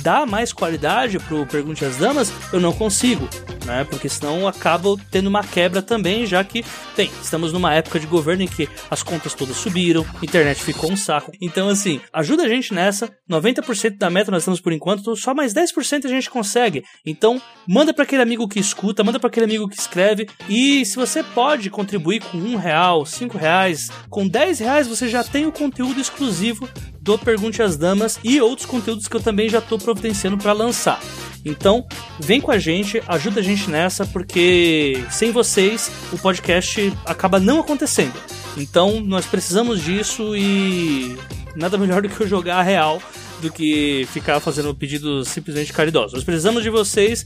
dar 0.03 0.27
mais 0.27 0.53
qualidade 0.53 1.19
pro 1.19 1.47
Pergunte 1.47 1.85
às 1.85 1.97
Damas, 1.97 2.33
eu 2.53 2.61
não 2.61 2.73
consigo, 2.73 3.29
né? 3.65 3.85
Porque 3.85 4.09
senão 4.09 4.47
acaba 4.47 4.97
tendo 5.11 5.29
uma 5.29 5.43
quebra 5.43 5.83
também, 5.83 6.27
já 6.27 6.43
que, 6.43 6.65
bem, 6.97 7.11
estamos 7.23 7.53
numa 7.53 7.75
época 7.75 8.01
de 8.01 8.07
governo 8.07 8.43
em 8.43 8.49
que 8.49 8.69
as 8.91 9.03
contas 9.03 9.35
todas 9.35 9.57
subiram, 9.57 10.05
internet 10.23 10.63
ficou 10.63 10.91
um 10.91 10.97
saco. 10.97 11.33
Então, 11.41 11.69
assim, 11.69 12.01
ajuda 12.13 12.45
a 12.45 12.49
gente 12.49 12.75
nessa. 12.75 13.11
90% 13.31 13.97
da 13.97 14.11
meta 14.11 14.31
nós 14.31 14.43
estamos 14.43 14.61
por 14.61 14.73
enquanto, 14.73 15.15
só 15.17 15.35
mais 15.35 15.55
10% 15.55 16.05
a 16.05 16.09
gente 16.09 16.31
consegue. 16.31 16.83
Então, 17.07 17.41
manda 17.69 17.93
para 17.95 18.05
aquele 18.05 18.23
amigo 18.23 18.49
que 18.49 18.59
escuta, 18.59 19.05
manda 19.05 19.21
para 19.21 19.29
aquele 19.29 19.47
amigo 19.47 19.69
que 19.69 19.79
escreve. 19.79 20.29
E 20.49 20.85
se 20.85 20.97
você 20.97 21.23
pode 21.23 21.71
contribuir 21.71 22.21
com 22.21 22.39
um 22.39 22.57
real, 22.57 23.05
cinco 23.05 23.39
reais, 23.39 23.89
com 24.09 24.27
10 24.27 24.59
reais, 24.61 24.87
você 24.87 25.09
já 25.09 25.23
tem 25.23 25.47
o 25.47 25.53
conteúdo 25.53 26.01
exclusivo 26.01 26.69
do 27.01 27.19
Pergunte 27.19 27.63
às 27.63 27.77
Damas 27.77 28.19
e 28.23 28.41
outros 28.41 28.67
conteúdos 28.67 29.09
que 29.09 29.17
eu 29.17 29.21
também 29.21 29.49
já 29.49 29.59
estou 29.59 29.79
providenciando 29.95 30.39
para 30.39 30.53
lançar. 30.53 31.01
Então, 31.45 31.87
vem 32.19 32.41
com 32.41 32.51
a 32.51 32.59
gente, 32.59 33.03
ajuda 33.09 33.41
a 33.41 33.43
gente 33.43 33.71
nessa, 33.71 34.05
porque 34.07 35.03
sem 35.11 35.33
vocês 35.33 35.91
o 36.13 36.19
podcast 36.19 36.93
acaba 37.05 37.41
não 37.41 37.61
acontecendo. 37.61 38.15
Então, 38.57 39.01
nós 39.01 39.27
precisamos 39.27 39.83
disso 39.83 40.37
e 40.37 41.17
nada 41.57 41.79
melhor 41.79 42.03
do 42.03 42.09
que 42.09 42.21
eu 42.21 42.29
jogar 42.29 42.59
a 42.59 42.63
real 42.63 43.03
do 43.41 43.51
que 43.51 44.07
ficar 44.13 44.41
fazendo 44.41 44.75
pedidos 44.75 45.29
simplesmente 45.29 45.73
caridosos. 45.73 46.13
Nós 46.13 46.25
precisamos 46.25 46.63
de 46.63 46.71
vocês 46.71 47.25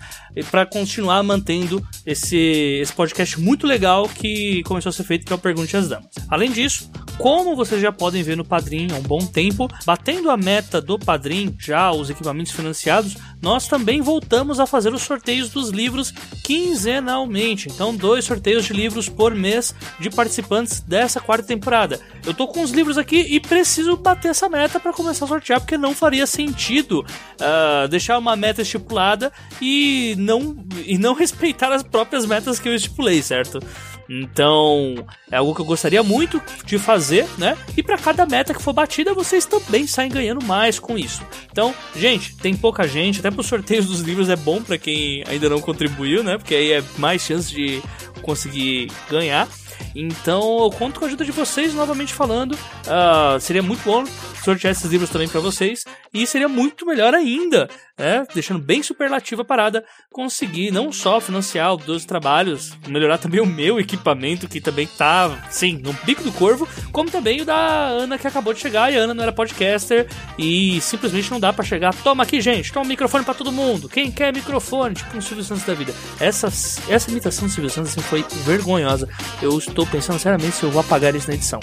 para 0.51 0.65
continuar 0.65 1.23
mantendo 1.23 1.85
esse, 2.07 2.37
esse 2.81 2.93
podcast 2.93 3.41
muito 3.41 3.67
legal 3.67 4.09
que 4.09 4.63
começou 4.65 4.91
a 4.91 4.93
ser 4.93 5.05
feito, 5.05 5.27
que 5.27 5.33
é 5.33 5.37
o 5.37 5.39
Pergunte 5.39 5.77
às 5.77 5.89
Damas. 5.89 6.09
Além 6.29 6.51
disso, 6.51 6.91
como 7.19 7.55
vocês 7.55 7.81
já 7.81 7.93
podem 7.93 8.23
ver 8.23 8.37
no 8.37 8.45
Padrim 8.45 8.89
há 8.93 8.97
um 8.97 9.03
bom 9.03 9.25
tempo, 9.25 9.69
batendo 9.87 10.31
a 10.31 10.37
meta 10.37 10.81
do 10.81 10.99
Padrim, 10.99 11.55
já 11.59 11.93
os 11.93 12.11
equipamentos 12.11 12.53
financiados, 12.53 13.17
nós 13.41 13.69
também 13.69 14.01
voltamos 14.01 14.59
a 14.59 14.67
fazer 14.67 14.93
os 14.93 15.03
sorteios 15.03 15.51
dos 15.51 15.71
livros 15.71 16.13
quinzenalmente. 16.43 17.69
Então, 17.69 17.95
dois 17.95 18.25
sorteios 18.25 18.65
de 18.65 18.73
livros 18.73 19.09
por 19.09 19.35
mês 19.35 19.75
de 20.01 20.11
participantes 20.11 20.81
dessa 20.81 21.21
quarta 21.21 21.47
temporada. 21.47 22.01
Eu 22.27 22.35
tô 22.35 22.49
com 22.49 22.63
os 22.63 22.71
livros 22.71 22.99
aqui 22.99 23.21
e 23.21 23.39
preciso 23.39 23.97
bater 23.97 24.29
essa 24.29 24.49
meta 24.49 24.81
para 24.81 24.93
começar 24.93 25.25
a 25.25 25.29
sortear, 25.29 25.61
porque 25.61 25.79
não 25.79 25.95
faria 26.05 26.27
sentido 26.27 27.01
uh, 27.01 27.89
deixar 27.89 28.19
uma 28.19 28.37
meta 28.37 28.61
estipulada 28.61 29.33
e 29.59 30.15
não, 30.19 30.55
e 30.85 30.99
não 30.99 31.15
respeitar 31.15 31.73
as 31.73 31.83
próprias 31.83 32.27
metas 32.27 32.59
que 32.59 32.69
eu 32.69 32.75
estipulei, 32.75 33.23
certo? 33.23 33.59
Então, 34.07 34.95
é 35.31 35.37
algo 35.37 35.55
que 35.55 35.63
eu 35.63 35.65
gostaria 35.65 36.03
muito 36.03 36.43
de 36.67 36.79
fazer, 36.79 37.27
né? 37.39 37.57
E 37.75 37.83
para 37.83 37.97
cada 37.97 38.27
meta 38.27 38.53
que 38.53 38.61
for 38.61 38.75
batida, 38.75 39.15
vocês 39.15 39.47
também 39.47 39.87
saem 39.87 40.11
ganhando 40.11 40.45
mais 40.45 40.79
com 40.79 40.99
isso. 40.99 41.23
Então, 41.51 41.75
gente, 41.97 42.37
tem 42.37 42.55
pouca 42.55 42.87
gente, 42.87 43.21
até 43.21 43.31
para 43.31 43.41
os 43.41 43.47
sorteios 43.47 43.87
dos 43.87 44.01
livros 44.01 44.29
é 44.29 44.37
bom 44.37 44.63
para 44.63 44.77
quem 44.77 45.25
ainda 45.27 45.49
não 45.49 45.59
contribuiu, 45.59 46.23
né? 46.23 46.37
Porque 46.37 46.55
aí 46.55 46.73
é 46.73 46.85
mais 46.99 47.23
chance 47.23 47.51
de 47.51 47.83
conseguir 48.21 48.93
ganhar. 49.09 49.49
Então 49.95 50.65
eu 50.65 50.71
conto 50.71 50.99
com 50.99 51.05
a 51.05 51.09
ajuda 51.09 51.25
de 51.25 51.33
vocês, 51.33 51.75
novamente 51.75 52.13
falando. 52.13 52.53
Uh, 52.53 53.39
seria 53.41 53.63
muito 53.63 53.83
bom 53.85 54.05
sortear 54.43 54.73
esses 54.73 54.91
livros 54.91 55.11
também 55.11 55.29
para 55.29 55.41
vocês. 55.41 55.85
E 56.13 56.27
seria 56.27 56.49
muito 56.49 56.87
melhor 56.87 57.15
ainda, 57.15 57.69
né? 57.99 58.27
Deixando 58.35 58.61
bem 58.61 58.83
superlativa 58.83 59.43
a 59.43 59.45
parada, 59.45 59.85
conseguir 60.11 60.71
não 60.71 60.91
só 60.91 61.21
financiar 61.21 61.75
os 61.75 62.05
trabalhos, 62.05 62.77
melhorar 62.89 63.19
também 63.19 63.41
o 63.41 63.47
meu 63.47 63.79
equipamento, 63.79 64.49
que 64.49 64.61
também 64.61 64.87
tá, 64.87 65.47
sim, 65.51 65.81
no 65.83 65.93
bico 66.05 66.23
do 66.23 66.33
corvo, 66.33 66.69
como 66.93 67.11
também 67.11 67.41
o 67.41 67.45
da 67.45 67.87
Ana 67.87 68.19
que 68.19 68.27
acabou 68.27 68.53
de 68.53 68.61
chegar. 68.61 68.93
E 68.93 68.97
a 68.97 69.01
Ana 69.01 69.15
não 69.15 69.23
era 69.23 69.33
podcaster 69.33 70.09
e 70.39 70.81
simplesmente 70.81 71.31
não 71.31 71.41
dá 71.41 71.53
para 71.53 71.65
chegar. 71.65 71.95
Toma 71.95 72.23
aqui, 72.25 72.41
gente, 72.41 72.73
toma 72.73 72.85
um 72.85 72.89
microfone 72.89 73.25
para 73.25 73.35
todo 73.35 73.53
mundo. 73.53 73.89
Quem 73.89 74.11
quer 74.11 74.33
microfone? 74.33 74.95
Tipo 74.95 75.17
um 75.17 75.21
Silvio 75.21 75.45
Santos 75.45 75.65
da 75.65 75.75
vida. 75.75 75.95
Essa, 76.21 76.49
essa 76.89 77.11
imitação 77.11 77.47
do 77.47 77.53
Silvio 77.53 77.71
Santos 77.71 77.93
assim, 77.93 78.01
foi 78.01 78.25
vergonhosa. 78.45 79.09
Eu 79.41 79.57
estou 79.59 79.87
pensando 79.87 80.19
seriamente 80.19 80.57
se 80.57 80.65
eu 80.65 80.71
vou 80.71 80.81
apagar 80.81 81.15
isso 81.15 81.29
na 81.29 81.35
edição. 81.35 81.61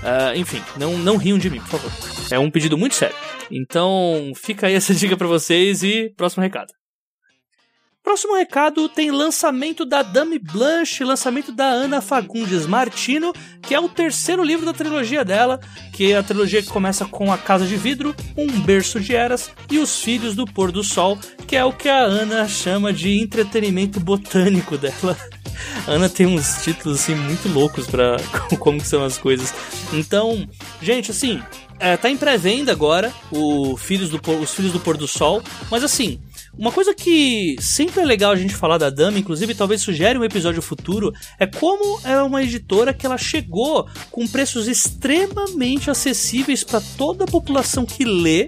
Uh, 0.00 0.36
enfim, 0.36 0.62
não, 0.78 0.96
não 0.96 1.16
riam 1.16 1.38
de 1.38 1.50
mim, 1.50 1.60
por 1.60 1.78
favor. 1.78 1.92
É 2.30 2.38
um 2.38 2.50
pedido 2.50 2.78
muito 2.78 2.94
sério. 2.94 3.14
Então, 3.50 4.32
fica 4.34 4.66
aí 4.66 4.74
essa 4.74 4.94
dica 4.94 5.16
para 5.16 5.26
vocês 5.26 5.82
e 5.82 6.12
próximo 6.16 6.42
recado. 6.42 6.72
Próximo 8.02 8.34
recado 8.34 8.88
tem 8.88 9.10
lançamento 9.10 9.84
da 9.84 10.02
Dame 10.02 10.38
Blanche, 10.38 11.04
lançamento 11.04 11.52
da 11.52 11.66
Ana 11.66 12.00
Fagundes 12.00 12.66
Martino, 12.66 13.32
que 13.62 13.74
é 13.74 13.80
o 13.80 13.90
terceiro 13.90 14.42
livro 14.42 14.64
da 14.64 14.72
trilogia 14.72 15.22
dela, 15.22 15.60
que 15.92 16.12
é 16.12 16.16
a 16.16 16.22
trilogia 16.22 16.62
que 16.62 16.68
começa 16.68 17.04
com 17.04 17.30
A 17.30 17.36
Casa 17.36 17.66
de 17.66 17.76
Vidro, 17.76 18.16
Um 18.36 18.48
Berço 18.60 18.98
de 18.98 19.14
Eras 19.14 19.50
e 19.70 19.78
Os 19.78 20.02
Filhos 20.02 20.34
do 20.34 20.46
Pôr 20.46 20.72
do 20.72 20.82
Sol, 20.82 21.18
que 21.46 21.54
é 21.54 21.64
o 21.64 21.72
que 21.72 21.90
a 21.90 21.98
Ana 21.98 22.48
chama 22.48 22.90
de 22.90 23.20
entretenimento 23.20 24.00
botânico 24.00 24.78
dela. 24.78 25.16
A 25.86 25.90
Ana 25.90 26.08
tem 26.08 26.26
uns 26.26 26.64
títulos 26.64 27.00
assim 27.00 27.14
muito 27.14 27.48
loucos 27.48 27.86
para 27.86 28.16
como 28.58 28.80
são 28.80 29.04
as 29.04 29.18
coisas. 29.18 29.52
Então, 29.92 30.48
gente, 30.80 31.10
assim, 31.10 31.40
é, 31.78 31.96
tá 31.96 32.10
em 32.10 32.16
pré-venda 32.16 32.72
agora 32.72 33.12
o 33.30 33.76
Filhos 33.76 34.08
do, 34.10 34.20
os 34.40 34.54
Filhos 34.54 34.72
do 34.72 34.80
Pôr 34.80 34.96
do 34.96 35.06
Sol, 35.06 35.42
mas 35.70 35.84
assim, 35.84 36.20
uma 36.60 36.70
coisa 36.70 36.94
que 36.94 37.56
sempre 37.58 38.02
é 38.02 38.04
legal 38.04 38.32
a 38.32 38.36
gente 38.36 38.54
falar 38.54 38.76
da 38.76 38.90
Dama, 38.90 39.18
inclusive 39.18 39.54
talvez 39.54 39.80
sugere 39.80 40.18
um 40.18 40.24
episódio 40.24 40.60
futuro, 40.60 41.10
é 41.38 41.46
como 41.46 41.98
é 42.04 42.20
uma 42.20 42.42
editora 42.42 42.92
que 42.92 43.06
ela 43.06 43.16
chegou 43.16 43.88
com 44.10 44.28
preços 44.28 44.68
extremamente 44.68 45.90
acessíveis 45.90 46.62
para 46.62 46.82
toda 46.98 47.24
a 47.24 47.26
população 47.26 47.86
que 47.86 48.04
lê 48.04 48.46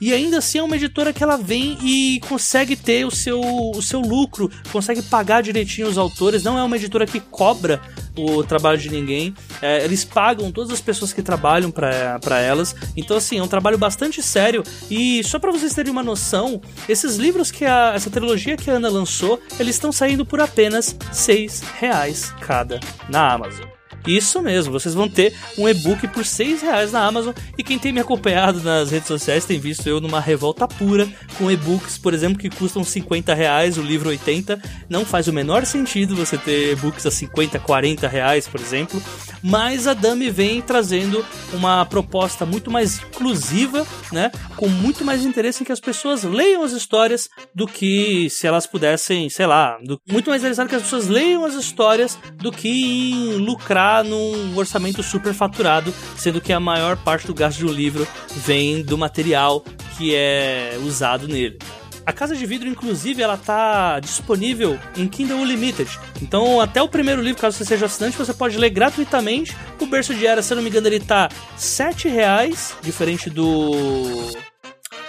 e 0.00 0.12
ainda 0.12 0.38
assim 0.38 0.58
é 0.58 0.62
uma 0.62 0.76
editora 0.76 1.12
que 1.12 1.22
ela 1.22 1.36
vem 1.36 1.78
e 1.82 2.20
consegue 2.28 2.76
ter 2.76 3.06
o 3.06 3.10
seu, 3.10 3.40
o 3.40 3.82
seu 3.82 4.00
lucro, 4.00 4.50
consegue 4.72 5.02
pagar 5.02 5.42
direitinho 5.42 5.88
os 5.88 5.98
autores, 5.98 6.42
não 6.42 6.58
é 6.58 6.62
uma 6.62 6.76
editora 6.76 7.06
que 7.06 7.20
cobra 7.20 7.80
o 8.16 8.42
trabalho 8.42 8.78
de 8.78 8.90
ninguém. 8.90 9.34
É, 9.62 9.84
eles 9.84 10.04
pagam 10.04 10.50
todas 10.50 10.70
as 10.70 10.80
pessoas 10.80 11.12
que 11.12 11.22
trabalham 11.22 11.70
para 11.70 12.40
elas. 12.40 12.74
Então, 12.96 13.16
assim, 13.16 13.38
é 13.38 13.42
um 13.42 13.48
trabalho 13.48 13.78
bastante 13.78 14.22
sério. 14.22 14.62
E 14.90 15.22
só 15.24 15.38
para 15.38 15.52
vocês 15.52 15.74
terem 15.74 15.90
uma 15.90 16.02
noção, 16.02 16.60
esses 16.88 17.16
livros 17.16 17.50
que 17.50 17.64
a, 17.64 17.92
essa 17.94 18.10
trilogia 18.10 18.56
que 18.56 18.70
a 18.70 18.74
Ana 18.74 18.88
lançou, 18.88 19.40
eles 19.58 19.76
estão 19.76 19.92
saindo 19.92 20.24
por 20.24 20.40
apenas 20.40 20.96
seis 21.12 21.62
reais 21.78 22.32
cada 22.40 22.80
na 23.08 23.32
Amazon. 23.32 23.79
Isso 24.06 24.40
mesmo, 24.40 24.72
vocês 24.72 24.94
vão 24.94 25.08
ter 25.08 25.34
um 25.58 25.68
e-book 25.68 26.08
por 26.08 26.24
6 26.24 26.62
reais 26.62 26.92
na 26.92 27.04
Amazon. 27.04 27.34
E 27.58 27.62
quem 27.62 27.78
tem 27.78 27.92
me 27.92 28.00
acompanhado 28.00 28.60
nas 28.62 28.90
redes 28.90 29.08
sociais 29.08 29.44
tem 29.44 29.58
visto 29.58 29.86
eu 29.86 30.00
numa 30.00 30.20
revolta 30.20 30.66
pura 30.66 31.08
com 31.36 31.50
e-books, 31.50 31.98
por 31.98 32.14
exemplo, 32.14 32.38
que 32.38 32.48
custam 32.48 32.82
50 32.82 33.34
reais, 33.34 33.76
o 33.76 33.82
livro 33.82 34.08
80. 34.08 34.60
Não 34.88 35.04
faz 35.04 35.28
o 35.28 35.32
menor 35.32 35.66
sentido 35.66 36.16
você 36.16 36.38
ter 36.38 36.72
e-books 36.72 37.04
a 37.06 37.10
50, 37.10 37.58
40 37.58 38.08
reais, 38.08 38.48
por 38.48 38.60
exemplo. 38.60 39.02
Mas 39.42 39.86
a 39.86 39.94
Dami 39.94 40.30
vem 40.30 40.60
trazendo 40.60 41.24
uma 41.52 41.84
proposta 41.84 42.46
muito 42.46 42.70
mais 42.70 43.00
inclusiva, 43.02 43.86
né? 44.12 44.30
Com 44.56 44.68
muito 44.68 45.04
mais 45.04 45.24
interesse 45.24 45.62
em 45.62 45.66
que 45.66 45.72
as 45.72 45.80
pessoas 45.80 46.24
leiam 46.24 46.62
as 46.62 46.72
histórias 46.72 47.28
do 47.54 47.66
que 47.66 48.28
se 48.30 48.46
elas 48.46 48.66
pudessem, 48.66 49.28
sei 49.28 49.46
lá, 49.46 49.78
do, 49.82 50.00
muito 50.10 50.30
mais 50.30 50.42
interessado 50.42 50.68
que 50.68 50.74
as 50.74 50.82
pessoas 50.82 51.06
leiam 51.06 51.44
as 51.44 51.54
histórias 51.54 52.18
do 52.34 52.50
que 52.50 52.68
em 52.68 53.36
lucrar 53.36 53.89
num 54.04 54.56
orçamento 54.56 55.02
super 55.02 55.34
faturado, 55.34 55.92
sendo 56.16 56.40
que 56.40 56.52
a 56.52 56.60
maior 56.60 56.96
parte 56.96 57.26
do 57.26 57.34
gasto 57.34 57.58
de 57.58 57.66
um 57.66 57.72
livro 57.72 58.06
vem 58.36 58.82
do 58.82 58.96
material 58.96 59.64
que 59.96 60.14
é 60.14 60.78
usado 60.82 61.28
nele. 61.28 61.58
A 62.06 62.12
Casa 62.12 62.34
de 62.34 62.44
Vidro, 62.46 62.68
inclusive, 62.68 63.22
ela 63.22 63.36
tá 63.36 64.00
disponível 64.00 64.78
em 64.96 65.06
Kindle 65.06 65.38
Unlimited. 65.38 65.90
Então, 66.20 66.60
até 66.60 66.82
o 66.82 66.88
primeiro 66.88 67.20
livro, 67.22 67.40
caso 67.40 67.58
você 67.58 67.64
seja 67.64 67.86
assinante, 67.86 68.16
você 68.16 68.32
pode 68.32 68.56
ler 68.58 68.70
gratuitamente. 68.70 69.56
O 69.78 69.86
Berço 69.86 70.14
de 70.14 70.26
Era, 70.26 70.42
se 70.42 70.52
eu 70.52 70.56
não 70.56 70.62
me 70.62 70.70
engano, 70.70 70.88
ele 70.88 71.00
tá 71.00 71.28
R$ 71.28 72.10
reais, 72.10 72.74
diferente 72.82 73.28
do 73.30 74.49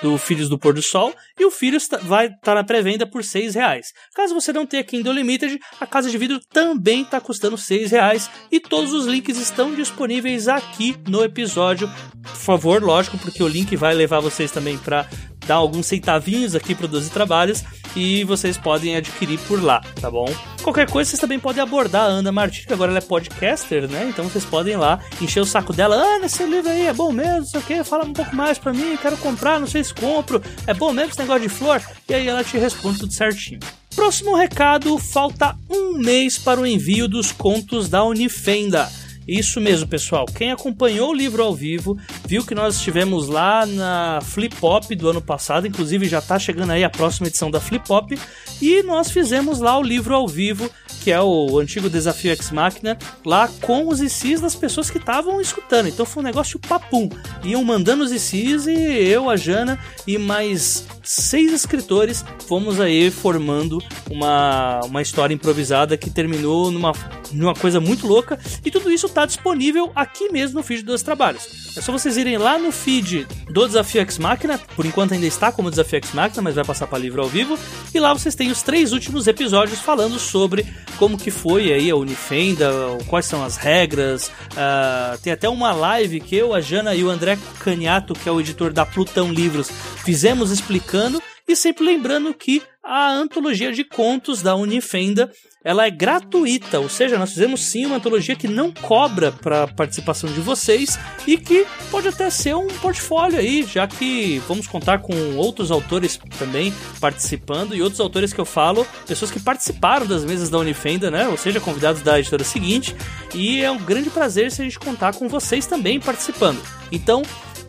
do 0.01 0.17
Filhos 0.17 0.49
do 0.49 0.57
Pôr 0.57 0.73
do 0.73 0.81
Sol, 0.81 1.13
e 1.39 1.45
o 1.45 1.51
Filhos 1.51 1.87
vai 2.03 2.27
estar 2.27 2.37
tá 2.41 2.55
na 2.55 2.63
pré-venda 2.63 3.05
por 3.05 3.23
seis 3.23 3.55
reais. 3.55 3.93
Caso 4.15 4.33
você 4.33 4.51
não 4.51 4.65
tenha 4.65 4.83
Kindle 4.83 5.13
Limited, 5.13 5.59
a 5.79 5.85
Casa 5.85 6.09
de 6.09 6.17
Vidro 6.17 6.39
também 6.51 7.01
está 7.01 7.19
custando 7.19 7.57
seis 7.57 7.91
reais, 7.91 8.29
e 8.51 8.59
todos 8.59 8.93
os 8.93 9.05
links 9.05 9.37
estão 9.37 9.73
disponíveis 9.73 10.47
aqui 10.47 10.95
no 11.07 11.23
episódio. 11.23 11.89
Por 12.21 12.35
favor, 12.35 12.83
lógico, 12.83 13.17
porque 13.17 13.43
o 13.43 13.47
link 13.47 13.75
vai 13.75 13.93
levar 13.93 14.19
vocês 14.19 14.51
também 14.51 14.77
para 14.77 15.07
dar 15.45 15.55
alguns 15.55 15.85
centavinhos 15.85 16.55
aqui 16.55 16.73
para 16.73 16.87
12 16.87 17.09
trabalhos 17.09 17.63
e 17.95 18.23
vocês 18.23 18.57
podem 18.57 18.95
adquirir 18.95 19.39
por 19.39 19.61
lá, 19.61 19.81
tá 19.99 20.09
bom? 20.09 20.33
Qualquer 20.61 20.89
coisa 20.89 21.09
vocês 21.09 21.19
também 21.19 21.39
podem 21.39 21.61
abordar 21.61 22.03
a 22.03 22.05
Ana 22.05 22.31
Martins, 22.31 22.65
que 22.65 22.73
agora 22.73 22.91
ela 22.91 22.99
é 22.99 23.01
podcaster, 23.01 23.89
né? 23.89 24.07
Então 24.09 24.29
vocês 24.29 24.45
podem 24.45 24.73
ir 24.73 24.77
lá 24.77 24.99
encher 25.19 25.41
o 25.41 25.45
saco 25.45 25.73
dela. 25.73 25.95
Ana, 25.95 26.25
esse 26.25 26.43
livro 26.45 26.69
aí 26.69 26.87
é 26.87 26.93
bom 26.93 27.11
mesmo, 27.11 27.39
não 27.39 27.45
sei 27.45 27.59
o 27.59 27.63
que, 27.63 27.83
fala 27.83 28.05
um 28.05 28.13
pouco 28.13 28.35
mais 28.35 28.57
pra 28.57 28.71
mim, 28.71 28.97
quero 29.01 29.17
comprar, 29.17 29.59
não 29.59 29.67
sei 29.67 29.83
se 29.83 29.93
compro, 29.93 30.41
é 30.67 30.73
bom 30.73 30.93
mesmo 30.93 31.11
esse 31.11 31.19
negócio 31.19 31.41
de 31.41 31.49
flor? 31.49 31.81
E 32.07 32.13
aí 32.13 32.27
ela 32.27 32.43
te 32.43 32.57
responde 32.57 32.99
tudo 32.99 33.13
certinho. 33.13 33.59
Próximo 33.95 34.35
recado: 34.35 34.97
falta 34.97 35.55
um 35.69 35.97
mês 35.97 36.37
para 36.37 36.59
o 36.59 36.65
envio 36.65 37.07
dos 37.07 37.31
contos 37.31 37.89
da 37.89 38.03
Unifenda. 38.03 38.89
Isso 39.27 39.61
mesmo, 39.61 39.87
pessoal. 39.87 40.25
Quem 40.25 40.51
acompanhou 40.51 41.11
o 41.11 41.13
livro 41.13 41.43
ao 41.43 41.53
vivo 41.53 41.97
viu 42.27 42.43
que 42.43 42.55
nós 42.55 42.75
estivemos 42.75 43.27
lá 43.27 43.65
na 43.65 44.19
Flip 44.21 44.55
Pop 44.55 44.95
do 44.95 45.09
ano 45.09 45.21
passado, 45.21 45.67
inclusive 45.67 46.07
já 46.07 46.19
está 46.19 46.39
chegando 46.39 46.71
aí 46.71 46.83
a 46.83 46.89
próxima 46.89 47.27
edição 47.27 47.51
da 47.51 47.59
Flip 47.59 47.85
Pop, 47.87 48.17
e 48.61 48.83
nós 48.83 49.11
fizemos 49.11 49.59
lá 49.59 49.77
o 49.77 49.83
livro 49.83 50.15
ao 50.15 50.27
vivo, 50.27 50.69
que 51.03 51.11
é 51.11 51.21
o 51.21 51.59
antigo 51.59 51.89
Desafio 51.89 52.31
Ex 52.31 52.51
Machina, 52.51 52.97
lá 53.25 53.47
com 53.61 53.87
os 53.87 54.01
ICs 54.01 54.41
das 54.41 54.55
pessoas 54.55 54.89
que 54.89 54.97
estavam 54.97 55.39
escutando. 55.39 55.87
Então 55.87 56.05
foi 56.05 56.21
um 56.21 56.25
negócio 56.25 56.59
papum. 56.59 57.09
Iam 57.43 57.63
mandando 57.63 58.03
os 58.03 58.11
ICs 58.11 58.67
e 58.67 58.73
eu, 58.73 59.29
a 59.29 59.37
Jana 59.37 59.79
e 60.07 60.17
mais 60.17 60.85
seis 61.03 61.51
escritores 61.51 62.23
fomos 62.47 62.79
aí 62.79 63.09
formando 63.09 63.79
uma, 64.09 64.81
uma 64.85 65.01
história 65.01 65.33
improvisada 65.33 65.97
que 65.97 66.09
terminou 66.09 66.71
numa, 66.71 66.93
numa 67.31 67.55
coisa 67.55 67.79
muito 67.79 68.07
louca 68.07 68.39
e 68.63 68.69
tudo 68.69 68.91
isso 68.91 69.09
está 69.11 69.25
disponível 69.25 69.91
aqui 69.95 70.31
mesmo 70.31 70.57
no 70.57 70.63
feed 70.63 70.83
dos 70.83 71.03
trabalhos. 71.03 71.75
É 71.77 71.81
só 71.81 71.91
vocês 71.91 72.17
irem 72.17 72.37
lá 72.37 72.57
no 72.57 72.71
feed 72.71 73.27
do 73.49 73.67
Desafio 73.67 74.01
X 74.01 74.17
Máquina, 74.17 74.59
por 74.75 74.85
enquanto 74.85 75.13
ainda 75.13 75.25
está 75.25 75.51
como 75.51 75.69
Desafio 75.69 75.97
X 75.97 76.13
Máquina, 76.13 76.41
mas 76.41 76.55
vai 76.55 76.65
passar 76.65 76.87
para 76.87 76.97
livro 76.97 77.21
ao 77.21 77.27
vivo, 77.27 77.57
e 77.93 77.99
lá 77.99 78.13
vocês 78.13 78.35
têm 78.35 78.51
os 78.51 78.61
três 78.61 78.91
últimos 78.91 79.27
episódios 79.27 79.79
falando 79.79 80.17
sobre 80.19 80.65
como 80.97 81.17
que 81.17 81.31
foi 81.31 81.71
aí 81.71 81.89
a 81.89 81.95
Unifenda, 81.95 82.71
quais 83.07 83.25
são 83.25 83.43
as 83.43 83.57
regras, 83.57 84.27
uh, 84.27 85.17
tem 85.21 85.33
até 85.33 85.47
uma 85.47 85.71
live 85.71 86.19
que 86.19 86.35
eu, 86.35 86.53
a 86.53 86.61
Jana 86.61 86.95
e 86.95 87.03
o 87.03 87.09
André 87.09 87.37
Caniato, 87.59 88.13
que 88.13 88.27
é 88.27 88.31
o 88.31 88.39
editor 88.39 88.73
da 88.73 88.85
Plutão 88.85 89.31
Livros, 89.31 89.69
fizemos 90.03 90.51
explicando 90.51 91.21
e 91.51 91.55
sempre 91.55 91.83
lembrando 91.83 92.33
que 92.33 92.61
a 92.83 93.11
antologia 93.11 93.71
de 93.71 93.83
contos 93.83 94.41
da 94.41 94.55
Unifenda 94.55 95.31
ela 95.63 95.85
é 95.85 95.91
gratuita, 95.91 96.79
ou 96.79 96.89
seja, 96.89 97.19
nós 97.19 97.29
fizemos 97.29 97.61
sim 97.61 97.85
uma 97.85 97.97
antologia 97.97 98.35
que 98.35 98.47
não 98.47 98.71
cobra 98.71 99.31
para 99.31 99.67
participação 99.67 100.31
de 100.31 100.39
vocês 100.39 100.97
e 101.27 101.37
que 101.37 101.67
pode 101.91 102.07
até 102.07 102.31
ser 102.31 102.55
um 102.55 102.65
portfólio 102.65 103.37
aí, 103.37 103.63
já 103.63 103.87
que 103.87 104.41
vamos 104.47 104.65
contar 104.65 104.99
com 104.99 105.35
outros 105.35 105.69
autores 105.69 106.19
também 106.39 106.73
participando 106.99 107.75
e 107.75 107.81
outros 107.81 107.99
autores 107.99 108.33
que 108.33 108.41
eu 108.41 108.45
falo, 108.45 108.87
pessoas 109.05 109.29
que 109.29 109.39
participaram 109.39 110.07
das 110.07 110.25
mesas 110.25 110.49
da 110.49 110.57
Unifenda, 110.57 111.11
né? 111.11 111.27
Ou 111.27 111.37
seja, 111.37 111.59
convidados 111.59 112.01
da 112.01 112.19
editora 112.19 112.43
seguinte, 112.43 112.95
e 113.35 113.61
é 113.61 113.69
um 113.69 113.77
grande 113.77 114.09
prazer 114.09 114.51
se 114.51 114.61
a 114.61 114.63
gente 114.63 114.79
contar 114.79 115.13
com 115.13 115.29
vocês 115.29 115.67
também 115.67 115.99
participando. 115.99 116.59
Então, 116.91 117.21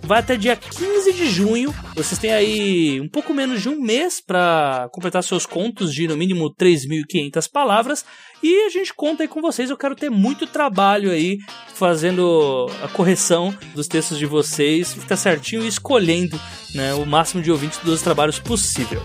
vai 0.02 0.20
até 0.20 0.36
dia 0.36 0.56
15 0.56 1.12
de 1.12 1.30
junho. 1.30 1.74
Vocês 1.94 2.18
têm 2.18 2.32
aí 2.32 3.00
um 3.00 3.08
pouco 3.08 3.32
menos 3.32 3.62
de 3.62 3.68
um 3.68 3.80
mês 3.80 4.20
para 4.20 4.88
completar 4.92 5.22
seus 5.22 5.46
contos 5.46 5.94
de 5.94 6.06
no 6.08 6.16
mínimo 6.16 6.54
3.500 6.54 7.50
palavras. 7.50 8.04
E 8.42 8.66
a 8.66 8.68
gente 8.68 8.92
conta 8.92 9.22
aí 9.22 9.28
com 9.28 9.40
vocês. 9.40 9.70
Eu 9.70 9.76
quero 9.76 9.94
ter 9.94 10.10
muito 10.10 10.46
trabalho 10.46 11.10
aí 11.10 11.38
fazendo 11.74 12.66
a 12.82 12.88
correção 12.88 13.56
dos 13.74 13.86
textos 13.86 14.18
de 14.18 14.26
vocês, 14.26 14.92
ficar 14.92 15.16
certinho 15.16 15.64
e 15.64 15.68
escolhendo 15.68 16.38
né, 16.74 16.92
o 16.94 17.06
máximo 17.06 17.42
de 17.42 17.50
ouvintes 17.50 17.78
dos 17.78 18.02
trabalhos 18.02 18.38
possível. 18.38 19.02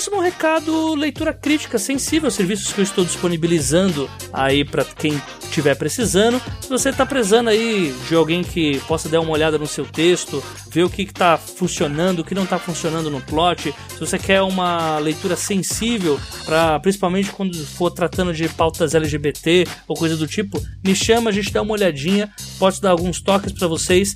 Próximo 0.00 0.22
recado, 0.22 0.94
leitura 0.94 1.30
crítica 1.34 1.78
sensível, 1.78 2.30
serviços 2.30 2.72
que 2.72 2.80
eu 2.80 2.82
estou 2.84 3.04
disponibilizando 3.04 4.08
aí 4.32 4.64
para 4.64 4.82
quem 4.82 5.20
estiver 5.42 5.74
precisando. 5.74 6.40
Se 6.58 6.70
você 6.70 6.88
está 6.88 7.04
precisando 7.04 7.48
aí 7.48 7.94
de 8.08 8.14
alguém 8.14 8.42
que 8.42 8.80
possa 8.88 9.10
dar 9.10 9.20
uma 9.20 9.30
olhada 9.30 9.58
no 9.58 9.66
seu 9.66 9.84
texto, 9.84 10.42
ver 10.70 10.84
o 10.84 10.88
que 10.88 11.02
está 11.02 11.36
funcionando, 11.36 12.20
o 12.20 12.24
que 12.24 12.34
não 12.34 12.44
está 12.44 12.58
funcionando 12.58 13.10
no 13.10 13.20
plot, 13.20 13.74
se 13.90 14.00
você 14.00 14.18
quer 14.18 14.40
uma 14.40 14.98
leitura 15.00 15.36
sensível, 15.36 16.18
para 16.46 16.80
principalmente 16.80 17.30
quando 17.30 17.54
for 17.66 17.90
tratando 17.90 18.32
de 18.32 18.48
pautas 18.48 18.94
LGBT 18.94 19.66
ou 19.86 19.94
coisa 19.94 20.16
do 20.16 20.26
tipo, 20.26 20.58
me 20.82 20.96
chama, 20.96 21.28
a 21.28 21.32
gente 21.32 21.52
dá 21.52 21.60
uma 21.60 21.74
olhadinha, 21.74 22.32
posso 22.58 22.80
dar 22.80 22.92
alguns 22.92 23.20
toques 23.20 23.52
para 23.52 23.68
vocês 23.68 24.14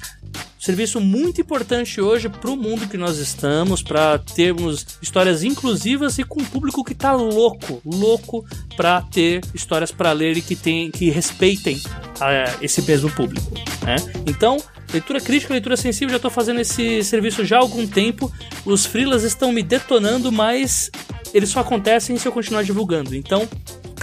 serviço 0.65 0.99
muito 0.99 1.43
importante 1.43 2.01
hoje 2.01 2.27
para 2.27 2.51
o 2.51 2.57
mundo 2.57 2.89
que 2.89 2.97
nós 2.97 3.19
estamos, 3.19 3.82
para 3.82 4.19
termos 4.19 4.86
histórias 5.03 5.43
inclusivas 5.43 6.19
e 6.19 6.24
com 6.24 6.41
um 6.41 6.45
público 6.45 6.82
que 6.82 6.95
está 6.95 7.12
louco, 7.12 7.82
louco 7.85 8.47
para 8.74 9.03
ter 9.03 9.43
histórias 9.53 9.93
para 9.93 10.11
ler 10.12 10.39
e 10.39 10.41
que, 10.41 10.57
tem, 10.57 10.91
que 10.91 11.11
respeitem 11.11 11.77
uh, 11.77 12.59
esse 12.62 12.81
mesmo 12.81 13.11
público. 13.11 13.53
Né? 13.82 13.97
Então, 14.27 14.57
leitura 14.91 15.20
crítica, 15.20 15.53
leitura 15.53 15.77
sensível, 15.77 16.09
já 16.09 16.16
estou 16.16 16.31
fazendo 16.31 16.61
esse 16.61 17.05
serviço 17.05 17.45
já 17.45 17.57
há 17.57 17.61
algum 17.61 17.86
tempo. 17.86 18.32
Os 18.65 18.86
freelas 18.86 19.23
estão 19.23 19.53
me 19.53 19.62
detonando, 19.62 20.32
mas 20.32 20.91
eles 21.35 21.51
só 21.51 21.61
acontecem 21.61 22.16
se 22.16 22.27
eu 22.27 22.32
continuar 22.32 22.65
divulgando. 22.65 23.15
Então, 23.15 23.47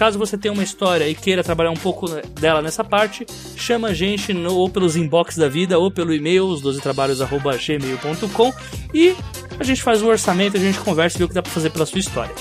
Caso 0.01 0.17
você 0.17 0.35
tenha 0.35 0.51
uma 0.51 0.63
história 0.63 1.07
e 1.07 1.13
queira 1.13 1.43
trabalhar 1.43 1.69
um 1.69 1.75
pouco 1.75 2.07
dela 2.39 2.59
nessa 2.59 2.83
parte, 2.83 3.23
chama 3.55 3.89
a 3.89 3.93
gente 3.93 4.33
no, 4.33 4.55
ou 4.55 4.67
pelos 4.67 4.95
inbox 4.95 5.37
da 5.37 5.47
vida 5.47 5.77
ou 5.77 5.91
pelo 5.91 6.11
e-mail, 6.11 6.47
os 6.47 6.59
12trabalhos.gmail.com 6.63 8.51
e 8.95 9.15
a 9.59 9.63
gente 9.63 9.83
faz 9.83 10.01
um 10.01 10.07
orçamento, 10.07 10.57
a 10.57 10.59
gente 10.59 10.79
conversa 10.79 11.17
e 11.17 11.19
vê 11.19 11.25
o 11.25 11.27
que 11.27 11.35
dá 11.35 11.43
pra 11.43 11.51
fazer 11.51 11.69
pela 11.69 11.85
sua 11.85 11.99
história. 11.99 12.33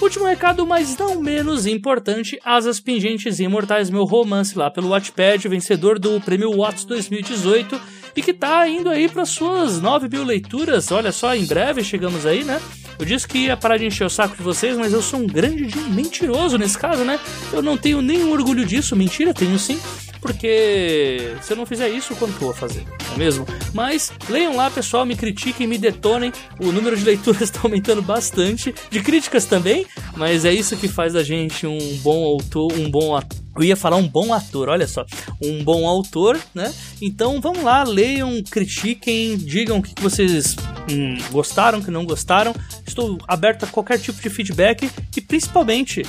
Último 0.00 0.26
recado, 0.26 0.66
mas 0.66 0.98
não 0.98 1.22
menos 1.22 1.64
importante, 1.64 2.40
Asas 2.44 2.80
Pingentes 2.80 3.38
e 3.38 3.44
Imortais, 3.44 3.88
meu 3.88 4.02
romance 4.02 4.58
lá 4.58 4.68
pelo 4.68 4.88
Wattpad, 4.88 5.46
vencedor 5.46 5.96
do 5.96 6.20
Prêmio 6.20 6.50
Watts 6.56 6.84
2018 6.86 7.99
e 8.16 8.22
que 8.22 8.32
tá 8.32 8.68
indo 8.68 8.88
aí 8.88 9.08
para 9.08 9.24
suas 9.24 9.80
9 9.80 10.08
mil 10.08 10.24
leituras. 10.24 10.90
Olha 10.90 11.12
só, 11.12 11.34
em 11.34 11.46
breve 11.46 11.82
chegamos 11.84 12.26
aí, 12.26 12.44
né? 12.44 12.60
Eu 12.98 13.06
disse 13.06 13.26
que 13.26 13.38
ia 13.38 13.56
parar 13.56 13.78
de 13.78 13.86
encher 13.86 14.04
o 14.04 14.10
saco 14.10 14.36
de 14.36 14.42
vocês, 14.42 14.76
mas 14.76 14.92
eu 14.92 15.00
sou 15.00 15.20
um 15.20 15.26
grande 15.26 15.66
de 15.66 15.78
um 15.78 15.88
mentiroso 15.88 16.58
nesse 16.58 16.76
caso, 16.76 17.02
né? 17.04 17.18
Eu 17.52 17.62
não 17.62 17.76
tenho 17.76 18.02
nenhum 18.02 18.32
orgulho 18.32 18.64
disso, 18.64 18.94
mentira, 18.94 19.32
tenho 19.32 19.58
sim, 19.58 19.80
porque 20.20 21.34
se 21.42 21.52
eu 21.52 21.56
não 21.56 21.66
fizer 21.66 21.88
isso, 21.88 22.12
eu 22.12 22.16
vou 22.16 22.52
fazer? 22.52 22.84
não 23.08 23.14
é 23.14 23.18
mesmo? 23.18 23.46
Mas 23.72 24.12
leiam 24.28 24.56
lá, 24.56 24.70
pessoal, 24.70 25.04
me 25.04 25.16
critiquem, 25.16 25.66
me 25.66 25.78
detonem. 25.78 26.32
O 26.58 26.72
número 26.72 26.96
de 26.96 27.04
leituras 27.04 27.42
está 27.42 27.60
aumentando 27.64 28.02
bastante, 28.02 28.74
de 28.90 29.00
críticas 29.00 29.44
também, 29.44 29.86
mas 30.16 30.44
é 30.44 30.52
isso 30.52 30.76
que 30.76 30.88
faz 30.88 31.16
a 31.16 31.22
gente 31.22 31.66
um 31.66 31.96
bom 31.98 32.24
autor, 32.24 32.72
um 32.72 32.90
bom 32.90 33.16
ator. 33.16 33.38
Eu 33.56 33.64
ia 33.64 33.76
falar 33.76 33.96
um 33.96 34.06
bom 34.06 34.32
ator, 34.32 34.68
olha 34.68 34.86
só, 34.86 35.04
um 35.42 35.62
bom 35.64 35.86
autor, 35.86 36.38
né? 36.54 36.72
Então 37.02 37.40
vamos 37.40 37.62
lá, 37.62 37.82
leiam, 37.82 38.42
critiquem, 38.48 39.36
digam 39.36 39.78
o 39.78 39.82
que 39.82 40.00
vocês 40.00 40.56
hum, 40.90 41.18
gostaram, 41.30 41.82
que 41.82 41.90
não 41.90 42.04
gostaram. 42.04 42.54
Estou 42.86 43.18
aberto 43.26 43.64
a 43.64 43.66
qualquer 43.66 43.98
tipo 43.98 44.20
de 44.22 44.30
feedback 44.30 44.88
e 45.16 45.20
principalmente, 45.20 46.02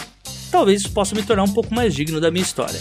talvez 0.52 0.82
isso 0.82 0.92
possa 0.92 1.16
me 1.16 1.24
tornar 1.24 1.44
um 1.44 1.54
pouco 1.54 1.74
mais 1.74 1.94
digno 1.94 2.22
da 2.22 2.30
minha 2.30 2.44
história. 2.44 2.80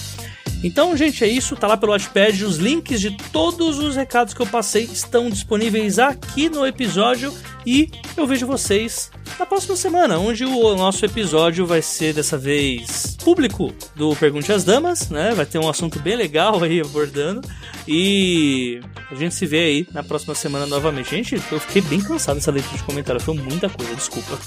Então, 0.62 0.96
gente, 0.96 1.24
é 1.24 1.26
isso. 1.26 1.56
Tá 1.56 1.66
lá 1.66 1.76
pelo 1.76 1.92
Watchpad. 1.92 2.44
Os 2.44 2.56
links 2.56 3.00
de 3.00 3.16
todos 3.32 3.78
os 3.78 3.96
recados 3.96 4.34
que 4.34 4.40
eu 4.40 4.46
passei 4.46 4.84
estão 4.84 5.30
disponíveis 5.30 5.98
aqui 5.98 6.48
no 6.48 6.66
episódio. 6.66 7.32
E 7.66 7.90
eu 8.16 8.26
vejo 8.26 8.46
vocês 8.46 9.10
na 9.38 9.46
próxima 9.46 9.76
semana, 9.76 10.18
onde 10.18 10.44
o 10.44 10.76
nosso 10.76 11.04
episódio 11.04 11.66
vai 11.66 11.82
ser 11.82 12.14
dessa 12.14 12.36
vez 12.36 13.16
público 13.22 13.72
do 13.94 14.14
Pergunte 14.16 14.52
às 14.52 14.64
Damas, 14.64 15.10
né? 15.10 15.32
Vai 15.34 15.46
ter 15.46 15.58
um 15.58 15.68
assunto 15.68 15.98
bem 16.00 16.16
legal 16.16 16.62
aí 16.62 16.80
abordando. 16.80 17.40
E 17.86 18.80
a 19.10 19.14
gente 19.14 19.34
se 19.34 19.46
vê 19.46 19.58
aí 19.58 19.88
na 19.92 20.02
próxima 20.02 20.34
semana 20.34 20.66
novamente. 20.66 21.10
Gente, 21.10 21.34
eu 21.50 21.60
fiquei 21.60 21.82
bem 21.82 22.00
cansado 22.00 22.36
dessa 22.36 22.50
leitura 22.50 22.76
de 22.76 22.82
comentário. 22.84 23.20
Foi 23.20 23.34
muita 23.34 23.68
coisa, 23.68 23.94
desculpa. 23.94 24.38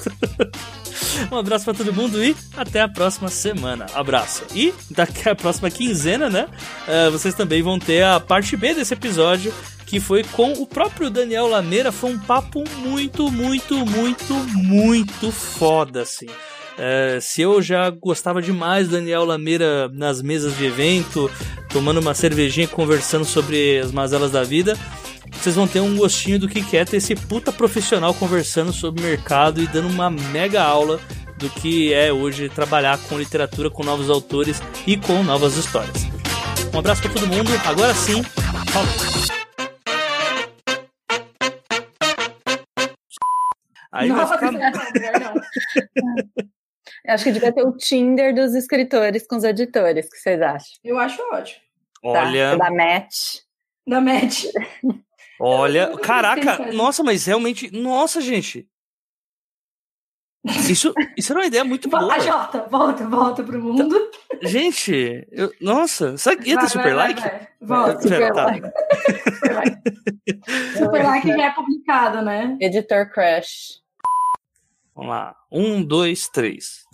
um 1.31 1.37
abraço 1.37 1.65
para 1.65 1.73
todo 1.73 1.93
mundo 1.93 2.23
e 2.23 2.35
até 2.55 2.81
a 2.81 2.87
próxima 2.87 3.29
semana. 3.29 3.85
Abraço. 3.93 4.43
E 4.55 4.73
daqui 4.89 5.29
a 5.29 5.35
próxima 5.35 5.69
quinzena, 5.69 6.29
né? 6.29 6.47
Uh, 6.87 7.11
vocês 7.11 7.33
também 7.35 7.61
vão 7.61 7.77
ter 7.77 8.03
a 8.03 8.19
parte 8.19 8.55
B 8.55 8.73
desse 8.73 8.93
episódio 8.93 9.53
que 9.93 9.99
foi 9.99 10.23
com 10.23 10.53
o 10.53 10.65
próprio 10.65 11.07
Daniel 11.07 11.47
Lameira. 11.47 11.91
Foi 11.91 12.09
um 12.09 12.17
papo 12.17 12.63
muito, 12.77 13.31
muito, 13.31 13.85
muito, 13.85 14.33
muito 14.33 15.31
foda, 15.31 16.01
assim. 16.01 16.25
É, 16.79 17.19
se 17.21 17.43
eu 17.43 17.61
já 17.61 17.91
gostava 17.91 18.41
demais 18.41 18.87
do 18.87 18.95
Daniel 18.95 19.23
Lameira 19.23 19.87
nas 19.89 20.19
mesas 20.19 20.57
de 20.57 20.65
evento, 20.65 21.29
tomando 21.69 21.99
uma 21.99 22.15
cervejinha 22.15 22.67
conversando 22.67 23.23
sobre 23.23 23.77
as 23.81 23.91
mazelas 23.91 24.31
da 24.31 24.43
vida, 24.43 24.75
vocês 25.31 25.53
vão 25.53 25.67
ter 25.67 25.79
um 25.79 25.95
gostinho 25.95 26.39
do 26.39 26.49
que 26.49 26.75
é 26.75 26.83
ter 26.83 26.97
esse 26.97 27.15
puta 27.15 27.51
profissional 27.51 28.15
conversando 28.15 28.73
sobre 28.73 29.03
mercado 29.03 29.61
e 29.61 29.67
dando 29.67 29.89
uma 29.89 30.09
mega 30.09 30.63
aula 30.63 30.99
do 31.37 31.47
que 31.51 31.93
é 31.93 32.11
hoje 32.11 32.49
trabalhar 32.49 32.97
com 33.07 33.19
literatura, 33.19 33.69
com 33.69 33.83
novos 33.83 34.09
autores 34.09 34.59
e 34.87 34.97
com 34.97 35.21
novas 35.21 35.55
histórias. 35.55 36.07
Um 36.73 36.79
abraço 36.79 37.03
para 37.03 37.11
todo 37.11 37.27
mundo, 37.27 37.51
agora 37.63 37.93
sim, 37.93 38.23
falou! 38.71 39.42
Aí 43.93 44.09
Nossa, 44.09 44.37
vai 44.37 44.51
ficar... 44.51 44.71
Acho 47.07 47.23
que 47.25 47.31
devia 47.31 47.53
ter 47.53 47.63
o 47.63 47.77
Tinder 47.77 48.33
dos 48.33 48.55
escritores 48.55 49.27
com 49.27 49.35
os 49.35 49.43
editores. 49.43 50.07
O 50.07 50.09
que 50.09 50.17
vocês 50.17 50.41
acham? 50.41 50.73
Eu 50.83 50.97
acho 50.97 51.21
ótimo. 51.31 51.61
Olha. 52.03 52.57
Tá, 52.57 52.69
da 52.69 52.71
match. 52.71 53.39
Da 53.87 54.01
match. 54.01 54.45
Olha, 55.39 55.97
caraca, 55.97 56.71
nossa, 56.71 57.03
mas 57.03 57.25
realmente, 57.25 57.69
nossa, 57.71 58.21
gente. 58.21 58.67
Isso, 60.69 60.93
isso 61.17 61.31
era 61.31 61.41
uma 61.41 61.47
ideia 61.47 61.63
muito 61.63 61.89
boa. 61.89 62.13
A 62.13 62.19
Jota, 62.19 62.67
volta, 62.69 63.07
volta 63.07 63.43
pro 63.43 63.61
mundo. 63.61 64.11
Gente, 64.41 65.27
eu, 65.31 65.51
nossa, 65.59 66.17
sabe, 66.17 66.49
ia 66.49 66.59
ter 66.59 66.69
super 66.69 66.93
vai, 66.93 67.13
like? 67.13 67.21
Vai, 67.21 67.31
vai. 67.31 67.47
Volta, 67.61 68.01
super, 68.01 68.33
tá. 68.33 68.45
like. 68.45 68.67
super 69.23 69.55
like. 69.55 69.81
Super 70.77 71.03
like 71.03 71.27
já 71.27 71.45
é 71.45 71.51
publicado, 71.51 72.21
né? 72.21 72.57
Editor 72.59 73.09
Crush. 73.11 73.82
Vamos 74.95 75.09
lá. 75.11 75.35
Um, 75.51 75.83
dois, 75.83 76.27
três. 76.29 76.85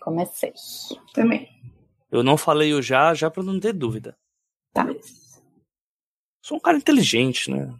Comecei. 0.00 0.52
Também. 1.12 1.48
Eu 2.10 2.22
não 2.22 2.36
falei 2.36 2.72
o 2.72 2.80
já, 2.80 3.12
já 3.14 3.30
pra 3.30 3.42
não 3.42 3.60
ter 3.60 3.72
dúvida. 3.74 4.16
Tá. 4.72 4.86
Sou 6.42 6.56
um 6.56 6.60
cara 6.60 6.78
inteligente, 6.78 7.50
né? 7.50 7.74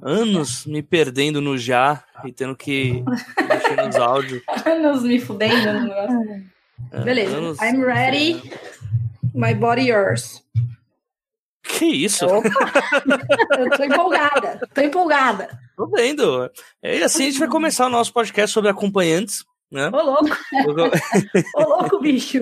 Anos 0.00 0.64
me 0.64 0.80
perdendo 0.80 1.40
no 1.40 1.58
já 1.58 2.04
e 2.24 2.32
tendo 2.32 2.54
que 2.54 3.02
mexer 3.48 3.84
nos 3.84 3.96
áudios. 3.96 4.42
Anos 4.64 5.02
me 5.02 5.18
fudendo 5.18 5.72
no 5.72 5.80
negócio. 5.88 6.44
É, 6.92 7.00
Beleza. 7.02 7.36
anos- 7.36 7.58
I'm 7.60 7.82
ready. 7.82 8.40
My 9.34 9.52
body 9.54 9.88
yours. 9.88 10.44
Que 11.64 11.84
isso? 11.86 12.24
Opa! 12.26 12.48
Eu 13.58 13.70
tô 13.76 13.82
empolgada. 13.84 14.68
Tô 14.72 14.80
empolgada. 14.80 15.60
Tô 15.78 15.86
vendo. 15.86 16.50
É, 16.82 16.98
e 16.98 17.02
assim 17.04 17.22
a 17.22 17.26
gente 17.26 17.38
vai 17.38 17.46
começar 17.46 17.86
o 17.86 17.88
nosso 17.88 18.12
podcast 18.12 18.52
sobre 18.52 18.68
acompanhantes, 18.68 19.44
né? 19.70 19.88
Ô, 19.94 20.02
louco. 20.02 20.36
Ô, 21.54 21.62
louco, 21.62 22.00
bicho. 22.00 22.40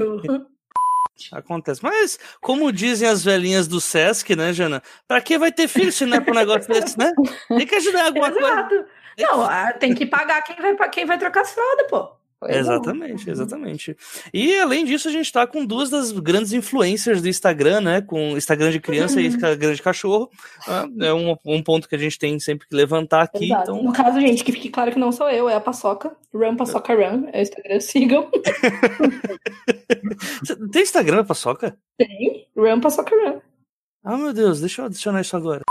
Acontece. 1.31 1.83
Mas, 1.83 2.19
como 2.41 2.73
dizem 2.73 3.07
as 3.07 3.23
velhinhas 3.23 3.69
do 3.69 3.79
Sesc, 3.79 4.35
né, 4.35 4.55
Jana? 4.55 4.83
Pra 5.07 5.21
que 5.21 5.37
vai 5.37 5.53
ter 5.53 5.69
filho 5.69 5.93
se 5.93 6.07
não 6.07 6.17
é 6.17 6.21
pra 6.21 6.33
um 6.33 6.37
negócio 6.37 6.67
desse, 6.67 6.99
né? 6.99 7.13
Tem 7.49 7.67
que 7.67 7.75
ajudar 7.75 8.07
alguma 8.07 8.33
coisa. 8.33 8.49
Exato. 8.49 8.85
Não, 9.19 9.43
ah, 9.43 9.71
tem 9.75 9.95
que 9.95 10.07
pagar 10.07 10.41
quem 10.41 10.57
vai, 10.57 10.89
quem 10.89 11.05
vai 11.05 11.19
trocar 11.19 11.43
as 11.43 11.53
fraldas, 11.53 11.87
pô. 11.91 12.17
Exatamente, 12.45 13.31
exatamente. 13.31 13.97
E 14.33 14.59
além 14.59 14.85
disso, 14.85 15.09
a 15.09 15.11
gente 15.11 15.33
tá 15.33 15.47
com 15.47 15.65
duas 15.65 15.89
das 15.89 16.13
grandes 16.13 16.53
influencers 16.53 17.23
do 17.23 17.29
Instagram, 17.29 17.81
né? 17.81 18.03
Com 18.03 18.37
Instagram 18.37 18.71
de 18.71 18.79
criança 18.79 19.21
e 19.21 19.27
Instagram 19.27 19.73
de 19.75 19.83
cachorro. 19.83 20.31
Ah, 20.69 20.87
É 21.01 21.13
um, 21.15 21.35
um 21.45 21.63
ponto 21.63 21.89
que 21.89 21.95
a 21.95 21.99
gente 21.99 22.19
tem 22.19 22.39
sempre 22.39 22.69
que 22.69 22.77
levantar 22.77 23.23
aqui. 23.23 23.47
Exato. 23.47 23.63
Então, 23.63 23.83
No 23.83 23.93
caso, 23.93 24.21
gente, 24.21 24.45
que 24.45 24.53
fique 24.53 24.69
claro 24.69 24.93
que 24.93 24.99
não 24.99 25.13
sou 25.13 25.31
eu, 25.31 25.49
é 25.49 25.55
a 25.55 25.61
Paçoca. 25.61 26.15
Run 26.35 26.57
Paçoca 26.57 26.95
Run. 26.95 27.29
É 27.33 27.39
o 27.39 27.43
Instagram, 27.43 27.81
sigam. 27.81 28.31
Tem 30.73 30.83
Instagram, 30.83 31.25
Paçoca? 31.25 31.77
Tem. 31.97 32.47
Run 32.57 32.81
Paçoca 32.81 33.17
Run. 33.17 33.41
Ah, 34.05 34.17
meu 34.19 34.33
Deus, 34.33 34.61
deixa 34.61 34.83
eu 34.83 34.87
adicionar 34.87 35.23
isso 35.23 35.37
agora. 35.37 35.63